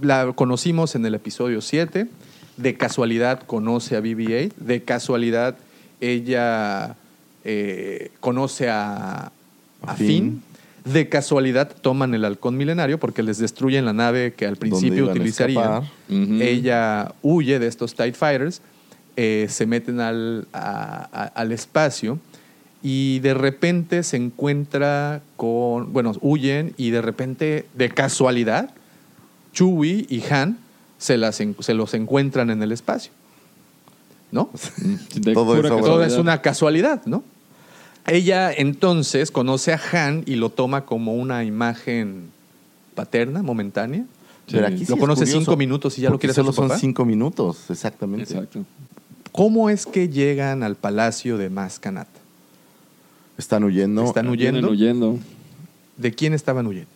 la 0.00 0.32
conocimos 0.34 0.94
en 0.94 1.04
el 1.06 1.14
episodio 1.14 1.60
7. 1.60 2.06
De 2.56 2.74
casualidad 2.76 3.42
conoce 3.42 3.96
a 3.96 4.00
BB-8. 4.00 4.52
De 4.56 4.82
casualidad 4.82 5.56
ella 6.00 6.96
eh, 7.44 8.10
conoce 8.20 8.68
a, 8.68 9.32
a 9.82 9.94
Finn. 9.96 10.06
Finn. 10.06 10.42
De 10.84 11.08
casualidad 11.08 11.70
toman 11.80 12.12
el 12.14 12.24
halcón 12.24 12.56
milenario 12.56 12.98
porque 12.98 13.22
les 13.22 13.38
destruyen 13.38 13.84
la 13.84 13.92
nave 13.92 14.34
que 14.34 14.46
al 14.46 14.56
principio 14.56 15.04
utilizarían. 15.12 15.62
Ella 16.42 17.14
huye 17.22 17.58
de 17.60 17.68
estos 17.68 17.94
TIE 17.94 18.12
Fighters, 18.12 18.60
eh, 19.16 19.46
se 19.48 19.66
meten 19.66 20.00
al, 20.00 20.48
a- 20.52 21.08
a- 21.12 21.24
al 21.40 21.52
espacio 21.52 22.18
y 22.82 23.20
de 23.20 23.32
repente 23.34 24.02
se 24.02 24.16
encuentra 24.16 25.20
con, 25.36 25.92
bueno, 25.92 26.14
huyen 26.20 26.74
y 26.76 26.90
de 26.90 27.00
repente, 27.00 27.64
de 27.74 27.88
casualidad, 27.90 28.70
Chewie 29.52 30.06
y 30.08 30.22
Han 30.30 30.58
se, 30.98 31.16
las, 31.18 31.36
se 31.36 31.74
los 31.74 31.94
encuentran 31.94 32.50
en 32.50 32.62
el 32.62 32.72
espacio. 32.72 33.12
¿No? 34.30 34.50
De 35.14 35.32
Todo 35.34 35.58
eso, 35.58 35.76
Todo 35.76 36.04
es 36.04 36.14
una 36.14 36.40
casualidad, 36.40 37.04
¿no? 37.04 37.22
Ella 38.06 38.52
entonces 38.52 39.30
conoce 39.30 39.72
a 39.72 39.80
Han 39.92 40.24
y 40.26 40.36
lo 40.36 40.50
toma 40.50 40.86
como 40.86 41.14
una 41.14 41.44
imagen 41.44 42.30
paterna, 42.94 43.42
momentánea. 43.42 44.04
Pero 44.50 44.66
aquí 44.66 44.84
sí 44.84 44.92
lo 44.92 44.98
conoce 44.98 45.26
cinco 45.26 45.56
minutos 45.56 45.98
y 45.98 46.02
ya 46.02 46.10
lo 46.10 46.18
quiere 46.18 46.34
ser 46.34 46.44
solo 46.44 46.52
son 46.52 46.68
papá. 46.68 46.80
cinco 46.80 47.04
minutos, 47.04 47.70
exactamente. 47.70 48.32
Exacto. 48.32 48.64
¿Cómo 49.30 49.70
es 49.70 49.86
que 49.86 50.08
llegan 50.08 50.62
al 50.62 50.76
palacio 50.76 51.38
de 51.38 51.48
Mascanat? 51.48 52.08
Están 53.38 53.64
huyendo. 53.64 54.04
¿Están 54.04 54.28
huyendo? 54.28 54.68
Vienen 54.70 54.70
huyendo. 54.70 55.18
¿De 55.96 56.12
quién 56.12 56.34
estaban 56.34 56.66
huyendo? 56.66 56.90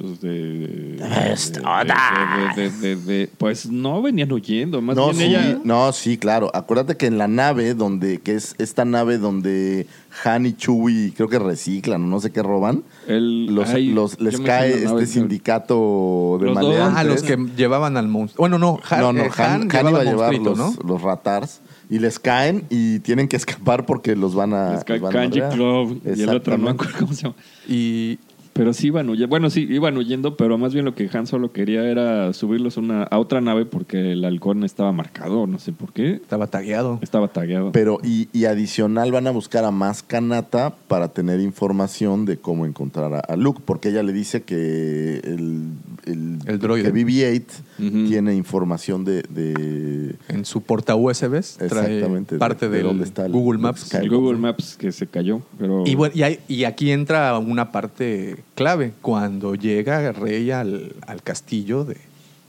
Pues 0.00 0.18
de, 0.22 0.28
de- 0.30 0.96
de- 0.96 2.70
de- 2.70 2.70
de- 2.70 2.96
de- 2.96 3.30
Pues 3.36 3.70
no 3.70 4.00
venían 4.00 4.32
huyendo. 4.32 4.80
Más 4.80 4.96
No, 4.96 5.10
bien 5.10 5.16
sí, 5.18 5.24
ella... 5.26 5.58
no, 5.62 5.92
sí, 5.92 6.16
claro. 6.16 6.50
Acuérdate 6.54 6.96
que 6.96 7.06
en 7.06 7.18
la 7.18 7.28
nave 7.28 7.74
donde, 7.74 8.18
que 8.20 8.34
es 8.34 8.54
esta 8.58 8.86
nave 8.86 9.18
donde 9.18 9.86
Han 10.24 10.46
y 10.46 10.54
Chewie 10.54 11.12
creo 11.14 11.28
que 11.28 11.38
reciclan 11.38 12.02
o 12.04 12.06
no 12.06 12.18
sé 12.20 12.30
qué 12.30 12.42
roban, 12.42 12.82
el- 13.06 13.46
los, 13.54 13.68
ay, 13.68 13.88
los- 13.92 14.18
les 14.20 14.40
cae 14.40 14.70
nave, 14.84 14.84
este 15.02 15.06
sindicato 15.06 16.38
de 16.40 16.46
Los 16.46 16.54
maleantes. 16.54 16.96
Ah, 16.96 17.04
los 17.04 17.22
que 17.22 17.36
llevaban 17.56 17.96
al 17.98 18.08
monstruo. 18.08 18.42
Bueno, 18.42 18.58
no, 18.58 18.80
Han, 18.88 19.00
no, 19.00 19.12
no, 19.12 19.22
eh, 19.24 19.30
Han, 19.36 19.68
iba 19.70 20.00
a 20.00 20.04
llevar 20.04 20.34
los, 20.36 20.56
¿no? 20.56 20.72
los 20.86 21.02
ratars 21.02 21.60
y 21.90 21.98
les 21.98 22.18
caen 22.18 22.64
y 22.70 23.00
tienen 23.00 23.28
que 23.28 23.36
escapar 23.36 23.84
porque 23.84 24.16
los 24.16 24.34
van 24.34 24.54
a. 24.54 24.74
Les 24.74 24.84
cae 24.84 25.00
Kanji. 25.00 25.40
Club 25.52 26.00
y 26.06 26.22
el 26.22 26.28
otro 26.30 26.56
no 26.56 26.64
me 26.64 26.70
Exactamente. 26.70 26.70
acuerdo 26.70 26.98
cómo 27.00 27.12
se 27.12 27.22
llama. 27.22 27.34
Y 27.68 28.18
Pero 28.60 28.74
sí 28.74 28.88
iban 28.88 29.08
huyendo. 29.08 29.28
Bueno, 29.28 29.48
sí, 29.48 29.66
iban 29.70 29.96
huyendo, 29.96 30.36
pero 30.36 30.58
más 30.58 30.74
bien 30.74 30.84
lo 30.84 30.94
que 30.94 31.08
Han 31.14 31.26
solo 31.26 31.50
quería 31.50 31.82
era 31.88 32.34
subirlos 32.34 32.76
a, 32.76 32.80
una, 32.80 33.02
a 33.04 33.18
otra 33.18 33.40
nave 33.40 33.64
porque 33.64 34.12
el 34.12 34.22
halcón 34.22 34.64
estaba 34.64 34.92
marcado, 34.92 35.46
no 35.46 35.58
sé 35.58 35.72
por 35.72 35.94
qué. 35.94 36.16
estaba 36.16 36.46
tagueado. 36.46 36.98
Estaba 37.00 37.28
tagueado. 37.28 37.72
Pero, 37.72 38.00
y, 38.04 38.28
y 38.34 38.44
adicional 38.44 39.12
van 39.12 39.26
a 39.28 39.30
buscar 39.30 39.64
a 39.64 39.70
más 39.70 40.02
Kanata 40.02 40.74
para 40.88 41.08
tener 41.08 41.40
información 41.40 42.26
de 42.26 42.36
cómo 42.36 42.66
encontrar 42.66 43.14
a, 43.14 43.20
a 43.20 43.34
Luke, 43.36 43.62
porque 43.64 43.88
ella 43.88 44.02
le 44.02 44.12
dice 44.12 44.42
que 44.42 45.20
el, 45.24 45.70
el, 46.04 46.38
El 46.44 46.58
droide. 46.58 46.92
que 46.92 47.02
BB-8 47.04 47.44
Ujú. 47.78 48.08
tiene 48.08 48.34
información 48.34 49.06
de, 49.06 49.22
de- 49.30 50.16
En 50.28 50.44
su 50.44 50.60
porta 50.60 50.96
USBs 50.96 51.56
trae 51.56 51.66
Exactamente, 51.96 52.34
de- 52.34 52.38
parte 52.38 52.68
de 52.68 52.76
del 52.76 52.86
dónde 52.88 53.04
está 53.04 53.24
el- 53.24 53.32
Google 53.32 53.58
Maps. 53.58 53.94
El 53.94 54.10
Google 54.10 54.38
Maps 54.38 54.76
que 54.76 54.92
se 54.92 55.06
cayó, 55.06 55.40
pero... 55.58 55.84
Y, 55.86 55.94
bueno, 55.94 56.12
y, 56.14 56.22
hay- 56.24 56.40
y 56.46 56.64
aquí 56.64 56.90
entra 56.90 57.38
una 57.38 57.72
parte 57.72 58.44
clave. 58.54 58.92
Cuando 59.02 59.54
llega 59.54 60.12
Rey 60.12 60.50
al, 60.50 60.94
al 61.06 61.22
castillo 61.22 61.84
de, 61.84 61.96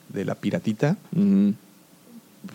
de 0.10 0.26
la 0.26 0.36
piratita, 0.36 0.98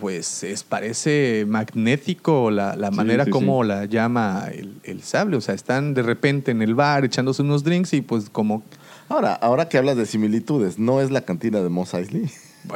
pues 0.01 0.43
es, 0.43 0.65
parece 0.65 1.45
magnético 1.49 2.51
la, 2.51 2.75
la 2.77 2.91
Sí, 2.91 2.97
manera 2.97 3.25
sí, 3.25 3.31
como 3.31 3.63
la 3.65 3.85
llama 3.85 4.49
el, 4.53 4.75
el 4.85 5.03
sable. 5.03 5.37
O 5.37 5.41
sea, 5.41 5.55
están 5.55 5.95
de 5.95 6.03
repente 6.03 6.51
en 6.51 6.61
el 6.63 6.75
bar 6.75 7.05
echándose 7.05 7.43
unos 7.43 7.63
drinks 7.65 7.93
y 7.93 8.01
pues 8.01 8.29
como... 8.31 8.63
Ahora, 9.09 9.35
ahora 9.35 9.69
que 9.69 9.79
hablas 9.79 9.97
de 9.97 10.05
similitudes, 10.05 10.81
no 10.81 11.01
es 11.01 11.13
la 11.13 11.21
cantina 11.21 11.61
de 11.63 11.69
Mos 11.69 11.95
Eisley. 11.95 12.29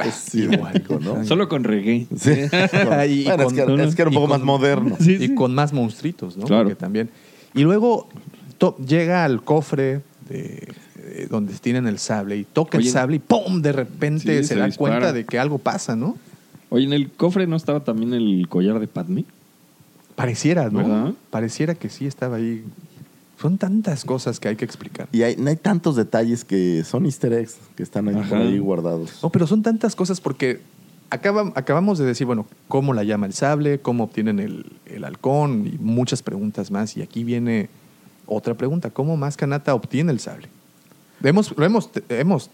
es 0.05 0.33
idéntico, 0.33 0.97
¿no? 1.01 1.25
Solo 1.25 1.49
con 1.49 1.65
reggae. 1.65 2.07
Sí. 2.17 2.31
Y 3.09 3.25
bueno, 3.25 3.43
con- 3.43 3.59
es, 3.59 3.65
que, 3.65 3.83
es 3.83 3.95
que 3.95 4.01
era 4.03 4.09
un 4.09 4.15
poco 4.15 4.27
con- 4.29 4.39
más 4.39 4.45
moderno. 4.45 4.95
Sí, 5.01 5.15
y 5.19 5.27
sí. 5.27 5.35
con 5.35 5.53
más 5.53 5.73
monstruitos, 5.73 6.37
¿no? 6.37 6.45
Claro. 6.45 6.63
Porque 6.63 6.75
también. 6.79 7.09
Y 7.53 7.63
luego 7.63 8.07
to- 8.57 8.77
llega 8.77 9.25
al 9.25 9.43
cofre 9.43 9.99
de, 10.29 10.73
donde 11.29 11.53
tienen 11.55 11.87
el 11.87 11.99
sable 11.99 12.37
y 12.37 12.43
toca 12.43 12.77
Oye, 12.77 12.87
el 12.87 12.93
sable 12.93 13.15
y 13.17 13.19
¡pum! 13.19 13.61
De 13.61 13.71
repente 13.71 14.19
Sí, 14.41 14.47
se, 14.47 14.53
se 14.53 14.55
da 14.55 14.65
dispara. 14.65 14.95
cuenta 14.99 15.13
de 15.13 15.25
que 15.25 15.39
algo 15.39 15.57
pasa, 15.57 15.95
¿no? 15.95 16.17
Oye, 16.69 16.85
en 16.85 16.93
el 16.93 17.09
cofre 17.11 17.47
no 17.47 17.55
estaba 17.55 17.81
también 17.83 18.13
el 18.13 18.47
collar 18.47 18.79
de 18.79 18.87
Padme. 18.87 19.25
Pareciera, 20.15 20.69
¿no? 20.69 20.79
¿Verdad? 20.79 21.13
Pareciera 21.29 21.75
que 21.75 21.89
sí 21.89 22.05
estaba 22.05 22.37
ahí. 22.37 22.63
Son 23.41 23.57
tantas 23.57 24.05
cosas 24.05 24.39
que 24.39 24.49
hay 24.49 24.55
que 24.55 24.65
explicar. 24.65 25.07
Y 25.11 25.23
hay, 25.23 25.35
hay 25.47 25.55
tantos 25.55 25.95
detalles 25.95 26.45
que 26.45 26.83
son 26.83 27.05
easter 27.05 27.33
eggs 27.33 27.57
que 27.75 27.81
están 27.83 28.07
ahí 28.07 28.15
por 28.29 28.37
ahí 28.37 28.59
guardados. 28.59 29.19
No, 29.23 29.29
pero 29.31 29.47
son 29.47 29.63
tantas 29.63 29.95
cosas 29.95 30.21
porque 30.21 30.59
acaba- 31.09 31.51
acabamos 31.55 31.97
de 31.97 32.05
decir, 32.05 32.27
bueno, 32.27 32.45
cómo 32.67 32.93
la 32.93 33.03
llama 33.03 33.25
el 33.25 33.33
sable, 33.33 33.79
cómo 33.79 34.03
obtienen 34.03 34.39
el, 34.39 34.67
el 34.85 35.03
halcón 35.05 35.65
y 35.73 35.77
muchas 35.79 36.21
preguntas 36.21 36.69
más. 36.69 36.95
Y 36.97 37.01
aquí 37.01 37.23
viene 37.23 37.69
otra 38.25 38.53
pregunta, 38.55 38.89
¿cómo 38.89 39.17
más 39.17 39.37
Kanata 39.37 39.73
obtiene 39.75 40.11
el 40.11 40.19
sable? 40.19 40.47
Hemos, 41.23 41.55
lo 41.57 41.65
hemos, 41.65 41.89
hemos 42.09 42.49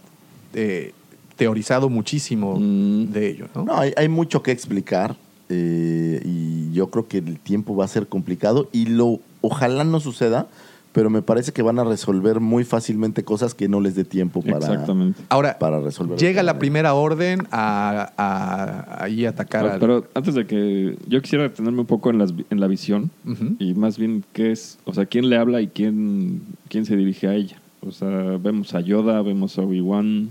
eh, 0.54 0.94
teorizado 1.36 1.90
muchísimo 1.90 2.58
Mm. 2.60 3.12
de 3.12 3.30
ello, 3.30 3.48
¿no? 3.56 3.64
No, 3.64 3.78
hay, 3.78 3.94
hay 3.96 4.10
mucho 4.10 4.42
que 4.44 4.52
explicar 4.52 5.16
eh, 5.50 6.22
y 6.26 6.74
yo 6.74 6.90
creo 6.90 7.08
que 7.08 7.20
el 7.20 7.40
tiempo 7.40 7.76
va 7.76 7.86
a 7.86 7.88
ser 7.88 8.08
complicado 8.08 8.68
y 8.74 8.88
lo 8.88 9.20
ojalá 9.42 9.84
no 9.84 10.00
suceda, 10.00 10.48
pero 10.94 11.10
me 11.12 11.22
parece 11.22 11.52
que 11.52 11.62
van 11.62 11.78
a 11.78 11.84
resolver 11.84 12.40
muy 12.40 12.64
fácilmente 12.64 13.24
cosas 13.24 13.54
que 13.54 13.68
no 13.68 13.80
les 13.82 13.94
dé 13.96 14.04
tiempo 14.04 14.42
para, 14.42 14.58
Exactamente. 14.58 15.22
Ahora, 15.30 15.60
para 15.60 15.80
resolver. 15.80 16.18
llega 16.18 16.42
la 16.42 16.58
primera 16.58 16.94
orden 16.96 17.48
a, 17.52 18.12
a- 18.18 19.04
ahí 19.04 19.26
atacar 19.26 19.66
Ah, 19.68 19.74
al- 19.74 19.80
Pero 19.80 20.06
antes 20.16 20.34
de 20.34 20.48
que 20.48 20.98
yo 21.08 21.22
quisiera 21.22 21.44
detenerme 21.44 21.82
un 21.82 21.86
poco 21.86 22.10
en, 22.10 22.18
las, 22.18 22.34
en 22.50 22.60
la 22.60 22.68
visión 22.68 23.12
y 23.60 23.74
más 23.76 23.98
bien 24.00 24.24
qué 24.34 24.52
es, 24.52 24.80
o 24.86 24.94
sea, 24.94 25.06
quién 25.06 25.30
le 25.30 25.38
habla 25.38 25.62
y 25.62 25.68
quién, 25.68 26.42
quién 26.70 26.86
se 26.86 26.96
dirige 26.96 27.28
a 27.28 27.36
ella. 27.36 27.60
O 27.82 27.92
sea, 27.92 28.10
vemos 28.42 28.74
a 28.74 28.82
Yoda, 28.82 29.22
vemos 29.22 29.58
a 29.58 29.62
Obi-Wan, 29.62 30.30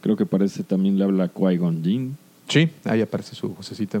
creo 0.00 0.16
que 0.16 0.26
parece 0.26 0.62
también 0.62 0.96
le 0.98 1.04
habla 1.04 1.24
a 1.24 1.28
Qui-Gon 1.28 1.82
Jinn. 1.82 2.16
Sí, 2.48 2.68
ahí 2.84 3.00
aparece 3.00 3.34
su 3.34 3.48
vocecita. 3.48 4.00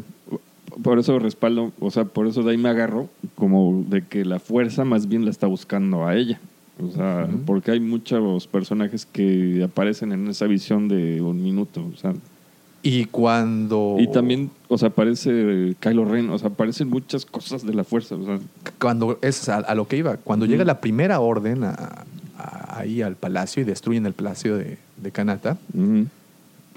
Por 0.82 0.98
eso 0.98 1.18
respaldo, 1.18 1.72
o 1.80 1.90
sea, 1.90 2.04
por 2.04 2.26
eso 2.26 2.42
de 2.42 2.50
ahí 2.52 2.56
me 2.58 2.68
agarro 2.68 3.08
como 3.34 3.84
de 3.88 4.02
que 4.02 4.24
la 4.24 4.38
fuerza 4.38 4.84
más 4.84 5.08
bien 5.08 5.24
la 5.24 5.30
está 5.30 5.46
buscando 5.46 6.06
a 6.06 6.14
ella. 6.16 6.40
O 6.82 6.90
sea, 6.90 7.26
porque 7.46 7.70
hay 7.70 7.80
muchos 7.80 8.46
personajes 8.46 9.06
que 9.06 9.62
aparecen 9.64 10.12
en 10.12 10.28
esa 10.28 10.46
visión 10.46 10.88
de 10.88 11.22
un 11.22 11.42
minuto. 11.42 11.82
O 11.94 11.96
sea, 11.96 12.12
Y 12.82 13.06
cuando... 13.06 13.96
y 13.98 14.08
también, 14.08 14.50
o 14.68 14.76
sea, 14.76 14.88
aparece 14.88 15.74
Kylo 15.80 16.04
Ren, 16.04 16.28
o 16.28 16.38
sea, 16.38 16.48
aparecen 16.48 16.88
muchas 16.90 17.24
cosas 17.24 17.64
de 17.64 17.72
la 17.72 17.82
fuerza. 17.84 18.16
O 18.16 18.24
sea, 18.26 18.38
Cuando 18.78 19.18
es 19.22 19.48
a, 19.48 19.56
a 19.56 19.74
lo 19.74 19.88
que 19.88 19.96
iba, 19.96 20.18
cuando 20.18 20.44
llega 20.44 20.64
la 20.66 20.80
primera 20.82 21.20
orden 21.20 21.64
a- 21.64 22.04
a- 22.38 22.78
ahí 22.78 23.00
al 23.00 23.16
palacio 23.16 23.62
y 23.62 23.64
destruyen 23.64 24.04
el 24.04 24.12
palacio 24.12 24.58
de, 24.58 24.76
de 25.02 25.10
Kanata, 25.10 25.56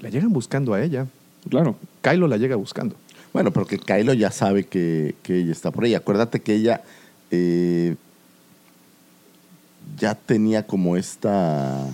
la 0.00 0.08
llegan 0.08 0.32
buscando 0.32 0.72
a 0.72 0.82
ella. 0.82 1.06
claro. 1.48 1.76
Kylo 2.00 2.26
la 2.28 2.38
llega 2.38 2.56
buscando. 2.56 2.96
Bueno, 3.32 3.52
porque 3.52 3.78
Kylo 3.78 4.12
ya 4.12 4.30
sabe 4.30 4.64
que, 4.64 5.14
que 5.22 5.38
ella 5.38 5.52
está 5.52 5.70
por 5.70 5.84
ahí. 5.84 5.94
Acuérdate 5.94 6.40
que 6.40 6.54
ella 6.54 6.82
eh, 7.30 7.96
ya 9.96 10.14
tenía 10.14 10.66
como 10.66 10.96
esta, 10.96 11.86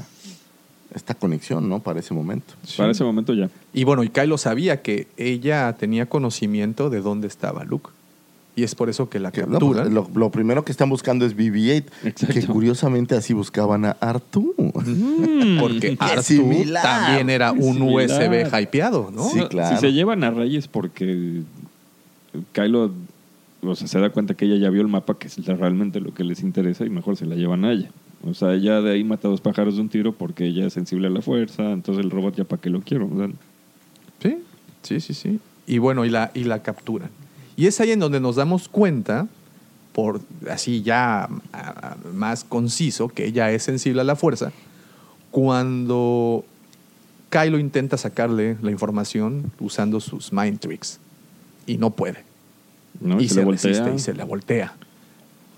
esta 0.94 1.14
conexión, 1.14 1.68
¿no? 1.68 1.80
Para 1.80 2.00
ese 2.00 2.14
momento. 2.14 2.54
Para 2.76 2.92
ese 2.92 3.04
momento 3.04 3.34
ya. 3.34 3.50
Y 3.72 3.84
bueno, 3.84 4.02
y 4.02 4.08
Kylo 4.08 4.38
sabía 4.38 4.82
que 4.82 5.08
ella 5.16 5.74
tenía 5.78 6.06
conocimiento 6.06 6.88
de 6.88 7.00
dónde 7.00 7.26
estaba 7.26 7.64
Luke. 7.64 7.90
Y 8.58 8.62
es 8.64 8.74
por 8.74 8.88
eso 8.88 9.08
que 9.10 9.20
la 9.20 9.30
Que, 9.32 9.42
no, 9.42 9.52
capturan. 9.52 9.82
pues, 9.84 9.94
lo, 9.94 10.10
lo 10.14 10.30
primero 10.30 10.64
que 10.64 10.72
están 10.72 10.88
buscando 10.88 11.26
es 11.26 11.36
BB-8, 11.36 11.84
Exacto. 12.04 12.34
que 12.34 12.46
curiosamente 12.46 13.14
así 13.14 13.34
buscaban 13.34 13.84
a 13.84 13.90
Artu. 14.00 14.54
porque 15.60 15.80
Qué 15.80 15.96
Artu 16.00 16.72
también 16.82 17.28
era 17.30 17.52
un 17.52 17.74
Similar. 17.74 18.10
USB 18.50 18.60
hypeado, 18.62 19.10
¿no? 19.14 19.28
Sí, 19.28 19.40
claro. 19.50 19.76
Si 19.76 19.80
se 19.82 19.92
llevan 19.92 20.24
a 20.24 20.30
Reyes 20.30 20.68
porque 20.68 21.42
Kylo 22.52 22.92
o 23.62 23.74
sea, 23.74 23.88
se 23.88 23.98
da 23.98 24.10
cuenta 24.10 24.34
que 24.34 24.44
ella 24.46 24.56
ya 24.56 24.70
vio 24.70 24.80
el 24.82 24.88
mapa, 24.88 25.18
que 25.18 25.26
es 25.28 25.36
realmente 25.46 26.00
lo 26.00 26.14
que 26.14 26.24
les 26.24 26.42
interesa 26.42 26.84
y 26.86 26.90
mejor 26.90 27.16
se 27.16 27.26
la 27.26 27.34
llevan 27.34 27.64
a 27.64 27.72
ella. 27.72 27.90
O 28.24 28.32
sea, 28.34 28.54
ella 28.54 28.80
de 28.80 28.92
ahí 28.92 29.04
mata 29.04 29.28
dos 29.28 29.40
pájaros 29.40 29.74
de 29.76 29.80
un 29.82 29.88
tiro 29.88 30.12
porque 30.12 30.46
ella 30.46 30.66
es 30.66 30.72
sensible 30.72 31.08
a 31.08 31.10
la 31.10 31.20
fuerza, 31.20 31.72
entonces 31.72 32.04
el 32.04 32.10
robot 32.10 32.36
ya 32.36 32.44
para 32.44 32.60
qué 32.62 32.70
lo 32.70 32.80
quiero. 32.80 33.06
O 33.12 33.16
sea, 33.18 33.28
Sí, 34.22 34.38
sí, 34.82 35.00
sí, 35.00 35.14
sí. 35.14 35.40
Y 35.66 35.78
bueno, 35.78 36.04
y 36.04 36.10
la, 36.10 36.30
y 36.32 36.44
la 36.44 36.62
capturan. 36.62 37.10
Y 37.56 37.66
es 37.66 37.80
ahí 37.80 37.92
en 37.92 38.00
donde 38.00 38.20
nos 38.20 38.36
damos 38.36 38.68
cuenta, 38.68 39.26
por 39.92 40.20
así 40.50 40.82
ya 40.82 41.28
más 42.12 42.44
conciso, 42.44 43.08
que 43.08 43.24
ella 43.24 43.50
es 43.50 43.62
sensible 43.62 44.02
a 44.02 44.04
la 44.04 44.16
fuerza, 44.16 44.52
cuando 45.30 46.44
Kylo 47.30 47.58
intenta 47.58 47.96
sacarle 47.96 48.56
la 48.62 48.70
información 48.70 49.52
usando 49.58 50.00
sus 50.00 50.32
mind 50.32 50.60
tricks. 50.60 50.98
Y 51.66 51.78
no 51.78 51.90
puede. 51.90 52.24
¿no? 53.00 53.20
y, 53.20 53.28
se, 53.28 53.44
resiste 53.44 53.92
y 53.94 53.98
se 53.98 54.14
la 54.14 54.24
voltea. 54.24 54.74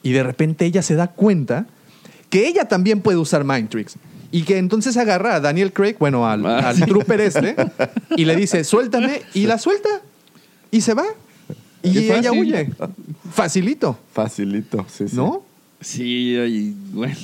Y 0.03 0.13
de 0.13 0.23
repente 0.23 0.65
ella 0.65 0.83
se 0.83 0.95
da 0.95 1.09
cuenta 1.09 1.67
que 2.31 2.47
ella 2.49 2.67
también 2.67 3.01
puede 3.01 3.19
usar 3.19 3.45
mind 3.45 3.69
tricks. 3.69 3.97
Y 4.31 4.43
que 4.43 4.59
entonces 4.59 4.97
agarra 4.97 5.37
a 5.37 5.41
Daniel 5.41 5.73
Craig, 5.73 5.97
bueno, 5.99 6.29
al, 6.29 6.45
Ah, 6.45 6.69
al 6.69 6.81
trooper 6.85 7.21
este, 7.21 7.57
y 8.17 8.25
le 8.25 8.37
dice, 8.37 8.63
suéltame, 8.63 9.23
y 9.35 9.47
la 9.47 9.59
suelta. 9.59 9.89
Y 10.71 10.83
se 10.83 10.95
va. 10.95 11.05
Y 11.83 11.93
Qué 11.93 11.99
ella 12.19 12.31
fácil. 12.31 12.41
huye. 12.41 12.71
Facilito, 13.33 13.99
Facilito, 14.13 14.85
sí, 14.89 15.09
sí. 15.09 15.17
¿no? 15.17 15.43
Sí, 15.81 16.37
ahí, 16.37 16.75
bueno. 16.93 17.15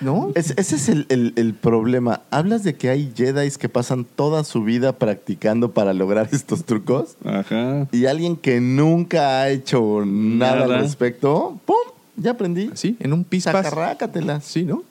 ¿No? 0.00 0.30
Es- 0.36 0.54
ese 0.56 0.76
es 0.76 0.88
el, 0.88 1.06
el- 1.08 1.32
el 1.36 1.54
problema. 1.54 2.22
Hablas 2.30 2.62
de 2.62 2.76
que 2.76 2.88
hay 2.88 3.12
Jedi 3.16 3.50
que 3.50 3.68
pasan 3.68 4.04
toda 4.04 4.44
su 4.44 4.62
vida 4.62 4.92
practicando 4.96 5.72
para 5.72 5.92
lograr 5.92 6.28
estos 6.32 6.64
trucos 6.64 7.16
Ajá. 7.24 7.88
y 7.90 8.06
alguien 8.06 8.36
que 8.36 8.60
nunca 8.60 9.40
ha 9.42 9.48
hecho 9.50 10.04
nada, 10.06 10.60
Nada. 10.66 10.76
al 10.76 10.80
respecto, 10.82 11.58
¡pum! 11.66 11.74
Ya 12.16 12.32
aprendí. 12.32 12.70
Así, 12.72 12.96
en 13.00 13.12
un 13.12 13.24
pispas. 13.24 13.52
Sacarrácatelas. 13.64 14.44
Sí, 14.44 14.62
¿no? 14.62 14.84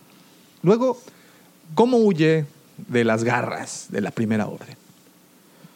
Luego, 0.61 0.99
¿cómo 1.75 1.97
huye 1.97 2.45
de 2.89 3.03
las 3.05 3.23
garras 3.23 3.85
de 3.89 4.01
la 4.01 4.11
primera 4.11 4.47
orden? 4.47 4.75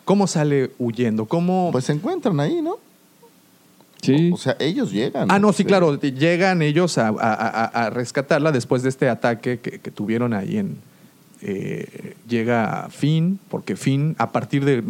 ¿Cómo 0.03 0.27
sale 0.27 0.71
huyendo? 0.77 1.25
¿Cómo...? 1.25 1.69
Pues 1.71 1.85
se 1.85 1.93
encuentran 1.93 2.39
ahí, 2.41 2.61
¿no? 2.61 2.77
Sí. 4.03 4.29
O 4.33 4.37
sea, 4.37 4.55
ellos 4.59 4.91
llegan. 4.91 5.29
Ah, 5.31 5.39
no, 5.39 5.51
sí, 5.53 5.57
Sí. 5.63 5.65
claro. 5.65 5.99
Llegan 5.99 6.61
ellos 6.61 6.97
a, 6.97 7.07
a- 7.07 7.13
a- 7.33 7.65
a 7.85 7.89
rescatarla 7.89 8.51
después 8.51 8.83
de 8.83 8.89
este 8.89 9.09
ataque 9.09 9.59
que, 9.59 9.79
que 9.79 9.91
tuvieron 9.91 10.33
ahí 10.33 10.57
en. 10.57 10.77
eh, 11.45 12.15
llega 12.29 12.87
Finn, 12.89 13.39
porque 13.49 13.75
Finn, 13.75 14.15
a 14.17 14.31
partir 14.31 14.63
de. 14.65 14.83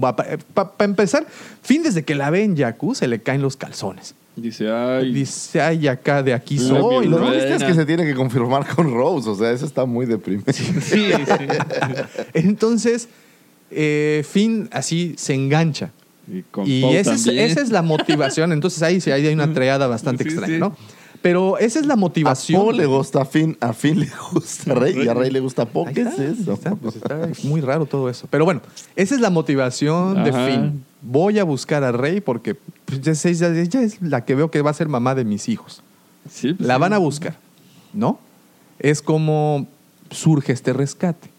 Para 0.00 0.68
empezar, 0.80 1.26
Finn, 1.62 1.82
desde 1.82 2.02
que 2.02 2.14
la 2.14 2.30
ve 2.30 2.42
en 2.44 2.56
Yaku, 2.56 2.94
se 2.94 3.08
le 3.08 3.20
caen 3.22 3.42
los 3.42 3.56
calzones. 3.56 4.14
Dice, 4.36 4.68
ay, 4.70 5.12
Dice, 5.12 5.60
ay, 5.60 5.86
acá 5.86 6.22
de 6.22 6.34
aquí 6.34 6.58
soy. 6.58 6.78
No, 6.78 7.02
y 7.02 7.06
lo 7.08 7.20
¿no? 7.20 7.30
triste 7.30 7.54
es 7.54 7.62
que 7.62 7.72
se 7.74 7.86
tiene 7.86 8.04
que 8.04 8.14
confirmar 8.16 8.66
con 8.74 8.92
Rose. 8.92 9.30
O 9.30 9.34
sea, 9.36 9.52
eso 9.52 9.64
está 9.64 9.84
muy 9.84 10.06
deprimente. 10.06 10.52
sí, 10.52 10.72
sí. 10.80 11.12
Entonces, 12.34 13.08
eh, 13.70 14.24
Finn 14.28 14.68
así 14.72 15.14
se 15.16 15.34
engancha. 15.34 15.90
Y, 16.26 16.42
con 16.42 16.64
Y 16.66 16.82
Poe 16.82 16.98
esa 16.98 17.14
es, 17.14 17.24
también. 17.24 17.50
esa 17.50 17.60
es 17.60 17.70
la 17.70 17.82
motivación. 17.82 18.52
Entonces 18.52 18.82
ahí 18.82 19.00
sí 19.00 19.10
hay 19.10 19.26
una 19.32 19.52
triada 19.52 19.86
bastante 19.86 20.24
Sí, 20.24 20.30
extraña, 20.30 20.54
sí. 20.54 20.60
¿no? 20.60 20.76
Pero 21.22 21.56
esa 21.56 21.80
es 21.80 21.86
la 21.86 21.94
A 21.94 21.96
motivación. 21.96 22.62
Poe 22.62 22.74
le 22.74 22.84
gusta 22.84 23.22
a 23.22 23.24
Finn, 23.24 23.56
a 23.60 23.72
Finn 23.72 24.00
le 24.00 24.10
gusta 24.32 24.72
a 24.72 24.74
Rey 24.74 24.94
y 25.04 25.08
a 25.08 25.14
Rey 25.14 25.30
le 25.30 25.40
gusta 25.40 25.62
a 25.62 25.66
Poe. 25.66 25.92
¿Qué 25.92 26.02
está, 26.02 26.22
es 26.22 26.40
eso? 26.40 26.52
está, 26.52 26.74
pues 26.76 26.96
está 26.96 27.30
muy 27.44 27.62
raro 27.62 27.86
todo 27.86 28.10
eso. 28.10 28.26
Pero 28.30 28.44
bueno, 28.44 28.60
esa 28.94 29.14
es 29.14 29.20
la 29.22 29.30
motivación 29.30 30.22
de. 30.22 30.32
Finn. 30.32 30.84
Voy 31.00 31.38
a 31.38 31.44
buscar 31.44 31.82
a 31.82 31.92
Rey 31.92 32.20
porque 32.20 32.54
pues, 32.54 33.24
ella, 33.24 33.48
ella 33.48 33.82
es 33.82 34.00
la 34.02 34.24
que 34.24 34.34
veo 34.34 34.50
que 34.50 34.60
va 34.62 34.70
a 34.70 34.74
ser 34.74 34.88
mamá 34.88 35.14
de 35.14 35.24
mis 35.24 35.48
hijos. 35.48 35.82
Sí, 36.30 36.52
pues, 36.54 36.66
La 36.66 36.78
van 36.78 36.92
a 36.92 36.98
buscar, 36.98 37.36
¿no? 37.92 38.18
Es 38.78 39.00
como 39.00 39.66
surge 40.10 40.52
este 40.52 40.72
rescate. 40.72 41.30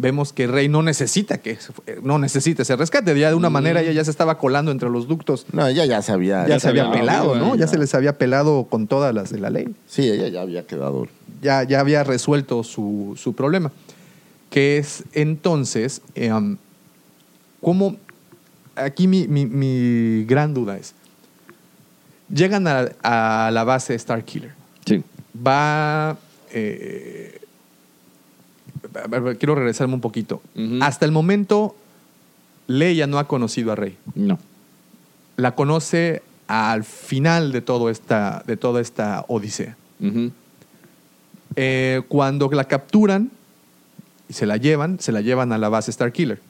Vemos 0.00 0.32
que 0.32 0.46
Rey 0.46 0.68
no 0.68 0.82
necesita 0.82 1.38
que 1.38 1.58
no 2.02 2.18
necesita 2.18 2.62
ese 2.62 2.74
rescate. 2.76 3.18
Ya 3.18 3.28
de 3.28 3.34
una 3.34 3.50
Mm. 3.50 3.52
manera 3.52 3.80
ella 3.82 3.92
ya 3.92 4.04
se 4.04 4.10
estaba 4.10 4.38
colando 4.38 4.70
entre 4.70 4.88
los 4.88 5.06
ductos. 5.08 5.46
No, 5.52 5.66
ella 5.66 5.84
ya 5.84 6.00
sabía. 6.00 6.46
Ya, 6.48 6.58
se 6.58 6.68
había 6.68 6.90
pelado, 6.90 7.34
¿no? 7.36 7.54
ya. 7.54 7.60
Ya 7.62 7.66
se 7.66 7.76
les 7.78 7.94
había 7.94 8.16
pelado 8.16 8.64
con 8.70 8.86
todas 8.86 9.14
las 9.14 9.30
de 9.30 9.38
la 9.38 9.50
ley. 9.50 9.74
Sí, 9.86 10.08
ella 10.10 10.28
ya 10.28 10.40
había 10.42 10.66
quedado. 10.66 11.06
ya, 11.42 11.62
ya 11.64 11.80
había 11.80 12.02
resuelto 12.04 12.62
su, 12.64 13.14
su 13.18 13.34
problema. 13.34 13.72
Que 14.50 14.78
es 14.78 15.04
entonces, 15.12 16.00
eh, 16.14 16.30
¿cómo? 17.60 17.96
Aquí 18.76 19.06
mi, 19.06 19.28
mi- 19.28 19.46
mi 19.46 20.24
gran 20.24 20.54
duda 20.54 20.76
es, 20.78 20.94
llegan 22.32 22.66
a, 22.66 22.88
a 23.02 23.50
la 23.50 23.64
base 23.64 23.94
Star 23.96 24.24
Killer, 24.24 24.52
Sí. 24.86 25.02
va... 25.46 26.16
eh, 26.52 27.39
quiero 29.38 29.54
regresarme 29.54 29.94
un 29.94 30.00
poquito. 30.00 30.42
Hasta 30.80 31.04
el 31.04 31.12
momento, 31.12 31.76
Leia 32.66 33.06
no 33.06 33.18
ha 33.18 33.26
conocido 33.26 33.72
a 33.72 33.76
Rey. 33.76 33.96
No. 34.14 34.38
La 35.36 35.54
conoce 35.54 36.22
al 36.46 36.84
final 36.84 37.52
de, 37.52 37.60
todo 37.60 37.90
esta, 37.90 38.42
de 38.46 38.56
toda 38.56 38.80
esta 38.80 39.24
odisea. 39.28 39.76
Eh, 41.56 42.02
cuando 42.08 42.50
la 42.50 42.64
capturan 42.64 43.30
y 44.28 44.32
se 44.32 44.46
la 44.46 44.56
llevan, 44.56 45.00
se 45.00 45.12
la 45.12 45.20
llevan 45.20 45.52
a 45.52 45.58
la 45.58 45.68
base 45.68 45.92
Starkiller. 45.92 46.40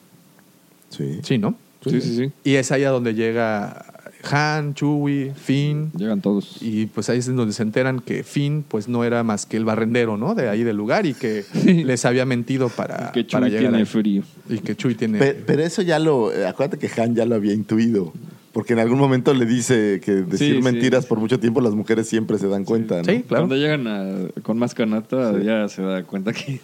Sí. 0.89 1.19
Sí, 1.23 1.37
¿no? 1.37 1.55
Sí, 1.83 2.01
sí, 2.01 2.15
sí. 2.15 2.31
Y 2.43 2.55
es 2.55 2.71
ahí 2.71 2.83
a 2.83 2.91
donde 2.91 3.13
llega 3.13 3.90
Han, 4.31 4.73
Chewie, 4.73 5.33
Finn. 5.35 5.91
Llegan 5.97 6.21
todos. 6.21 6.57
Y 6.61 6.87
pues 6.87 7.09
ahí 7.09 7.19
es 7.19 7.27
donde 7.33 7.53
se 7.53 7.63
enteran 7.63 7.99
que 7.99 8.23
Finn 8.23 8.63
pues 8.67 8.87
no 8.87 9.03
era 9.03 9.23
más 9.23 9.45
que 9.45 9.57
el 9.57 9.65
barrendero, 9.65 10.17
¿no? 10.17 10.35
De 10.35 10.49
ahí 10.49 10.63
del 10.63 10.77
lugar 10.77 11.05
y 11.05 11.13
que 11.13 11.43
les 11.65 12.05
había 12.05 12.25
mentido 12.25 12.69
para, 12.69 13.11
que 13.11 13.23
para 13.23 13.45
Chewie 13.47 13.49
llegar 13.49 13.61
tiene 13.63 13.77
ahí. 13.79 13.85
frío. 13.85 14.23
Y 14.49 14.57
que 14.59 14.75
Chewie 14.75 14.95
tiene... 14.95 15.19
Pe- 15.19 15.33
Pero, 15.45 15.63
eso 15.63 15.81
ya 15.81 15.99
lo. 15.99 16.31
eh, 16.33 16.45
Acuérdate 16.47 16.77
que 16.77 17.01
Han 17.01 17.15
ya 17.15 17.25
lo 17.25 17.35
había 17.35 17.53
intuido. 17.53 18.13
Porque 18.53 18.73
en 18.73 18.79
algún 18.79 18.99
momento 18.99 19.33
le 19.33 19.45
dice 19.45 20.01
que 20.03 20.11
decir 20.11 20.37
Sí, 20.49 20.55
sí. 20.57 20.61
mentiras 20.61 21.05
por 21.05 21.17
mucho 21.21 21.39
tiempo 21.39 21.61
las 21.61 21.73
mujeres 21.73 22.09
siempre 22.09 22.37
se 22.37 22.49
dan 22.49 22.65
cuenta, 22.65 22.97
¿no? 22.97 23.05
Sí, 23.05 23.23
claro. 23.25 23.43
Cuando 23.47 23.55
llegan 23.55 23.87
a- 23.87 24.41
con 24.43 24.57
más 24.59 24.73
canata, 24.73 25.39
ya 25.41 25.69
se 25.69 25.81
da 25.81 26.03
cuenta 26.03 26.33
que. 26.33 26.59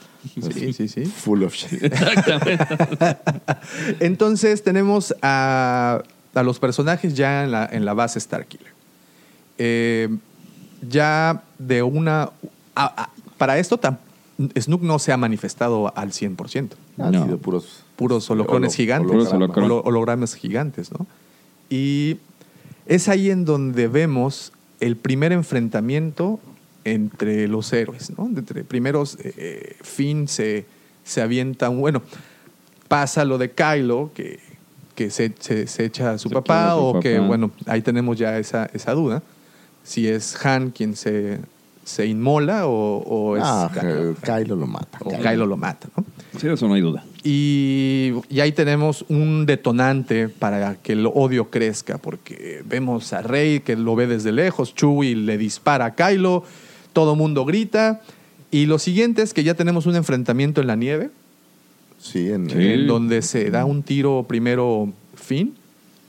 Sí, 0.53 0.73
sí, 0.73 0.89
sí. 0.89 1.05
Full 1.05 1.43
of 1.43 1.53
shit. 1.55 1.81
Exactamente. 1.83 2.65
Entonces 4.01 4.63
tenemos 4.63 5.15
a, 5.21 6.03
a 6.33 6.43
los 6.43 6.59
personajes 6.59 7.15
ya 7.15 7.43
en 7.43 7.51
la, 7.51 7.65
en 7.71 7.85
la 7.85 7.93
base 7.93 8.19
Starkiller. 8.19 8.71
Eh, 9.57 10.09
ya 10.87 11.43
de 11.57 11.81
una... 11.83 12.23
a- 12.75 13.03
a- 13.03 13.09
para 13.37 13.57
esto, 13.59 13.79
tam- 13.79 13.97
Snook 14.59 14.81
no 14.83 14.99
se 14.99 15.11
ha 15.11 15.17
manifestado 15.17 15.91
al 15.97 16.11
100%. 16.11 16.69
Han 16.99 17.11
No. 17.11 17.23
sido 17.25 17.37
puros... 17.39 17.83
Puros 17.95 18.29
holocrones 18.29 18.71
holo- 18.73 18.75
gigantes. 18.77 19.07
Puros 19.11 19.27
hologramas. 19.33 19.57
holocrones. 19.57 19.71
Holo- 19.71 19.83
hologramas 19.87 20.35
gigantes, 20.35 20.91
¿no? 20.91 21.07
Y 21.69 22.17
es 22.85 23.09
ahí 23.09 23.31
en 23.31 23.43
donde 23.45 23.87
vemos 23.87 24.53
el 24.79 24.95
primer 24.97 25.31
enfrentamiento 25.31 26.39
entre 26.83 27.47
los 27.47 27.73
héroes, 27.73 28.11
¿no? 28.15 28.27
Entre 28.27 28.63
primeros, 28.63 29.15
eh, 29.15 29.33
eh, 29.37 29.75
Finn 29.81 30.27
se, 30.27 30.65
se 31.03 31.21
avienta, 31.23 31.69
un- 31.69 31.79
bueno, 31.79 32.03
pasa 32.87 33.25
lo 33.25 33.39
de 33.39 33.49
Kylo, 33.51 34.11
que, 34.13 34.39
que 34.97 35.09
se, 35.11 35.31
se- 35.39 35.67
se 35.67 35.85
echa 35.85 36.11
a 36.11 36.17
su 36.17 36.27
Se 36.29 36.33
papá, 36.35 36.71
pone 36.73 36.89
a 36.89 36.91
su 36.91 36.97
o 36.97 36.99
que, 36.99 37.19
bueno, 37.19 37.51
ahí 37.67 37.81
tenemos 37.81 38.17
ya 38.17 38.37
esa, 38.39 38.65
esa 38.73 38.93
duda, 38.93 39.21
si 39.83 40.07
es 40.07 40.43
Han 40.45 40.71
quien 40.71 40.95
se, 40.95 41.39
se 41.85 42.07
inmola 42.07 42.65
o, 42.67 42.97
o 42.97 43.37
es 43.37 43.43
Ah, 43.45 43.69
Kylo, 43.73 44.15
Kylo 44.21 44.55
lo 44.55 44.65
mata. 44.67 44.97
o 45.05 45.09
Kylo 45.09 45.45
lo 45.45 45.55
mata, 45.55 45.87
¿no? 45.95 46.03
Sí, 46.39 46.47
eso 46.47 46.67
no 46.67 46.73
hay 46.73 46.81
duda. 46.81 47.05
Y, 47.23 48.13
y 48.29 48.39
ahí 48.39 48.51
tenemos 48.51 49.05
un 49.09 49.45
detonante 49.45 50.29
para 50.29 50.75
que 50.75 50.93
el 50.93 51.05
odio 51.05 51.49
crezca, 51.49 51.97
porque 51.99 52.63
vemos 52.65 53.13
a 53.13 53.21
Rey 53.21 53.59
que 53.59 53.75
lo 53.75 53.95
ve 53.95 54.07
desde 54.07 54.31
lejos, 54.31 54.73
Chewie 54.75 55.15
le 55.15 55.37
dispara 55.37 55.85
a 55.85 55.95
Kylo, 55.95 56.43
todo 56.93 57.15
mundo 57.15 57.45
grita. 57.45 58.01
Y 58.49 58.65
lo 58.65 58.79
siguiente 58.79 59.21
es 59.21 59.33
que 59.33 59.43
ya 59.43 59.53
tenemos 59.53 59.85
un 59.85 59.95
enfrentamiento 59.95 60.61
en 60.61 60.67
la 60.67 60.75
nieve, 60.75 61.09
Sí, 61.99 62.29
en... 62.31 62.49
Sí. 62.49 62.55
en 62.57 62.87
donde 62.87 63.21
se 63.21 63.49
da 63.51 63.65
un 63.65 63.83
tiro 63.83 64.25
primero 64.27 64.91
Finn. 65.15 65.55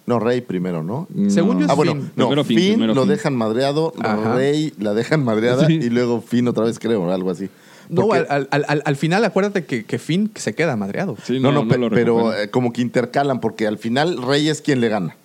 No, 0.07 0.19
Rey 0.19 0.41
primero, 0.41 0.83
¿no? 0.83 1.07
Según 1.29 1.59
yo 1.59 1.67
es 1.67 1.71
Ah, 1.71 1.75
bueno, 1.75 1.93
Finn. 1.93 2.11
no, 2.17 2.27
Primero 2.29 2.45
Finn, 2.45 2.59
Finn, 2.59 2.69
primero 2.75 2.95
lo 2.95 3.03
Finn. 3.03 3.11
dejan 3.11 3.37
madreado, 3.37 3.93
Ajá. 4.03 4.35
Rey 4.37 4.73
la 4.79 4.95
dejan 4.95 5.23
madreada 5.23 5.67
Sí. 5.67 5.75
y 5.75 5.91
luego 5.91 6.23
Finn 6.23 6.49
otra 6.49 6.65
vez, 6.65 6.79
creo, 6.79 7.11
algo 7.13 7.31
así. 7.31 7.51
No, 7.91 8.03
Porque- 8.07 8.19
al, 8.31 8.49
al- 8.51 8.65
al- 8.69 8.83
al 8.85 8.97
final 8.97 9.23
acuérdate 9.25 9.65
que, 9.67 9.85
que 9.85 9.99
Finn 9.99 10.31
se 10.35 10.55
queda 10.55 10.77
madreado. 10.77 11.17
Sí, 11.25 11.39
no, 11.41 11.53
no, 11.53 11.69
pe- 11.69 11.77
lo 11.79 11.91
pero 11.91 12.33
eh, 12.35 12.49
como 12.51 12.73
que 12.73 12.81
intercalan, 12.81 13.41
porque 13.41 13.67
al 13.67 13.77
final 13.79 14.23
Rey 14.23 14.49
es 14.49 14.63
quien 14.63 14.81
le 14.81 14.89
gana. 14.89 15.17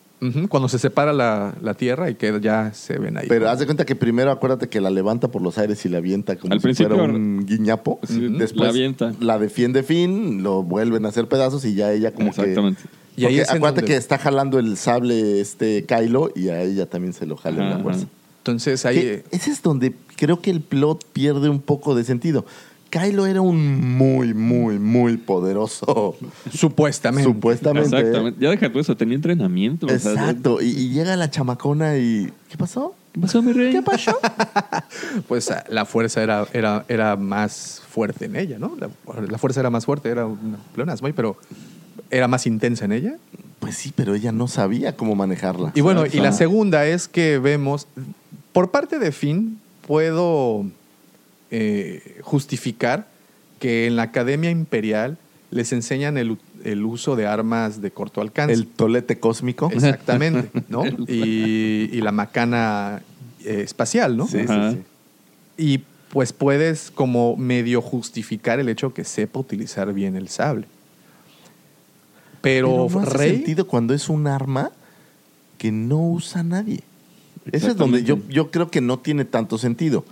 Cuando 0.49 0.69
se 0.69 0.79
separa 0.79 1.11
la, 1.13 1.53
la 1.61 1.73
tierra 1.73 2.09
y 2.09 2.15
que 2.15 2.39
ya 2.41 2.71
se 2.73 2.97
ven 2.97 3.17
ahí. 3.17 3.25
Pero 3.27 3.49
haz 3.49 3.59
de 3.59 3.65
cuenta 3.65 3.85
que 3.85 3.95
primero 3.95 4.31
acuérdate 4.31 4.69
que 4.69 4.79
la 4.81 4.89
levanta 4.89 5.27
por 5.27 5.41
los 5.41 5.57
aires 5.57 5.85
y 5.85 5.89
la 5.89 5.97
avienta 5.97 6.35
como 6.37 6.53
Al 6.53 6.59
si 6.61 6.73
fuera 6.73 6.95
principio- 6.95 7.03
un 7.15 7.45
guiñapo. 7.45 7.99
Sí, 8.07 8.27
Después 8.37 8.63
la 8.63 8.69
avienta. 8.69 9.13
la 9.19 9.37
defiende 9.39 9.83
Finn, 9.83 10.43
lo 10.43 10.63
vuelven 10.63 11.05
a 11.05 11.09
hacer 11.09 11.27
pedazos 11.27 11.65
y 11.65 11.75
ya 11.75 11.91
ella 11.91 12.11
como 12.13 12.29
Exactamente. 12.29 12.81
que... 13.15 13.21
Y 13.21 13.25
ahí 13.25 13.39
es 13.39 13.49
acuérdate 13.49 13.81
donde- 13.81 13.93
que 13.93 13.97
está 13.97 14.17
jalando 14.17 14.59
el 14.59 14.77
sable 14.77 15.39
este 15.41 15.85
Kylo 15.85 16.31
y 16.35 16.49
a 16.49 16.61
ella 16.61 16.85
también 16.87 17.13
se 17.13 17.25
lo 17.25 17.35
jala 17.37 17.63
en 17.63 17.69
la 17.69 17.79
fuerza. 17.79 18.07
Entonces 18.39 18.85
ahí... 18.85 18.95
Que 18.99 19.23
ese 19.31 19.51
es 19.51 19.61
donde 19.61 19.93
creo 20.15 20.41
que 20.41 20.51
el 20.51 20.61
plot 20.61 21.05
pierde 21.13 21.47
un 21.49 21.59
poco 21.61 21.95
de 21.95 22.03
sentido. 22.03 22.45
Kylo 22.93 23.25
era 23.25 23.41
un 23.41 23.97
muy, 23.97 24.35
muy, 24.35 24.77
muy 24.77 25.17
poderoso. 25.17 26.15
Supuestamente. 26.53 27.27
Supuestamente. 27.27 27.89
Exactamente. 27.89 28.39
Ya 28.39 28.51
deja 28.51 28.71
tú 28.71 28.77
eso, 28.77 28.95
tenía 28.95 29.15
entrenamiento. 29.15 29.87
o 29.87 29.89
sea, 29.89 30.11
Exacto. 30.11 30.61
Y, 30.61 30.67
y 30.67 30.89
llega 30.89 31.15
la 31.15 31.31
chamacona 31.31 31.97
y. 31.97 32.31
¿Qué 32.49 32.57
pasó? 32.57 32.93
¿Qué 33.11 33.19
pasó, 33.19 33.41
mi 33.41 33.51
rey? 33.51 33.71
¿Qué 33.71 33.81
pasó? 33.81 34.15
pues 35.27 35.49
ah, 35.49 35.63
la 35.69 35.85
fuerza 35.85 36.21
era, 36.21 36.45
era, 36.53 36.85
era 36.87 37.15
más 37.15 37.81
fuerte 37.89 38.25
en 38.25 38.35
ella, 38.35 38.59
¿no? 38.59 38.77
La, 38.79 38.89
la 39.27 39.37
fuerza 39.39 39.61
era 39.61 39.71
más 39.71 39.85
fuerte, 39.85 40.09
era 40.09 40.27
una 40.27 40.59
pleonasmo, 40.75 41.09
pero 41.15 41.35
era 42.11 42.27
más 42.27 42.45
intensa 42.45 42.85
en 42.85 42.91
ella. 42.91 43.17
Pues 43.59 43.75
sí, 43.75 43.91
pero 43.95 44.13
ella 44.13 44.31
no 44.31 44.47
sabía 44.47 44.95
cómo 44.95 45.15
manejarla. 45.15 45.71
Y 45.73 45.81
bueno, 45.81 46.05
y 46.05 46.19
la 46.19 46.31
segunda 46.31 46.85
es 46.85 47.07
que 47.07 47.39
vemos, 47.39 47.87
por 48.51 48.69
parte 48.69 48.99
de 48.99 49.11
Finn, 49.11 49.59
puedo 49.87 50.65
eh, 51.55 52.19
justificar 52.23 53.07
que 53.59 53.85
en 53.85 53.95
la 53.95 54.01
Academia 54.01 54.49
Imperial 54.49 55.19
les 55.51 55.71
enseñan 55.71 56.17
el, 56.17 56.39
el 56.63 56.83
uso 56.83 57.15
de 57.15 57.27
armas 57.27 57.79
de 57.79 57.91
corto 57.91 58.21
alcance. 58.21 58.55
El 58.55 58.65
tolete 58.65 59.19
cósmico. 59.19 59.69
Exactamente, 59.71 60.49
¿no? 60.67 60.83
Y, 61.07 61.91
y 61.91 62.01
la 62.01 62.11
macana 62.11 63.03
eh, 63.45 63.61
espacial, 63.63 64.17
¿no? 64.17 64.25
Sí, 64.25 64.39
sí, 64.39 64.45
Ajá. 64.49 64.71
sí. 64.71 64.79
Y 65.55 65.83
pues 66.09 66.33
puedes 66.33 66.89
como 66.89 67.37
medio 67.37 67.83
justificar 67.83 68.59
el 68.59 68.67
hecho 68.67 68.91
que 68.95 69.03
sepa 69.03 69.39
utilizar 69.39 69.93
bien 69.93 70.15
el 70.15 70.29
sable. 70.29 70.65
Pero, 72.41 72.87
no 72.91 72.99
hace 72.99 73.09
Rey, 73.11 73.35
sentido 73.35 73.67
cuando 73.67 73.93
es 73.93 74.09
un 74.09 74.25
arma 74.25 74.71
que 75.59 75.71
no 75.71 75.99
usa 76.09 76.41
nadie. 76.41 76.81
Ese 77.51 77.67
es 77.67 77.77
donde 77.77 78.03
yo, 78.03 78.17
yo 78.27 78.49
creo 78.49 78.71
que 78.71 78.81
no 78.81 78.97
tiene 78.97 79.23
tanto 79.23 79.59
sentido. 79.59 80.03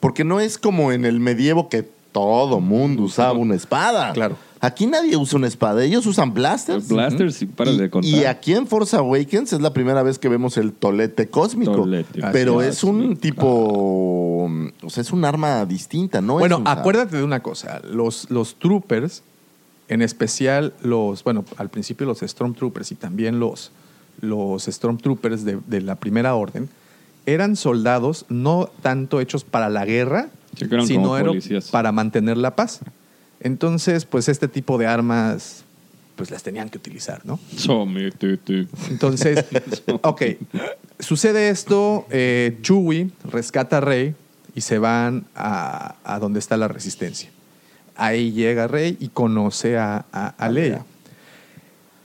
Porque 0.00 0.24
no 0.24 0.40
es 0.40 0.58
como 0.58 0.92
en 0.92 1.04
el 1.04 1.20
medievo 1.20 1.68
que 1.68 1.88
todo 2.12 2.60
mundo 2.60 3.02
usaba 3.02 3.32
una 3.32 3.54
espada. 3.54 4.12
Claro. 4.12 4.36
Aquí 4.60 4.86
nadie 4.86 5.16
usa 5.16 5.38
una 5.38 5.46
espada. 5.46 5.84
Ellos 5.84 6.04
usan 6.06 6.34
blasters. 6.34 6.88
Blasters, 6.88 7.42
y 7.42 7.46
para 7.46 7.70
y, 7.70 7.78
de 7.78 7.90
contar. 7.90 8.10
y 8.10 8.24
aquí 8.24 8.54
en 8.54 8.66
Force 8.66 8.96
Awakens 8.96 9.52
es 9.52 9.60
la 9.60 9.72
primera 9.72 10.02
vez 10.02 10.18
que 10.18 10.28
vemos 10.28 10.56
el 10.56 10.72
tolete 10.72 11.28
cósmico. 11.28 11.72
Tolete 11.72 12.20
pero 12.32 12.60
Así 12.60 12.70
es 12.70 12.84
un 12.84 12.98
cósmico. 13.00 13.20
tipo. 13.20 14.50
O 14.82 14.90
sea, 14.90 15.02
es 15.02 15.12
un 15.12 15.24
arma 15.24 15.64
distinta, 15.64 16.20
¿no? 16.20 16.34
es 16.34 16.40
bueno, 16.40 16.58
un 16.58 16.66
acuérdate 16.68 17.16
de 17.18 17.22
una 17.22 17.40
cosa, 17.40 17.80
los, 17.88 18.30
los 18.30 18.56
troopers, 18.56 19.22
en 19.88 20.02
especial 20.02 20.72
los, 20.82 21.22
bueno, 21.22 21.44
al 21.56 21.68
principio 21.68 22.06
los 22.06 22.20
Stormtroopers 22.20 22.90
y 22.92 22.94
también 22.96 23.38
los, 23.38 23.70
los 24.20 24.64
Stormtroopers 24.64 25.44
de, 25.44 25.58
de 25.66 25.80
la 25.82 25.94
primera 25.96 26.34
orden, 26.34 26.68
eran 27.32 27.56
soldados 27.56 28.24
no 28.28 28.70
tanto 28.82 29.20
hechos 29.20 29.44
para 29.44 29.68
la 29.68 29.84
guerra, 29.84 30.28
Sí, 30.56 30.64
eran 30.70 30.86
sino 30.86 31.02
como 31.02 31.16
era 31.18 31.26
policías. 31.28 31.68
para 31.70 31.92
mantener 31.92 32.36
la 32.36 32.56
paz. 32.56 32.80
Entonces, 33.40 34.04
pues 34.04 34.28
este 34.28 34.48
tipo 34.48 34.78
de 34.78 34.86
armas, 34.86 35.64
pues 36.16 36.30
las 36.30 36.42
tenían 36.42 36.68
que 36.70 36.78
utilizar, 36.78 37.24
¿no? 37.24 37.38
Entonces, 38.90 39.44
ok, 40.02 40.22
sucede 40.98 41.50
esto, 41.50 42.06
eh, 42.10 42.58
Chewie 42.62 43.10
rescata 43.30 43.76
a 43.76 43.80
Rey 43.80 44.14
y 44.54 44.62
se 44.62 44.78
van 44.78 45.26
a, 45.36 45.94
a 46.02 46.18
donde 46.18 46.40
está 46.40 46.56
la 46.56 46.66
resistencia. 46.66 47.30
Ahí 47.94 48.32
llega 48.32 48.66
Rey 48.66 48.96
y 48.98 49.08
conoce 49.08 49.76
a, 49.76 50.06
a- 50.12 50.28
a 50.38 50.48
Leia. 50.48 50.84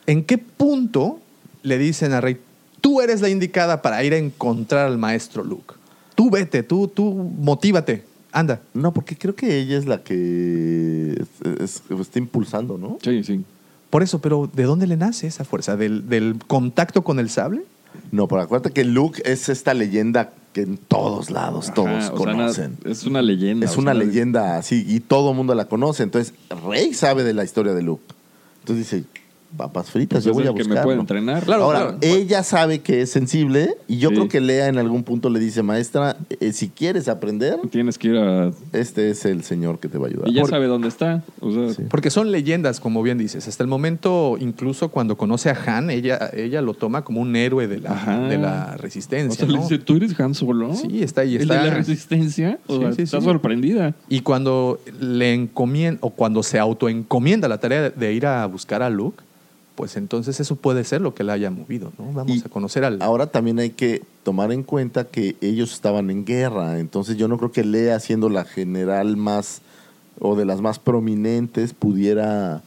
¿En 0.05 0.23
qué 0.23 0.37
punto 0.37 1.19
le 1.63 1.77
dicen 1.77 2.11
a 2.13 2.21
Rey, 2.21 2.37
tú 2.83 2.99
eres 2.99 3.21
la 3.21 3.29
indicada 3.29 3.81
para 3.81 4.03
ir 4.03 4.13
a 4.13 4.17
encontrar 4.17 4.85
al 4.87 4.97
maestro 4.97 5.41
Luke? 5.43 5.73
Tú 6.15 6.29
vete, 6.29 6.61
tú, 6.63 6.89
tú 6.89 7.13
motívate, 7.13 8.03
anda. 8.33 8.59
No, 8.73 8.93
porque 8.93 9.15
creo 9.15 9.33
que 9.35 9.57
ella 9.57 9.77
es 9.77 9.85
la 9.85 10.03
que 10.03 11.13
es- 11.13 11.61
es- 11.61 11.81
está 11.99 12.19
impulsando, 12.19 12.77
¿no? 12.77 12.97
Sí, 13.01 13.23
sí. 13.23 13.43
Por 13.89 14.03
eso, 14.03 14.19
pero 14.19 14.49
¿de 14.53 14.63
dónde 14.63 14.85
le 14.87 14.97
nace 14.97 15.27
esa 15.27 15.45
fuerza? 15.45 15.77
¿Del, 15.77 16.09
del 16.09 16.35
contacto 16.45 17.03
con 17.03 17.19
el 17.19 17.29
sable? 17.29 17.63
No, 18.11 18.27
pero 18.27 18.41
acuérdate 18.41 18.73
que 18.73 18.83
Luke 18.83 19.21
es 19.25 19.49
esta 19.49 19.73
leyenda 19.73 20.33
que 20.51 20.61
en 20.61 20.77
todos 20.77 21.29
lados 21.31 21.71
todos 21.73 21.89
Ajá, 21.89 22.11
conocen. 22.11 22.77
es 22.85 23.05
una 23.05 23.21
leyenda. 23.21 23.65
es 23.65 23.77
una 23.77 23.93
sea, 23.93 24.03
leyenda 24.03 24.57
así 24.57 24.83
y 24.87 24.99
todo 24.99 25.29
el 25.31 25.37
mundo 25.37 25.55
la 25.55 25.65
conoce. 25.65 26.03
Entonces, 26.03 26.33
Rey 26.67 26.93
sabe 26.93 27.23
de 27.23 27.33
la 27.33 27.43
historia 27.43 27.73
de 27.73 27.81
Luke. 27.83 28.03
Entonces 28.61 28.91
dice, 28.91 29.05
papas 29.57 29.91
fritas, 29.91 30.17
Pues 30.17 30.25
yo 30.25 30.31
es 30.31 30.35
voy 30.37 30.45
a 30.47 30.49
el 30.49 30.55
que 30.55 30.63
me 30.63 30.81
puede 30.81 30.99
entrenar. 30.99 31.43
Claro, 31.43 31.63
Ahora, 31.63 31.79
claro. 31.79 31.97
ella 32.01 32.43
sabe 32.43 32.79
que 32.79 33.01
es 33.01 33.11
sensible 33.11 33.75
y 33.87 33.97
yo 33.97 34.09
Sí. 34.09 34.15
creo 34.15 34.27
que 34.29 34.41
Lea 34.41 34.67
en 34.67 34.77
algún 34.77 35.03
punto 35.03 35.29
le 35.29 35.39
dice, 35.39 35.63
maestra, 35.63 36.17
eh, 36.39 36.51
si 36.53 36.69
quieres 36.69 37.07
aprender, 37.07 37.57
Tienes 37.71 37.97
que 37.97 38.09
ir 38.09 38.17
a... 38.17 38.51
este 38.73 39.09
es 39.11 39.25
el 39.25 39.43
señor 39.43 39.79
que 39.79 39.87
te 39.89 39.97
va 39.97 40.07
a 40.07 40.09
ayudar. 40.09 40.27
Y 40.29 40.33
ya 40.33 40.45
sabe 40.45 40.67
dónde 40.67 40.87
está. 40.87 41.23
O 41.39 41.51
sea, 41.51 41.73
Sí. 41.73 41.83
Porque 41.89 42.09
son 42.09 42.31
leyendas, 42.31 42.79
como 42.79 43.01
bien 43.03 43.17
dices. 43.17 43.47
Hasta 43.47 43.63
el 43.63 43.69
momento, 43.69 44.37
incluso 44.39 44.89
cuando 44.89 45.17
conoce 45.17 45.49
a 45.49 45.57
Han, 45.65 45.89
ella, 45.89 46.29
ella 46.33 46.61
lo 46.61 46.73
toma 46.73 47.03
como 47.03 47.21
un 47.21 47.35
héroe 47.35 47.67
de 47.67 47.79
la, 47.79 48.27
de 48.29 48.37
la 48.37 48.71
o 48.75 48.77
resistencia. 48.81 49.37
sea, 49.39 49.47
le 49.47 49.57
¿no? 49.57 49.61
dice, 49.63 49.77
¿tú 49.79 49.95
eres 49.95 50.19
Han 50.19 50.33
Solo? 50.35 50.73
Sí, 50.73 51.01
está 51.03 51.21
ahí, 51.21 51.35
¿El 51.35 51.43
está. 51.43 51.63
de 51.63 51.69
la 51.69 51.75
resistencia? 51.75 52.59
O 52.67 52.75
Sí, 52.75 52.79
sea, 52.81 52.93
sí, 52.93 53.01
está 53.03 53.19
sí. 53.19 53.25
sorprendida. 53.25 53.93
Y 54.09 54.21
cuando 54.21 54.79
le 54.99 55.33
encomienda, 55.33 55.99
o 56.01 56.09
cuando 56.09 56.43
se 56.43 56.59
autoencomienda 56.59 57.47
la 57.47 57.59
tarea 57.59 57.83
de, 57.83 57.89
de 57.91 58.13
ir 58.13 58.25
a 58.25 58.45
buscar 58.45 58.81
a 58.81 58.89
Luke, 58.89 59.23
pues 59.75 59.97
entonces 59.97 60.39
eso 60.39 60.55
puede 60.55 60.83
ser 60.83 61.01
lo 61.01 61.15
que 61.15 61.23
la 61.23 61.33
haya 61.33 61.49
movido, 61.49 61.91
¿no? 61.97 62.11
Vamos 62.13 62.35
Y 62.37 62.41
a 62.45 62.49
conocer 62.49 62.85
al... 62.85 63.01
Ahora 63.01 63.27
también 63.27 63.59
hay 63.59 63.71
que 63.71 64.03
tomar 64.23 64.51
en 64.51 64.63
cuenta 64.63 65.05
que 65.05 65.35
ellos 65.41 65.73
estaban 65.73 66.09
en 66.09 66.25
guerra, 66.25 66.79
entonces 66.79 67.17
yo 67.17 67.27
no 67.27 67.37
creo 67.37 67.51
que 67.51 67.63
Lea, 67.63 67.99
siendo 67.99 68.29
la 68.29 68.45
general 68.45 69.17
más 69.17 69.61
o 70.19 70.35
de 70.35 70.45
las 70.45 70.61
más 70.61 70.77
prominentes, 70.79 71.73
pudiera 71.73 72.61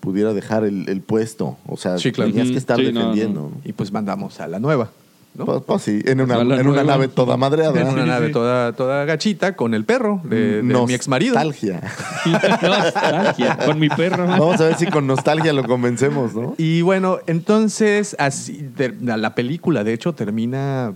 pudiera 0.00 0.34
dejar 0.34 0.64
el, 0.64 0.88
el 0.88 1.00
puesto. 1.00 1.56
O 1.68 1.76
sea, 1.76 1.96
Sí, 1.96 2.10
claro. 2.10 2.32
tenías 2.32 2.50
que 2.50 2.58
estar 2.58 2.76
Sí, 2.76 2.86
defendiendo. 2.86 3.42
no. 3.42 3.48
¿no? 3.50 3.56
Y 3.64 3.72
pues 3.72 3.92
mandamos 3.92 4.40
a 4.40 4.48
la 4.48 4.58
nueva, 4.58 4.90
¿no? 5.34 5.44
Pues, 5.46 5.62
pues 5.66 5.82
sí, 5.82 6.02
en 6.04 6.20
una, 6.20 6.34
A 6.36 6.44
la 6.44 6.60
en 6.60 6.66
una 6.66 6.84
nave 6.84 7.08
toda 7.08 7.36
madreada. 7.36 7.80
en 7.80 7.88
una 7.88 8.02
sí, 8.02 8.08
nave 8.08 8.26
sí. 8.28 8.32
toda, 8.32 8.72
toda 8.74 9.04
gachita 9.04 9.56
con 9.56 9.72
el 9.74 9.84
perro 9.84 10.20
de, 10.24 10.62
de 10.62 10.62
mi 10.62 10.92
ex 10.94 11.08
marido. 11.08 11.34
Nostalgia. 11.34 11.80
Nostalgia, 12.62 13.58
con 13.64 13.78
mi 13.78 13.88
perro. 13.88 14.26
Vamos 14.26 14.60
a 14.60 14.64
ver 14.64 14.76
si 14.76 14.86
con 14.86 15.06
nostalgia 15.06 15.52
lo 15.52 15.64
convencemos, 15.64 16.34
¿no? 16.34 16.54
Y 16.58 16.82
bueno, 16.82 17.18
entonces 17.26 18.16
así 18.18 18.68
de- 18.76 18.94
la 19.00 19.16
la 19.16 19.34
película 19.34 19.84
de 19.84 19.92
hecho 19.92 20.12
termina 20.14 20.92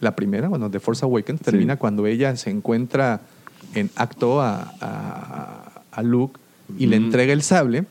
la 0.00 0.14
primera, 0.14 0.48
bueno, 0.48 0.70
The 0.70 0.80
Force 0.80 1.04
Awakens 1.04 1.40
termina 1.40 1.76
cuando 1.76 2.06
ella 2.06 2.36
se 2.36 2.50
encuentra 2.50 3.20
en 3.74 3.90
acto 3.96 4.40
a, 4.40 4.72
a- 4.80 5.82
a 5.90 6.02
Luke 6.02 6.38
y 6.78 6.86
le 6.86 6.96
entrega 6.96 7.32
el 7.32 7.42
sable 7.42 7.84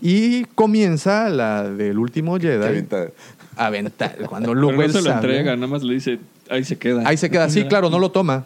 y 0.00 0.44
comienza 0.54 1.28
la 1.28 1.64
del 1.68 1.98
último 1.98 2.38
Jedi. 2.38 2.84
Aventar. 3.56 4.16
Cuando 4.28 4.48
Pero 4.48 4.60
Luke 4.60 4.76
no 4.76 4.82
el 4.82 4.92
se 4.92 5.02
lo 5.02 5.12
entrega, 5.12 5.54
nada 5.56 5.66
más 5.66 5.82
le 5.82 5.94
dice, 5.94 6.18
ahí 6.50 6.64
se 6.64 6.78
queda. 6.78 7.02
Ahí 7.06 7.16
se 7.16 7.30
queda, 7.30 7.48
sí, 7.48 7.64
claro, 7.64 7.90
no 7.90 7.98
lo 7.98 8.10
toma. 8.10 8.44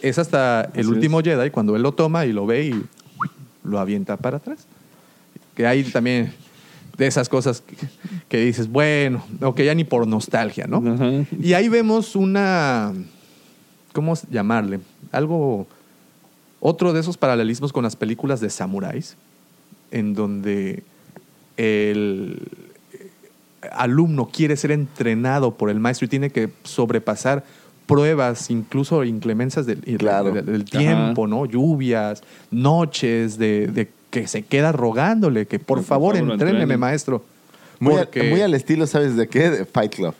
Es 0.00 0.18
hasta 0.18 0.70
el 0.74 0.80
Así 0.80 0.88
último 0.88 1.20
Jedi 1.22 1.50
cuando 1.50 1.74
él 1.74 1.82
lo 1.82 1.92
toma 1.92 2.24
y 2.24 2.32
lo 2.32 2.46
ve 2.46 2.66
y 2.66 2.84
lo 3.64 3.80
avienta 3.80 4.16
para 4.16 4.36
atrás. 4.36 4.66
Que 5.56 5.66
hay 5.66 5.82
también 5.84 6.32
de 6.96 7.06
esas 7.06 7.28
cosas 7.28 7.62
que, 7.62 7.76
que 8.28 8.38
dices, 8.38 8.70
bueno, 8.70 9.24
o 9.40 9.54
que 9.54 9.64
ya 9.64 9.74
ni 9.74 9.84
por 9.84 10.06
nostalgia, 10.06 10.66
¿no? 10.66 10.82
Ajá. 10.88 11.26
Y 11.40 11.52
ahí 11.54 11.68
vemos 11.68 12.14
una, 12.14 12.92
¿cómo 13.92 14.14
llamarle? 14.30 14.80
Algo, 15.12 15.66
otro 16.60 16.92
de 16.92 17.00
esos 17.00 17.16
paralelismos 17.16 17.72
con 17.72 17.82
las 17.82 17.96
películas 17.96 18.40
de 18.40 18.50
samuráis, 18.50 19.16
en 19.90 20.14
donde 20.14 20.82
el 21.56 22.40
alumno 23.72 24.28
quiere 24.32 24.56
ser 24.56 24.70
entrenado 24.70 25.54
por 25.54 25.70
el 25.70 25.80
maestro 25.80 26.04
y 26.06 26.08
tiene 26.08 26.30
que 26.30 26.50
sobrepasar 26.64 27.44
pruebas, 27.86 28.50
incluso 28.50 29.04
inclemencias 29.04 29.64
del, 29.66 29.80
Claro. 29.98 30.32
del- 30.32 30.44
del 30.46 30.64
tiempo, 30.64 31.26
¿no? 31.26 31.46
Lluvias, 31.46 32.22
noches, 32.50 33.38
de, 33.38 33.68
de 33.68 33.88
que 34.10 34.26
se 34.26 34.42
queda 34.42 34.72
rogándole 34.72 35.46
que 35.46 35.58
por 35.58 35.78
por 35.78 35.84
favor, 35.84 36.14
favor 36.16 36.32
entréneme, 36.32 36.62
entrene. 36.62 36.76
maestro. 36.78 37.24
Muy, 37.78 37.94
a- 37.94 37.98
Porque- 37.98 38.24
muy 38.30 38.40
al 38.40 38.54
estilo, 38.54 38.86
¿sabes 38.86 39.16
de 39.16 39.28
qué? 39.28 39.50
De 39.50 39.64
Fight 39.64 39.94
Club. 39.94 40.14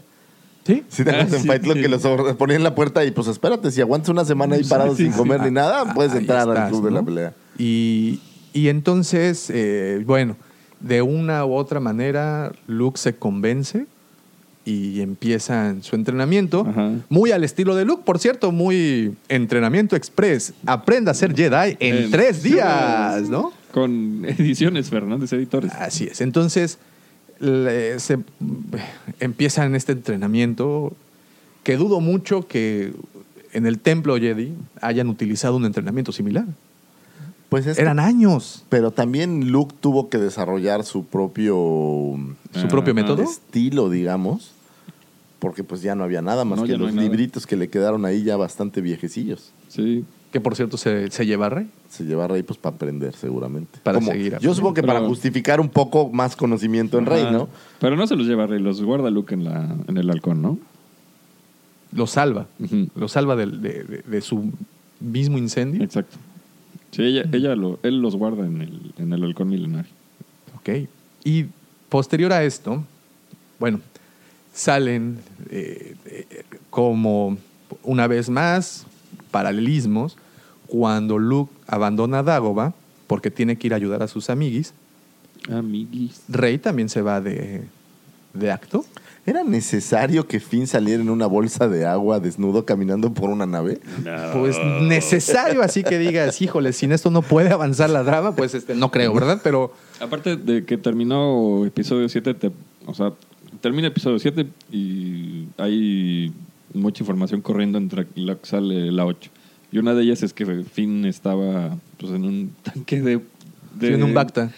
¿Sí? 0.67 0.83
Si 0.89 1.05
te 1.05 1.11
Ah, 1.11 1.15
acuerdas 1.15 1.35
en 1.35 1.41
sí, 1.43 1.47
Fight 1.49 1.63
Club 1.63 1.77
sí. 1.77 1.83
que 1.83 1.89
los 1.89 2.03
ponían 2.37 2.59
en 2.59 2.65
la 2.65 2.75
puerta 2.75 3.05
y 3.05 3.11
pues 3.13 3.29
espérate, 3.29 3.71
si 3.71 3.81
aguantas 3.81 4.09
una 4.11 4.25
semana 4.25 4.57
ahí 4.57 4.65
parado 4.65 4.95
sí, 4.97 5.05
sin 5.05 5.13
sí. 5.13 5.19
comer 5.19 5.41
ni 5.43 5.51
nada, 5.53 5.85
Ah, 5.87 5.95
puedes 5.95 6.13
ahí 6.13 6.19
entrar 6.19 6.49
al 6.51 6.69
club 6.69 6.85
de 6.85 6.91
la 6.91 7.03
pelea. 7.03 7.33
Y, 7.59 8.21
y 8.53 8.69
entonces, 8.69 9.49
eh, 9.55 10.03
bueno, 10.05 10.37
de 10.81 11.03
una 11.03 11.45
u 11.45 11.55
otra 11.55 11.81
manera, 11.81 12.53
Luke 12.67 12.99
se 12.99 13.15
convence 13.17 13.87
y 14.65 15.01
empieza 15.01 15.71
en 15.71 15.83
su 15.83 15.95
entrenamiento. 15.95 16.67
Ajá. 16.69 16.93
Muy 17.09 17.31
al 17.31 17.45
estilo 17.45 17.75
de 17.77 17.85
Luke, 17.85 18.03
por 18.05 18.19
cierto, 18.19 18.51
muy 18.53 19.15
entrenamiento 19.29 19.95
express. 19.97 20.53
Aprenda 20.67 21.13
a 21.13 21.15
ser 21.15 21.35
Jedi 21.37 21.77
en 21.79 21.97
En- 22.05 22.11
tres 22.11 22.43
días, 22.43 23.29
¿no? 23.29 23.53
Con 23.73 24.25
ediciones 24.27 24.91
Fernández 24.91 25.33
Editores. 25.33 25.73
Así 25.75 26.05
es. 26.05 26.21
Entonces, 26.21 26.79
le- 27.39 27.99
se 28.01 28.19
empieza 29.21 29.65
en 29.65 29.75
este 29.77 29.93
entrenamiento 29.93 30.95
que 31.63 31.77
dudo 31.77 32.01
mucho 32.01 32.47
que 32.49 32.93
en 33.53 33.67
el 33.67 33.79
templo 33.79 34.17
Jedi 34.19 34.53
hayan 34.81 35.09
utilizado 35.09 35.57
un 35.57 35.65
entrenamiento 35.65 36.11
similar. 36.13 36.45
Pues 37.49 37.67
es 37.67 37.77
que- 37.77 37.83
Eran 37.83 38.01
años. 38.01 38.65
pero 38.69 38.91
también 38.91 39.51
Luke 39.53 39.75
tuvo 39.81 40.09
que 40.09 40.19
desarrollar 40.19 40.85
su 40.85 41.05
propio 41.05 41.55
¿Su 42.53 42.69
propio 42.69 42.93
Ajá. 42.93 43.03
método? 43.03 43.23
estilo, 43.23 43.89
digamos, 43.91 44.53
porque 45.39 45.63
pues 45.63 45.83
ya 45.83 45.95
no 45.95 46.03
había 46.05 46.23
nada 46.23 46.45
más 46.45 46.59
No, 46.61 46.67
que 46.67 46.73
no 46.73 46.85
los 46.87 46.95
nada. 46.95 47.07
libritos 47.07 47.47
que 47.47 47.57
le 47.57 47.69
quedaron 47.69 48.05
ahí 48.05 48.23
ya 48.25 48.37
bastante 48.37 48.81
viejecillos. 48.81 49.53
Sí. 49.69 50.05
Que 50.33 50.41
por 50.41 50.57
cierto 50.57 50.77
se, 50.77 51.11
se 51.11 51.25
lleva 51.25 51.47
a 51.47 51.51
Rey. 51.51 51.71
Se 51.89 52.05
lleva 52.05 52.27
Rey 52.27 52.43
pues 52.43 52.59
para 52.59 52.75
aprender 52.75 53.15
seguramente. 53.15 53.79
Para 53.83 53.99
Como- 54.01 54.11
seguir 54.11 54.39
Yo 54.41 54.53
supongo 54.55 54.75
que 54.75 54.83
Pero- 54.83 54.95
para 54.95 55.07
justificar 55.07 55.61
un 55.61 55.69
poco 55.69 56.11
más 56.11 56.35
conocimiento 56.37 56.99
en 56.99 57.07
Rey. 57.07 57.27
¿no? 57.31 57.49
Pero 57.81 57.97
no 57.97 58.07
se 58.09 58.17
los 58.17 58.27
lleva 58.27 58.47
Rey, 58.47 58.61
los 58.61 58.83
guarda 58.83 59.09
Luke 59.11 59.33
en, 59.35 59.45
la, 59.45 59.77
en 59.87 59.97
el 59.97 60.11
halcón, 60.11 60.43
¿no? 60.43 60.59
Lo 61.93 62.07
salva. 62.07 62.47
Ujú. 62.59 62.89
Lo 62.97 63.07
salva 63.09 63.37
del- 63.37 63.63
de, 63.63 63.85
de- 63.85 64.03
de 64.03 64.21
su 64.21 64.51
mismo 65.01 65.39
incendio. 65.39 65.83
Exacto. 65.85 66.17
Sí, 66.91 67.03
ella, 67.03 67.25
ella 67.33 67.55
lo, 67.57 67.79
él 67.83 68.01
los 68.01 68.17
guarda 68.17 68.47
en 68.47 68.63
el, 68.63 68.93
en 68.99 69.13
el 69.13 69.23
halcón 69.23 69.49
milenario. 69.49 69.91
Ok. 70.57 70.89
Y 71.25 71.47
posterior 71.89 72.33
a 72.33 72.45
esto, 72.45 72.83
bueno, 73.59 73.81
salen 74.53 75.19
eh, 75.51 75.97
eh, 76.07 76.45
como 76.71 77.37
una 77.83 78.07
vez 78.07 78.31
más 78.31 78.87
paralelismos 79.31 80.17
cuando 80.67 81.19
Luke 81.19 81.53
abandona 81.67 82.21
a 82.21 82.23
Dagobah 82.23 82.75
porque 83.07 83.31
tiene 83.31 83.57
que 83.57 83.69
ir 83.69 83.73
a 83.73 83.77
ayudar 83.77 84.03
a 84.03 84.09
sus 84.09 84.31
amiguis. 84.31 84.73
Amiguis. 85.51 86.23
Rey 86.29 86.59
también 86.59 86.89
se 86.89 87.03
va 87.03 87.21
de, 87.21 87.65
de 88.35 88.51
acto. 88.51 88.85
¿Era 89.27 89.43
necesario 89.43 90.29
que 90.29 90.39
Finn 90.39 90.67
saliera 90.69 91.03
en 91.03 91.11
una 91.11 91.27
bolsa 91.27 91.69
de 91.69 91.85
agua 91.85 92.21
desnudo 92.21 92.65
caminando 92.65 93.13
por 93.13 93.29
una 93.29 93.45
nave? 93.45 93.81
Pues 94.33 94.57
necesario 94.83 95.63
así 95.63 95.83
que 95.83 95.99
digas, 95.99 96.41
híjole, 96.41 96.73
sin 96.73 96.93
esto 96.93 97.11
no 97.11 97.23
puede 97.23 97.51
avanzar 97.51 97.91
la 97.91 98.05
drama, 98.05 98.37
pues 98.37 98.55
este, 98.55 98.75
no 98.77 98.91
creo, 98.93 99.13
¿verdad? 99.13 99.41
Pero 99.43 99.73
Aparte 100.01 100.37
de 100.37 100.65
que 100.65 100.79
terminó 100.79 101.67
episodio 101.67 102.09
7, 102.09 102.35
te- 102.35 102.53
o 102.87 102.95
sea, 102.95 103.13
termina 103.61 103.89
episodio 103.89 104.19
7 104.21 104.47
y 104.71 105.47
hay 105.59 106.33
mucha 106.73 107.03
información 107.03 107.41
corriendo 107.41 107.79
entre 107.79 108.07
la 108.15 108.37
que 108.37 108.47
sale 108.47 108.93
la 108.93 109.07
8. 109.07 109.31
Y 109.73 109.79
una 109.79 109.95
de 109.95 110.03
ellas 110.05 110.23
es 110.23 110.33
que 110.33 110.47
Finn 110.63 111.05
estaba 111.05 111.77
pues, 111.99 112.13
en 112.13 112.25
un 112.25 112.53
tanque 112.63 113.03
de... 113.03 113.21
de- 113.81 113.95
en 113.95 114.03
un 114.05 114.15
Bacta. 114.15 114.53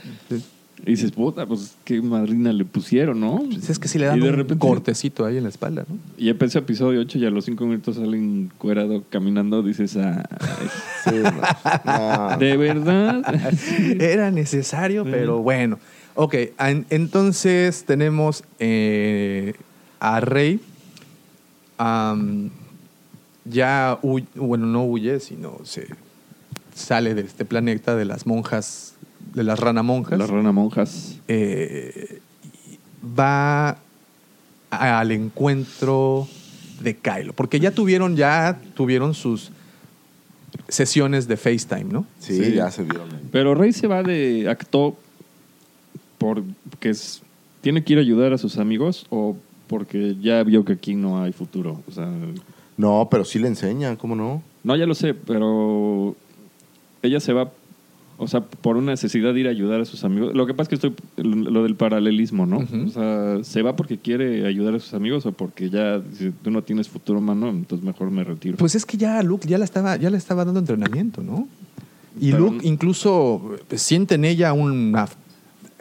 Y 0.86 0.90
dices, 0.92 1.10
puta, 1.10 1.44
pues 1.44 1.74
qué 1.84 2.00
madrina 2.00 2.52
le 2.52 2.64
pusieron, 2.64 3.18
¿no? 3.20 3.42
Pues 3.50 3.68
es 3.68 3.78
que 3.78 3.88
si 3.88 3.98
le 3.98 4.06
dan 4.06 4.18
Y 4.18 4.22
de 4.22 4.28
un 4.30 4.36
repente- 4.36 4.58
cortecito 4.66 5.24
ahí 5.26 5.36
en 5.36 5.42
la 5.42 5.48
espalda, 5.48 5.84
¿no? 5.88 5.96
Y 6.16 6.28
empecé 6.28 6.58
episodio 6.60 7.00
8 7.00 7.18
y 7.18 7.26
a 7.26 7.30
los 7.30 7.44
5 7.46 7.66
minutos 7.66 7.96
salen 7.96 8.50
cuerado 8.58 9.02
caminando, 9.10 9.62
dices, 9.62 9.96
ah, 9.96 10.22
Sí, 11.04 11.10
no. 11.16 12.30
No. 12.30 12.36
¿de 12.38 12.56
verdad? 12.56 13.22
Era 14.00 14.30
necesario, 14.30 15.04
Sí. 15.04 15.10
pero 15.12 15.38
bueno. 15.42 15.78
Ok, 16.14 16.34
en- 16.58 16.86
entonces 16.90 17.84
tenemos 17.84 18.44
eh, 18.58 19.54
a 20.00 20.20
Rey. 20.20 20.60
ya, 23.44 23.98
bueno, 24.34 24.66
no 24.66 24.84
huye, 24.84 25.20
sino 25.20 25.58
se 25.64 25.86
sale 26.74 27.14
de 27.14 27.22
este 27.22 27.44
planeta 27.44 27.96
de 27.96 28.04
las 28.04 28.26
monjas, 28.26 28.94
de 29.38 29.44
las 29.44 29.58
rana 29.58 29.82
monjas. 29.82 30.18
Las 30.18 30.28
rana 30.28 30.52
monjas. 30.52 31.16
Eh, 31.28 32.20
va 33.18 33.78
al 34.70 35.10
encuentro 35.12 36.28
de 36.80 36.96
Kylo. 36.96 37.32
Porque 37.32 37.60
ya 37.60 37.70
tuvieron, 37.70 38.16
ya 38.16 38.60
tuvieron 38.74 39.14
sus 39.14 39.50
sesiones 40.68 41.28
de 41.28 41.36
FaceTime, 41.36 41.84
¿no? 41.84 42.04
Sí, 42.18 42.42
Sí. 42.44 42.52
ya 42.54 42.70
se 42.70 42.82
vieron. 42.82 43.08
Pero 43.32 43.54
Rey 43.54 43.72
se 43.72 43.86
va 43.86 44.02
de 44.02 44.48
acto 44.50 44.96
porque 46.18 46.90
es- 46.90 47.22
tiene 47.60 47.82
que 47.84 47.92
ir 47.94 47.98
a 47.98 48.02
ayudar 48.02 48.32
a 48.32 48.38
sus 48.38 48.58
amigos 48.58 49.06
o 49.10 49.36
porque 49.68 50.16
ya 50.20 50.42
vio 50.42 50.64
que 50.64 50.72
aquí 50.74 50.94
no 50.94 51.22
hay 51.22 51.32
futuro. 51.32 51.82
O 51.88 51.92
sea, 51.92 52.08
No, 52.76 53.08
pero 53.10 53.24
sí 53.24 53.38
le 53.38 53.48
enseñan, 53.48 53.96
¿cómo 53.96 54.14
no? 54.14 54.42
no, 54.64 54.76
ya 54.76 54.86
lo 54.86 54.94
sé, 54.94 55.12
pero 55.14 56.14
ella 57.02 57.18
se 57.20 57.32
va, 57.32 57.50
o 58.20 58.26
sea, 58.26 58.40
por 58.40 58.76
una 58.76 58.90
necesidad 58.92 59.32
de 59.32 59.40
ir 59.40 59.46
a 59.46 59.50
ayudar 59.50 59.80
a 59.80 59.84
sus 59.84 60.02
amigos. 60.02 60.34
Lo 60.34 60.44
que 60.44 60.52
pasa 60.52 60.70
es 60.74 60.80
que 60.80 60.88
estoy, 60.88 61.24
lo 61.24 61.62
del 61.62 61.76
paralelismo, 61.76 62.46
¿no? 62.46 62.58
O 62.58 62.88
sea, 62.90 63.44
¿se 63.44 63.62
va 63.62 63.76
porque 63.76 63.96
quiere 63.96 64.44
ayudar 64.46 64.74
a 64.74 64.80
sus 64.80 64.92
amigos 64.94 65.24
o 65.24 65.32
porque 65.32 65.70
ya, 65.70 66.02
si 66.14 66.30
tú 66.30 66.50
no 66.50 66.62
tienes 66.62 66.88
futuro 66.88 67.20
humano, 67.20 67.48
entonces 67.48 67.86
mejor 67.86 68.10
me 68.10 68.24
retiro? 68.24 68.56
Pues 68.56 68.74
es 68.74 68.84
que 68.84 68.96
ya 68.96 69.22
Luke 69.22 69.46
ya, 69.48 69.56
la 69.56 69.64
estaba, 69.64 69.96
ya 69.96 70.10
le 70.10 70.16
estaba 70.18 70.44
dando 70.44 70.58
entrenamiento, 70.60 71.22
¿no? 71.22 71.48
Y 72.20 72.32
Pero- 72.32 72.44
Luke 72.50 72.66
incluso 72.66 73.56
siente 73.76 74.16
en 74.16 74.24
ella 74.24 74.52
una 74.52 75.08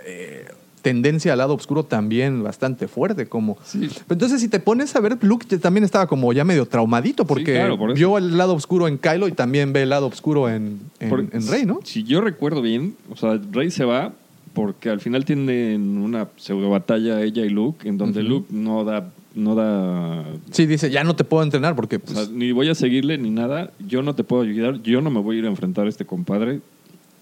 eh, 0.06 0.46
tendencia 0.90 1.32
al 1.34 1.38
lado 1.40 1.54
oscuro 1.56 1.84
también 1.84 2.44
bastante 2.44 2.88
fuerte. 2.88 3.28
Como... 3.28 3.58
Sí. 3.64 3.80
Pero 3.90 4.06
Entonces, 4.10 4.42
si 4.42 4.48
te 4.50 4.60
pones 4.60 4.96
a 4.96 5.00
ver, 5.00 5.18
Luke 5.22 5.46
también 5.60 5.84
estaba 5.84 6.08
como 6.08 6.32
ya 6.34 6.44
medio 6.44 6.66
traumadito 6.66 7.26
porque 7.26 7.54
claro, 7.54 7.78
por 7.78 7.92
eso. 7.92 7.96
vio 7.98 8.18
el 8.18 8.38
lado 8.38 8.54
oscuro 8.54 8.88
en 8.88 8.98
Kylo 8.98 9.28
y 9.28 9.32
también 9.32 9.74
ve 9.74 9.84
el 9.84 9.90
lado 9.90 10.08
oscuro 10.08 10.50
en, 10.50 10.80
en, 11.00 11.10
Por- 11.10 11.26
en 11.32 11.48
Rey, 11.48 11.66
¿no? 11.66 11.80
Si 11.84 12.04
yo 12.04 12.22
recuerdo 12.22 12.62
bien, 12.62 12.96
o 13.10 13.16
sea, 13.16 13.40
Rey 13.52 13.72
se 13.72 13.86
va 13.86 14.14
porque 14.54 14.90
al 14.90 15.00
final 15.02 15.24
tienen 15.24 15.98
una 16.00 16.28
pseudo 16.38 16.70
batalla 16.70 17.22
ella 17.22 17.46
y 17.46 17.50
Luke, 17.50 17.88
en 17.88 17.98
donde 17.98 18.22
Ujú. 18.22 18.30
Luke 18.30 18.48
no 18.52 18.84
da, 18.84 19.10
no 19.36 19.54
da, 19.54 20.24
Sí, 20.50 20.66
dice, 20.66 20.90
ya 20.90 21.04
no 21.04 21.16
te 21.16 21.24
puedo 21.24 21.44
entrenar 21.44 21.76
porque 21.76 21.98
o 21.98 22.00
pues, 22.00 22.18
sea, 22.18 22.28
ni 22.34 22.52
voy 22.52 22.68
a 22.70 22.74
seguirle 22.76 23.20
ni 23.20 23.30
nada, 23.30 23.70
yo 23.88 24.02
no 24.02 24.16
te 24.16 24.24
puedo 24.24 24.42
ayudar, 24.42 24.82
yo 24.82 25.00
no 25.02 25.12
me 25.12 25.20
voy 25.20 25.36
a 25.36 25.40
ir 25.40 25.46
a 25.46 25.50
enfrentar 25.50 25.86
a 25.86 25.90
este 25.90 26.06
compadre. 26.06 26.62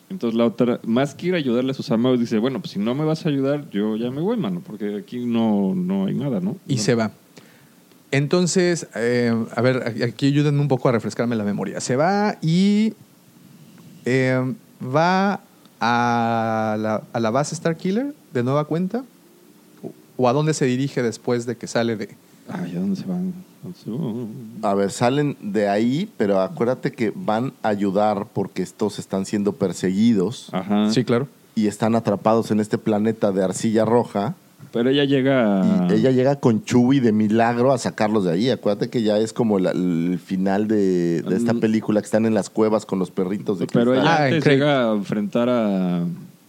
Entonces 0.10 0.38
la 0.38 0.46
otra, 0.46 0.80
más 0.84 1.16
quiere 1.16 1.38
ayudarle 1.38 1.72
a 1.72 1.74
sus 1.74 1.90
amigos, 1.92 2.20
dice, 2.20 2.38
bueno, 2.38 2.60
pues 2.60 2.72
si 2.72 2.80
no 2.80 2.94
me 2.94 3.04
vas 3.04 3.26
a 3.26 3.30
ayudar, 3.30 3.70
yo 3.72 3.96
ya 3.96 4.12
me 4.12 4.22
voy, 4.22 4.38
mano, 4.38 4.62
porque 4.66 4.96
aquí 4.98 5.26
no, 5.26 5.74
no 5.76 6.06
hay 6.06 6.14
nada, 6.14 6.40
¿no? 6.40 6.58
Y 6.68 6.76
No. 6.76 6.82
se 6.82 6.96
va. 6.96 7.12
Entonces, 8.12 8.88
eh, 8.96 9.34
a 9.56 9.62
ver, 9.62 10.04
aquí 10.04 10.28
ayúdenme 10.28 10.62
un 10.62 10.68
poco 10.68 10.88
a 10.90 10.92
refrescarme 10.92 11.36
la 11.36 11.44
memoria. 11.44 11.82
Se 11.82 11.96
va 11.96 12.38
y 12.42 12.94
eh, 14.06 14.54
va 14.82 15.42
a 15.82 16.78
la, 16.80 17.04
a 17.12 17.20
la 17.20 17.32
base 17.32 17.56
Starkiller 17.56 18.14
de 18.34 18.44
nueva 18.44 18.66
cuenta. 18.66 19.04
¿O 20.18 20.30
a 20.30 20.34
dónde 20.34 20.54
se 20.54 20.66
dirige 20.66 21.04
después 21.04 21.46
de 21.46 21.58
que 21.58 21.68
sale 21.68 21.98
de...? 21.98 22.16
Ay, 22.48 22.76
¿a 22.76 22.80
dónde 22.80 22.96
se 22.96 23.06
van? 23.06 23.34
A 24.62 24.74
ver, 24.74 24.92
salen 24.92 25.38
de 25.42 25.68
ahí, 25.70 26.10
pero 26.18 26.40
acuérdate 26.42 26.92
que 26.92 27.12
van 27.16 27.54
a 27.64 27.70
ayudar 27.70 28.28
porque 28.34 28.62
estos 28.64 29.00
están 29.00 29.26
siendo 29.26 29.54
perseguidos 29.54 30.50
Ajá. 30.52 30.90
Sí, 30.92 31.04
claro. 31.04 31.28
y 31.56 31.68
están 31.68 31.96
atrapados 31.96 32.52
en 32.52 32.60
este 32.60 32.78
planeta 32.78 33.32
de 33.32 33.44
arcilla 33.44 33.86
roja. 33.86 34.36
Pero 34.72 34.90
ella 34.90 35.06
llega... 35.06 35.88
Y 35.90 35.94
ella 35.94 36.12
llega 36.12 36.36
con 36.42 36.64
Chewie 36.66 37.00
de 37.00 37.14
milagro 37.14 37.72
a 37.72 37.78
sacarlos 37.78 38.26
de 38.26 38.32
ahí. 38.34 38.50
Acuérdate 38.50 38.90
que 38.90 39.04
ya 39.04 39.18
es 39.20 39.32
como 39.32 39.58
la- 39.58 39.72
el 39.72 40.20
final 40.22 40.68
de, 40.68 41.22
de 41.22 41.36
esta 41.38 41.54
Mm. 41.54 41.60
película 41.62 42.02
que 42.02 42.06
están 42.06 42.26
en 42.26 42.34
las 42.34 42.50
cuevas 42.50 42.86
con 42.86 43.00
los 43.00 43.10
perritos 43.10 43.58
de 43.60 43.68
Pero 43.68 43.92
cristal. 43.92 44.04
ella 44.04 44.18
Ah, 44.18 44.26
antes 44.26 44.46
llega 44.46 44.92
a 44.92 44.94
enfrentar 44.96 45.48
a, 45.48 46.00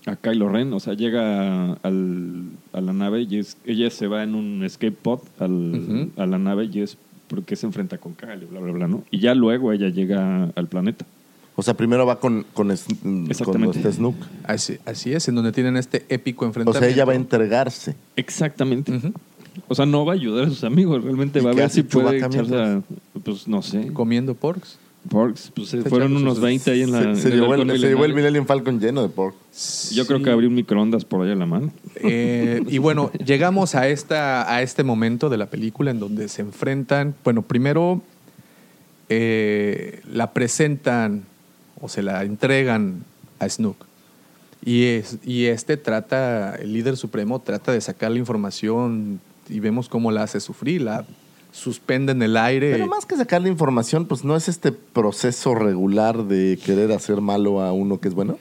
a 0.06 0.16
Kylo 0.20 0.48
Ren, 0.48 0.72
o 0.72 0.80
sea, 0.80 0.94
llega 0.94 1.74
al- 1.84 2.44
a 2.76 2.80
la 2.80 2.92
nave 2.92 3.22
y 3.22 3.38
es- 3.38 3.56
ella 3.64 3.90
se 3.90 4.06
va 4.06 4.22
en 4.22 4.34
un 4.34 4.62
escape 4.62 4.92
pod 4.92 5.20
al- 5.40 6.10
a 6.16 6.26
la 6.26 6.38
nave 6.38 6.68
y 6.72 6.80
es 6.82 6.96
porque 7.26 7.56
se 7.56 7.66
enfrenta 7.66 7.98
con 7.98 8.14
Kylo, 8.14 8.46
bla, 8.50 8.60
bla, 8.60 8.72
bla, 8.72 8.86
¿no? 8.88 9.02
Y 9.10 9.18
ya 9.18 9.34
luego 9.34 9.72
ella 9.72 9.88
llega 9.88 10.50
al 10.54 10.66
planeta. 10.68 11.04
O 11.56 11.62
sea, 11.62 11.72
primero 11.74 12.04
va 12.04 12.20
con, 12.20 12.44
con, 12.52 12.68
con 13.02 13.26
Exactamente. 13.30 13.78
este 13.78 13.92
Snook. 13.92 14.14
Así, 14.44 14.76
así 14.84 15.12
es, 15.14 15.26
en 15.26 15.34
donde 15.36 15.52
tienen 15.52 15.76
este 15.78 16.04
épico 16.10 16.44
O 16.44 16.48
enfrentamiento. 16.48 16.84
sea, 16.86 16.94
ella 16.94 17.04
va 17.06 17.12
a 17.14 17.16
entregarse. 17.16 17.96
Exactamente. 18.14 18.92
O 19.68 19.74
sea, 19.74 19.86
no 19.86 20.04
va 20.04 20.12
a 20.12 20.16
ayudar 20.16 20.44
a 20.44 20.48
sus 20.50 20.64
amigos, 20.64 21.02
realmente 21.02 21.38
¿Y 21.38 21.42
va 21.42 21.52
a 21.52 21.54
ver 21.54 21.70
si 21.70 21.82
puede 21.82 22.18
echarse 22.18 22.54
a, 22.54 22.82
pues 23.24 23.48
no 23.48 23.62
sé, 23.62 23.90
Comiendo 23.94 24.34
porks. 24.34 24.78
Porks, 25.06 25.52
pues 25.54 25.68
se 25.68 25.82
fueron 25.82 26.16
unos 26.16 26.34
sus- 26.34 26.42
20 26.42 26.70
ahí 26.70 26.82
en 26.82 26.92
la... 26.92 27.02
se, 27.02 27.08
en 27.08 27.16
se 27.16 27.30
llevó 27.30 27.54
el, 27.54 27.60
halcón 27.62 27.78
se 27.78 27.86
llevó 27.88 28.04
el. 28.04 28.14
Millennium 28.14 28.46
Falcon 28.46 28.80
lleno 28.80 29.02
de 29.02 29.08
pork. 29.08 29.34
Yo 29.92 30.06
creo 30.06 30.22
que 30.22 30.30
abrí 30.30 30.46
un 30.46 30.54
microondas 30.54 31.04
por 31.04 31.24
ahí 31.24 31.32
a 31.32 31.34
la 31.34 31.46
mano. 31.46 31.72
Eh, 31.96 32.62
y 32.68 32.78
bueno, 32.78 33.10
llegamos 33.24 33.74
a, 33.74 33.88
esta, 33.88 34.52
a 34.52 34.62
este 34.62 34.82
momento 34.84 35.28
de 35.28 35.38
la 35.38 35.46
película 35.46 35.90
en 35.90 36.00
donde 36.00 36.28
se 36.28 36.42
enfrentan. 36.42 37.14
Bueno, 37.24 37.42
primero 37.42 38.02
eh, 39.08 40.00
la 40.12 40.32
presentan 40.32 41.24
o 41.80 41.88
se 41.88 42.02
la 42.02 42.22
entregan 42.24 43.04
a 43.38 43.48
Snook. 43.48 43.86
Y, 44.64 44.84
es, 44.84 45.18
y 45.24 45.46
este 45.46 45.76
trata, 45.76 46.56
el 46.56 46.72
líder 46.72 46.96
supremo 46.96 47.40
trata 47.40 47.72
de 47.72 47.80
sacar 47.80 48.10
la 48.10 48.18
información 48.18 49.20
y 49.48 49.60
vemos 49.60 49.88
cómo 49.88 50.10
la 50.10 50.24
hace 50.24 50.40
sufrir, 50.40 50.82
la 50.82 51.06
suspende 51.56 52.12
en 52.12 52.22
el 52.22 52.36
aire. 52.36 52.72
Pero 52.72 52.86
más 52.86 53.06
que 53.06 53.16
sacar 53.16 53.40
la 53.42 53.48
información, 53.48 54.04
pues 54.06 54.24
no 54.24 54.36
es 54.36 54.48
este 54.48 54.72
proceso 54.72 55.54
regular 55.54 56.24
de 56.24 56.58
querer 56.64 56.92
hacer 56.92 57.20
malo 57.20 57.60
a 57.62 57.72
uno 57.72 57.98
que 57.98 58.08
es 58.08 58.14
bueno. 58.14 58.38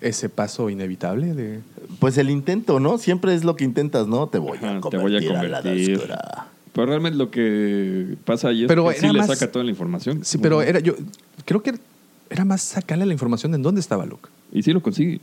Ese 0.00 0.28
paso 0.28 0.70
inevitable 0.70 1.34
de... 1.34 1.60
Pues 1.98 2.18
el 2.18 2.30
intento, 2.30 2.80
¿no? 2.80 2.98
Siempre 2.98 3.34
es 3.34 3.44
lo 3.44 3.54
que 3.56 3.64
intentas, 3.64 4.06
¿no? 4.06 4.28
Te 4.28 4.38
voy 4.38 4.58
Ajá, 4.58 4.78
a 4.78 4.80
te 4.90 4.96
voy 4.98 5.16
a 5.16 5.20
convertir 5.20 5.32
a 5.36 5.48
la 5.48 5.58
convertir. 5.62 5.96
oscura. 5.96 6.46
Pero 6.72 6.86
realmente 6.86 7.18
lo 7.18 7.30
que 7.30 8.16
pasa 8.24 8.48
ahí 8.48 8.62
es 8.62 8.68
Pero 8.68 8.88
que 8.88 8.94
sí 8.94 9.04
era 9.04 9.12
le 9.12 9.18
más- 9.20 9.28
saca 9.28 9.50
toda 9.52 9.64
la 9.64 9.70
información. 9.70 10.24
Sí, 10.24 10.38
pero 10.38 10.62
era 10.62 10.80
yo 10.80 10.94
creo 11.44 11.62
que 11.62 11.74
era 12.30 12.44
más 12.44 12.62
sacarle 12.62 13.04
la 13.06 13.12
información 13.12 13.52
de 13.52 13.56
en 13.56 13.62
dónde 13.62 13.80
estaba 13.80 14.06
Luke. 14.06 14.28
Y 14.52 14.62
sí 14.62 14.72
lo 14.72 14.80
consigue. 14.82 15.20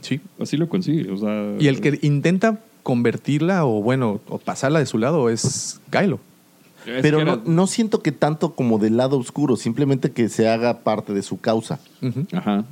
Sí. 0.00 0.20
Así 0.40 0.56
lo 0.56 0.68
consigue. 0.68 1.10
O 1.10 1.16
sea, 1.16 1.54
Y 1.58 1.66
el 1.66 1.80
que 1.80 1.98
intenta 2.02 2.60
convertirla 2.82 3.64
o 3.66 3.82
bueno, 3.82 4.20
o 4.28 4.38
pasarla 4.38 4.78
de 4.78 4.86
su 4.86 4.98
lado 4.98 5.28
es 5.30 5.80
Kylo. 5.90 6.18
es 6.86 7.02
Pero 7.02 7.24
no, 7.24 7.40
no 7.44 7.66
siento 7.66 8.00
que 8.02 8.12
tanto 8.12 8.54
como 8.54 8.78
del 8.78 8.96
lado 8.96 9.18
oscuro, 9.18 9.56
simplemente 9.56 10.10
que 10.12 10.28
se 10.28 10.48
haga 10.48 10.78
parte 10.80 11.12
de 11.14 11.22
su 11.22 11.38
causa. 11.40 11.80
Ajá. 12.32 12.64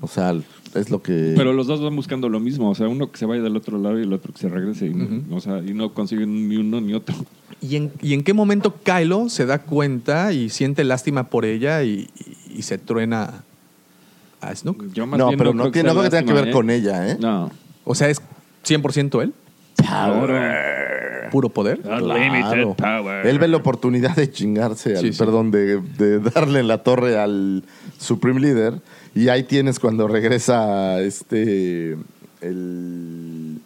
O 0.00 0.08
sea, 0.08 0.34
es 0.74 0.88
lo 0.88 1.02
que... 1.02 1.34
Pero 1.36 1.52
los 1.52 1.66
dos 1.66 1.82
van 1.82 1.94
buscando 1.94 2.30
lo 2.30 2.40
mismo. 2.40 2.70
O 2.70 2.74
sea, 2.74 2.88
uno 2.88 3.12
que 3.12 3.18
se 3.18 3.26
vaya 3.26 3.42
del 3.42 3.54
otro 3.56 3.78
lado 3.78 3.98
y 3.98 4.04
el 4.04 4.12
otro 4.14 4.32
que 4.32 4.38
se 4.40 4.48
regrese. 4.48 4.86
Y, 4.86 5.24
o 5.30 5.38
sea, 5.40 5.58
y 5.58 5.74
no 5.74 5.92
consiguen 5.92 6.48
ni 6.48 6.56
uno 6.56 6.80
ni 6.80 6.94
otro. 6.94 7.14
¿Y 7.60 7.76
en, 7.76 7.92
y 8.00 8.14
en 8.14 8.24
qué 8.24 8.32
momento 8.32 8.74
Kylo 8.82 9.28
se 9.28 9.44
da 9.44 9.58
cuenta 9.58 10.32
y 10.32 10.48
siente 10.48 10.82
lástima 10.84 11.24
por 11.24 11.44
ella 11.44 11.82
y, 11.84 12.08
y- 12.18 12.58
y 12.58 12.62
se 12.62 12.78
truena 12.78 13.44
a 14.40 14.54
Snook? 14.56 14.92
Yo 14.94 15.06
más 15.06 15.18
no, 15.18 15.28
bien 15.28 15.38
pero 15.38 15.52
no, 15.52 15.64
creo 15.64 15.72
tiene, 15.72 15.88
no 15.88 15.92
sea 16.00 16.00
creo 16.08 16.10
que 16.10 16.16
tenga 16.16 16.32
que 16.34 16.40
ver 16.40 16.48
¿eh? 16.48 16.52
con 16.52 16.70
ella, 16.70 17.08
¿eh? 17.10 17.18
No. 17.20 17.50
O 17.84 17.94
sea, 17.94 18.08
es 18.08 18.20
100% 18.64 19.22
él, 19.22 19.32
puro 21.30 21.48
poder. 21.48 21.80
Claro. 21.80 23.22
Él 23.24 23.38
ve 23.38 23.48
la 23.48 23.56
oportunidad 23.56 24.14
de 24.16 24.30
chingarse, 24.30 24.96
al, 24.96 25.02
Sí, 25.02 25.12
sí. 25.12 25.18
perdón, 25.18 25.50
de, 25.50 25.80
de 25.80 26.18
darle 26.20 26.62
la 26.62 26.82
torre 26.82 27.18
al 27.18 27.64
Supreme 27.98 28.40
Leader. 28.40 28.80
Y 29.14 29.28
ahí 29.28 29.42
tienes 29.42 29.78
cuando 29.78 30.08
regresa 30.08 31.00
este. 31.00 31.96
El. 32.40 33.60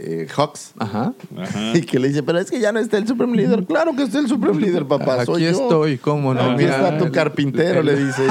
Eh, 0.00 0.26
Hawks. 0.36 0.72
Ajá. 0.78 1.12
Ajá. 1.36 1.72
Y 1.76 1.82
que 1.82 1.98
le 1.98 2.08
dice, 2.08 2.22
pero 2.22 2.38
es 2.38 2.50
que 2.50 2.60
ya 2.60 2.70
no 2.72 2.78
está 2.78 2.98
el 2.98 3.06
Supreme 3.08 3.36
Leader. 3.36 3.64
Claro 3.64 3.94
que 3.96 4.04
está 4.04 4.18
el 4.20 4.28
Supreme 4.28 4.60
Leader, 4.60 4.86
papá. 4.86 5.14
Aquí 5.16 5.26
soy 5.26 5.42
yo. 5.42 5.48
estoy, 5.50 5.98
cómo 5.98 6.34
no. 6.34 6.40
Aquí 6.52 6.64
Mira, 6.64 6.76
está 6.76 6.98
tu 6.98 7.10
carpintero, 7.12 7.80
el- 7.80 7.86
le 7.86 7.96
dice. 8.06 8.22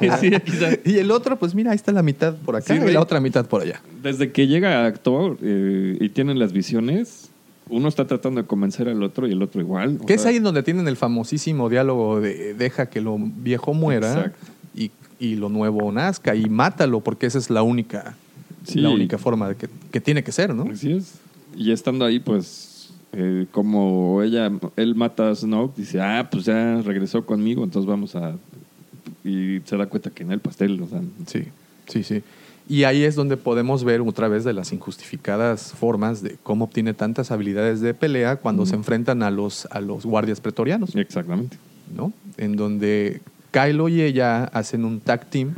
Y 0.00 0.10
sí, 0.20 0.30
sí. 0.52 0.80
Y 0.90 0.98
el 0.98 1.10
otro, 1.10 1.38
pues 1.38 1.54
mira, 1.54 1.72
ahí 1.72 1.76
está 1.76 1.92
la 1.92 2.02
mitad 2.02 2.34
por 2.34 2.56
acá 2.56 2.74
Sí, 2.74 2.80
y 2.82 2.90
la 2.92 3.00
otra 3.00 3.20
mitad 3.20 3.46
por 3.46 3.62
allá. 3.62 3.80
Desde 4.02 4.32
que 4.32 4.46
llega 4.46 4.86
actor 4.86 5.36
eh, 5.42 5.96
y 6.00 6.08
tienen 6.10 6.38
las 6.38 6.52
visiones, 6.52 7.28
uno 7.68 7.88
está 7.88 8.06
tratando 8.06 8.40
de 8.40 8.46
convencer 8.46 8.88
al 8.88 9.02
otro 9.02 9.26
y 9.26 9.32
el 9.32 9.42
otro 9.42 9.60
igual. 9.60 9.98
Que 10.06 10.14
es 10.14 10.24
ahí 10.26 10.36
en 10.36 10.42
donde 10.42 10.62
tienen 10.62 10.88
el 10.88 10.96
famosísimo 10.96 11.68
diálogo 11.68 12.20
de 12.20 12.54
deja 12.54 12.86
que 12.86 13.00
lo 13.00 13.16
viejo 13.18 13.74
muera 13.74 14.08
Exacto. 14.08 14.46
y, 14.74 14.90
y 15.20 15.34
lo 15.36 15.48
nuevo 15.50 15.90
nazca 15.92 16.34
y 16.34 16.48
mátalo 16.48 17.00
porque 17.00 17.26
esa 17.26 17.38
es 17.38 17.50
la 17.50 17.62
única, 17.62 18.14
Sí. 18.68 18.80
la 18.80 18.90
única 18.90 19.16
forma 19.16 19.48
de 19.48 19.56
que, 19.56 19.68
que 19.90 20.00
tiene 20.00 20.22
que 20.22 20.30
ser, 20.30 20.54
¿no? 20.54 20.70
Así 20.70 20.92
es. 20.92 21.14
Y 21.56 21.72
estando 21.72 22.04
ahí, 22.04 22.20
pues, 22.20 22.90
eh, 23.12 23.46
como 23.50 24.22
ella, 24.22 24.50
él 24.76 24.94
mata 24.94 25.30
a 25.30 25.34
Snoke, 25.34 25.76
dice, 25.76 26.00
ah, 26.00 26.28
pues 26.30 26.44
ya 26.44 26.82
regresó 26.82 27.24
conmigo, 27.24 27.64
entonces 27.64 27.88
vamos 27.88 28.14
a... 28.14 28.34
Y 29.24 29.60
se 29.64 29.76
da 29.76 29.86
cuenta 29.86 30.10
que 30.10 30.22
en 30.22 30.32
el 30.32 30.40
pastel, 30.40 30.80
o 30.82 30.86
sea, 30.86 31.00
Sí, 31.26 31.44
sí, 31.86 32.02
sí. 32.02 32.22
Y 32.68 32.84
ahí 32.84 33.02
es 33.02 33.14
donde 33.14 33.38
podemos 33.38 33.82
ver 33.82 34.02
otra 34.02 34.28
vez 34.28 34.44
de 34.44 34.52
las 34.52 34.72
injustificadas 34.72 35.72
formas 35.72 36.22
de 36.22 36.36
cómo 36.42 36.66
obtiene 36.66 36.92
tantas 36.92 37.30
habilidades 37.30 37.80
de 37.80 37.94
pelea 37.94 38.36
cuando 38.36 38.66
se 38.66 38.74
enfrentan 38.74 39.22
a 39.22 39.30
los, 39.30 39.66
a 39.70 39.80
los 39.80 40.04
guardias 40.04 40.42
pretorianos, 40.42 40.94
exactamente. 40.94 41.56
¿no? 41.96 42.12
En 42.36 42.56
donde 42.56 43.22
Kylo 43.52 43.88
y 43.88 44.02
ella 44.02 44.44
hacen 44.44 44.84
un 44.84 45.00
tag 45.00 45.30
team 45.30 45.54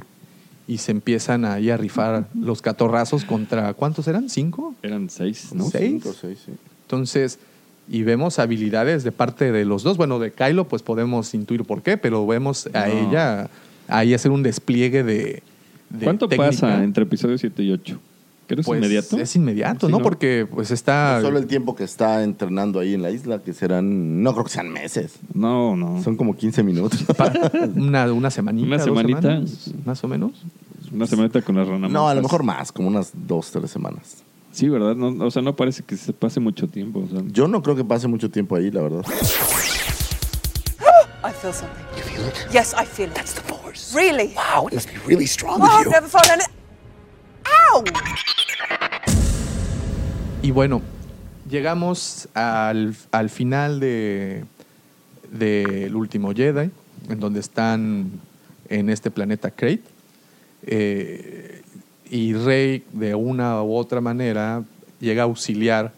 y 0.70 0.78
se 0.78 0.92
empiezan 0.92 1.44
ahí 1.44 1.68
a 1.70 1.76
rifar 1.76 2.28
los 2.32 2.62
catorrazos 2.62 3.24
contra, 3.24 3.74
¿cuántos 3.74 4.06
eran? 4.06 4.28
¿Cinco? 4.28 4.74
Eran 4.82 5.10
seis, 5.10 5.50
¿no? 5.52 5.64
¿Seis? 5.64 5.90
Cinco, 6.02 6.14
seis, 6.18 6.38
sí. 6.46 6.52
Entonces, 6.82 7.40
y 7.88 8.02
vemos 8.04 8.38
habilidades 8.38 9.02
de 9.02 9.10
parte 9.10 9.50
de 9.50 9.64
los 9.64 9.82
dos. 9.82 9.96
Bueno, 9.96 10.20
de 10.20 10.30
Kylo, 10.30 10.68
pues 10.68 10.82
podemos 10.82 11.34
intuir 11.34 11.64
por 11.64 11.82
qué, 11.82 11.96
pero 11.96 12.24
vemos 12.24 12.68
a 12.72 12.86
No. 12.86 12.92
ella 13.08 13.50
ahí 13.88 14.14
hacer 14.14 14.30
un 14.30 14.44
despliegue 14.44 15.02
de. 15.02 15.42
de 15.90 16.04
¿Cuánto 16.04 16.28
técnica. 16.28 16.50
pasa 16.52 16.84
entre 16.84 17.02
episodios 17.02 17.40
7 17.40 17.64
y 17.64 17.72
8? 17.72 17.98
¿Crees 18.54 18.66
Pues, 18.66 18.78
inmediato? 18.78 19.16
Es 19.18 19.36
inmediato, 19.36 19.86
Sí, 19.86 19.92
¿no? 19.92 19.98
¿no? 19.98 20.02
Porque 20.02 20.44
pues 20.52 20.72
está. 20.72 21.20
Solo 21.22 21.38
el 21.38 21.46
tiempo 21.46 21.76
que 21.76 21.84
está 21.84 22.24
entrenando 22.24 22.80
ahí 22.80 22.94
en 22.94 23.02
la 23.02 23.10
isla, 23.12 23.38
que 23.38 23.52
serán, 23.52 24.22
no 24.24 24.32
creo 24.32 24.44
que 24.44 24.50
sean 24.50 24.70
meses. 24.72 25.12
No, 25.34 25.76
no. 25.76 26.02
Son 26.02 26.16
como 26.16 26.34
15 26.34 26.64
minutos. 26.64 27.04
una, 27.76 28.12
una 28.12 28.30
semanita. 28.30 28.66
Una 28.66 28.78
semanita. 28.80 29.20
semanas, 29.22 29.70
más 29.84 30.02
o 30.02 30.08
menos. 30.08 30.32
Una 30.92 31.06
semanita 31.06 31.40
con 31.42 31.54
las 31.56 31.68
ranas. 31.68 31.90
No, 31.92 32.08
a 32.08 32.14
lo 32.16 32.22
mejor 32.22 32.42
más, 32.42 32.72
como 32.72 32.88
unas 32.88 33.12
dos, 33.14 33.52
tres 33.52 33.70
semanas. 33.70 34.24
Sí, 34.50 34.68
¿verdad? 34.68 34.96
No, 34.96 35.24
o 35.26 35.30
sea, 35.30 35.42
no 35.42 35.54
parece 35.54 35.84
que 35.84 35.96
se 35.96 36.12
pase 36.12 36.40
mucho 36.40 36.66
tiempo. 36.66 37.04
o 37.04 37.08
sea. 37.08 37.22
Yo 37.30 37.46
no 37.46 37.62
creo 37.62 37.76
que 37.76 37.84
pase 37.84 38.08
mucho 38.08 38.30
tiempo 38.30 38.56
ahí, 38.56 38.72
la 38.72 38.82
verdad. 38.82 39.04
I 41.22 41.30
feel 41.32 41.52
something. 41.52 41.84
You 41.96 42.02
feel 42.02 42.26
it? 42.26 42.34
Yes, 42.52 42.74
I 42.74 42.84
feel 42.84 43.06
it. 43.08 43.14
That's 43.14 43.34
the 43.34 43.42
force. 43.42 43.94
Really? 43.94 44.34
Wow, 44.34 44.66
it 44.66 44.74
must 44.74 44.88
be 44.88 44.98
really 45.06 45.26
strong 45.26 45.60
Oh, 45.60 45.62
with 45.62 45.70
I've 45.70 45.84
you. 45.84 45.90
never 45.92 46.08
felt 46.08 46.28
any. 46.30 46.42
Ow! 47.72 47.84
Y 50.42 50.50
bueno, 50.52 50.80
llegamos 51.48 52.28
al, 52.34 52.94
al 53.12 53.30
final 53.30 53.80
de 53.80 54.44
del 55.32 55.94
último 55.94 56.32
Jedi, 56.34 56.70
en 57.08 57.20
donde 57.20 57.38
están 57.40 58.10
en 58.68 58.90
este 58.90 59.10
planeta 59.12 59.50
Crate. 59.50 59.82
Eh, 60.66 61.62
y 62.10 62.34
Rey, 62.34 62.84
de 62.92 63.14
una 63.14 63.62
u 63.62 63.74
otra 63.76 64.00
manera, 64.00 64.64
llega 64.98 65.22
a 65.22 65.26
auxiliar 65.26 65.92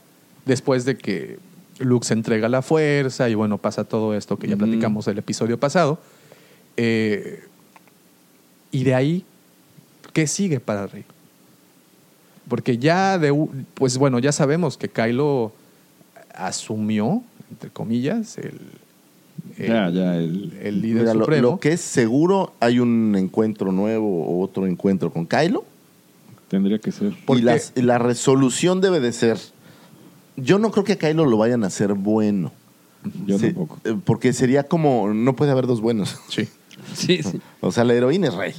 después 0.44 0.84
de 0.84 0.98
que 0.98 1.38
Luke 1.78 2.06
se 2.06 2.12
entrega 2.12 2.50
la 2.50 2.60
fuerza 2.60 3.30
y 3.30 3.34
bueno, 3.34 3.56
pasa 3.56 3.84
todo 3.84 4.14
esto 4.14 4.38
que 4.38 4.48
ya 4.48 4.56
Ujú. 4.56 4.64
platicamos 4.66 5.08
el 5.08 5.18
episodio 5.18 5.58
pasado. 5.58 5.98
Eh, 6.76 7.44
Y 8.70 8.84
de 8.84 8.94
ahí, 8.94 9.24
¿qué 10.12 10.26
sigue 10.26 10.58
para 10.60 10.86
Rey? 10.86 11.04
Porque 12.48 12.78
ya 12.78 13.18
de, 13.18 13.32
pues 13.74 13.98
bueno, 13.98 14.18
ya 14.18 14.32
sabemos 14.32 14.76
que 14.76 14.88
Kylo 14.88 15.52
asumió, 16.34 17.22
entre 17.50 17.70
comillas, 17.70 18.38
el, 18.38 18.60
el- 19.58 19.66
Ya, 19.68 19.90
ya, 19.90 20.16
el- 20.16 20.58
el 20.62 20.80
líder 20.82 21.02
Mira, 21.02 21.14
lo, 21.14 21.20
supremo. 21.20 21.42
lo 21.52 21.60
que 21.60 21.72
es 21.72 21.80
seguro, 21.80 22.52
hay 22.60 22.78
un 22.78 23.14
encuentro 23.16 23.72
nuevo 23.72 24.24
o 24.26 24.42
otro 24.42 24.66
encuentro 24.66 25.12
con 25.12 25.26
Kylo. 25.26 25.64
Tendría 26.48 26.78
que 26.78 26.92
ser. 26.92 27.12
¿Por 27.24 27.38
y, 27.38 27.42
las- 27.42 27.72
la 27.76 27.98
resolución 27.98 28.80
debe 28.80 29.00
de 29.00 29.12
ser. 29.12 29.38
Yo 30.36 30.58
no 30.58 30.70
creo 30.70 30.84
que 30.84 30.92
a 30.94 30.98
Kylo 30.98 31.24
lo 31.26 31.36
vayan 31.38 31.64
a 31.64 31.68
hacer 31.68 31.94
bueno. 31.94 32.52
Yo 33.26 33.38
tampoco. 33.38 33.78
eh, 33.84 33.96
Porque 34.04 34.32
sería 34.32 34.64
como. 34.64 35.12
No 35.12 35.34
puede 35.36 35.50
haber 35.52 35.66
dos 35.66 35.80
buenos. 35.80 36.18
Sí. 36.28 36.48
Sí, 36.94 37.22
sí. 37.22 37.40
O 37.60 37.70
sea, 37.70 37.84
la 37.84 37.94
heroína 37.94 38.28
es 38.28 38.34
rey. 38.34 38.54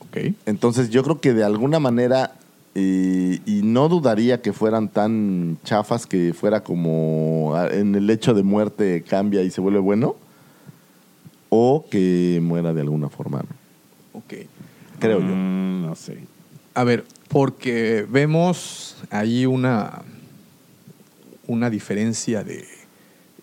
Ok. 0.00 0.34
Entonces 0.46 0.90
yo 0.90 1.02
creo 1.02 1.20
que 1.20 1.32
de 1.34 1.42
alguna 1.44 1.80
manera, 1.80 2.34
eh, 2.78 3.40
y 3.46 3.62
no 3.62 3.88
dudaría 3.88 4.42
que 4.42 4.52
fueran 4.52 4.88
tan 4.88 5.56
chafas 5.64 6.06
que 6.06 6.34
fuera 6.34 6.62
como 6.62 7.54
ah, 7.54 7.68
en 7.72 7.94
el 7.94 8.10
hecho 8.10 8.34
de 8.34 8.42
muerte 8.42 9.02
cambia 9.08 9.42
y 9.42 9.50
se 9.50 9.62
vuelve 9.62 9.78
bueno, 9.78 10.16
o 11.48 11.86
que 11.90 12.38
muera 12.42 12.74
de 12.74 12.82
alguna 12.82 13.08
forma. 13.08 13.46
Ok. 14.12 14.34
creo 14.98 15.20
yo. 15.20 15.34
Mm, 15.34 15.86
no 15.86 15.94
sé. 15.94 16.18
A 16.74 16.84
ver, 16.84 17.06
porque 17.28 18.06
vemos 18.10 18.98
ahí 19.08 19.46
una, 19.46 20.02
una 21.46 21.70
diferencia 21.70 22.44
de 22.44 22.62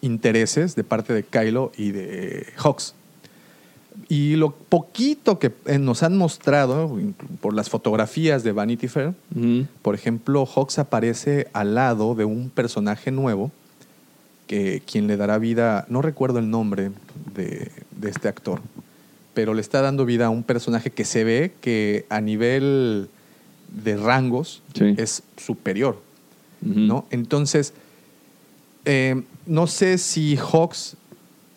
intereses 0.02 0.76
de 0.76 0.84
parte 0.84 1.12
de 1.12 1.24
Kylo 1.24 1.72
y 1.76 1.90
de 1.90 2.54
Hawks. 2.58 2.94
Y 4.10 4.36
lo 4.36 4.52
poquito 4.52 5.40
que 5.40 5.52
nos 5.80 6.04
han 6.04 6.18
mostrado 6.18 6.98
por 7.42 7.54
las 7.54 7.70
fotografías 7.70 8.44
de 8.44 8.52
Vanity 8.52 8.88
Fair, 8.88 9.14
por 9.82 9.96
ejemplo, 9.96 10.46
Hawks 10.46 10.80
aparece 10.80 11.48
al 11.54 11.76
lado 11.76 12.16
de 12.16 12.26
un 12.26 12.50
personaje 12.50 13.12
nuevo 13.12 13.52
que 14.48 14.82
quien 14.86 15.08
le 15.08 15.18
dará 15.18 15.38
vida, 15.38 15.86
no 15.90 16.02
recuerdo 16.02 16.40
el 16.40 16.50
nombre 16.50 16.92
de, 17.36 17.72
de 18.00 18.10
este 18.10 18.28
actor, 18.28 18.62
pero 19.34 19.54
le 19.54 19.62
está 19.62 19.82
dando 19.82 20.06
vida 20.06 20.26
a 20.28 20.30
un 20.30 20.44
personaje 20.44 20.92
que 20.92 21.06
se 21.06 21.24
ve 21.24 21.54
que 21.62 22.06
a 22.10 22.20
nivel 22.22 23.10
de 23.84 23.98
rangos 23.98 24.62
Sí. 24.74 24.94
es 24.98 25.24
superior. 25.38 26.00
¿no? 26.62 27.06
Entonces, 27.12 27.74
eh, 28.86 29.22
no 29.46 29.68
sé 29.68 29.98
si 29.98 30.38
Hawks, 30.38 30.96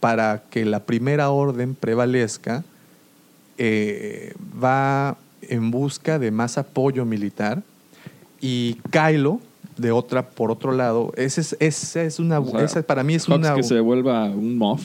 para 0.01 0.43
que 0.51 0.64
la 0.64 0.81
primera 0.81 1.31
orden 1.31 1.74
prevalezca, 1.74 2.64
eh, 3.59 4.35
va 4.62 5.16
en 5.43 5.70
busca 5.70 6.18
de 6.18 6.31
más 6.31 6.59
apoyo 6.59 7.05
militar 7.05 7.62
y 8.40 8.74
Kylo, 8.90 9.40
de 9.77 9.90
otra, 9.93 10.31
por 10.31 10.51
otro 10.51 10.73
lado, 10.73 11.12
ese 11.16 11.40
es, 11.43 11.56
esa 11.60 12.02
es 12.02 12.18
una, 12.18 12.40
O 12.40 12.51
sea, 12.51 12.62
esa 12.64 12.82
para 12.82 13.02
mí 13.02 13.14
es 13.14 13.27
Hawks 13.27 13.39
una... 13.39 13.55
que 13.55 13.62
se 13.62 13.78
vuelva 13.81 14.24
un 14.31 14.56
moff 14.56 14.82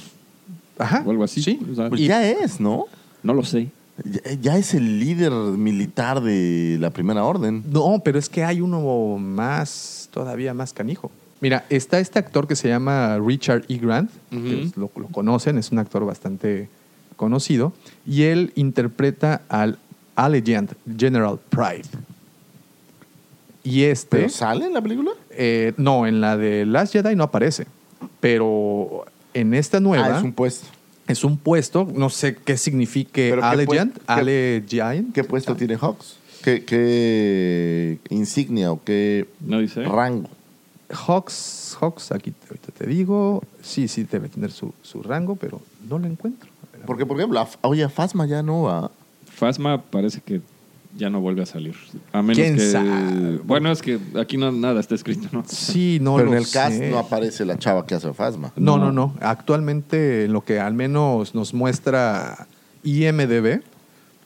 Ajá, 0.77 1.03
o 1.05 1.11
algo 1.11 1.23
así. 1.23 1.41
sí. 1.41 1.59
O 1.71 1.75
sea, 1.75 1.89
Pues 1.89 2.01
Y- 2.01 2.07
ya 2.07 2.27
es, 2.27 2.59
¿no? 2.59 2.85
no 3.23 3.33
lo 3.33 3.43
sé. 3.43 3.69
Ya, 4.03 4.33
ya 4.41 4.57
es 4.57 4.73
el 4.73 4.99
líder 4.99 5.31
militar 5.31 6.21
de 6.21 6.77
la 6.79 6.89
primera 6.89 7.23
orden. 7.23 7.63
No, 7.71 8.01
pero 8.03 8.17
es 8.17 8.29
que 8.29 8.43
hay 8.43 8.59
uno 8.59 9.17
más, 9.17 10.09
todavía 10.11 10.53
más 10.53 10.73
canijo. 10.73 11.11
Mira, 11.41 11.65
está 11.69 11.99
este 11.99 12.19
actor 12.19 12.47
que 12.47 12.55
se 12.55 12.67
llama 12.69 13.17
Richard 13.19 13.63
E. 13.67 13.77
Grant, 13.77 14.11
que 14.29 14.69
lo, 14.75 14.91
lo 14.95 15.07
conocen, 15.07 15.57
es 15.57 15.71
un 15.71 15.79
actor 15.79 16.05
bastante 16.05 16.69
conocido, 17.15 17.73
y 18.05 18.23
él 18.23 18.51
interpreta 18.55 19.41
al 19.49 19.77
Allegiant 20.15 20.71
General 20.97 21.39
Pride. 21.49 21.89
Y 23.63 23.83
este, 23.83 24.17
¿Pero 24.17 24.29
sale 24.29 24.65
en 24.65 24.73
la 24.73 24.81
película? 24.81 25.11
eh, 25.31 25.73
no, 25.77 26.05
en 26.07 26.21
la 26.21 26.37
de 26.37 26.65
Last 26.65 26.93
Jedi 26.93 27.15
no 27.15 27.23
aparece, 27.25 27.65
pero 28.19 29.05
en 29.33 29.53
esta 29.53 29.79
nueva 29.79 30.15
Ah, 30.15 30.17
es 30.17 30.23
un 30.23 30.33
puesto. 30.33 30.67
es 31.07 31.23
un 31.23 31.37
puesto, 31.37 31.87
no 31.93 32.09
sé 32.09 32.35
qué 32.35 32.57
signifique 32.57 33.29
¿Pero 33.29 33.41
qué 33.41 33.47
Allegiant, 33.47 33.95
qué- 33.97 34.01
Allegiant. 34.07 35.13
¿Qué 35.13 35.23
puesto 35.23 35.55
tiene 35.55 35.75
Hawks? 35.77 36.17
¿Qué, 36.43 36.63
qué 36.65 37.99
insignia 38.09 38.71
o 38.71 38.83
qué 38.83 39.27
No 39.41 39.59
dice. 39.59 39.83
rango? 39.83 40.27
Hawks, 40.93 41.77
Hawks, 41.79 42.11
aquí 42.11 42.31
te- 42.31 42.47
ahorita 42.49 42.71
te 42.71 42.85
digo, 42.87 43.43
sí, 43.61 43.87
sí 43.87 44.03
debe 44.03 44.29
tener 44.29 44.51
su, 44.51 44.73
su 44.81 45.01
rango, 45.03 45.35
pero 45.35 45.61
no 45.89 45.99
lo 45.99 46.07
encuentro. 46.07 46.49
Porque, 46.85 47.05
por 47.05 47.17
ejemplo, 47.17 47.39
a- 47.39 47.47
oye, 47.61 47.83
a 47.83 47.89
Fasma 47.89 48.25
ya 48.25 48.41
no 48.43 48.63
va. 48.63 48.91
Fasma 49.25 49.81
parece 49.81 50.21
que 50.21 50.41
ya 50.97 51.09
no 51.09 51.21
vuelve 51.21 51.41
a 51.43 51.45
salir. 51.45 51.75
A 52.11 52.21
menos 52.21 52.37
¿Quién 52.37 52.55
que. 52.57 52.69
sabe? 52.71 53.37
Bueno, 53.45 53.71
es 53.71 53.81
que 53.81 53.99
aquí 54.19 54.35
no 54.37 54.51
nada 54.51 54.79
está 54.79 54.95
escrito, 54.95 55.27
¿no? 55.31 55.43
Sí, 55.47 55.99
no 56.01 56.15
Pero 56.17 56.27
lo 56.27 56.33
en 56.33 56.39
el 56.39 56.49
cast 56.49 56.81
no 56.81 56.99
aparece 56.99 57.45
la 57.45 57.57
chava 57.57 57.85
que 57.85 57.95
hace 57.95 58.07
a 58.09 58.13
Fasma. 58.13 58.51
No, 58.57 58.77
no, 58.77 58.91
no. 58.91 59.15
Actualmente, 59.21 60.25
en 60.25 60.33
lo 60.33 60.43
que 60.43 60.59
al 60.59 60.73
menos 60.73 61.33
nos 61.33 61.53
muestra 61.53 62.47
IMDB, 62.83 63.61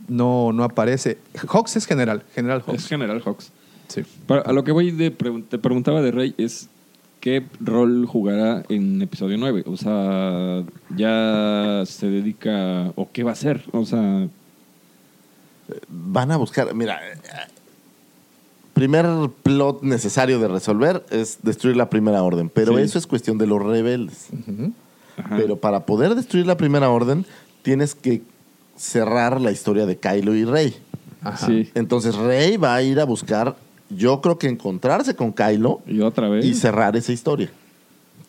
no, 0.08 0.52
no 0.54 0.64
aparece. 0.64 1.18
Hawks 1.48 1.76
es 1.76 1.86
general, 1.86 2.24
general 2.34 2.60
Es 2.62 2.66
Hawks. 2.68 2.88
General 2.88 3.22
Hawks. 3.22 3.52
Sí. 3.88 4.02
Para- 4.28 4.42
a 4.42 4.54
lo 4.54 4.64
que 4.64 4.72
voy 4.72 4.92
de 4.92 5.16
pregun- 5.16 5.46
te 5.48 5.58
preguntaba 5.58 6.02
de 6.02 6.12
Rey 6.12 6.34
es 6.38 6.70
qué 7.20 7.44
rol 7.60 8.06
jugará 8.06 8.64
en 8.70 9.02
episodio 9.02 9.38
9. 9.38 9.64
O 9.68 9.78
sea, 9.78 10.64
ya 10.96 11.84
se 11.86 12.08
dedica 12.10 12.92
o 12.96 13.10
qué 13.12 13.24
va 13.24 13.32
a 13.32 13.34
hacer. 13.34 13.64
O 13.72 13.86
sea, 13.86 14.28
Van 15.90 16.32
a 16.32 16.38
buscar, 16.38 16.76
mira, 16.76 17.00
primer 18.74 19.06
plot 19.42 19.82
necesario 19.82 20.40
de 20.40 20.48
resolver 20.48 21.04
es 21.10 21.40
destruir 21.42 21.76
la 21.78 21.90
primera 21.90 22.22
orden, 22.22 22.50
pero 22.50 22.76
Sí. 22.78 22.84
eso 22.84 23.00
es 23.00 23.08
cuestión 23.08 23.38
de 23.40 23.48
los 23.48 23.64
rebeldes. 23.64 24.28
Pero 25.30 25.56
para 25.58 25.86
poder 25.88 26.14
destruir 26.14 26.46
la 26.46 26.58
primera 26.58 26.90
orden, 26.90 27.26
tienes 27.64 27.96
que 27.96 28.22
cerrar 28.76 29.40
la 29.42 29.52
historia 29.52 29.86
de 29.86 29.98
Kylo 29.98 30.36
y 30.36 30.46
Rey. 30.46 30.76
Ajá. 31.24 31.48
sí. 31.48 31.72
Entonces 31.74 32.14
Rey 32.16 32.58
va 32.58 32.76
a 32.76 32.84
ir 32.84 33.00
a 33.00 33.06
buscar, 33.06 33.56
yo 33.90 34.22
creo 34.22 34.38
que 34.38 34.48
encontrarse 34.48 35.16
con 35.16 35.32
Kylo 35.34 35.82
Y 35.88 36.02
otra 36.02 36.28
vez. 36.30 36.46
y 36.46 36.54
cerrar 36.54 36.96
esa 36.96 37.12
historia. 37.12 37.50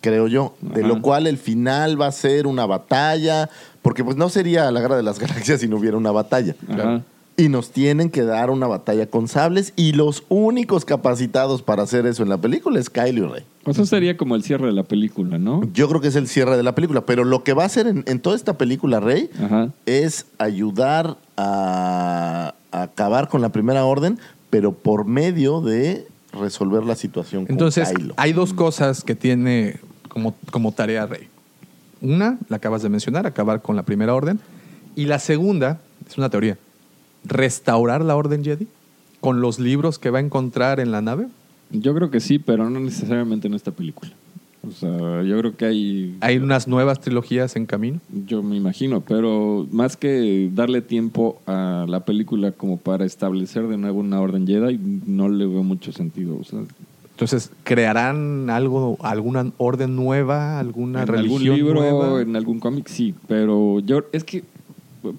Creo 0.01 0.29
yo. 0.29 0.55
De 0.61 0.83
lo 0.83 1.01
cual 1.03 1.27
el 1.27 1.39
final 1.39 2.01
va 2.01 2.07
a 2.09 2.13
ser 2.13 2.47
una 2.47 2.67
batalla, 2.67 3.49
porque 3.83 4.05
pues 4.05 4.17
no 4.17 4.29
sería 4.29 4.71
la 4.71 4.81
guerra 4.81 4.97
de 4.97 5.03
las 5.03 5.19
galaxias 5.21 5.61
si 5.61 5.69
no 5.69 5.77
hubiera 5.79 5.97
una 5.97 6.13
batalla. 6.13 6.55
Ajá. 6.69 7.03
Y 7.39 7.51
nos 7.51 7.71
tienen 7.71 8.09
que 8.09 8.23
dar 8.23 8.49
una 8.51 8.67
batalla 8.67 9.07
con 9.11 9.29
sables 9.29 9.75
y 9.77 9.93
los 9.93 10.25
únicos 10.31 10.87
capacitados 10.87 11.61
para 11.61 11.83
hacer 11.83 12.07
eso 12.07 12.23
en 12.23 12.31
la 12.31 12.39
película 12.39 12.81
es 12.81 12.89
Kylo 12.89 13.27
y 13.27 13.29
Rey. 13.33 13.45
O 13.67 13.75
sea, 13.75 13.85
sería 13.85 14.17
como 14.17 14.37
el 14.37 14.43
cierre 14.43 14.67
de 14.67 14.73
la 14.73 14.85
película, 14.85 15.37
¿no? 15.39 15.61
Yo 15.75 15.87
creo 15.89 16.01
que 16.01 16.09
es 16.09 16.17
el 16.17 16.29
cierre 16.29 16.57
de 16.57 16.63
la 16.63 16.75
película, 16.75 17.05
pero 17.05 17.25
lo 17.25 17.45
que 17.45 17.53
va 17.53 17.65
a 17.65 17.67
hacer 17.67 17.89
en, 17.89 18.05
en 18.07 18.21
toda 18.21 18.37
esta 18.37 18.57
película 18.57 19.01
Rey 19.01 19.29
Ajá. 19.45 19.69
es 19.85 20.25
ayudar 20.39 21.19
a, 21.37 22.55
a 22.71 22.83
acabar 22.83 23.29
con 23.29 23.43
la 23.43 23.51
primera 23.51 23.85
orden, 23.85 24.19
pero 24.51 24.73
por 24.73 25.05
medio 25.05 25.61
de 25.61 26.07
resolver 26.33 26.85
la 26.85 26.95
situación 26.95 27.47
con 27.47 27.53
Entonces, 27.53 27.91
Kylo. 27.91 28.15
hay 28.17 28.33
dos 28.33 28.53
cosas 28.53 29.03
que 29.03 29.15
tiene 29.15 29.81
como, 30.09 30.35
como 30.51 30.73
tarea 30.73 31.07
Rey. 31.07 31.29
Una, 32.01 32.39
la 32.49 32.57
acabas 32.57 32.83
de 32.83 32.89
mencionar, 32.89 33.27
acabar 33.27 33.63
con 33.63 33.77
la 33.77 33.83
primera 33.83 34.15
orden. 34.15 34.39
Y 34.95 35.07
la 35.07 35.19
segunda, 35.19 35.81
es 36.09 36.19
una 36.19 36.31
teoría, 36.31 36.59
restaurar 37.25 38.03
la 38.05 38.17
orden 38.17 38.45
Jedi 38.45 38.69
con 39.21 39.41
los 39.41 39.59
libros 39.59 39.99
que 39.99 40.11
va 40.11 40.19
a 40.19 40.23
encontrar 40.23 40.79
en 40.81 40.93
la 40.93 41.01
nave. 41.01 41.27
Yo 41.71 41.95
creo 41.95 42.11
que 42.11 42.21
sí, 42.21 42.39
pero 42.39 42.71
no 42.71 42.81
necesariamente 42.81 43.49
en 43.49 43.55
esta 43.55 43.73
película. 43.73 44.13
O 44.67 44.73
sea, 44.73 45.23
yo 45.23 45.39
creo 45.39 45.57
que 45.57 45.65
hay. 45.65 46.17
Hay 46.21 46.39
unas 46.39 46.67
nuevas 46.69 47.01
trilogías 47.01 47.57
en 47.57 47.67
camino. 47.67 48.01
Yo 48.27 48.43
me 48.43 48.57
imagino, 48.57 49.01
pero 49.01 49.67
más 49.71 49.97
que 49.97 50.51
darle 50.53 50.83
tiempo 50.83 51.41
a 51.47 51.87
la 51.89 52.05
película 52.05 52.53
como 52.53 52.77
para 52.77 53.05
establecer 53.05 53.67
de 53.69 53.77
nuevo 53.77 54.01
una 54.01 54.21
orden 54.21 54.47
Jedi, 54.47 54.79
no 55.07 55.29
le 55.29 55.47
veo 55.47 55.63
mucho 55.63 55.93
sentido. 55.93 56.37
O 56.41 56.45
sea, 56.45 56.61
Entonces, 57.13 57.51
¿crearán 57.65 58.51
algo, 58.51 58.97
alguna 59.01 59.53
orden 59.59 59.97
nueva, 59.97 60.59
alguna 60.59 61.03
en 61.03 61.11
algún 61.11 61.41
religión 61.41 61.57
libro, 61.57 61.75
nueva? 61.81 62.21
en 62.23 62.37
algún 62.37 62.61
cómic, 62.61 62.89
sí, 62.89 63.15
pero 63.29 63.81
yo 63.81 64.05
es 64.13 64.25
que 64.25 64.45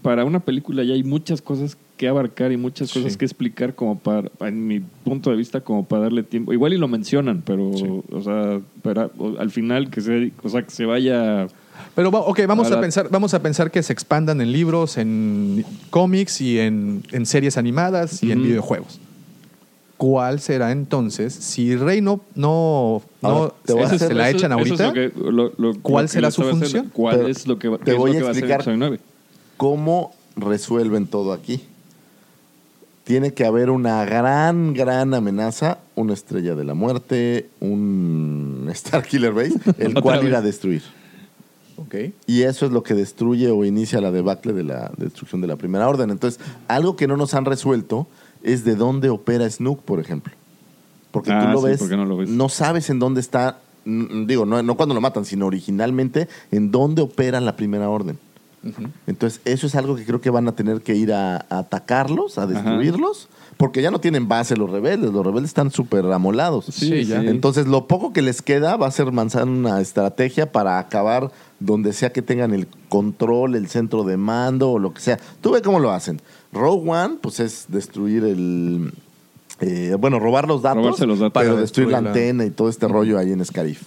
para 0.02 0.26
una 0.26 0.40
película 0.40 0.84
ya 0.84 0.94
hay 0.94 1.04
muchas 1.04 1.42
cosas 1.42 1.78
que 1.98 2.08
abarcar 2.08 2.52
y 2.52 2.58
muchas 2.58 2.92
cosas 2.94 3.14
Sí. 3.14 3.18
que 3.18 3.26
explicar 3.26 3.74
como 3.74 3.98
para, 3.98 4.30
en 4.42 4.68
mi 4.68 4.80
punto 4.80 5.30
de 5.32 5.36
vista, 5.36 5.62
como 5.62 5.86
para 5.86 6.04
darle 6.04 6.24
tiempo. 6.24 6.54
Igual 6.54 6.74
y 6.74 6.78
lo 6.78 6.88
mencionan, 6.88 7.42
pero, 7.46 7.72
Sí. 7.76 7.86
o 8.12 8.22
sea, 8.22 8.60
pero 8.84 9.12
o- 9.18 9.38
al 9.40 9.50
final 9.52 9.90
que 9.90 10.02
se, 10.02 10.32
o 10.44 10.50
sea, 10.50 10.62
que 10.64 10.70
se 10.72 10.86
vaya 10.86 11.48
Pero 11.96 12.10
ok, 12.10 12.40
vamos 12.48 12.72
a 12.72 12.80
pensar, 12.82 13.08
vamos 13.12 13.34
a 13.34 13.42
pensar 13.42 13.72
que 13.72 13.82
se 13.84 13.94
expandan 13.94 14.42
en 14.42 14.52
libros, 14.52 14.98
en 14.98 15.64
cómics 15.90 16.42
y 16.42 16.60
en, 16.60 17.04
en 17.12 17.26
series 17.26 17.58
animadas 17.58 18.22
y 18.24 18.32
en 18.32 18.44
videojuegos. 18.44 19.00
¿Cuál 19.98 20.40
será 20.40 20.72
entonces? 20.72 21.34
Si 21.34 21.76
Rey 21.76 22.02
no, 22.02 22.22
no, 22.36 23.02
Ahora, 23.24 23.54
se 23.66 24.14
la 24.14 24.30
Eso- 24.30 24.38
echan 24.38 24.52
eso 24.52 24.62
es 24.76 24.82
ahorita, 24.82 24.88
lo 24.88 24.94
que- 24.94 25.12
lo- 25.32 25.54
lo- 25.58 25.80
¿Cuál 25.82 26.08
será 26.08 26.30
su 26.30 26.44
función? 26.44 26.64
haciendo. 26.64 26.90
¿Cuál 26.94 27.16
Pero 27.18 27.28
es 27.30 27.48
lo 27.48 27.58
que, 27.58 27.68
va- 27.68 27.78
te 27.80 27.94
voy 27.94 28.12
lo 28.14 28.28
a 28.28 28.32
explicar. 28.32 28.64
Episodio 29.58 29.78
9? 29.78 30.12
¿Cómo 30.12 30.14
resuelven 30.36 31.08
todo 31.08 31.34
aquí. 31.34 31.62
Tiene 33.04 33.34
que 33.34 33.46
haber 33.46 33.70
una 33.70 34.04
gran, 34.06 34.74
gran 34.74 35.14
amenaza, 35.14 35.80
una 35.96 36.14
estrella 36.14 36.56
de 36.56 36.64
la 36.66 36.74
muerte, 36.74 37.50
un 37.60 38.68
Star 38.72 39.04
Killer 39.06 39.34
Base, 39.34 39.56
el 39.78 39.94
cual 40.02 40.20
vez. 40.20 40.28
ir 40.30 40.36
a 40.36 40.42
destruir. 40.42 40.84
Ok. 41.78 41.96
Y 42.26 42.42
eso 42.42 42.66
es 42.66 42.72
lo 42.72 42.84
que 42.84 42.96
destruye 42.96 43.50
o 43.50 43.64
inicia 43.64 44.02
la 44.02 44.12
debacle 44.12 44.52
de 44.54 44.64
la 44.64 44.92
destrucción 44.98 45.42
de 45.42 45.48
la 45.48 45.56
primera 45.56 45.88
orden. 45.88 46.10
Entonces, 46.10 46.40
algo 46.68 46.96
que 46.96 47.08
no 47.08 47.16
nos 47.18 47.34
han 47.34 47.46
resuelto 47.46 48.08
es 48.44 48.66
de 48.66 48.76
dónde 48.76 49.10
opera 49.10 49.50
Snook, 49.50 49.82
por 49.84 50.00
ejemplo. 50.00 50.34
Porque 51.12 51.32
Ah, 51.32 51.46
tú 51.46 51.54
lo 51.54 51.62
sí, 51.62 51.68
ves, 51.68 51.90
no 51.90 52.06
lo 52.06 52.18
ves. 52.18 52.30
sabes 52.54 52.90
en 52.90 53.00
dónde 53.00 53.22
está, 53.22 53.60
digo, 53.86 54.46
no, 54.46 54.62
no 54.64 54.76
cuando 54.76 54.94
lo 54.96 55.02
matan, 55.02 55.24
sino 55.24 55.46
originalmente 55.46 56.28
en 56.52 56.72
dónde 56.72 57.02
opera 57.04 57.40
la 57.40 57.56
primera 57.56 57.90
orden. 57.90 58.20
Entonces, 59.08 59.40
eso 59.46 59.68
es 59.68 59.76
algo 59.76 59.96
que 59.96 60.04
creo 60.06 60.20
que 60.20 60.30
van 60.30 60.48
a 60.48 60.52
tener 60.54 60.82
que 60.82 60.94
ir 60.96 61.14
a, 61.14 61.38
a 61.50 61.60
atacarlos, 61.60 62.38
a 62.38 62.48
destruirlos, 62.48 63.30
porque 63.56 63.82
ya 63.82 63.92
no 63.92 64.00
tienen 64.00 64.28
base 64.28 64.58
los 64.58 64.70
rebeldes. 64.70 65.12
Los 65.14 65.26
rebeldes 65.26 65.50
están 65.52 65.72
súper 65.72 66.06
amolados. 66.12 66.66
Sí. 66.66 67.08
Entonces, 67.30 67.66
lo 67.68 67.88
poco 67.88 68.12
que 68.14 68.22
les 68.22 68.42
queda 68.42 68.76
va 68.76 68.88
a 68.88 68.92
ser 68.92 69.14
lanzar 69.14 69.46
una 69.48 69.80
estrategia 69.80 70.52
para 70.52 70.80
acabar 70.80 71.32
donde 71.60 71.94
sea 71.94 72.12
que 72.12 72.22
tengan 72.22 72.54
el 72.54 72.68
control, 72.90 73.56
el 73.56 73.68
centro 73.68 74.04
de 74.04 74.18
mando 74.18 74.72
o 74.72 74.80
lo 74.80 74.94
que 74.94 75.02
sea. 75.02 75.18
Tú 75.42 75.52
ve 75.52 75.62
cómo 75.62 75.80
lo 75.80 75.92
hacen. 75.92 76.22
Rogue 76.52 76.90
One, 76.90 77.16
pues 77.22 77.40
es 77.40 77.66
destruir 77.70 78.24
el. 78.26 78.92
eh, 79.62 79.96
bueno, 80.00 80.20
robar 80.20 80.48
los 80.48 80.62
datos, 80.62 80.84
Robarse 80.84 81.06
los 81.08 81.20
datos. 81.20 81.42
pero 81.42 81.56
destruir 81.56 81.90
la 81.90 82.02
destruir 82.02 82.04
la- 82.04 82.10
antena 82.10 82.46
y 82.46 82.52
todo 82.52 82.70
este 82.70 82.88
rollo 82.88 83.18
ahí 83.18 83.32
en 83.32 83.44
Scarif. 83.46 83.84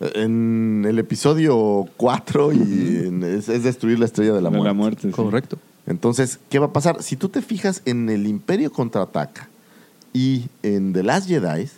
En 0.00 0.84
el 0.88 0.98
episodio 0.98 1.86
4 1.96 2.52
y 2.52 2.56
en- 3.06 3.22
es, 3.24 3.48
es 3.48 3.64
destruir 3.64 3.98
la 3.98 4.04
estrella 4.04 4.32
de 4.32 4.40
la 4.42 4.50
De 4.50 4.56
muerte. 4.56 4.68
la 4.68 4.74
muerte. 4.74 5.02
sí. 5.02 5.10
Correcto. 5.10 5.58
Entonces, 5.86 6.38
¿qué 6.50 6.58
va 6.58 6.66
a 6.66 6.72
pasar? 6.72 7.02
Si 7.02 7.16
tú 7.16 7.28
te 7.30 7.42
fijas 7.42 7.82
en 7.84 8.08
el 8.10 8.26
Imperio 8.26 8.70
contraataca 8.70 9.48
y 10.12 10.44
en 10.62 10.92
The 10.92 11.02
Last 11.02 11.28
Jedi, 11.28 11.68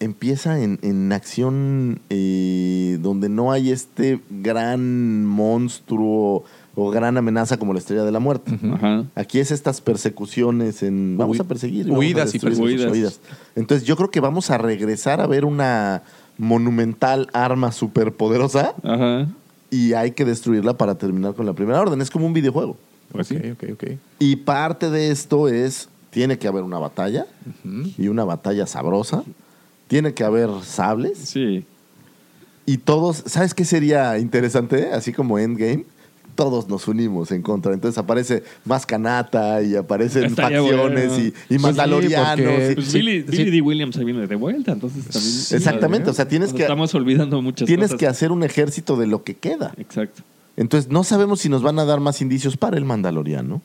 empieza 0.00 0.60
en, 0.62 0.78
en 0.82 1.10
acción 1.12 2.00
eh, 2.10 2.98
donde 3.00 3.28
no 3.28 3.50
hay 3.50 3.70
este 3.72 4.20
gran 4.30 5.24
monstruo 5.24 6.44
o 6.76 6.90
gran 6.90 7.16
amenaza 7.16 7.56
como 7.56 7.72
la 7.72 7.80
Estrella 7.80 8.04
de 8.04 8.12
la 8.12 8.20
Muerte. 8.20 8.56
Ajá. 8.72 9.04
Aquí 9.16 9.40
es 9.40 9.50
estas 9.50 9.80
persecuciones 9.80 10.84
en... 10.84 11.16
Vamos 11.18 11.36
Hui- 11.38 11.40
a 11.40 11.44
perseguir. 11.44 11.86
vamos 11.86 11.96
a 11.96 11.98
huidas 11.98 12.28
y 12.30 12.32
destruir 12.38 12.56
persecuciones. 12.58 12.92
huidas. 12.92 13.20
Entonces 13.56 13.84
yo 13.88 13.96
creo 13.96 14.12
que 14.12 14.20
vamos 14.20 14.50
a 14.52 14.58
regresar 14.58 15.20
a 15.20 15.26
ver 15.26 15.44
una 15.44 16.02
monumental 16.38 17.28
arma 17.32 17.72
superpoderosa 17.72 18.74
Ajá. 18.82 19.26
y 19.70 19.92
hay 19.92 20.12
que 20.12 20.24
destruirla 20.24 20.74
para 20.78 20.94
terminar 20.96 21.34
con 21.34 21.44
la 21.46 21.52
primera 21.52 21.80
orden. 21.80 22.00
Es 22.00 22.10
como 22.10 22.26
un 22.26 22.32
videojuego. 22.32 22.76
Pues 23.12 23.26
sí. 23.26 23.36
Ok, 23.36 23.44
ok, 23.54 23.64
ok. 23.74 23.84
Y 24.18 24.36
parte 24.36 24.90
de 24.90 25.10
esto 25.10 25.48
es, 25.48 25.88
tiene 26.10 26.38
que 26.38 26.48
haber 26.48 26.62
una 26.62 26.78
batalla 26.78 27.26
y 27.96 28.08
una 28.08 28.24
batalla 28.24 28.66
sabrosa. 28.66 29.24
Tiene 29.88 30.12
que 30.14 30.24
haber 30.24 30.48
sables 30.62 31.18
Sí. 31.18 31.64
y 32.66 32.76
todos, 32.78 33.22
¿sabes 33.26 33.54
qué 33.54 33.64
sería 33.64 34.18
interesante? 34.18 34.90
Así 34.92 35.12
como 35.12 35.38
Endgame, 35.38 35.84
todos 36.38 36.68
nos 36.68 36.86
unimos 36.86 37.32
en 37.32 37.42
contra. 37.42 37.74
Entonces 37.74 37.98
aparece 37.98 38.44
más 38.64 38.86
canata 38.86 39.60
y 39.60 39.74
aparecen 39.74 40.26
Estaría 40.26 40.60
facciones 40.60 41.08
bueno. 41.08 41.24
y, 41.24 41.26
y 41.26 41.32
Pues 41.48 41.60
mandalorianos. 41.62 42.36
sí, 42.38 42.42
porque- 42.44 42.70
y- 42.70 42.74
Pues 42.76 42.86
Sí, 42.86 42.98
Billy, 42.98 43.20
sí. 43.22 43.26
Billy 43.38 43.50
D. 43.50 43.60
Williams 43.60 43.96
ahí 43.96 44.04
viene 44.04 44.24
de 44.28 44.36
vuelta, 44.36 44.70
entonces 44.70 45.02
también. 45.06 45.32
Sí, 45.32 45.56
Exactamente, 45.56 46.10
o 46.10 46.12
sea, 46.14 46.28
tienes 46.28 46.50
Nos 46.50 46.56
que, 46.56 46.62
Estamos 46.62 46.94
olvidando 46.94 47.42
muchas 47.42 47.66
tienes 47.66 47.86
cosas. 47.88 47.98
que 47.98 48.06
hacer 48.06 48.30
un 48.30 48.44
ejército 48.44 48.94
de 48.96 49.08
lo 49.08 49.24
que 49.24 49.34
queda. 49.34 49.74
Exacto. 49.78 50.22
Entonces 50.56 50.88
no 50.92 51.02
sabemos 51.02 51.40
si 51.40 51.48
nos 51.48 51.62
van 51.62 51.80
a 51.80 51.84
dar 51.84 51.98
más 51.98 52.22
indicios 52.22 52.56
para 52.56 52.76
el 52.78 52.84
mandaloriano. 52.84 53.60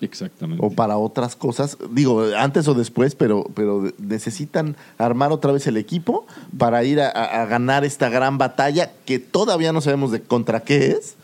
Exactamente. 0.00 0.64
o 0.64 0.70
para 0.70 0.96
otras 0.96 1.34
cosas, 1.34 1.76
digo, 1.92 2.24
antes 2.36 2.68
o 2.68 2.74
después, 2.74 3.14
pero, 3.16 3.44
pero 3.54 3.92
necesitan 3.98 4.76
armar 4.96 5.32
otra 5.32 5.50
vez 5.52 5.66
el 5.66 5.76
equipo 5.76 6.24
para 6.56 6.84
ir 6.84 7.00
a, 7.00 7.08
a- 7.08 7.42
a 7.42 7.46
ganar 7.46 7.84
esta 7.84 8.08
gran 8.08 8.38
batalla 8.38 8.92
que 9.06 9.18
todavía 9.18 9.72
no 9.72 9.80
sabemos 9.80 10.12
de 10.12 10.20
contra 10.20 10.60
qué 10.60 10.88
es. 10.92 11.14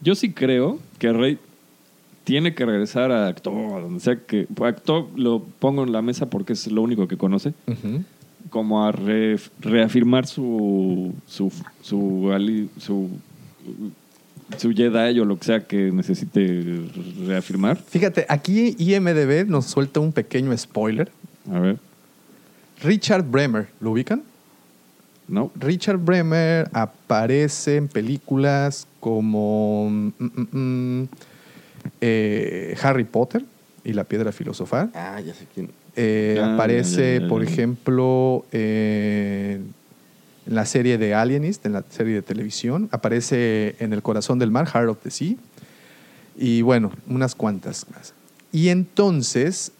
Yo 0.00 0.14
sí 0.14 0.32
creo 0.32 0.78
que 0.98 1.12
Rey 1.12 1.38
tiene 2.24 2.54
que 2.54 2.64
regresar 2.64 3.10
a 3.12 3.26
Acto, 3.28 3.50
a 3.76 3.80
donde 3.80 4.00
sea 4.00 4.16
que. 4.16 4.46
Acto 4.62 5.08
lo 5.16 5.42
pongo 5.58 5.82
en 5.84 5.92
la 5.92 6.02
mesa 6.02 6.30
porque 6.30 6.52
es 6.54 6.66
lo 6.70 6.82
único 6.82 7.06
que 7.08 7.16
conoce. 7.16 7.52
Como 8.50 8.84
a 8.84 8.92
re- 8.92 9.38
reafirmar 9.60 10.26
su. 10.26 11.12
su. 11.26 11.52
su. 11.82 12.30
su, 12.78 13.10
su 14.58 14.72
Jedi 14.74 15.20
o 15.20 15.24
lo 15.24 15.38
que 15.38 15.44
sea 15.44 15.60
que 15.60 15.92
necesite 15.92 16.82
reafirmar. 17.26 17.76
Fíjate, 17.76 18.26
aquí 18.28 18.74
IMDB 18.78 19.46
nos 19.48 19.66
suelta 19.66 20.00
un 20.00 20.12
pequeño 20.12 20.56
spoiler. 20.56 21.10
A 21.52 21.58
ver. 21.60 21.78
Richard 22.82 23.22
Bremer, 23.30 23.68
¿lo 23.80 23.92
ubican? 23.92 24.22
No. 25.30 25.50
Richard 25.54 25.98
Bremer 25.98 26.68
aparece 26.72 27.76
en 27.76 27.88
películas 27.88 28.86
como 28.98 29.88
mm, 29.88 30.12
mm, 30.18 30.58
mm, 30.58 31.08
eh, 32.00 32.76
Harry 32.82 33.04
Potter 33.04 33.44
y 33.84 33.92
la 33.92 34.04
piedra 34.04 34.32
filosofal. 34.32 34.90
Ah, 34.94 35.20
ya 35.20 35.32
sé 35.32 35.46
quién. 35.54 35.70
Eh, 35.96 36.38
Ah, 36.40 36.54
aparece, 36.54 37.14
ya, 37.14 37.18
ya, 37.18 37.22
ya, 37.22 37.28
por 37.28 37.42
ejemplo, 37.42 38.44
eh, 38.52 39.60
en 40.46 40.54
la 40.54 40.66
serie 40.66 40.98
de 40.98 41.14
Alienist, 41.14 41.64
en 41.64 41.72
la 41.72 41.84
serie 41.88 42.14
de 42.14 42.22
televisión. 42.22 42.88
Aparece 42.90 43.76
en 43.78 43.92
El 43.92 44.02
corazón 44.02 44.38
del 44.38 44.50
mar, 44.50 44.66
Heart 44.66 44.88
of 44.88 44.98
the 45.02 45.10
Sea. 45.10 45.36
Y 46.36 46.62
bueno, 46.62 46.90
unas 47.08 47.34
cuantas 47.34 47.86
más. 47.90 48.14
Y 48.52 48.68
entonces, 48.68 49.72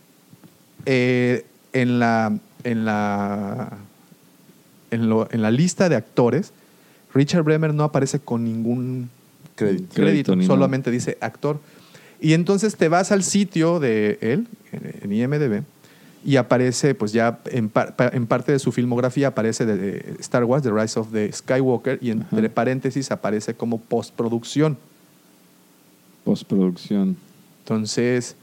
eh, 0.86 1.44
en, 1.72 1.98
la, 1.98 2.36
en, 2.64 2.84
la, 2.84 3.78
en, 4.90 5.08
lo- 5.08 5.28
en 5.30 5.42
la 5.42 5.50
lista 5.50 5.88
de 5.88 5.96
actores, 5.96 6.52
Richard 7.14 7.42
Bremer 7.42 7.74
no 7.74 7.84
aparece 7.84 8.20
con 8.20 8.44
ningún 8.44 9.10
Crédito. 9.56 10.32
solamente 10.46 10.90
dice 10.90 11.18
actor. 11.20 11.58
Y 12.20 12.34
entonces 12.34 12.76
te 12.76 12.88
vas 12.88 13.12
al 13.12 13.22
sitio 13.22 13.80
de 13.80 14.18
él, 14.20 14.46
en 14.72 15.12
IMDB, 15.12 15.62
y 16.24 16.36
aparece, 16.36 16.94
pues 16.94 17.12
ya 17.12 17.40
en, 17.46 17.68
par- 17.70 17.96
pa- 17.96 18.08
en 18.12 18.26
parte 18.26 18.52
de 18.52 18.58
su 18.58 18.72
filmografía 18.72 19.28
aparece 19.28 19.64
de, 19.66 19.76
de 19.76 20.14
Star 20.20 20.44
Wars, 20.44 20.62
The 20.62 20.70
Rise 20.70 21.00
of 21.00 21.12
the 21.12 21.32
Skywalker, 21.32 21.98
y 22.02 22.10
entre 22.10 22.50
paréntesis 22.50 23.10
aparece 23.10 23.54
como 23.54 23.80
postproducción. 23.80 24.76
Postproducción. 26.24 27.16
Entonces, 27.64 28.36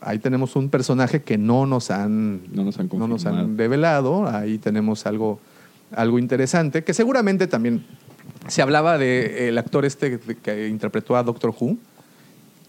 ahí 0.00 0.18
tenemos 0.18 0.56
un 0.56 0.68
personaje 0.68 1.22
que 1.22 1.38
no 1.38 1.66
nos 1.66 1.90
han, 1.90 2.40
No 2.52 2.64
nos 2.64 2.78
han 2.78 2.88
no 2.92 3.06
nos 3.06 3.26
han 3.26 3.56
revelado. 3.56 4.26
Ahí 4.28 4.58
tenemos 4.58 5.06
algo, 5.06 5.38
algo 5.96 6.18
interesante, 6.18 6.84
que 6.84 6.94
seguramente 6.94 7.46
también 7.46 7.84
se 8.48 8.62
hablaba 8.62 8.98
de 8.98 9.48
el 9.48 9.58
actor 9.58 9.84
este 9.84 10.18
que- 10.18 10.68
interpretó 10.68 11.16
a 11.16 11.22
Doctor 11.22 11.54
Who. 11.58 11.76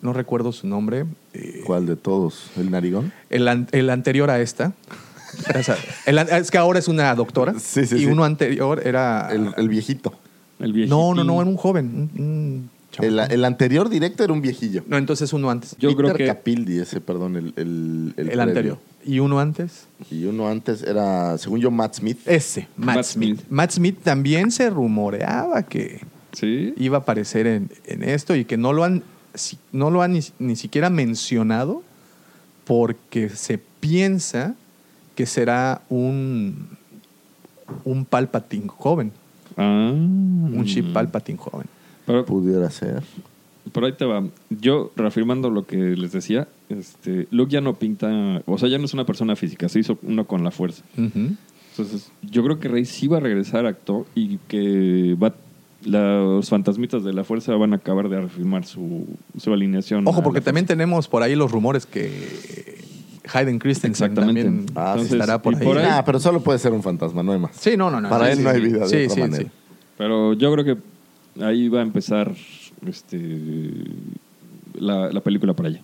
No 0.01 0.11
recuerdo 0.13 0.51
su 0.51 0.67
nombre. 0.67 1.05
eh, 1.33 1.61
¿Cuál 1.65 1.85
de 1.85 1.95
todos? 1.95 2.51
¿El 2.57 2.71
narigón? 2.71 3.13
el, 3.29 3.47
an- 3.47 3.67
el 3.71 3.89
anterior 3.89 4.29
a 4.29 4.41
esta. 4.41 4.73
O 5.57 5.63
sea, 5.63 5.77
el 6.05 6.19
an- 6.19 6.27
es 6.29 6.51
que 6.51 6.57
ahora 6.57 6.79
es 6.79 6.87
una 6.87 7.13
doctora. 7.15 7.53
Sí, 7.59 7.85
sí, 7.85 7.95
y 7.95 7.99
sí. 7.99 8.05
uno 8.05 8.23
anterior 8.25 8.85
era. 8.85 9.29
El, 9.31 9.53
el 9.57 9.69
viejito. 9.69 10.13
El 10.59 10.73
viejito. 10.73 10.95
no, 10.95 11.13
no, 11.15 11.23
no, 11.23 11.41
era 11.41 11.49
un 11.49 11.57
joven. 11.57 12.09
un- 12.15 12.21
un 12.23 12.69
El, 12.99 13.19
el 13.19 13.45
anterior 13.45 13.89
directo 13.89 14.23
era 14.23 14.31
un 14.33 14.41
viejillo. 14.41 14.83
no, 14.87 14.97
entonces 14.97 15.33
uno 15.33 15.49
antes. 15.49 15.75
Yo 15.79 15.89
Peter 15.89 16.05
creo 16.05 16.15
que- 16.15 16.25
Capaldi, 16.27 16.79
ese, 16.79 17.01
perdón, 17.01 17.35
el, 17.37 18.13
el, 18.15 18.39
anterior. 18.39 18.77
¿Y 19.05 19.19
uno 19.19 19.39
antes? 19.39 19.87
Y 20.11 20.25
uno 20.25 20.47
antes 20.47 20.83
era, 20.83 21.37
según 21.37 21.59
yo, 21.59 21.71
Matt 21.71 21.95
Smith. 21.95 22.19
Ese, 22.25 22.67
Matt, 22.77 22.95
Matt 22.97 23.05
Smith. 23.05 23.37
Smith. 23.39 23.47
Matt 23.49 23.71
Smith 23.71 23.97
también 24.03 24.51
se 24.51 24.69
rumoreaba 24.69 25.63
que 25.63 26.01
Sí. 26.33 26.73
iba 26.77 26.97
a 26.97 27.01
aparecer 27.01 27.45
en, 27.47 27.69
en 27.85 28.03
esto 28.03 28.35
y 28.35 28.45
que 28.45 28.57
no 28.57 28.73
lo 28.73 28.83
han, 28.83 29.03
no 29.71 29.89
lo 29.91 30.01
han 30.01 30.13
ni, 30.13 30.19
ni 30.39 30.55
siquiera 30.55 30.89
mencionado 30.89 31.83
porque 32.65 33.29
se 33.29 33.59
piensa 33.79 34.55
que 35.15 35.25
será 35.25 35.81
un, 35.89 36.69
un 37.83 38.05
Palpatine 38.05 38.67
joven, 38.67 39.11
Ah. 39.57 39.91
un 39.93 40.63
chip 40.65 40.91
Palpatine 40.93 41.37
joven. 41.37 41.67
Pero, 42.05 42.25
Pudiera 42.25 42.69
ser. 42.69 43.01
Por 43.71 43.85
ahí 43.85 43.93
te 43.93 44.03
va. 44.05 44.23
Yo, 44.49 44.91
reafirmando 44.95 45.49
lo 45.49 45.65
que 45.65 45.77
les 45.77 46.11
decía, 46.11 46.47
este, 46.69 47.27
Luke 47.31 47.51
ya 47.51 47.61
no 47.61 47.75
pinta, 47.75 48.41
o 48.45 48.57
sea, 48.57 48.67
ya 48.67 48.77
no 48.77 48.85
es 48.85 48.93
una 48.93 49.05
persona 49.05 49.35
física, 49.37 49.69
se 49.69 49.79
hizo 49.79 49.97
uno 50.03 50.25
con 50.25 50.43
la 50.43 50.51
fuerza. 50.51 50.83
Entonces, 50.97 52.11
yo 52.21 52.43
creo 52.43 52.59
que 52.59 52.67
Rey 52.67 52.85
sí 52.85 53.07
va 53.07 53.17
a 53.17 53.19
regresar 53.21 53.65
a 53.65 53.69
acto 53.69 54.05
y 54.15 54.37
que 54.49 55.15
va, 55.21 55.33
los 55.85 56.49
fantasmitas 56.49 57.03
de 57.05 57.13
la 57.13 57.23
fuerza 57.23 57.55
van 57.55 57.73
a 57.73 57.77
acabar 57.77 58.09
de 58.09 58.19
reafirmar 58.19 58.65
su, 58.65 59.07
su 59.37 59.53
alineación. 59.53 60.05
Ojo, 60.07 60.21
porque 60.21 60.41
también 60.41 60.65
fuerza. 60.65 60.73
tenemos 60.77 61.07
por 61.07 61.23
ahí 61.23 61.35
los 61.35 61.49
rumores 61.51 61.85
que 61.85 62.77
Hayden 63.33 63.59
Christensen 63.59 64.11
Exactamente. 64.11 64.43
también 64.43 64.65
Ah, 64.75 64.97
estará 64.99 65.41
por 65.41 65.55
ahí. 65.55 65.63
por 65.65 65.77
ahí- 65.77 65.87
Ah, 65.89 66.03
pero 66.05 66.19
solo 66.19 66.41
puede 66.41 66.59
ser 66.59 66.73
un 66.73 66.83
fantasma, 66.83 67.23
no 67.23 67.31
hay 67.31 67.39
más. 67.39 67.55
Sí, 67.55 67.77
no, 67.77 67.89
no, 67.89 68.01
no. 68.01 68.09
Para 68.09 68.25
sí, 68.25 68.31
él 68.33 68.37
sí, 68.39 68.43
no 68.43 68.49
hay 68.49 68.55
sí. 68.61 68.61
vida 68.67 68.79
de 68.79 68.87
Sí, 68.89 68.95
otra 69.05 69.15
sí, 69.15 69.21
manera. 69.21 69.43
sí. 69.43 69.49
Pero 69.97 70.33
yo 70.33 70.53
creo 70.53 70.65
que 70.65 70.77
ahí 71.41 71.69
va 71.69 71.79
a 71.79 71.83
empezar 71.83 72.33
este, 72.87 73.39
la, 74.79 75.11
la 75.11 75.21
película 75.21 75.53
para 75.53 75.69
allá. 75.69 75.81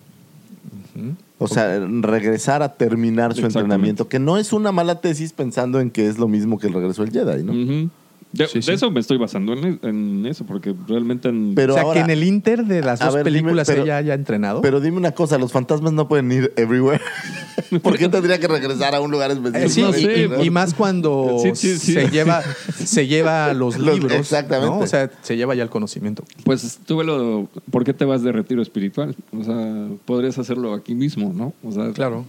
O 1.38 1.48
sea, 1.48 1.78
regresar 2.02 2.62
a 2.62 2.74
terminar 2.74 3.34
su 3.34 3.46
entrenamiento, 3.46 4.08
que 4.08 4.18
no 4.18 4.36
es 4.36 4.52
una 4.52 4.72
mala 4.72 5.00
tesis 5.00 5.32
pensando 5.32 5.80
en 5.80 5.90
que 5.90 6.06
es 6.08 6.18
lo 6.18 6.28
mismo 6.28 6.58
que 6.58 6.66
el 6.66 6.74
regreso 6.74 7.02
del 7.04 7.12
Jedi, 7.12 7.42
¿no? 7.42 7.90
De, 8.32 8.46
Sí, 8.46 8.58
de 8.58 8.62
sí. 8.62 8.70
eso 8.72 8.90
me 8.92 9.00
estoy 9.00 9.18
basando 9.18 9.54
en, 9.54 9.80
en 9.82 10.24
eso, 10.26 10.44
porque 10.46 10.72
realmente 10.86 11.28
en- 11.28 11.54
Pero 11.56 11.72
o 11.72 11.76
sea, 11.76 11.82
ahora- 11.82 11.94
que 11.94 12.04
en 12.04 12.10
el 12.10 12.22
inter 12.22 12.64
de 12.64 12.80
las 12.80 13.00
dos 13.00 13.12
ver, 13.12 13.24
dime, 13.24 13.38
películas 13.40 13.66
pero- 13.66 13.82
ella 13.82 13.96
haya 13.96 14.14
entrenado. 14.14 14.60
Pero 14.60 14.80
dime 14.80 14.98
una 14.98 15.10
cosa, 15.12 15.36
los 15.36 15.50
fantasmas 15.50 15.92
no 15.92 16.06
pueden 16.06 16.30
ir 16.30 16.52
everywhere. 16.56 17.00
¿Por 17.82 17.98
qué 17.98 18.08
tendría 18.08 18.38
que 18.38 18.46
regresar 18.46 18.94
a 18.94 19.00
un 19.00 19.10
lugar 19.10 19.32
específico? 19.32 19.58
Eh, 19.66 19.68
sí, 19.68 19.82
no 19.82 19.90
y, 19.90 19.92
sé, 20.02 20.22
y- 20.22 20.28
por- 20.28 20.44
y 20.44 20.50
más 20.50 20.74
cuando 20.74 21.38
Sí, 21.42 21.50
sí, 21.56 21.76
sí. 21.78 21.92
se 21.94 22.08
lleva 22.08 22.42
se 22.76 23.06
lleva 23.08 23.52
los 23.54 23.76
Los- 23.78 23.94
libros, 23.96 24.12
exactamente. 24.12 24.76
¿no? 24.76 24.78
O 24.78 24.86
sea, 24.86 25.10
se 25.22 25.36
lleva 25.36 25.56
ya 25.56 25.64
el 25.64 25.70
conocimiento. 25.70 26.22
Pues 26.44 26.78
tuve 26.86 27.02
lo... 27.04 27.48
¿Por 27.72 27.84
qué 27.84 27.92
te 27.94 28.04
vas 28.04 28.22
de 28.22 28.30
retiro 28.30 28.62
espiritual? 28.62 29.16
O 29.36 29.42
sea, 29.42 29.88
podrías 30.04 30.38
hacerlo 30.38 30.72
aquí 30.74 30.94
mismo, 30.94 31.32
¿no? 31.34 31.52
O 31.64 31.72
sea, 31.72 31.90
Claro, 31.92 32.24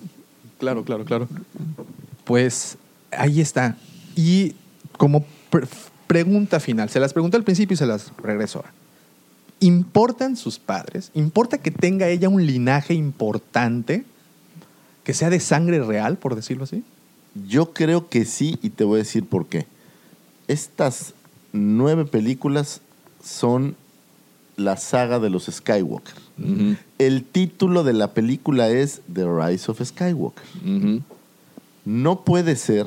claro, 0.60 0.84
claro, 0.84 1.06
claro. 1.06 1.28
Pues 2.24 2.78
ahí 3.12 3.40
está. 3.40 3.78
Y 4.16 4.54
como 4.98 5.26
pregunta 6.12 6.60
final, 6.60 6.90
se 6.90 7.00
las 7.00 7.14
pregunté 7.14 7.38
al 7.38 7.46
principio 7.46 7.76
y 7.76 7.78
se 7.78 7.86
las 7.86 8.12
regreso 8.22 8.60
ahora. 8.60 8.74
¿Importan 9.62 10.36
sus 10.36 10.60
padres? 10.60 11.10
¿Importa 11.14 11.58
que 11.60 11.72
tenga 11.72 12.10
ella 12.10 12.28
un 12.28 12.46
linaje 12.46 12.94
importante? 12.94 14.04
¿Que 15.06 15.14
sea 15.14 15.30
de 15.30 15.40
sangre 15.40 15.82
real, 15.82 16.18
por 16.18 16.36
decirlo 16.36 16.66
así? 16.66 16.84
Yo 17.48 17.72
creo 17.72 18.10
que 18.10 18.26
sí 18.26 18.60
y 18.62 18.72
te 18.72 18.84
voy 18.84 18.96
a 18.96 19.04
decir 19.04 19.26
por 19.26 19.46
qué. 19.46 19.68
Estas 20.50 21.14
nueve 21.54 22.04
películas 22.04 22.82
son 23.24 23.78
la 24.58 24.76
saga 24.76 25.18
de 25.18 25.30
los 25.30 25.46
Skywalker. 25.46 26.16
El 26.98 27.24
título 27.24 27.86
de 27.86 27.94
la 27.94 28.14
película 28.14 28.68
es 28.68 29.02
The 29.14 29.24
Rise 29.24 29.72
of 29.72 29.82
Skywalker. 29.82 30.44
No 31.86 32.26
puede 32.26 32.58
ser 32.58 32.86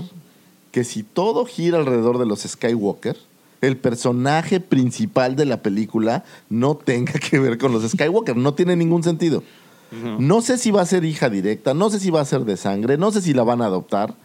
que 0.75 0.83
si 0.83 1.05
todo 1.05 1.47
gira 1.47 1.79
alrededor 1.79 2.19
de 2.19 2.27
los 2.27 2.41
Skywalker, 2.41 3.17
el 3.61 3.77
personaje 3.77 4.59
principal 4.59 5.37
de 5.37 5.45
la 5.45 5.63
película 5.63 6.25
no 6.51 6.75
tenga 6.75 7.13
que 7.13 7.39
ver 7.39 7.59
con 7.59 7.71
los 7.71 7.89
Skywalker. 7.89 8.37
No 8.37 8.55
tiene 8.55 8.75
ningún 8.75 9.05
sentido. 9.05 9.45
No. 9.93 10.19
No 10.19 10.41
sé 10.41 10.59
si 10.59 10.73
va 10.73 10.83
a 10.83 10.87
ser 10.87 11.05
hija 11.05 11.31
directa, 11.31 11.75
no 11.75 11.91
sé 11.91 12.01
si 12.01 12.11
va 12.11 12.23
a 12.23 12.25
ser 12.25 12.41
de 12.41 12.57
sangre, 12.57 12.99
no 12.99 13.13
sé 13.13 13.23
si 13.23 13.33
la 13.35 13.45
van 13.45 13.63
a 13.63 13.67
adoptar, 13.67 14.17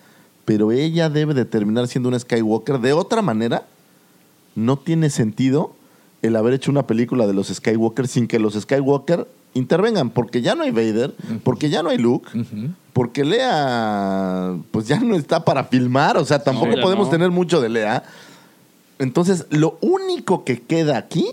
pero 0.44 0.72
ella 0.72 1.08
debe 1.12 1.36
de 1.36 1.46
terminar 1.46 1.88
siendo 1.88 2.10
un 2.10 2.20
Skywalker. 2.20 2.80
De 2.80 2.94
otra 2.94 3.22
manera, 3.22 3.68
no 4.56 4.80
tiene 4.80 5.12
sentido 5.12 5.76
el 6.24 6.36
haber 6.36 6.56
hecho 6.56 6.72
una 6.72 6.88
película 6.88 7.28
de 7.28 7.36
los 7.36 7.50
Skywalker 7.50 8.08
sin 8.08 8.28
que 8.28 8.40
los 8.40 8.56
Skywalker 8.56 9.28
intervengan, 9.54 10.10
porque 10.10 10.42
ya 10.42 10.56
no 10.56 10.64
hay 10.64 10.72
Vader, 10.72 11.14
porque 11.44 11.70
ya 11.70 11.84
no 11.84 11.90
hay 11.90 12.00
Luke, 12.00 12.28
porque 13.00 13.24
Lea 13.24 14.58
pues 14.72 14.86
ya 14.90 15.00
no 15.00 15.16
está 15.16 15.46
para 15.46 15.64
filmar, 15.64 16.18
o 16.18 16.26
sea, 16.26 16.44
tampoco 16.44 16.76
No, 16.76 16.82
podemos 16.82 17.08
no. 17.08 17.12
tener 17.12 17.32
mucho 17.32 17.62
de 17.62 17.70
Lea. 17.70 18.04
Entonces, 18.98 19.46
lo 19.52 19.78
único 19.80 20.44
que 20.44 20.62
queda 20.62 20.98
aquí 20.98 21.28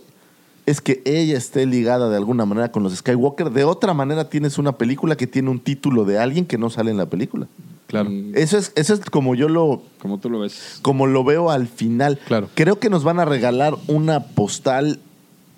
es 0.64 0.80
que 0.80 1.02
ella 1.04 1.36
esté 1.36 1.66
ligada 1.66 2.08
de 2.08 2.16
alguna 2.16 2.46
manera 2.46 2.70
con 2.70 2.84
los 2.84 2.94
Skywalker. 2.94 3.50
De 3.50 3.64
otra 3.64 3.94
manera, 3.94 4.30
tienes 4.30 4.58
una 4.58 4.78
película 4.78 5.16
que 5.16 5.26
tiene 5.26 5.50
un 5.50 5.58
título 5.58 6.04
de 6.04 6.20
alguien 6.20 6.46
que 6.46 6.56
no 6.56 6.70
sale 6.70 6.92
en 6.92 6.98
la 6.98 7.06
película. 7.06 7.48
Claro. 7.88 8.10
Eso 8.34 8.58
es, 8.58 8.70
eso 8.76 8.94
es 8.94 9.00
como 9.00 9.34
yo 9.34 9.48
lo, 9.48 9.82
Como 10.00 10.18
tú 10.18 10.30
lo 10.30 10.38
ves. 10.38 10.78
como 10.82 11.08
lo 11.08 11.24
veo 11.24 11.50
al 11.50 11.66
final. 11.66 12.20
Claro. 12.28 12.48
Creo 12.54 12.78
que 12.78 12.90
nos 12.90 13.02
van 13.02 13.18
a 13.18 13.24
regalar 13.24 13.74
una 13.88 14.20
postal 14.20 15.00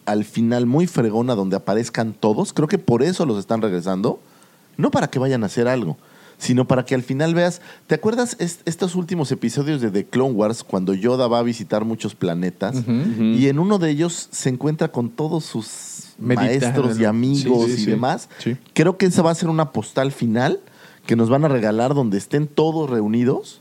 al 0.07 0.25
final 0.25 0.65
muy 0.65 0.87
fregona 0.87 1.35
donde 1.35 1.57
aparezcan 1.57 2.15
todos. 2.15 2.55
Creo 2.55 2.67
que 2.67 2.79
por 2.79 3.03
eso 3.03 3.27
los 3.27 3.39
están 3.39 3.61
regresando. 3.61 4.21
No 4.79 4.91
para 4.91 5.09
que 5.09 5.19
vayan 5.19 5.43
a 5.43 5.47
hacer 5.47 5.69
algo, 5.69 5.99
sino 6.39 6.67
para 6.67 6.85
que 6.87 6.95
al 6.95 7.03
final 7.03 7.35
veas. 7.35 7.61
¿Te 7.87 7.97
acuerdas 7.97 8.37
est- 8.39 8.61
estos 8.67 8.95
últimos 8.95 9.31
episodios 9.33 9.81
de 9.83 9.91
The 9.91 10.07
Clone 10.07 10.33
Wars 10.35 10.65
cuando 10.65 10.95
Yoda 10.95 11.27
va 11.29 11.41
a 11.41 11.43
visitar 11.43 11.85
muchos 11.85 12.15
planetas? 12.15 12.77
Y 13.19 13.49
en 13.49 13.59
uno 13.59 13.79
de 13.79 13.91
ellos 13.91 14.29
se 14.31 14.49
encuentra 14.49 14.89
con 14.89 15.11
todos 15.11 15.45
sus 15.45 16.15
maestros 16.19 16.99
y 16.99 17.05
amigos 17.05 17.67
Sí, 17.67 17.73
sí, 17.77 17.83
y 17.83 17.85
sí. 17.85 17.91
demás. 17.91 18.29
Sí. 18.39 18.57
Creo 18.73 18.97
que 18.97 19.07
esa 19.07 19.21
va 19.23 19.33
a 19.33 19.35
ser 19.35 19.49
una 19.51 19.73
postal 19.73 20.13
final 20.13 20.61
que 21.07 21.17
nos 21.17 21.29
van 21.29 21.45
a 21.45 21.49
regalar 21.49 21.95
donde 21.95 22.17
estén 22.19 22.47
todos 22.47 22.89
reunidos. 22.89 23.61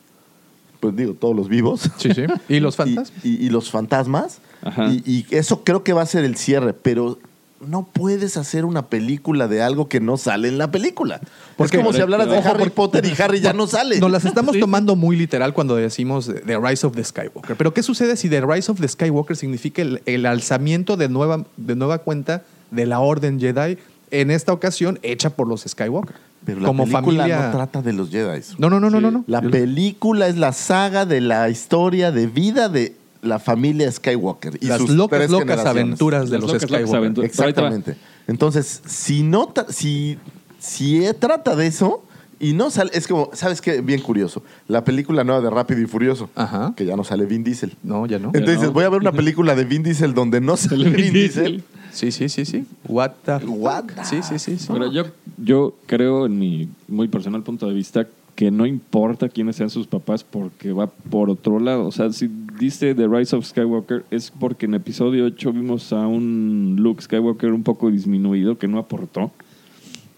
Pues 0.80 0.95
digo, 0.95 1.15
todos 1.15 1.35
los 1.35 1.49
vivos. 1.49 1.89
Sí, 1.98 2.11
sí. 2.14 2.26
¿Y 2.48 2.60
los 2.60 2.76
fantasmas? 2.77 3.11
Y, 3.23 3.30
y- 3.30 3.45
y 3.48 3.49
los 3.49 3.72
fantasmas. 3.72 4.38
Ajá. 4.61 4.91
Y, 4.94 5.02
y 5.06 5.35
eso 5.35 5.64
creo 5.64 5.84
que 5.84 5.94
va 5.94 6.03
a 6.03 6.06
ser 6.06 6.23
el 6.26 6.35
cierre, 6.38 6.73
pero 6.73 7.18
no 7.66 7.88
puedes 7.92 8.38
hacer 8.38 8.66
una 8.66 8.88
película 8.88 9.48
de 9.48 9.62
algo 9.62 9.88
que 9.90 10.00
no 10.00 10.18
sale 10.18 10.48
en 10.48 10.58
la 10.58 10.72
película. 10.72 11.20
Porque- 11.56 11.78
es 11.78 11.84
como 11.84 11.94
si 11.94 12.02
hablaras 12.02 12.30
de 12.30 12.38
Harry 12.38 12.70
Potter 12.70 13.06
y 13.06 13.22
Harry 13.22 13.40
ya 13.40 13.54
no 13.54 13.68
sale. 13.68 14.00
Nos 14.00 14.12
las 14.12 14.26
estamos 14.26 14.58
tomando 14.60 14.96
muy 14.96 15.16
literal 15.18 15.54
cuando 15.54 15.76
decimos 15.76 16.32
The 16.46 16.58
Rise 16.60 16.86
of 16.86 16.96
the 16.96 17.04
Skywalker. 17.04 17.56
Pero 17.56 17.74
¿qué 17.74 17.84
sucede 17.84 18.16
si 18.16 18.30
The 18.30 18.42
Rise 18.42 18.72
of 18.72 18.80
the 18.80 18.88
Skywalker 18.88 19.36
significa 19.36 19.82
el, 19.82 20.02
el 20.06 20.26
alzamiento 20.26 20.98
de 20.98 21.10
nueva, 21.10 21.46
de 21.58 21.76
nueva 21.76 22.00
cuenta 22.00 22.44
de 22.72 22.86
la 22.86 23.00
Orden 23.00 23.40
Jedi, 23.40 23.78
en 24.12 24.32
esta 24.32 24.54
ocasión 24.54 25.00
hecha 25.04 25.32
por 25.32 25.48
los 25.48 25.62
Skywalker? 25.62 26.16
pero 26.46 26.62
la 26.62 26.68
como 26.68 26.84
película 26.84 27.24
familia. 27.24 27.46
no 27.48 27.52
trata 27.52 27.82
de 27.82 27.92
los 27.94 28.10
Jedi. 28.10 28.42
No, 28.58 28.70
no, 28.70 28.80
no, 28.80 28.90
no, 28.90 29.02
no, 29.02 29.12
no. 29.12 29.24
La 29.28 29.42
película 29.42 30.28
es 30.28 30.38
la 30.38 30.54
saga 30.54 31.06
de 31.06 31.20
la 31.20 31.50
historia 31.50 32.12
de 32.12 32.28
vida 32.28 32.70
de 32.70 32.96
la 33.28 33.40
familia 33.40 33.91
Skywalker. 33.91 34.58
Y 34.62 34.68
Las 34.68 34.80
sus 34.80 34.90
locas, 34.91 35.20
tres 35.20 35.32
locas 35.32 35.66
aventuras 35.66 36.30
de 36.30 36.40
Las 36.40 36.52
los 36.52 36.64
locas, 36.64 36.70
Skywalker. 36.70 37.24
Exactamente. 37.26 37.95
Entonces, 38.28 38.82
si 38.86 39.24
no 39.24 39.54
si, 39.70 40.18
si 40.60 41.06
eh, 41.06 41.14
trata 41.14 41.56
de 41.56 41.68
eso 41.68 42.04
y 42.40 42.54
no 42.54 42.70
sale, 42.70 42.91
es 42.94 43.08
como, 43.08 43.30
¿sabes 43.34 43.62
qué? 43.62 43.82
Bien 43.82 44.02
curioso. 44.02 44.44
La 44.68 44.84
película 44.84 45.24
nueva 45.24 45.41
de 45.41 45.49
Rápido 45.49 45.82
y 45.82 45.86
Furioso, 45.86 46.30
Ajá. 46.36 46.74
que 46.76 46.86
ya 46.86 46.95
no 46.95 47.04
sale 47.04 47.26
Vin 47.26 47.44
Diesel. 47.44 47.74
No, 47.84 48.06
ya 48.06 48.20
no. 48.20 48.32
Entonces, 48.34 48.64
no. 48.64 48.72
voy 48.72 48.84
a 48.84 48.90
ver 48.90 48.99
una 49.02 49.12
película 49.12 49.56
de 49.56 49.66
Vin 49.66 49.84
Diesel 49.84 50.14
donde 50.14 50.41
no 50.41 50.58
sale 50.58 50.90
Vin 50.90 51.14
Diesel. 51.14 51.64
Sí, 51.91 52.12
sí, 52.12 52.30
sí, 52.30 52.45
sí. 52.45 52.66
What 52.88 53.12
the 53.26 53.38
What 53.48 53.86
the- 53.86 54.06
Sí, 54.06 54.18
sí, 54.22 54.38
sí. 54.38 54.60
sí. 54.60 54.68
Pero 54.72 54.91
yo, 54.91 55.06
yo 55.38 55.74
creo, 55.88 56.28
en 56.28 56.38
mi 56.38 56.70
muy 56.88 57.08
personal 57.08 57.41
punto 57.41 57.68
de 57.68 57.74
vista, 57.74 58.06
que 58.38 58.52
no 58.52 58.68
importa 58.68 59.30
quiénes 59.30 59.56
sean 59.56 59.72
sus 59.72 59.88
papás 59.88 60.24
porque 60.24 60.72
va 60.72 60.86
por 60.86 61.32
otro 61.32 61.60
lado. 61.60 61.88
O 61.88 61.92
sea, 61.92 62.14
si 62.14 62.30
dice 62.60 62.94
The 62.94 63.08
Rise 63.08 63.36
of 63.36 63.44
Skywalker 63.44 64.06
es 64.12 64.30
porque 64.30 64.68
en 64.68 64.76
episodio 64.76 65.26
8 65.26 65.54
vimos 65.54 65.92
a 65.92 66.06
un 66.06 66.76
Luke 66.78 67.02
Skywalker 67.02 67.52
un 67.52 67.64
poco 67.64 67.90
disminuido 67.90 68.60
que 68.60 68.68
no 68.68 68.78
aportó. 68.78 69.32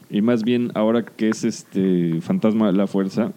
Y 0.09 0.21
más 0.21 0.43
bien 0.43 0.69
ahora 0.75 1.05
que 1.05 1.29
es 1.29 1.45
este 1.45 2.19
fantasma 2.19 2.67
de 2.67 2.73
la 2.73 2.87
fuerza, 2.87 3.31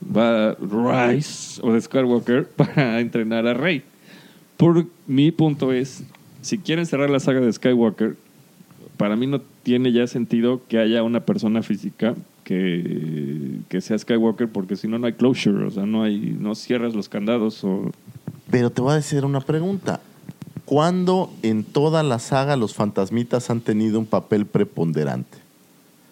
va 0.00 0.54
Rise 0.54 1.60
o 1.64 1.72
de 1.72 1.80
Skywalker 1.80 2.46
para 2.56 3.00
entrenar 3.00 3.48
a 3.48 3.54
Rey. 3.54 3.82
Por 4.56 4.86
mi 5.08 5.32
punto 5.32 5.72
es, 5.72 6.04
si 6.40 6.58
quieren 6.58 6.86
cerrar 6.86 7.10
la 7.10 7.18
saga 7.18 7.40
de 7.40 7.52
Skywalker, 7.52 8.14
para 8.96 9.16
mí 9.16 9.26
no 9.26 9.40
tiene 9.64 9.90
ya 9.90 10.06
sentido 10.06 10.62
que 10.68 10.78
haya 10.78 11.02
una 11.02 11.18
persona 11.18 11.64
física 11.64 12.14
que, 12.48 13.60
que 13.68 13.82
sea 13.82 13.98
Skywalker 13.98 14.48
porque 14.48 14.74
si 14.74 14.88
no 14.88 14.98
no 14.98 15.06
hay 15.06 15.12
closure, 15.12 15.66
o 15.66 15.70
sea, 15.70 15.84
no 15.84 16.02
hay 16.02 16.34
no 16.40 16.54
cierras 16.54 16.94
los 16.94 17.10
candados 17.10 17.62
o 17.62 17.90
Pero 18.50 18.70
te 18.70 18.80
voy 18.80 18.92
a 18.92 18.94
decir 18.94 19.26
una 19.26 19.40
pregunta. 19.40 20.00
¿Cuándo 20.64 21.30
en 21.42 21.62
toda 21.62 22.02
la 22.02 22.18
saga 22.18 22.56
los 22.56 22.72
fantasmitas 22.72 23.50
han 23.50 23.60
tenido 23.60 23.98
un 23.98 24.06
papel 24.06 24.46
preponderante? 24.46 25.36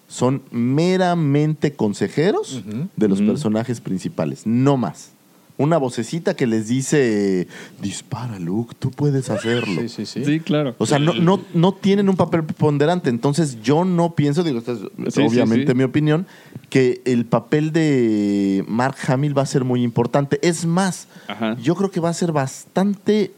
Son 0.09 0.43
meramente 0.51 1.73
consejeros 1.73 2.63
de 2.97 3.09
los 3.09 3.23
personajes 3.23 3.81
principales, 3.81 4.47
no 4.47 4.77
más. 4.77 5.13
Una 5.59 5.78
vocecita 5.78 6.35
que 6.35 6.47
les 6.47 6.69
dice, 6.69 7.49
dispara 7.81 8.39
Luke, 8.39 8.74
tú 8.78 8.91
puedes 8.91 9.31
hacerlo. 9.31 9.81
Sí, 9.83 9.89
sí, 9.89 10.07
sí. 10.07 10.24
sí, 10.24 10.41
claro. 10.41 10.74
O 10.78 10.85
sea, 10.85 10.99
no, 10.99 11.15
no, 11.15 11.41
no 11.55 11.73
tienen 11.73 12.11
un 12.11 12.16
papel 12.16 12.45
preponderante. 12.45 13.09
Entonces, 13.09 13.62
yo 13.62 13.85
no 13.85 14.15
pienso, 14.15 14.43
digo, 14.43 14.59
esta 14.59 14.73
es 14.73 14.78
Sí, 15.15 15.23
obviamente 15.23 15.66
sí, 15.66 15.73
sí. 15.73 15.74
mi 15.78 15.85
opinión, 15.85 16.27
que 16.69 17.01
el 17.07 17.24
papel 17.24 17.73
de 17.73 18.65
Mark 18.69 18.97
Hamill 19.09 19.37
va 19.37 19.43
a 19.43 19.47
ser 19.47 19.65
muy 19.65 19.83
importante. 19.83 20.39
Es 20.43 20.66
más, 20.66 21.09
Ajá. 21.27 21.57
yo 21.62 21.74
creo 21.74 21.91
que 21.91 22.01
va 22.01 22.11
a 22.11 22.15
ser 22.15 22.33
bastante 22.33 23.33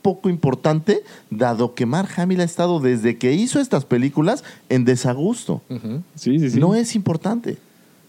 poco 0.00 0.30
importante, 0.30 1.02
dado 1.28 1.74
que 1.74 1.84
Mark 1.84 2.08
Hamill 2.16 2.40
ha 2.40 2.44
estado 2.44 2.80
desde 2.80 3.18
que 3.18 3.34
hizo 3.34 3.60
estas 3.60 3.84
películas 3.84 4.44
en 4.70 4.86
desagusto. 4.86 5.60
Sí, 6.14 6.38
sí, 6.38 6.50
sí. 6.50 6.58
No 6.58 6.74
es 6.74 6.94
importante. 6.94 7.58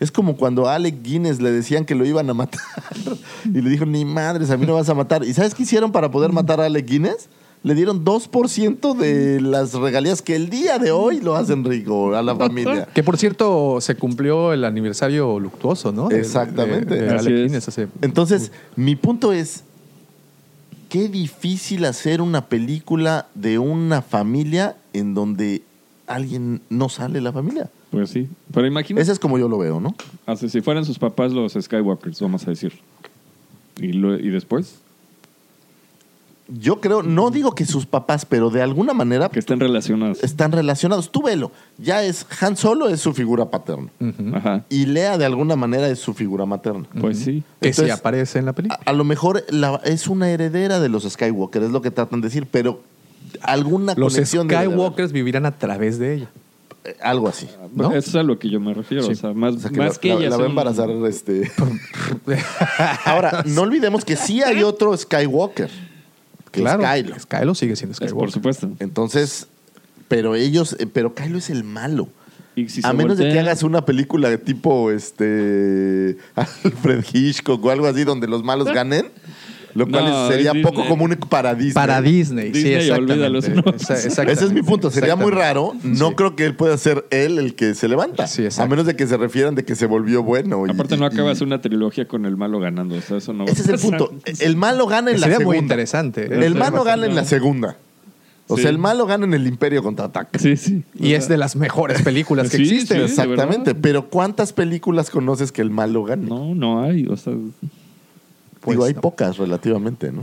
Es 0.01 0.11
como 0.11 0.35
cuando 0.35 0.67
a 0.67 0.75
Alec 0.75 1.01
Guinness 1.03 1.39
le 1.41 1.51
decían 1.51 1.85
que 1.85 1.95
lo 1.95 2.03
iban 2.05 2.29
a 2.29 2.33
matar. 2.33 2.59
y 3.45 3.61
le 3.61 3.69
dijo, 3.69 3.85
ni 3.85 4.03
madres, 4.03 4.49
a 4.49 4.57
mí 4.57 4.65
no 4.65 4.73
vas 4.73 4.89
a 4.89 4.93
matar. 4.95 5.23
¿Y 5.23 5.33
sabes 5.33 5.55
qué 5.55 5.63
hicieron 5.63 5.91
para 5.93 6.11
poder 6.11 6.33
matar 6.33 6.59
a 6.59 6.65
Alec 6.65 6.85
Guinness? 6.87 7.29
Le 7.63 7.75
dieron 7.75 8.03
2% 8.03 8.95
de 8.97 9.39
las 9.39 9.73
regalías 9.75 10.23
que 10.23 10.35
el 10.35 10.49
día 10.49 10.79
de 10.79 10.89
hoy 10.91 11.19
lo 11.21 11.35
hacen 11.35 11.63
rico 11.63 12.15
a 12.15 12.23
la 12.23 12.35
familia. 12.35 12.87
Que 12.91 13.03
por 13.03 13.17
cierto, 13.19 13.77
se 13.79 13.93
cumplió 13.93 14.51
el 14.51 14.65
aniversario 14.65 15.39
luctuoso, 15.39 15.91
¿no? 15.91 16.09
Exactamente. 16.09 16.95
de- 16.95 17.01
de 17.03 17.07
Así 17.15 17.27
Alec 17.27 17.33
es. 17.37 17.43
Guinness 17.45 17.67
hace- 17.67 17.87
Entonces, 18.01 18.51
mi 18.75 18.95
punto 18.95 19.31
es, 19.31 19.63
qué 20.89 21.07
difícil 21.07 21.85
hacer 21.85 22.21
una 22.21 22.47
película 22.47 23.27
de 23.35 23.59
una 23.59 24.01
familia 24.01 24.75
en 24.93 25.13
donde 25.13 25.61
alguien 26.07 26.61
no 26.71 26.89
sale 26.89 27.13
de 27.15 27.21
la 27.21 27.31
familia. 27.31 27.69
Pues 27.91 28.09
sí. 28.09 28.27
Pero 28.53 28.65
imagínate. 28.65 29.01
Ese 29.03 29.11
es 29.11 29.19
como 29.19 29.37
yo 29.37 29.47
lo 29.49 29.57
veo, 29.57 29.79
¿no? 29.79 29.93
Así, 30.25 30.49
si 30.49 30.61
fueran 30.61 30.85
sus 30.85 30.97
papás 30.97 31.31
los 31.33 31.53
Skywalkers, 31.53 32.21
vamos 32.21 32.47
a 32.47 32.51
decir. 32.51 32.73
¿Y, 33.79 33.93
lo- 33.93 34.17
y 34.17 34.29
después? 34.29 34.75
Yo 36.53 36.81
creo, 36.81 37.01
no 37.01 37.31
digo 37.31 37.55
que 37.55 37.65
sus 37.65 37.85
papás, 37.85 38.25
pero 38.25 38.49
de 38.49 38.61
alguna 38.61 38.93
manera 38.93 39.29
Que 39.29 39.39
estén 39.39 39.59
relacionados. 39.61 40.21
están 40.21 40.51
relacionados. 40.51 41.09
Tú 41.09 41.21
velo, 41.23 41.51
ya 41.77 42.03
es 42.03 42.25
Han 42.41 42.57
Solo 42.57 42.89
es 42.89 42.99
su 42.99 43.13
figura 43.13 43.49
paterna 43.49 43.87
Ajá. 44.33 44.65
y 44.67 44.85
Lea 44.85 45.17
de 45.17 45.23
alguna 45.23 45.55
manera 45.55 45.87
es 45.87 45.99
su 45.99 46.13
figura 46.13 46.45
materna. 46.45 46.85
Pues 46.99 47.19
sí. 47.19 47.43
Que 47.61 47.71
sí 47.71 47.89
aparece 47.89 48.39
en 48.39 48.45
la 48.47 48.53
película. 48.53 48.79
A, 48.85 48.89
a 48.89 48.93
lo 48.93 49.05
mejor 49.05 49.45
la- 49.49 49.79
es 49.85 50.07
una 50.07 50.29
heredera 50.29 50.81
de 50.81 50.89
los 50.89 51.03
Skywalker, 51.09 51.63
es 51.63 51.71
lo 51.71 51.81
que 51.81 51.89
tratan 51.91 52.19
de 52.19 52.27
decir, 52.27 52.45
pero 52.51 52.81
alguna 53.41 53.93
Los 53.95 54.13
conexión 54.13 54.49
de 54.49 54.57
haber. 54.57 54.69
Skywalkers 54.71 55.11
vivirán 55.13 55.45
a 55.45 55.57
través 55.57 55.99
de 55.99 56.15
ella. 56.15 56.29
Eh, 56.83 56.95
algo 57.01 57.27
así. 57.27 57.47
¿no? 57.75 57.91
Eso 57.91 58.09
es 58.09 58.15
a 58.15 58.23
lo 58.23 58.39
que 58.39 58.49
yo 58.49 58.59
me 58.59 58.73
refiero. 58.73 59.03
Sí. 59.03 59.11
O 59.11 59.15
sea, 59.15 59.33
más, 59.33 59.55
O 59.55 59.59
sea, 59.59 59.69
que 59.69 59.77
más 59.77 59.93
la, 59.95 59.99
que 60.01 60.09
la- 60.09 60.15
ella. 60.15 60.29
la 60.31 60.37
va 60.37 60.43
a 60.43 60.47
embarazar 60.47 60.89
este. 61.07 61.51
Ahora, 63.05 63.43
no 63.45 63.61
olvidemos 63.61 64.05
que 64.05 64.15
sí 64.15 64.41
hay 64.41 64.63
otro 64.63 64.95
Skywalker, 64.95 65.69
que 66.51 66.61
claro, 66.61 66.83
es 66.83 67.03
Kylo. 67.03 67.15
Kylo 67.27 67.55
sigue 67.55 67.75
siendo 67.75 67.91
Es 67.93 67.97
Skywalker. 67.97 68.17
por 68.19 68.31
supuesto. 68.31 68.69
Entonces, 68.79 69.47
pero 70.07 70.35
ellos, 70.35 70.75
eh, 70.79 70.87
pero 70.91 71.13
Kylo 71.13 71.37
es 71.37 71.49
el 71.49 71.63
malo. 71.63 72.07
Y 72.55 72.67
si 72.67 72.81
a 72.83 72.91
menos 72.93 73.17
de 73.17 73.31
que 73.31 73.39
hagas 73.39 73.63
una 73.63 73.85
película 73.85 74.29
de 74.29 74.37
tipo 74.37 74.91
este 74.91 76.17
Alfred 76.35 77.05
Hitchcock 77.13 77.63
o 77.63 77.69
algo 77.69 77.87
así 77.87 78.03
donde 78.03 78.27
los 78.27 78.43
malos 78.43 78.67
ganen, 78.73 79.05
lo 79.73 79.87
cual 79.87 80.05
No, 80.05 80.27
sería 80.29 80.53
poco 80.61 80.85
común 80.87 81.17
para 81.29 81.53
Disney. 81.55 81.73
Para 81.73 82.01
Disney, 82.01 82.47
sí, 82.47 82.51
Disney, 82.53 82.73
exactamente. 82.73 83.13
olvídalo, 83.13 83.39
eso 83.39 83.49
no 83.51 83.61
Esa- 83.75 83.93
exactamente, 83.95 84.33
Ese 84.33 84.45
es 84.45 84.51
mi 84.53 84.61
punto. 84.63 84.89
Sería 84.91 85.15
muy 85.15 85.31
exactamente. 85.31 85.53
raro. 85.53 85.73
No 85.97 86.09
Sí. 86.09 86.15
creo 86.15 86.35
que 86.35 86.45
él 86.45 86.55
pueda 86.55 86.77
ser 86.77 87.05
él 87.11 87.37
el 87.39 87.55
que 87.55 87.73
se 87.75 87.87
levanta. 87.87 88.27
Sí, 88.27 88.43
exacto. 88.43 88.63
a 88.63 88.67
menos 88.67 88.85
de 88.85 88.95
que 88.95 89.07
se 89.07 89.17
refieran 89.17 89.55
de 89.55 89.65
que 89.65 89.75
se 89.75 89.85
volvió 89.85 90.23
bueno. 90.23 90.65
y- 90.67 90.71
Aparte, 90.71 90.97
no 90.97 91.03
y- 91.05 91.07
acabas 91.07 91.41
una 91.41 91.61
trilogía 91.61 92.07
con 92.07 92.25
el 92.25 92.37
malo 92.37 92.59
ganando. 92.59 92.95
O 92.95 93.01
sea, 93.01 93.17
eso 93.17 93.33
no 93.33 93.45
va 93.45 93.49
a 93.49 93.53
Ese 93.53 93.61
es 93.63 93.69
el 93.69 93.79
punto. 93.79 94.13
El 94.39 94.55
malo 94.55 94.87
gana 94.87 95.11
en 95.11 95.19
la 95.19 95.27
Sería 95.27 95.37
segunda. 95.37 95.57
muy 95.57 95.57
interesante. 95.63 96.25
¿eh? 96.25 96.45
El 96.45 96.55
malo 96.55 96.83
gana 96.83 97.05
en 97.05 97.15
la 97.15 97.25
segunda. 97.25 97.77
O 98.47 98.57
Sí. 98.57 98.63
sea, 98.63 98.71
el 98.71 98.79
malo 98.79 99.05
gana 99.05 99.23
en 99.25 99.33
el 99.33 99.47
Imperio 99.47 99.81
contraataca. 99.81 100.37
Sí, 100.37 100.57
sí. 100.57 100.83
Y 100.99 101.13
es 101.13 101.29
de 101.29 101.37
las 101.37 101.55
mejores 101.55 102.01
películas 102.01 102.49
que 102.49 102.57
Sí, 102.57 102.63
existen. 102.63 102.97
sí. 102.97 103.03
Exactamente. 103.05 103.75
Pero 103.75 104.09
¿cuántas 104.09 104.51
películas 104.51 105.09
conoces 105.09 105.53
que 105.53 105.61
el 105.61 105.69
malo 105.69 106.03
gane? 106.03 106.27
No, 106.27 106.53
no 106.53 106.83
hay. 106.83 107.05
O 107.07 107.15
sea, 107.15 107.31
Pues 108.61 108.75
Digo, 108.75 108.85
hay 108.85 108.93
no. 108.93 109.01
pocas 109.01 109.37
relativamente, 109.37 110.11
¿no? 110.11 110.21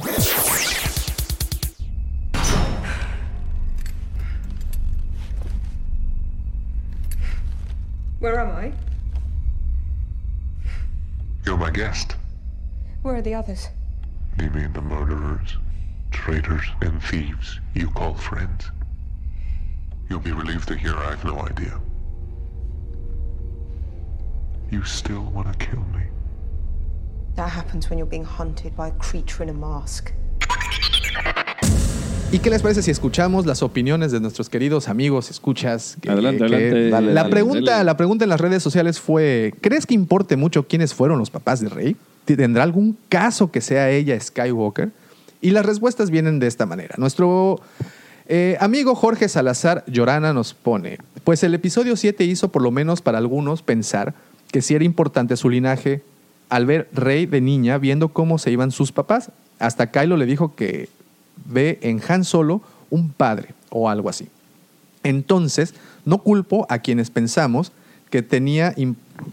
Where 8.21 8.39
am 8.41 8.51
I? 8.51 8.73
You're 11.45 11.57
my 11.57 11.71
guest. 11.71 12.17
Where 13.03 13.17
are 13.17 13.23
the 13.23 13.35
others? 13.35 13.69
You 14.41 14.51
mean 14.51 14.73
the 14.73 14.83
murderers, 14.83 15.57
traitors, 16.11 16.65
and 16.83 17.03
thieves 17.03 17.61
you 17.75 17.89
call 17.91 18.15
friends? 18.15 18.71
You'll 20.09 20.21
be 20.21 20.33
relieved 20.33 20.69
to 20.69 20.77
hear 20.77 20.95
I've 20.97 21.25
no 21.25 21.39
idea. 21.41 21.81
You 24.71 24.83
still 24.85 25.23
want 25.25 25.53
to 25.59 25.67
kill 25.67 25.85
me? 25.95 26.03
¿Y 32.31 32.41
qué 32.41 32.51
les 32.51 32.61
parece 32.61 32.83
si 32.83 32.91
escuchamos 32.91 33.47
las 33.47 33.63
opiniones 33.63 34.13
de 34.13 34.21
nuestros 34.21 34.49
queridos 34.51 34.89
amigos, 34.89 35.31
escuchas? 35.31 35.97
que- 36.03 36.11
Adelante, 36.11 36.39
que- 36.47 36.55
adelante. 36.55 36.91
Dale, 36.91 37.07
la, 37.15 37.23
dale, 37.23 37.31
pregunta, 37.31 37.71
dale. 37.73 37.85
la 37.85 37.97
pregunta 37.97 38.25
en 38.25 38.31
las 38.31 38.41
redes 38.41 38.63
sociales 38.63 39.01
fue, 39.01 39.55
¿crees 39.61 39.87
que 39.87 39.95
importe 39.95 40.37
mucho 40.37 40.67
quiénes 40.69 40.95
fueron 40.95 41.19
los 41.19 41.31
papás 41.31 41.61
de 41.61 41.69
Rey? 41.71 41.97
¿Tendrá 42.27 42.63
algún 42.65 42.99
caso 43.09 43.51
que 43.51 43.61
sea 43.63 43.89
ella 43.91 44.19
Skywalker? 44.21 44.91
Y 45.41 45.51
las 45.53 45.65
respuestas 45.65 46.11
vienen 46.11 46.41
de 46.41 46.49
esta 46.49 46.67
manera. 46.67 46.97
Nuestro 46.99 47.61
eh, 48.27 48.59
amigo 48.61 48.95
Jorge 48.95 49.29
Salazar 49.29 49.85
Llorana 49.87 50.35
nos 50.35 50.53
pone, 50.53 50.99
pues 51.25 51.43
el 51.45 51.55
episodio 51.55 51.97
7 51.97 52.25
hizo 52.25 52.51
por 52.51 52.61
lo 52.63 52.71
menos 52.71 53.01
para 53.01 53.17
algunos 53.17 53.63
pensar 53.63 54.13
que 54.53 54.61
sí 54.61 54.75
era 54.75 54.85
importante 54.85 55.37
su 55.37 55.49
linaje 55.49 56.03
al 56.49 56.67
ver 56.67 56.89
Rey 56.93 57.27
de 57.27 57.41
niña 57.41 57.79
viendo 57.79 58.09
cómo 58.09 58.39
se 58.39 58.51
iban 58.51 58.71
sus 58.71 58.93
papás. 58.93 59.31
Hasta 59.59 59.91
Kylo 59.91 60.17
le 60.17 60.27
dijo 60.27 60.55
que 60.55 60.89
ve 61.47 61.79
en 61.83 62.01
Han 62.09 62.25
Solo 62.25 62.63
un 62.91 63.11
padre 63.11 63.55
o 63.71 63.89
algo 63.89 64.09
así. 64.09 64.29
Entonces, 65.03 65.75
no 66.05 66.19
culpo 66.19 66.67
a 66.69 66.79
quienes 66.79 67.11
pensamos 67.11 67.73
que 68.11 68.23
tenía 68.23 68.75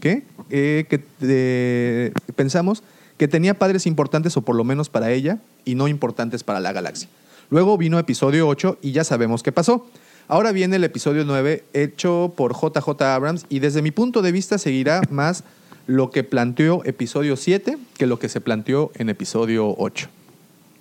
¿qué? 0.00 0.24
Eh, 0.50 0.86
que 0.88 1.04
eh, 1.22 2.12
pensamos 2.34 2.82
que 3.16 3.28
tenía 3.28 3.54
padres 3.54 3.86
importantes 3.86 4.36
o 4.36 4.42
por 4.42 4.54
lo 4.54 4.64
menos 4.64 4.90
para 4.90 5.10
ella 5.10 5.38
y 5.64 5.74
no 5.74 5.88
importantes 5.88 6.44
para 6.44 6.60
la 6.60 6.72
galaxia. 6.72 7.08
Luego 7.50 7.78
vino 7.78 7.98
episodio 7.98 8.46
8 8.48 8.78
y 8.82 8.92
ya 8.92 9.04
sabemos 9.04 9.42
qué 9.42 9.52
pasó. 9.52 9.86
Ahora 10.28 10.52
viene 10.52 10.76
el 10.76 10.84
episodio 10.84 11.24
9 11.24 11.64
hecho 11.72 12.34
por 12.36 12.52
JJ 12.52 13.00
Abrams 13.02 13.46
y 13.48 13.60
desde 13.60 13.80
mi 13.80 13.92
punto 13.92 14.22
de 14.22 14.32
vista 14.32 14.58
seguirá 14.58 15.00
más 15.10 15.44
lo 15.86 16.10
que 16.10 16.24
planteó 16.24 16.84
episodio 16.84 17.36
7 17.36 17.78
que 17.96 18.06
lo 18.06 18.18
que 18.18 18.28
se 18.28 18.40
planteó 18.40 18.90
en 18.96 19.08
episodio 19.08 19.74
8. 19.78 20.08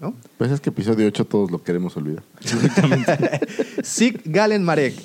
¿no? 0.01 0.13
Pues 0.37 0.51
es 0.51 0.59
que 0.61 0.69
episodio 0.69 1.07
8 1.07 1.25
todos 1.25 1.51
lo 1.51 1.63
queremos 1.63 1.95
olvidar. 1.97 2.23
Sig 3.83 4.21
Galen 4.25 4.63
Marek. 4.63 4.95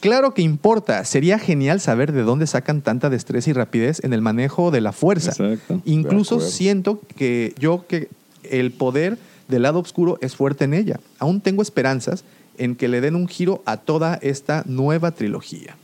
Claro 0.00 0.34
que 0.34 0.42
importa. 0.42 1.04
Sería 1.04 1.38
genial 1.38 1.80
saber 1.80 2.12
de 2.12 2.22
dónde 2.22 2.46
sacan 2.46 2.82
tanta 2.82 3.08
destreza 3.08 3.50
y 3.50 3.52
rapidez 3.52 4.02
en 4.02 4.12
el 4.12 4.20
manejo 4.20 4.70
de 4.70 4.80
la 4.80 4.92
fuerza. 4.92 5.30
Exacto. 5.30 5.80
Incluso 5.84 6.40
siento 6.40 7.00
que 7.16 7.54
yo 7.58 7.84
que 7.86 8.08
el 8.42 8.72
poder 8.72 9.16
del 9.48 9.62
lado 9.62 9.78
oscuro 9.78 10.18
es 10.20 10.34
fuerte 10.34 10.64
en 10.64 10.74
ella. 10.74 10.98
Aún 11.18 11.40
tengo 11.40 11.62
esperanzas 11.62 12.24
en 12.58 12.74
que 12.74 12.88
le 12.88 13.00
den 13.00 13.14
un 13.14 13.28
giro 13.28 13.62
a 13.64 13.76
toda 13.76 14.18
esta 14.22 14.64
nueva 14.66 15.12
trilogía. 15.12 15.76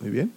Muy 0.00 0.10
bien. 0.10 0.32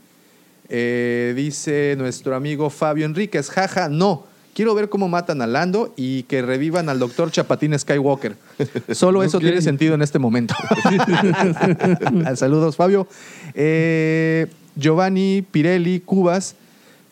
Eh, 0.70 1.34
dice 1.36 1.96
nuestro 1.98 2.36
amigo 2.36 2.70
Fabio 2.70 3.06
Enríquez, 3.06 3.50
jaja, 3.50 3.90
no. 3.90 4.26
Quiero 4.54 4.74
ver 4.74 4.90
cómo 4.90 5.08
matan 5.08 5.42
a 5.44 5.48
Lando 5.48 5.94
y 5.96 6.24
que 6.24 6.42
revivan 6.42 6.90
al 6.90 6.98
doctor 6.98 7.30
Chapatín 7.32 7.78
Skywalker. 7.78 8.36
Solo 8.92 9.22
eso 9.22 9.40
tiene 9.40 9.62
sentido 9.62 9.94
en 9.94 10.02
este 10.02 10.18
momento. 10.20 10.56
Saludos, 12.36 12.76
Fabio. 12.76 13.08
Eh, 13.54 14.48
Giovanni 14.76 15.44
Pirelli, 15.50 16.00
Cubas, 16.00 16.56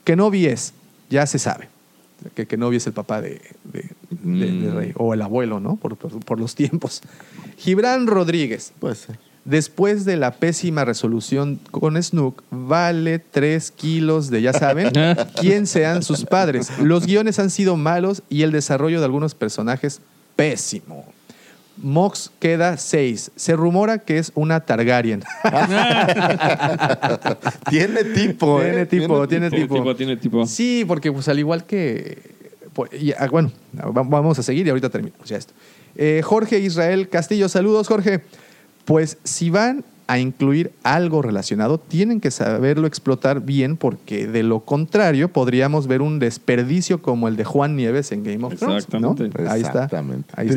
Kenobi 0.04 0.46
es, 0.48 0.74
ya 1.10 1.26
se 1.26 1.40
sabe. 1.40 1.70
Que 2.34 2.46
Kenobi 2.48 2.78
es 2.78 2.88
el 2.88 2.94
papá 2.94 3.22
de, 3.22 3.42
de- 3.64 3.90
de- 4.10 4.46
de 4.52 4.52
Mm. 4.72 4.76
Rey, 4.76 4.92
o 4.96 5.14
el 5.14 5.22
abuelo, 5.22 5.60
¿no? 5.60 5.76
Por, 5.76 5.98
por- 5.98 6.20
por 6.24 6.40
los 6.40 6.56
tiempos. 6.56 7.02
Gibran 7.58 8.08
Rodríguez, 8.08 8.72
Puede 8.80 8.96
ser. 8.96 9.20
Después 9.46 10.06
de 10.06 10.18
la 10.18 10.32
pésima 10.32 10.84
resolución 10.86 11.60
con 11.72 12.02
Snook, 12.02 12.42
vale 12.50 13.20
3 13.20 13.70
kilos 13.72 14.30
de, 14.32 14.42
ya 14.42 14.54
saben, 14.54 14.92
quién 15.40 15.68
sean 15.68 16.02
sus 16.02 16.26
padres. 16.26 16.72
Los 16.80 17.06
guiones 17.06 17.38
han 17.40 17.52
sido 17.52 17.78
malos 17.78 18.24
y 18.28 18.42
el 18.42 18.52
desarrollo 18.52 18.98
de 19.00 19.06
algunos 19.06 19.36
personajes 19.36 20.02
pésimo. 20.36 21.06
Mox 21.78 22.32
queda 22.40 22.78
6. 22.78 23.32
Se 23.36 23.56
rumora 23.56 24.00
que 24.00 24.18
es 24.18 24.32
una 24.34 24.62
Targaryen. 24.62 25.24
Tiene 27.70 28.04
tipo, 28.04 28.62
¿eh? 28.62 28.70
tiene 28.72 28.86
tipo, 28.86 29.28
tiene 29.28 29.50
Tiene 29.50 29.64
tipo. 29.64 29.76
tipo, 29.76 29.96
tiene 29.96 30.18
tipo. 30.18 30.46
Sí, 30.48 30.86
porque 30.88 31.12
pues 31.12 31.28
al 31.28 31.40
igual 31.40 31.66
que... 31.66 32.18
pues, 32.74 32.90
ah, 33.20 33.28
bueno, 33.28 33.52
va- 33.78 34.04
vamos 34.04 34.40
a 34.40 34.44
seguir 34.44 34.66
y 34.66 34.70
ahorita 34.70 34.90
terminamos 34.90 35.28
ya 35.28 35.38
esto. 35.38 35.54
Eh, 35.96 36.22
Jorge 36.24 36.60
Israel 36.60 37.10
Castillo, 37.10 37.50
saludos 37.50 37.88
Jorge. 37.88 38.22
Pues 38.86 39.18
si 39.24 39.50
van 39.50 39.84
a 40.08 40.20
incluir 40.20 40.72
algo 40.84 41.22
relacionado, 41.22 41.80
tienen 41.80 42.22
que 42.22 42.32
saberlo 42.32 42.88
explotar 42.88 43.42
bien 43.42 43.76
porque 43.78 44.28
de 44.28 44.44
lo 44.44 44.60
contrario 44.60 45.30
podríamos 45.30 45.88
ver 45.88 46.02
un 46.02 46.20
desperdicio 46.20 47.02
como 47.02 47.28
el 47.28 47.36
de 47.36 47.44
Juan 47.44 47.76
Nieves 47.76 48.12
en 48.12 48.24
Game 48.24 48.46
of 48.46 48.56
Thrones. 48.56 48.88
¿no? 48.94 49.12
Exactamente. 49.12 49.42
Ahí 49.50 49.62
está. 49.62 49.86
Exactamente. 49.86 50.30
Ahí. 50.36 50.50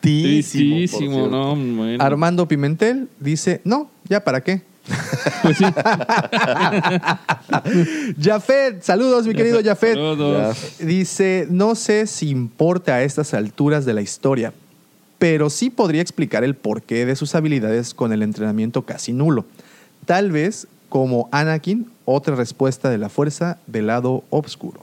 Tristísimo. 0.00 1.26
no, 1.28 1.56
bueno. 1.56 2.02
Armando 2.02 2.46
Pimentel 2.46 3.08
dice, 3.18 3.60
no, 3.64 3.90
ya 4.08 4.22
para 4.22 4.40
qué. 4.42 4.62
Pues 5.42 5.58
sí. 5.58 5.64
Jafet, 8.20 8.82
saludos 8.82 9.26
mi 9.26 9.34
querido 9.34 9.60
Jafet. 9.62 9.94
Saludos. 9.94 10.76
Dice, 10.80 11.46
no 11.50 11.74
sé 11.74 12.06
si 12.06 12.30
importa 12.30 12.94
a 12.96 13.02
estas 13.02 13.34
alturas 13.34 13.84
de 13.84 13.94
la 13.94 14.02
historia, 14.02 14.52
pero 15.22 15.50
sí 15.50 15.70
podría 15.70 16.02
explicar 16.02 16.42
el 16.42 16.56
porqué 16.56 17.06
de 17.06 17.14
sus 17.14 17.36
habilidades 17.36 17.94
con 17.94 18.12
el 18.12 18.24
entrenamiento 18.24 18.82
casi 18.82 19.12
nulo. 19.12 19.44
Tal 20.04 20.32
vez, 20.32 20.66
como 20.88 21.28
Anakin, 21.30 21.86
otra 22.06 22.34
respuesta 22.34 22.90
de 22.90 22.98
la 22.98 23.08
fuerza 23.08 23.58
del 23.68 23.86
lado 23.86 24.24
oscuro. 24.30 24.80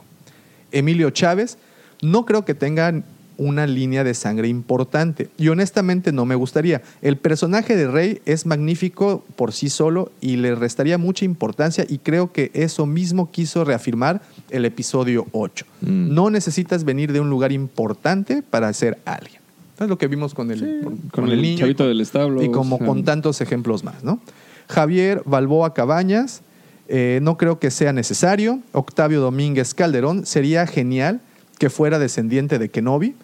Emilio 0.72 1.10
Chávez, 1.10 1.58
no 2.00 2.24
creo 2.24 2.46
que 2.46 2.54
tengan 2.54 3.04
una 3.36 3.66
línea 3.66 4.02
de 4.02 4.14
sangre 4.14 4.48
importante. 4.48 5.28
Y 5.36 5.48
honestamente 5.48 6.10
no 6.10 6.24
me 6.24 6.36
gustaría. 6.36 6.80
El 7.02 7.18
personaje 7.18 7.76
de 7.76 7.88
Rey 7.88 8.22
es 8.24 8.46
magnífico 8.46 9.22
por 9.36 9.52
sí 9.52 9.68
solo 9.68 10.10
y 10.22 10.36
le 10.36 10.54
restaría 10.54 10.96
mucha 10.96 11.26
importancia 11.26 11.84
y 11.86 11.98
creo 11.98 12.32
que 12.32 12.50
eso 12.54 12.86
mismo 12.86 13.30
quiso 13.30 13.62
reafirmar 13.64 14.22
el 14.48 14.64
episodio 14.64 15.26
8. 15.32 15.66
Mm. 15.82 16.14
No 16.14 16.30
necesitas 16.30 16.84
venir 16.84 17.12
de 17.12 17.20
un 17.20 17.28
lugar 17.28 17.52
importante 17.52 18.42
para 18.42 18.72
ser 18.72 18.98
alguien. 19.04 19.39
Es 19.80 19.88
lo 19.88 19.96
que 19.98 20.06
vimos 20.08 20.34
con 20.34 20.50
el, 20.50 20.82
con, 20.84 20.96
con 21.10 21.28
el 21.30 21.40
niño 21.40 21.58
chavito 21.60 21.84
y 21.84 21.88
del 21.88 22.00
establo, 22.00 22.42
Y 22.42 22.50
como 22.50 22.76
o 22.76 22.78
sea. 22.78 22.86
con 22.86 23.04
tantos 23.04 23.40
ejemplos 23.40 23.82
más, 23.82 24.04
¿no? 24.04 24.20
Javier 24.68 25.22
Balboa 25.24 25.74
Cabañas, 25.74 26.42
eh, 26.88 27.18
no 27.22 27.36
creo 27.36 27.58
que 27.58 27.70
sea 27.70 27.92
necesario. 27.92 28.60
Octavio 28.72 29.20
Domínguez 29.20 29.74
Calderón, 29.74 30.26
sería 30.26 30.66
genial 30.66 31.20
que 31.58 31.70
fuera 31.70 31.98
descendiente 31.98 32.58
de 32.58 32.68
Kenobi, 32.68 33.14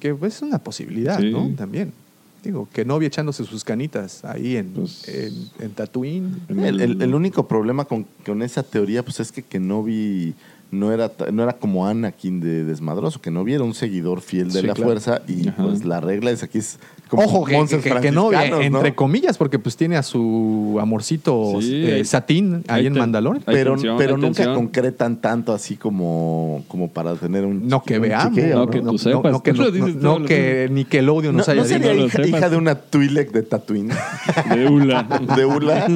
que 0.00 0.14
pues, 0.14 0.36
es 0.36 0.42
una 0.42 0.58
posibilidad, 0.58 1.18
Sí. 1.20 1.30
¿no? 1.30 1.50
También. 1.56 1.92
Digo, 2.42 2.66
Kenobi 2.72 3.04
echándose 3.04 3.44
sus 3.44 3.64
canitas 3.64 4.24
ahí 4.24 4.56
en, 4.56 4.68
Pues, 4.70 5.06
en, 5.06 5.34
en 5.60 5.70
Tatooine. 5.72 6.36
El, 6.48 6.80
el- 6.80 7.02
el 7.02 7.14
único 7.14 7.46
problema 7.46 7.84
con, 7.84 8.06
con 8.24 8.40
esa 8.42 8.62
teoría 8.62 9.02
pues 9.02 9.20
es 9.20 9.30
que 9.30 9.42
Kenobi 9.42 10.34
no 10.70 10.92
era, 10.92 11.08
ta- 11.08 11.30
no 11.32 11.42
era 11.42 11.54
como 11.54 11.86
Anakin 11.86 12.40
de 12.40 12.64
desmadroso. 12.64 13.20
Kenobi 13.20 13.54
era 13.54 13.64
un 13.64 13.74
seguidor 13.74 14.20
fiel 14.20 14.52
de 14.52 14.60
Sí, 14.60 14.66
la 14.66 14.74
claro. 14.74 14.88
fuerza 14.90 15.22
y 15.26 15.48
Ajá. 15.48 15.62
pues 15.64 15.84
la 15.84 16.00
regla 16.00 16.30
es 16.30 16.42
aquí 16.42 16.58
es 16.58 16.78
como 17.08 17.24
Ojo, 17.24 17.44
que, 17.44 17.52
que- 17.54 17.58
que 17.80 17.90
franciscanos, 17.90 18.32
¿no? 18.32 18.60
entre 18.60 18.94
comillas, 18.94 19.36
porque 19.36 19.58
pues 19.58 19.76
tiene 19.76 19.96
a 19.96 20.04
su 20.04 20.78
amorcito 20.80 21.60
Sí, 21.60 21.74
eh, 21.86 21.94
hay- 21.94 22.04
Satín 22.04 22.62
ahí 22.68 22.82
hay 22.82 22.86
en 22.86 22.92
Mandalor. 22.94 23.40
pero 23.44 23.72
tensión, 23.72 23.96
pero 23.98 24.16
nunca 24.16 24.26
tensión. 24.44 24.54
concretan 24.54 25.20
tanto 25.20 25.52
así 25.52 25.76
como, 25.76 26.62
como 26.68 26.88
para 26.88 27.16
tener 27.16 27.44
un 27.46 27.66
No 27.66 27.82
que 27.82 27.98
veamos. 27.98 28.36
chiqueo, 28.36 28.58
No, 28.58 28.66
que 28.70 28.78
tú 28.78 28.92
no, 28.92 28.98
sepas. 28.98 29.32
no 29.32 29.42
que, 29.42 29.52
no- 29.52 30.18
no 30.18 30.24
que 30.24 30.68
Nickelodeon 30.70 31.34
No, 31.34 31.38
nos 31.38 31.48
¿no 31.48 31.52
haya 31.52 31.64
sería 31.64 31.94
hija 32.28 32.48
de 32.48 32.56
una 32.56 32.76
Twi'lek 32.76 33.32
de 33.32 33.42
Tatooine? 33.42 33.90
De 34.54 34.68
Ula. 34.68 35.02
de 35.36 35.44
Ula. 35.46 35.86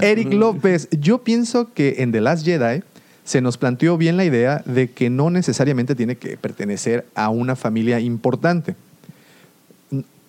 Eric 0.00 0.32
López, 0.32 0.88
yo 0.92 1.18
pienso 1.24 1.72
que 1.74 1.96
en 1.98 2.12
The 2.12 2.20
Last 2.20 2.44
Jedi 2.44 2.82
se 3.26 3.40
nos 3.40 3.58
planteó 3.58 3.98
bien 3.98 4.16
la 4.16 4.24
idea 4.24 4.62
de 4.64 4.92
que 4.92 5.10
no 5.10 5.30
necesariamente 5.30 5.96
tiene 5.96 6.16
que 6.16 6.36
pertenecer 6.36 7.04
a 7.16 7.28
una 7.28 7.56
familia 7.56 7.98
importante. 7.98 8.76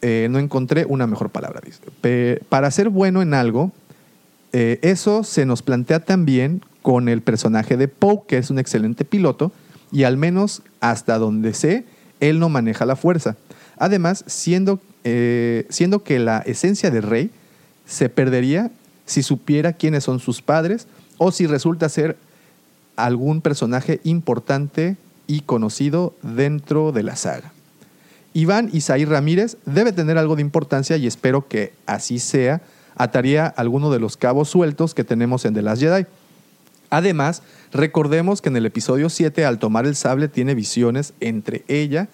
Eh, 0.02 0.28
no 0.32 0.40
encontré 0.40 0.86
una 0.90 1.08
mejor 1.08 1.30
palabra. 1.30 1.62
para 2.50 2.72
ser 2.72 2.90
bueno 2.90 3.22
en 3.22 3.36
algo, 3.36 3.72
eh, 4.52 4.80
eso 4.82 5.24
se 5.24 5.46
nos 5.46 5.62
plantea 5.62 6.00
también 6.00 6.62
con 6.82 7.08
el 7.08 7.22
personaje 7.22 7.78
de 7.78 7.88
Poe, 7.88 8.22
que 8.28 8.38
es 8.38 8.50
un 8.50 8.58
excelente 8.58 9.06
piloto, 9.06 9.52
y 9.92 10.04
al 10.04 10.18
menos 10.18 10.64
hasta 10.82 11.20
donde 11.20 11.54
sé, 11.54 11.86
él 12.20 12.40
no 12.40 12.50
maneja 12.50 12.88
la 12.88 12.96
fuerza. 12.96 13.38
Además, 13.78 14.24
siendo, 14.26 14.80
eh, 15.04 15.68
siendo 15.70 16.04
que 16.04 16.18
la 16.18 16.40
esencia 16.40 16.90
de 16.90 17.02
Rey 17.02 17.30
se 17.86 18.10
perdería 18.10 18.72
si 19.06 19.22
supiera 19.22 19.74
quiénes 19.74 20.04
son 20.04 20.20
sus 20.20 20.42
padres 20.42 20.88
o 21.20 21.32
si 21.32 21.46
resulta 21.46 21.90
ser 21.90 22.18
algún 22.98 23.42
personaje 23.42 24.02
importante 24.04 24.98
y 25.28 25.42
conocido 25.42 26.14
dentro 26.22 26.92
de 26.92 27.04
la 27.04 27.16
saga. 27.16 27.54
Iván 28.34 28.70
Isaí 28.74 29.06
Ramírez 29.06 29.58
debe 29.66 29.94
tener 29.94 30.18
algo 30.18 30.36
de 30.36 30.42
importancia 30.42 30.98
y 30.98 31.08
espero 31.08 31.48
que 31.48 31.74
así 31.86 32.20
sea. 32.20 32.62
Ataría 32.96 33.48
alguno 33.48 33.92
de 33.92 34.00
los 34.00 34.18
cabos 34.18 34.50
sueltos 34.50 34.94
que 34.94 35.04
tenemos 35.04 35.46
en 35.46 35.54
The 35.54 35.62
Last 35.62 35.82
Jedi. 35.82 36.06
Además, 36.90 37.42
recordemos 37.72 38.42
que 38.42 38.50
en 38.50 38.58
el 38.58 38.66
episodio 38.66 39.10
7, 39.10 39.46
al 39.46 39.60
tomar 39.60 39.86
el 39.86 39.96
sable, 39.96 40.28
tiene 40.28 40.56
visiones 40.56 41.14
entre 41.20 41.64
ella, 41.68 42.10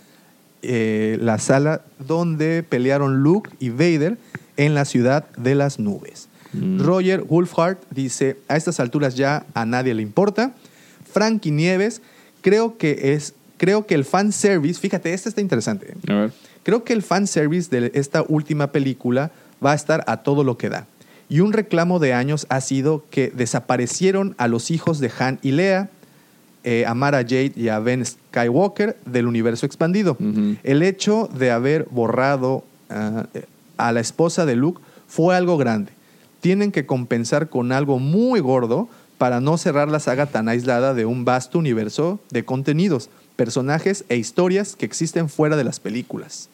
eh, 0.61 1.17
la 1.21 1.39
sala 1.39 1.81
donde 1.99 2.63
pelearon 2.63 3.21
Luke 3.21 3.49
y 3.59 3.69
Vader 3.69 4.17
en 4.57 4.75
la 4.75 4.85
ciudad 4.85 5.29
de 5.37 5.55
las 5.55 5.79
nubes. 5.79 6.29
Roger 6.77 7.23
Wolfhard 7.23 7.77
dice, 7.89 8.37
a 8.47 8.55
estas 8.55 8.79
alturas 8.79 9.15
ya 9.15 9.45
a 9.55 9.65
nadie 9.65 9.93
le 9.95 10.03
importa. 10.03 10.53
Frankie 11.13 11.51
Nieves, 11.51 12.01
creo 12.41 12.77
que 12.77 13.13
es, 13.13 13.35
creo 13.57 13.85
que 13.85 13.95
el 13.95 14.03
fanservice, 14.03 14.79
fíjate, 14.79 15.13
este 15.13 15.29
está 15.29 15.41
interesante. 15.41 15.93
A 16.09 16.13
ver. 16.13 16.33
Creo 16.63 16.83
que 16.83 16.93
el 16.93 17.03
fanservice 17.03 17.69
de 17.69 17.91
esta 17.93 18.23
última 18.27 18.71
película 18.71 19.31
va 19.63 19.73
a 19.73 19.75
estar 19.75 20.03
a 20.07 20.17
todo 20.17 20.43
lo 20.43 20.57
que 20.57 20.69
da. 20.69 20.87
Y 21.29 21.39
un 21.39 21.53
reclamo 21.53 21.99
de 21.99 22.13
años 22.13 22.45
ha 22.49 22.61
sido 22.61 23.05
que 23.09 23.31
desaparecieron 23.33 24.35
a 24.37 24.47
los 24.47 24.71
hijos 24.71 24.99
de 24.99 25.11
Han 25.19 25.39
y 25.41 25.51
Leia, 25.51 25.89
eh, 26.63 26.85
a 26.85 26.93
Mara 26.93 27.19
Jade 27.19 27.53
y 27.55 27.67
a 27.67 27.79
Ben 27.79 28.05
Skywalker 28.05 28.97
del 29.05 29.27
universo 29.27 29.65
expandido. 29.65 30.17
El 30.63 30.81
hecho 30.81 31.29
de 31.33 31.51
haber 31.51 31.87
borrado 31.91 32.63
ah, 32.89 33.25
eh, 33.33 33.45
a 33.77 33.91
la 33.91 33.99
esposa 33.99 34.45
de 34.45 34.55
Luke 34.55 34.81
fue 35.07 35.35
algo 35.35 35.57
grande. 35.57 35.91
Tienen 36.39 36.71
que 36.71 36.85
compensar 36.85 37.49
con 37.49 37.71
algo 37.71 37.99
muy 37.99 38.39
gordo 38.39 38.87
para 39.23 39.39
no 39.39 39.57
cerrar 39.57 39.87
la 39.87 40.01
saga 40.01 40.25
tan 40.25 40.49
aislada 40.49 40.93
de 40.93 41.05
un 41.05 41.23
vasto 41.23 41.57
universo 41.57 42.19
de 42.29 42.43
contenidos, 42.43 43.09
personajes 43.37 44.03
e 44.09 44.17
historias 44.17 44.75
que 44.75 44.85
existen 44.85 45.29
fuera 45.29 45.55
de 45.55 45.63
las 45.63 45.79
películas. 45.79 46.49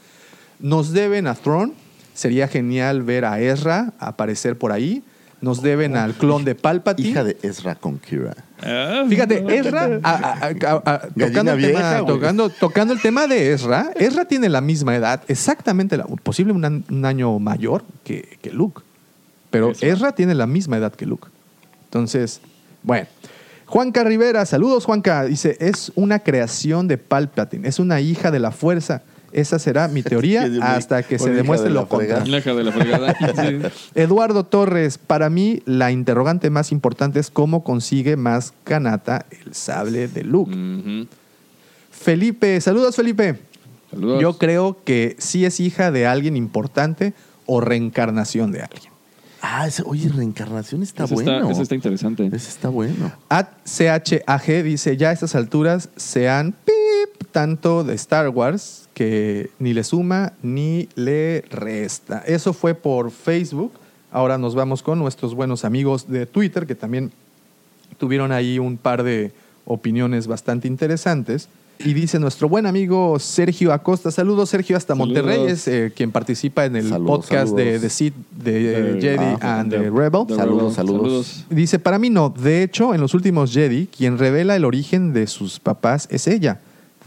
Nos 0.59 0.93
deben 0.93 1.25
a 1.25 1.33
Thrawn, 1.33 1.73
sería 2.13 2.47
genial 2.47 3.01
ver 3.01 3.25
a 3.25 3.41
Ezra 3.41 3.93
aparecer 3.97 4.55
por 4.55 4.71
ahí. 4.71 5.01
Nos 5.41 5.63
deben 5.63 5.97
al 5.97 6.13
clon 6.13 6.45
de 6.45 6.53
Palpatine. 6.53 7.09
Hija 7.09 7.23
de 7.23 7.37
Ezra 7.41 7.73
con 7.73 7.97
Kira. 7.97 8.35
Fíjate, 9.09 9.43
Ezra, 9.57 9.99
a- 10.03 10.11
a- 10.11 10.35
a- 10.35 10.45
a- 10.45 10.51
Gallina 11.15 11.27
tocando, 11.27 11.51
el 11.53 11.57
vieja, 11.57 11.73
tema, 11.79 11.99
güey. 12.01 12.05
tocando, 12.19 12.49
tocando 12.51 12.93
el 12.93 13.01
tema 13.01 13.25
de 13.25 13.51
Ezra, 13.51 13.89
Ezra 13.95 14.25
tiene 14.25 14.47
la 14.47 14.61
misma 14.61 14.95
edad, 14.95 15.23
exactamente, 15.27 15.97
la, 15.97 16.03
posible 16.03 16.53
un, 16.53 17.03
año 17.03 17.39
mayor 17.39 17.83
que, 18.03 18.37
que 18.43 18.51
Luke. 18.51 18.83
Pero 19.49 19.71
Ezra 19.81 20.11
tiene 20.11 20.35
la 20.35 20.45
misma 20.45 20.77
edad 20.77 20.93
que 20.93 21.07
Luke. 21.07 21.29
Entonces, 21.85 22.41
bueno. 22.83 23.07
Juanca 23.65 24.03
Rivera, 24.03 24.45
saludos 24.45 24.85
Juanca. 24.85 25.25
Dice, 25.25 25.55
es 25.59 25.91
una 25.95 26.19
creación 26.19 26.87
de 26.87 26.97
Palpatine, 26.97 27.67
es 27.67 27.77
una 27.77 28.01
hija 28.01 28.31
de 28.31 28.39
la 28.39 28.51
fuerza. 28.51 29.03
Esa 29.31 29.59
será 29.59 29.87
mi 29.87 30.01
teoría 30.03 30.49
hasta 30.61 31.03
que 31.03 31.19
se 31.19 31.29
demuestre 31.29 31.69
de 31.69 31.75
lo 31.75 31.87
contrario. 31.87 32.23
De. 32.23 33.71
Eduardo 33.95 34.43
Torres, 34.43 34.97
para 34.97 35.29
mí 35.29 35.61
la 35.65 35.91
interrogante 35.91 36.49
más 36.49 36.71
importante 36.71 37.19
es 37.19 37.29
cómo 37.29 37.63
consigue 37.63 38.15
más 38.15 38.53
canata 38.63 39.27
el 39.29 39.53
sable 39.53 40.07
de 40.07 40.23
Luke. 40.23 41.07
Felipe, 41.91 42.59
saludos 42.61 42.95
Felipe. 42.95 43.39
Saludos. 43.91 44.21
Yo 44.21 44.37
creo 44.37 44.77
que 44.83 45.15
sí 45.19 45.45
es 45.45 45.59
hija 45.59 45.91
de 45.91 46.07
alguien 46.07 46.35
importante 46.35 47.13
o 47.45 47.61
reencarnación 47.61 48.51
de 48.51 48.61
alguien. 48.61 48.88
Ah, 49.41 49.67
ese- 49.67 49.83
oye, 49.85 50.09
reencarnación 50.09 50.83
está 50.83 51.05
Ese 51.05 51.13
bueno. 51.13 51.31
Está, 51.37 51.51
ese 51.51 51.61
está 51.61 51.75
interesante. 51.75 52.25
Ese 52.27 52.49
está 52.49 52.69
bueno. 52.69 53.11
At 53.29 53.47
CHAG 53.65 54.63
dice, 54.63 54.97
ya 54.97 55.09
a 55.09 55.11
estas 55.13 55.35
alturas 55.35 55.89
se 55.95 56.27
han 56.29 56.51
pip 56.51 57.27
tanto 57.31 57.83
de 57.83 57.93
Star 57.95 58.29
Wars 58.29 58.89
que 58.93 59.49
ni 59.59 59.73
le 59.73 59.83
suma 59.83 60.33
ni 60.43 60.89
le 60.95 61.41
resta. 61.49 62.19
Eso 62.25 62.53
fue 62.53 62.73
por 62.73 63.11
Facebook. 63.11 63.71
Ahora 64.11 64.37
nos 64.37 64.55
vamos 64.55 64.81
con 64.83 64.99
nuestros 64.99 65.35
buenos 65.35 65.63
amigos 65.63 66.07
de 66.09 66.25
Twitter 66.25 66.65
que 66.67 66.75
también 66.75 67.11
tuvieron 67.97 68.31
ahí 68.31 68.59
un 68.59 68.77
par 68.77 69.03
de 69.03 69.31
opiniones 69.65 70.27
bastante 70.27 70.67
interesantes. 70.67 71.47
Y 71.81 71.93
dice 71.93 72.19
nuestro 72.19 72.49
buen 72.49 72.65
amigo 72.65 73.17
Sergio 73.19 73.71
Acosta, 73.71 74.11
saludos 74.11 74.49
Sergio 74.49 74.75
hasta 74.75 74.95
Saludos. 74.97 75.23
Monterrey, 75.23 75.47
es 75.49 75.65
eh, 75.69 75.93
quien 75.95 76.11
participa 76.11 76.65
en 76.65 76.75
el 76.75 76.89
Saludos, 76.89 77.19
podcast 77.25 77.55
de. 77.55 77.79
The 77.79 77.89
Seed 77.89 78.13
de 78.31 78.51
De- 78.95 79.01
Jedi 79.01 79.37
ah, 79.39 79.59
and 79.61 79.71
de- 79.71 79.77
the 79.79 79.89
Rebel. 79.89 80.25
Saludos, 80.27 80.61
Rebel. 80.61 80.75
saludos. 80.75 81.45
Dice, 81.49 81.79
para 81.79 81.97
mí 81.97 82.09
no. 82.09 82.31
De 82.31 82.63
hecho, 82.63 82.93
en 82.93 82.99
los 82.99 83.13
últimos 83.13 83.53
Jedi, 83.53 83.87
quien 83.87 84.17
revela 84.17 84.57
el 84.57 84.65
origen 84.65 85.13
de 85.13 85.25
sus 85.27 85.61
papás 85.61 86.09
es 86.11 86.27
ella. 86.27 86.59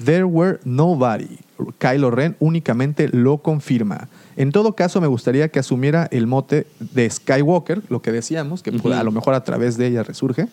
There 0.02 0.24
were 0.24 0.58
nobody. 0.64 1.36
Kylo 1.78 2.10
Ren 2.10 2.34
únicamente 2.40 3.08
lo 3.12 3.38
confirma. 3.38 4.08
En 4.38 4.52
todo 4.52 4.74
caso, 4.74 5.02
me 5.02 5.06
gustaría 5.06 5.48
que 5.48 5.58
asumiera 5.58 6.08
el 6.10 6.26
mote 6.26 6.66
de 6.80 7.10
Skywalker, 7.10 7.82
lo 7.90 8.00
que 8.00 8.10
decíamos, 8.10 8.62
que 8.62 8.70
Ujú. 8.70 8.90
a 8.94 9.02
lo 9.04 9.12
mejor 9.12 9.34
a 9.34 9.44
través 9.44 9.76
de 9.76 9.88
ella 9.88 10.02
resurge, 10.02 10.48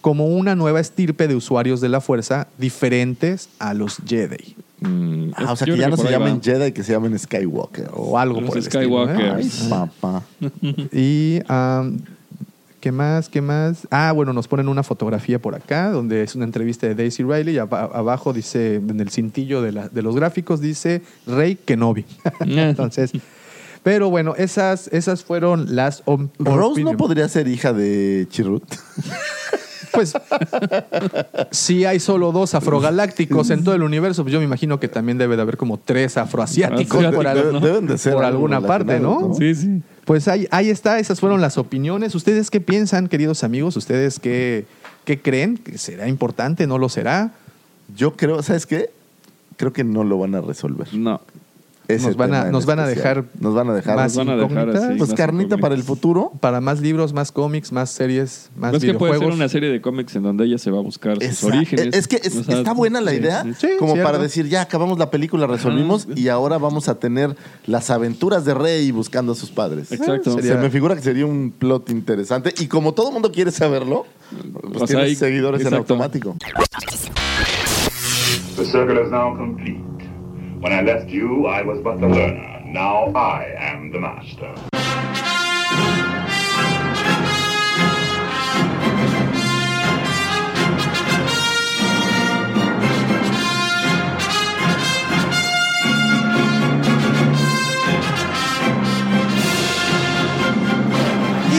como 0.00 0.26
una 0.26 0.54
nueva 0.54 0.80
estirpe 0.80 1.28
de 1.28 1.34
usuarios 1.34 1.80
de 1.80 1.88
la 1.88 2.00
fuerza 2.00 2.46
diferentes 2.58 3.48
a 3.58 3.74
los 3.74 3.96
Jedi. 4.06 4.56
Mm, 4.80 5.30
Ah, 5.34 5.52
o 5.52 5.56
sea, 5.56 5.66
que 5.66 5.76
ya 5.76 5.88
no 5.88 5.96
se 5.96 6.08
llamen 6.10 6.40
Jedi, 6.40 6.72
que 6.72 6.82
se 6.84 6.92
llamen 6.92 7.18
Skywalker. 7.18 7.90
O 7.94 8.16
algo 8.18 8.40
Los 8.40 8.48
por 8.50 8.58
el 8.58 8.62
estilo, 8.64 9.08
¿eh? 9.10 9.14
Skywalkers. 9.14 9.62
Ay, 9.62 9.68
papá. 9.68 10.22
Y, 10.92 11.40
¿qué 12.80 12.92
más? 12.92 13.28
¿Qué 13.28 13.40
más? 13.42 13.88
Ah, 13.90 14.12
bueno, 14.12 14.32
nos 14.32 14.46
ponen 14.46 14.68
una 14.68 14.82
fotografía 14.84 15.40
por 15.40 15.54
acá, 15.56 15.90
donde 15.90 16.22
es 16.22 16.34
una 16.36 16.44
entrevista 16.44 16.86
de 16.86 16.94
Daisy 16.94 17.24
Riley. 17.24 17.56
Y 17.56 17.58
aba- 17.58 17.90
abajo 17.92 18.32
dice, 18.32 18.76
en 18.76 19.00
el 19.00 19.10
cintillo 19.10 19.62
de, 19.62 19.72
la- 19.72 19.88
de 19.88 20.02
los 20.02 20.14
gráficos, 20.14 20.60
dice 20.60 21.02
Rey 21.26 21.56
Kenobi. 21.56 22.04
Entonces, 22.40 23.10
pero 23.82 24.10
bueno, 24.10 24.34
esas, 24.36 24.88
esas 24.88 25.24
fueron 25.24 25.74
las. 25.74 26.02
Rose 26.38 26.82
no 26.84 26.96
podría 26.96 27.28
ser 27.28 27.48
hija 27.48 27.72
de 27.72 28.26
Chirrut. 28.30 28.62
Pues 29.92 30.12
si 31.50 31.84
hay 31.84 32.00
solo 32.00 32.32
dos 32.32 32.54
afrogalácticos 32.54 33.50
en 33.50 33.64
todo 33.64 33.74
el 33.74 33.82
universo, 33.82 34.22
pues 34.22 34.32
yo 34.32 34.38
me 34.38 34.44
imagino 34.44 34.78
que 34.80 34.88
también 34.88 35.18
debe 35.18 35.36
de 35.36 35.42
haber 35.42 35.56
como 35.56 35.78
tres 35.78 36.16
afroasiáticos 36.16 37.04
por, 37.14 37.26
al- 37.26 37.38
Deben- 37.38 37.60
deben 37.60 37.86
de 37.86 37.98
ser 37.98 38.14
por 38.14 38.24
algunos 38.24 38.56
alguna 38.56 38.66
parte, 38.68 39.00
¿no? 39.00 39.10
latinados, 39.14 39.38
Sí, 39.38 39.54
sí. 39.54 39.82
Pues 40.04 40.26
ahí, 40.26 40.48
ahí 40.50 40.70
está, 40.70 40.98
esas 40.98 41.20
fueron 41.20 41.40
las 41.42 41.58
opiniones. 41.58 42.14
¿Ustedes 42.14 42.50
qué 42.50 42.60
piensan, 42.62 43.08
queridos 43.08 43.44
amigos? 43.44 43.76
¿Ustedes 43.76 44.18
qué, 44.18 44.64
qué 45.04 45.20
creen? 45.20 45.58
¿Que 45.58 45.76
¿Será 45.76 46.08
importante? 46.08 46.66
¿No 46.66 46.78
lo 46.78 46.88
será? 46.88 47.32
Yo 47.94 48.14
creo, 48.16 48.42
¿sabes 48.42 48.64
qué? 48.64 48.90
Creo 49.58 49.72
que 49.74 49.84
no 49.84 50.04
lo 50.04 50.18
van 50.18 50.34
a 50.34 50.40
resolver. 50.40 50.88
No. 50.94 51.20
Ese 51.88 52.06
Nos 52.08 52.16
van 52.16 52.34
a- 52.34 52.44
nos 52.50 52.66
van 52.66 52.80
a 52.80 52.86
dejar 52.86 53.24
Nos 53.40 53.54
van 53.54 53.70
a 53.70 53.72
dejar. 53.74 53.96
más 53.96 54.14
Nos 54.14 54.26
van 54.26 54.28
a 54.28 54.36
dejar 54.36 54.68
así. 54.68 54.98
pues 54.98 55.08
más 55.10 55.14
carnita 55.16 55.56
para 55.56 55.74
el 55.74 55.82
futuro. 55.82 56.32
Para 56.38 56.60
más 56.60 56.80
libros, 56.82 57.14
más 57.14 57.32
cómics, 57.32 57.72
más 57.72 57.88
series, 57.90 58.50
más 58.56 58.74
Es 58.74 58.80
que 58.82 58.92
puede 58.92 59.12
videojuegos. 59.12 59.24
ser 59.24 59.32
una 59.32 59.48
serie 59.48 59.70
de 59.70 59.80
cómics 59.80 60.14
en 60.14 60.22
donde 60.22 60.44
ella 60.44 60.58
se 60.58 60.70
va 60.70 60.78
a 60.78 60.82
buscar 60.82 61.16
sus 61.22 61.44
orígenes. 61.44 61.94
Es 61.96 62.06
que 62.06 62.16
es- 62.22 62.36
O 62.36 62.44
sea, 62.44 62.58
está 62.58 62.74
buena 62.74 63.00
la 63.00 63.14
idea, 63.14 63.42
sí. 63.42 63.54
Sí, 63.58 63.68
como 63.78 63.94
cierto. 63.94 64.06
para 64.06 64.22
decir, 64.22 64.46
ya 64.48 64.60
acabamos 64.60 64.98
la 64.98 65.10
película, 65.10 65.46
resolvimos 65.46 66.06
y 66.14 66.28
ahora 66.28 66.58
vamos 66.58 66.90
a 66.90 66.98
tener 66.98 67.34
las 67.66 67.88
aventuras 67.88 68.44
de 68.44 68.52
Rey 68.52 68.90
buscando 68.92 69.32
a 69.32 69.34
sus 69.34 69.50
padres. 69.50 69.90
Exacto. 69.90 70.34
sería- 70.34 70.52
Se 70.56 70.58
me 70.58 70.68
figura 70.68 70.94
que 70.94 71.00
sería 71.00 71.24
un 71.24 71.52
plot 71.58 71.88
interesante 71.88 72.52
y 72.58 72.66
como 72.66 72.92
todo 72.92 73.08
el 73.08 73.14
mundo 73.14 73.32
quiere 73.32 73.50
saberlo, 73.50 74.04
pues 74.62 74.82
O 74.82 74.86
tienes 74.86 75.06
hay- 75.06 75.14
seguidores 75.14 75.64
en 75.64 75.72
automático. 75.72 76.36
The 78.56 78.64
circle 78.64 79.02
is 79.04 79.10
now 79.10 79.34
complete. 79.36 79.80
When 80.60 80.72
I 80.72 80.82
left 80.82 81.08
you, 81.08 81.46
I 81.46 81.62
was 81.62 81.80
but 81.80 82.00
the 82.00 82.08
learner. 82.08 82.62
Now 82.66 83.12
I 83.14 83.54
am 83.56 83.92
the 83.92 84.00
master. 84.00 84.54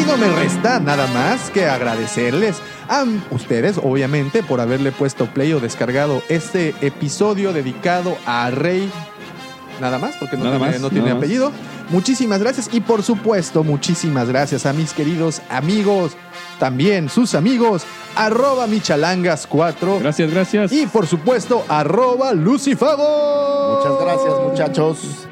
No 0.10 0.18
me 0.18 0.28
resta 0.36 0.80
nada 0.80 1.08
más 1.08 1.50
que 1.52 1.66
agradecerles 1.66 2.58
a 2.88 3.06
ustedes, 3.32 3.78
obviamente, 3.78 4.42
por 4.44 4.60
haberle 4.60 4.92
puesto 4.92 5.28
play 5.28 5.54
o 5.54 5.60
descargado 5.60 6.24
este 6.30 6.74
episodio 6.82 7.54
dedicado 7.54 8.18
a 8.26 8.50
Rey. 8.50 8.92
Nada 9.80 10.00
más, 10.00 10.16
porque 10.20 10.36
no 10.36 10.46
Nada 10.46 10.58
tiene, 10.58 10.72
más, 10.74 10.82
no 10.82 10.90
tiene 10.90 11.06
nada 11.06 11.16
más. 11.16 11.24
apellido. 11.24 11.52
Muchísimas 11.90 12.40
gracias 12.40 12.70
y 12.72 12.82
por 12.82 13.02
supuesto, 13.04 13.64
muchísimas 13.64 14.28
gracias 14.28 14.66
a 14.66 14.74
mis 14.74 14.94
queridos 14.94 15.42
amigos, 15.50 16.14
también 16.60 17.10
sus 17.10 17.34
amigos, 17.34 17.84
arroba 18.16 18.68
michalangas4 18.68 20.00
Gracias, 20.00 20.32
gracias. 20.32 20.72
y 20.72 20.86
por 20.86 21.08
supuesto, 21.08 21.64
arroba 21.68 22.34
lucifago. 22.34 23.78
Muchas 23.78 24.02
gracias, 24.04 24.34
muchachos. 24.48 25.29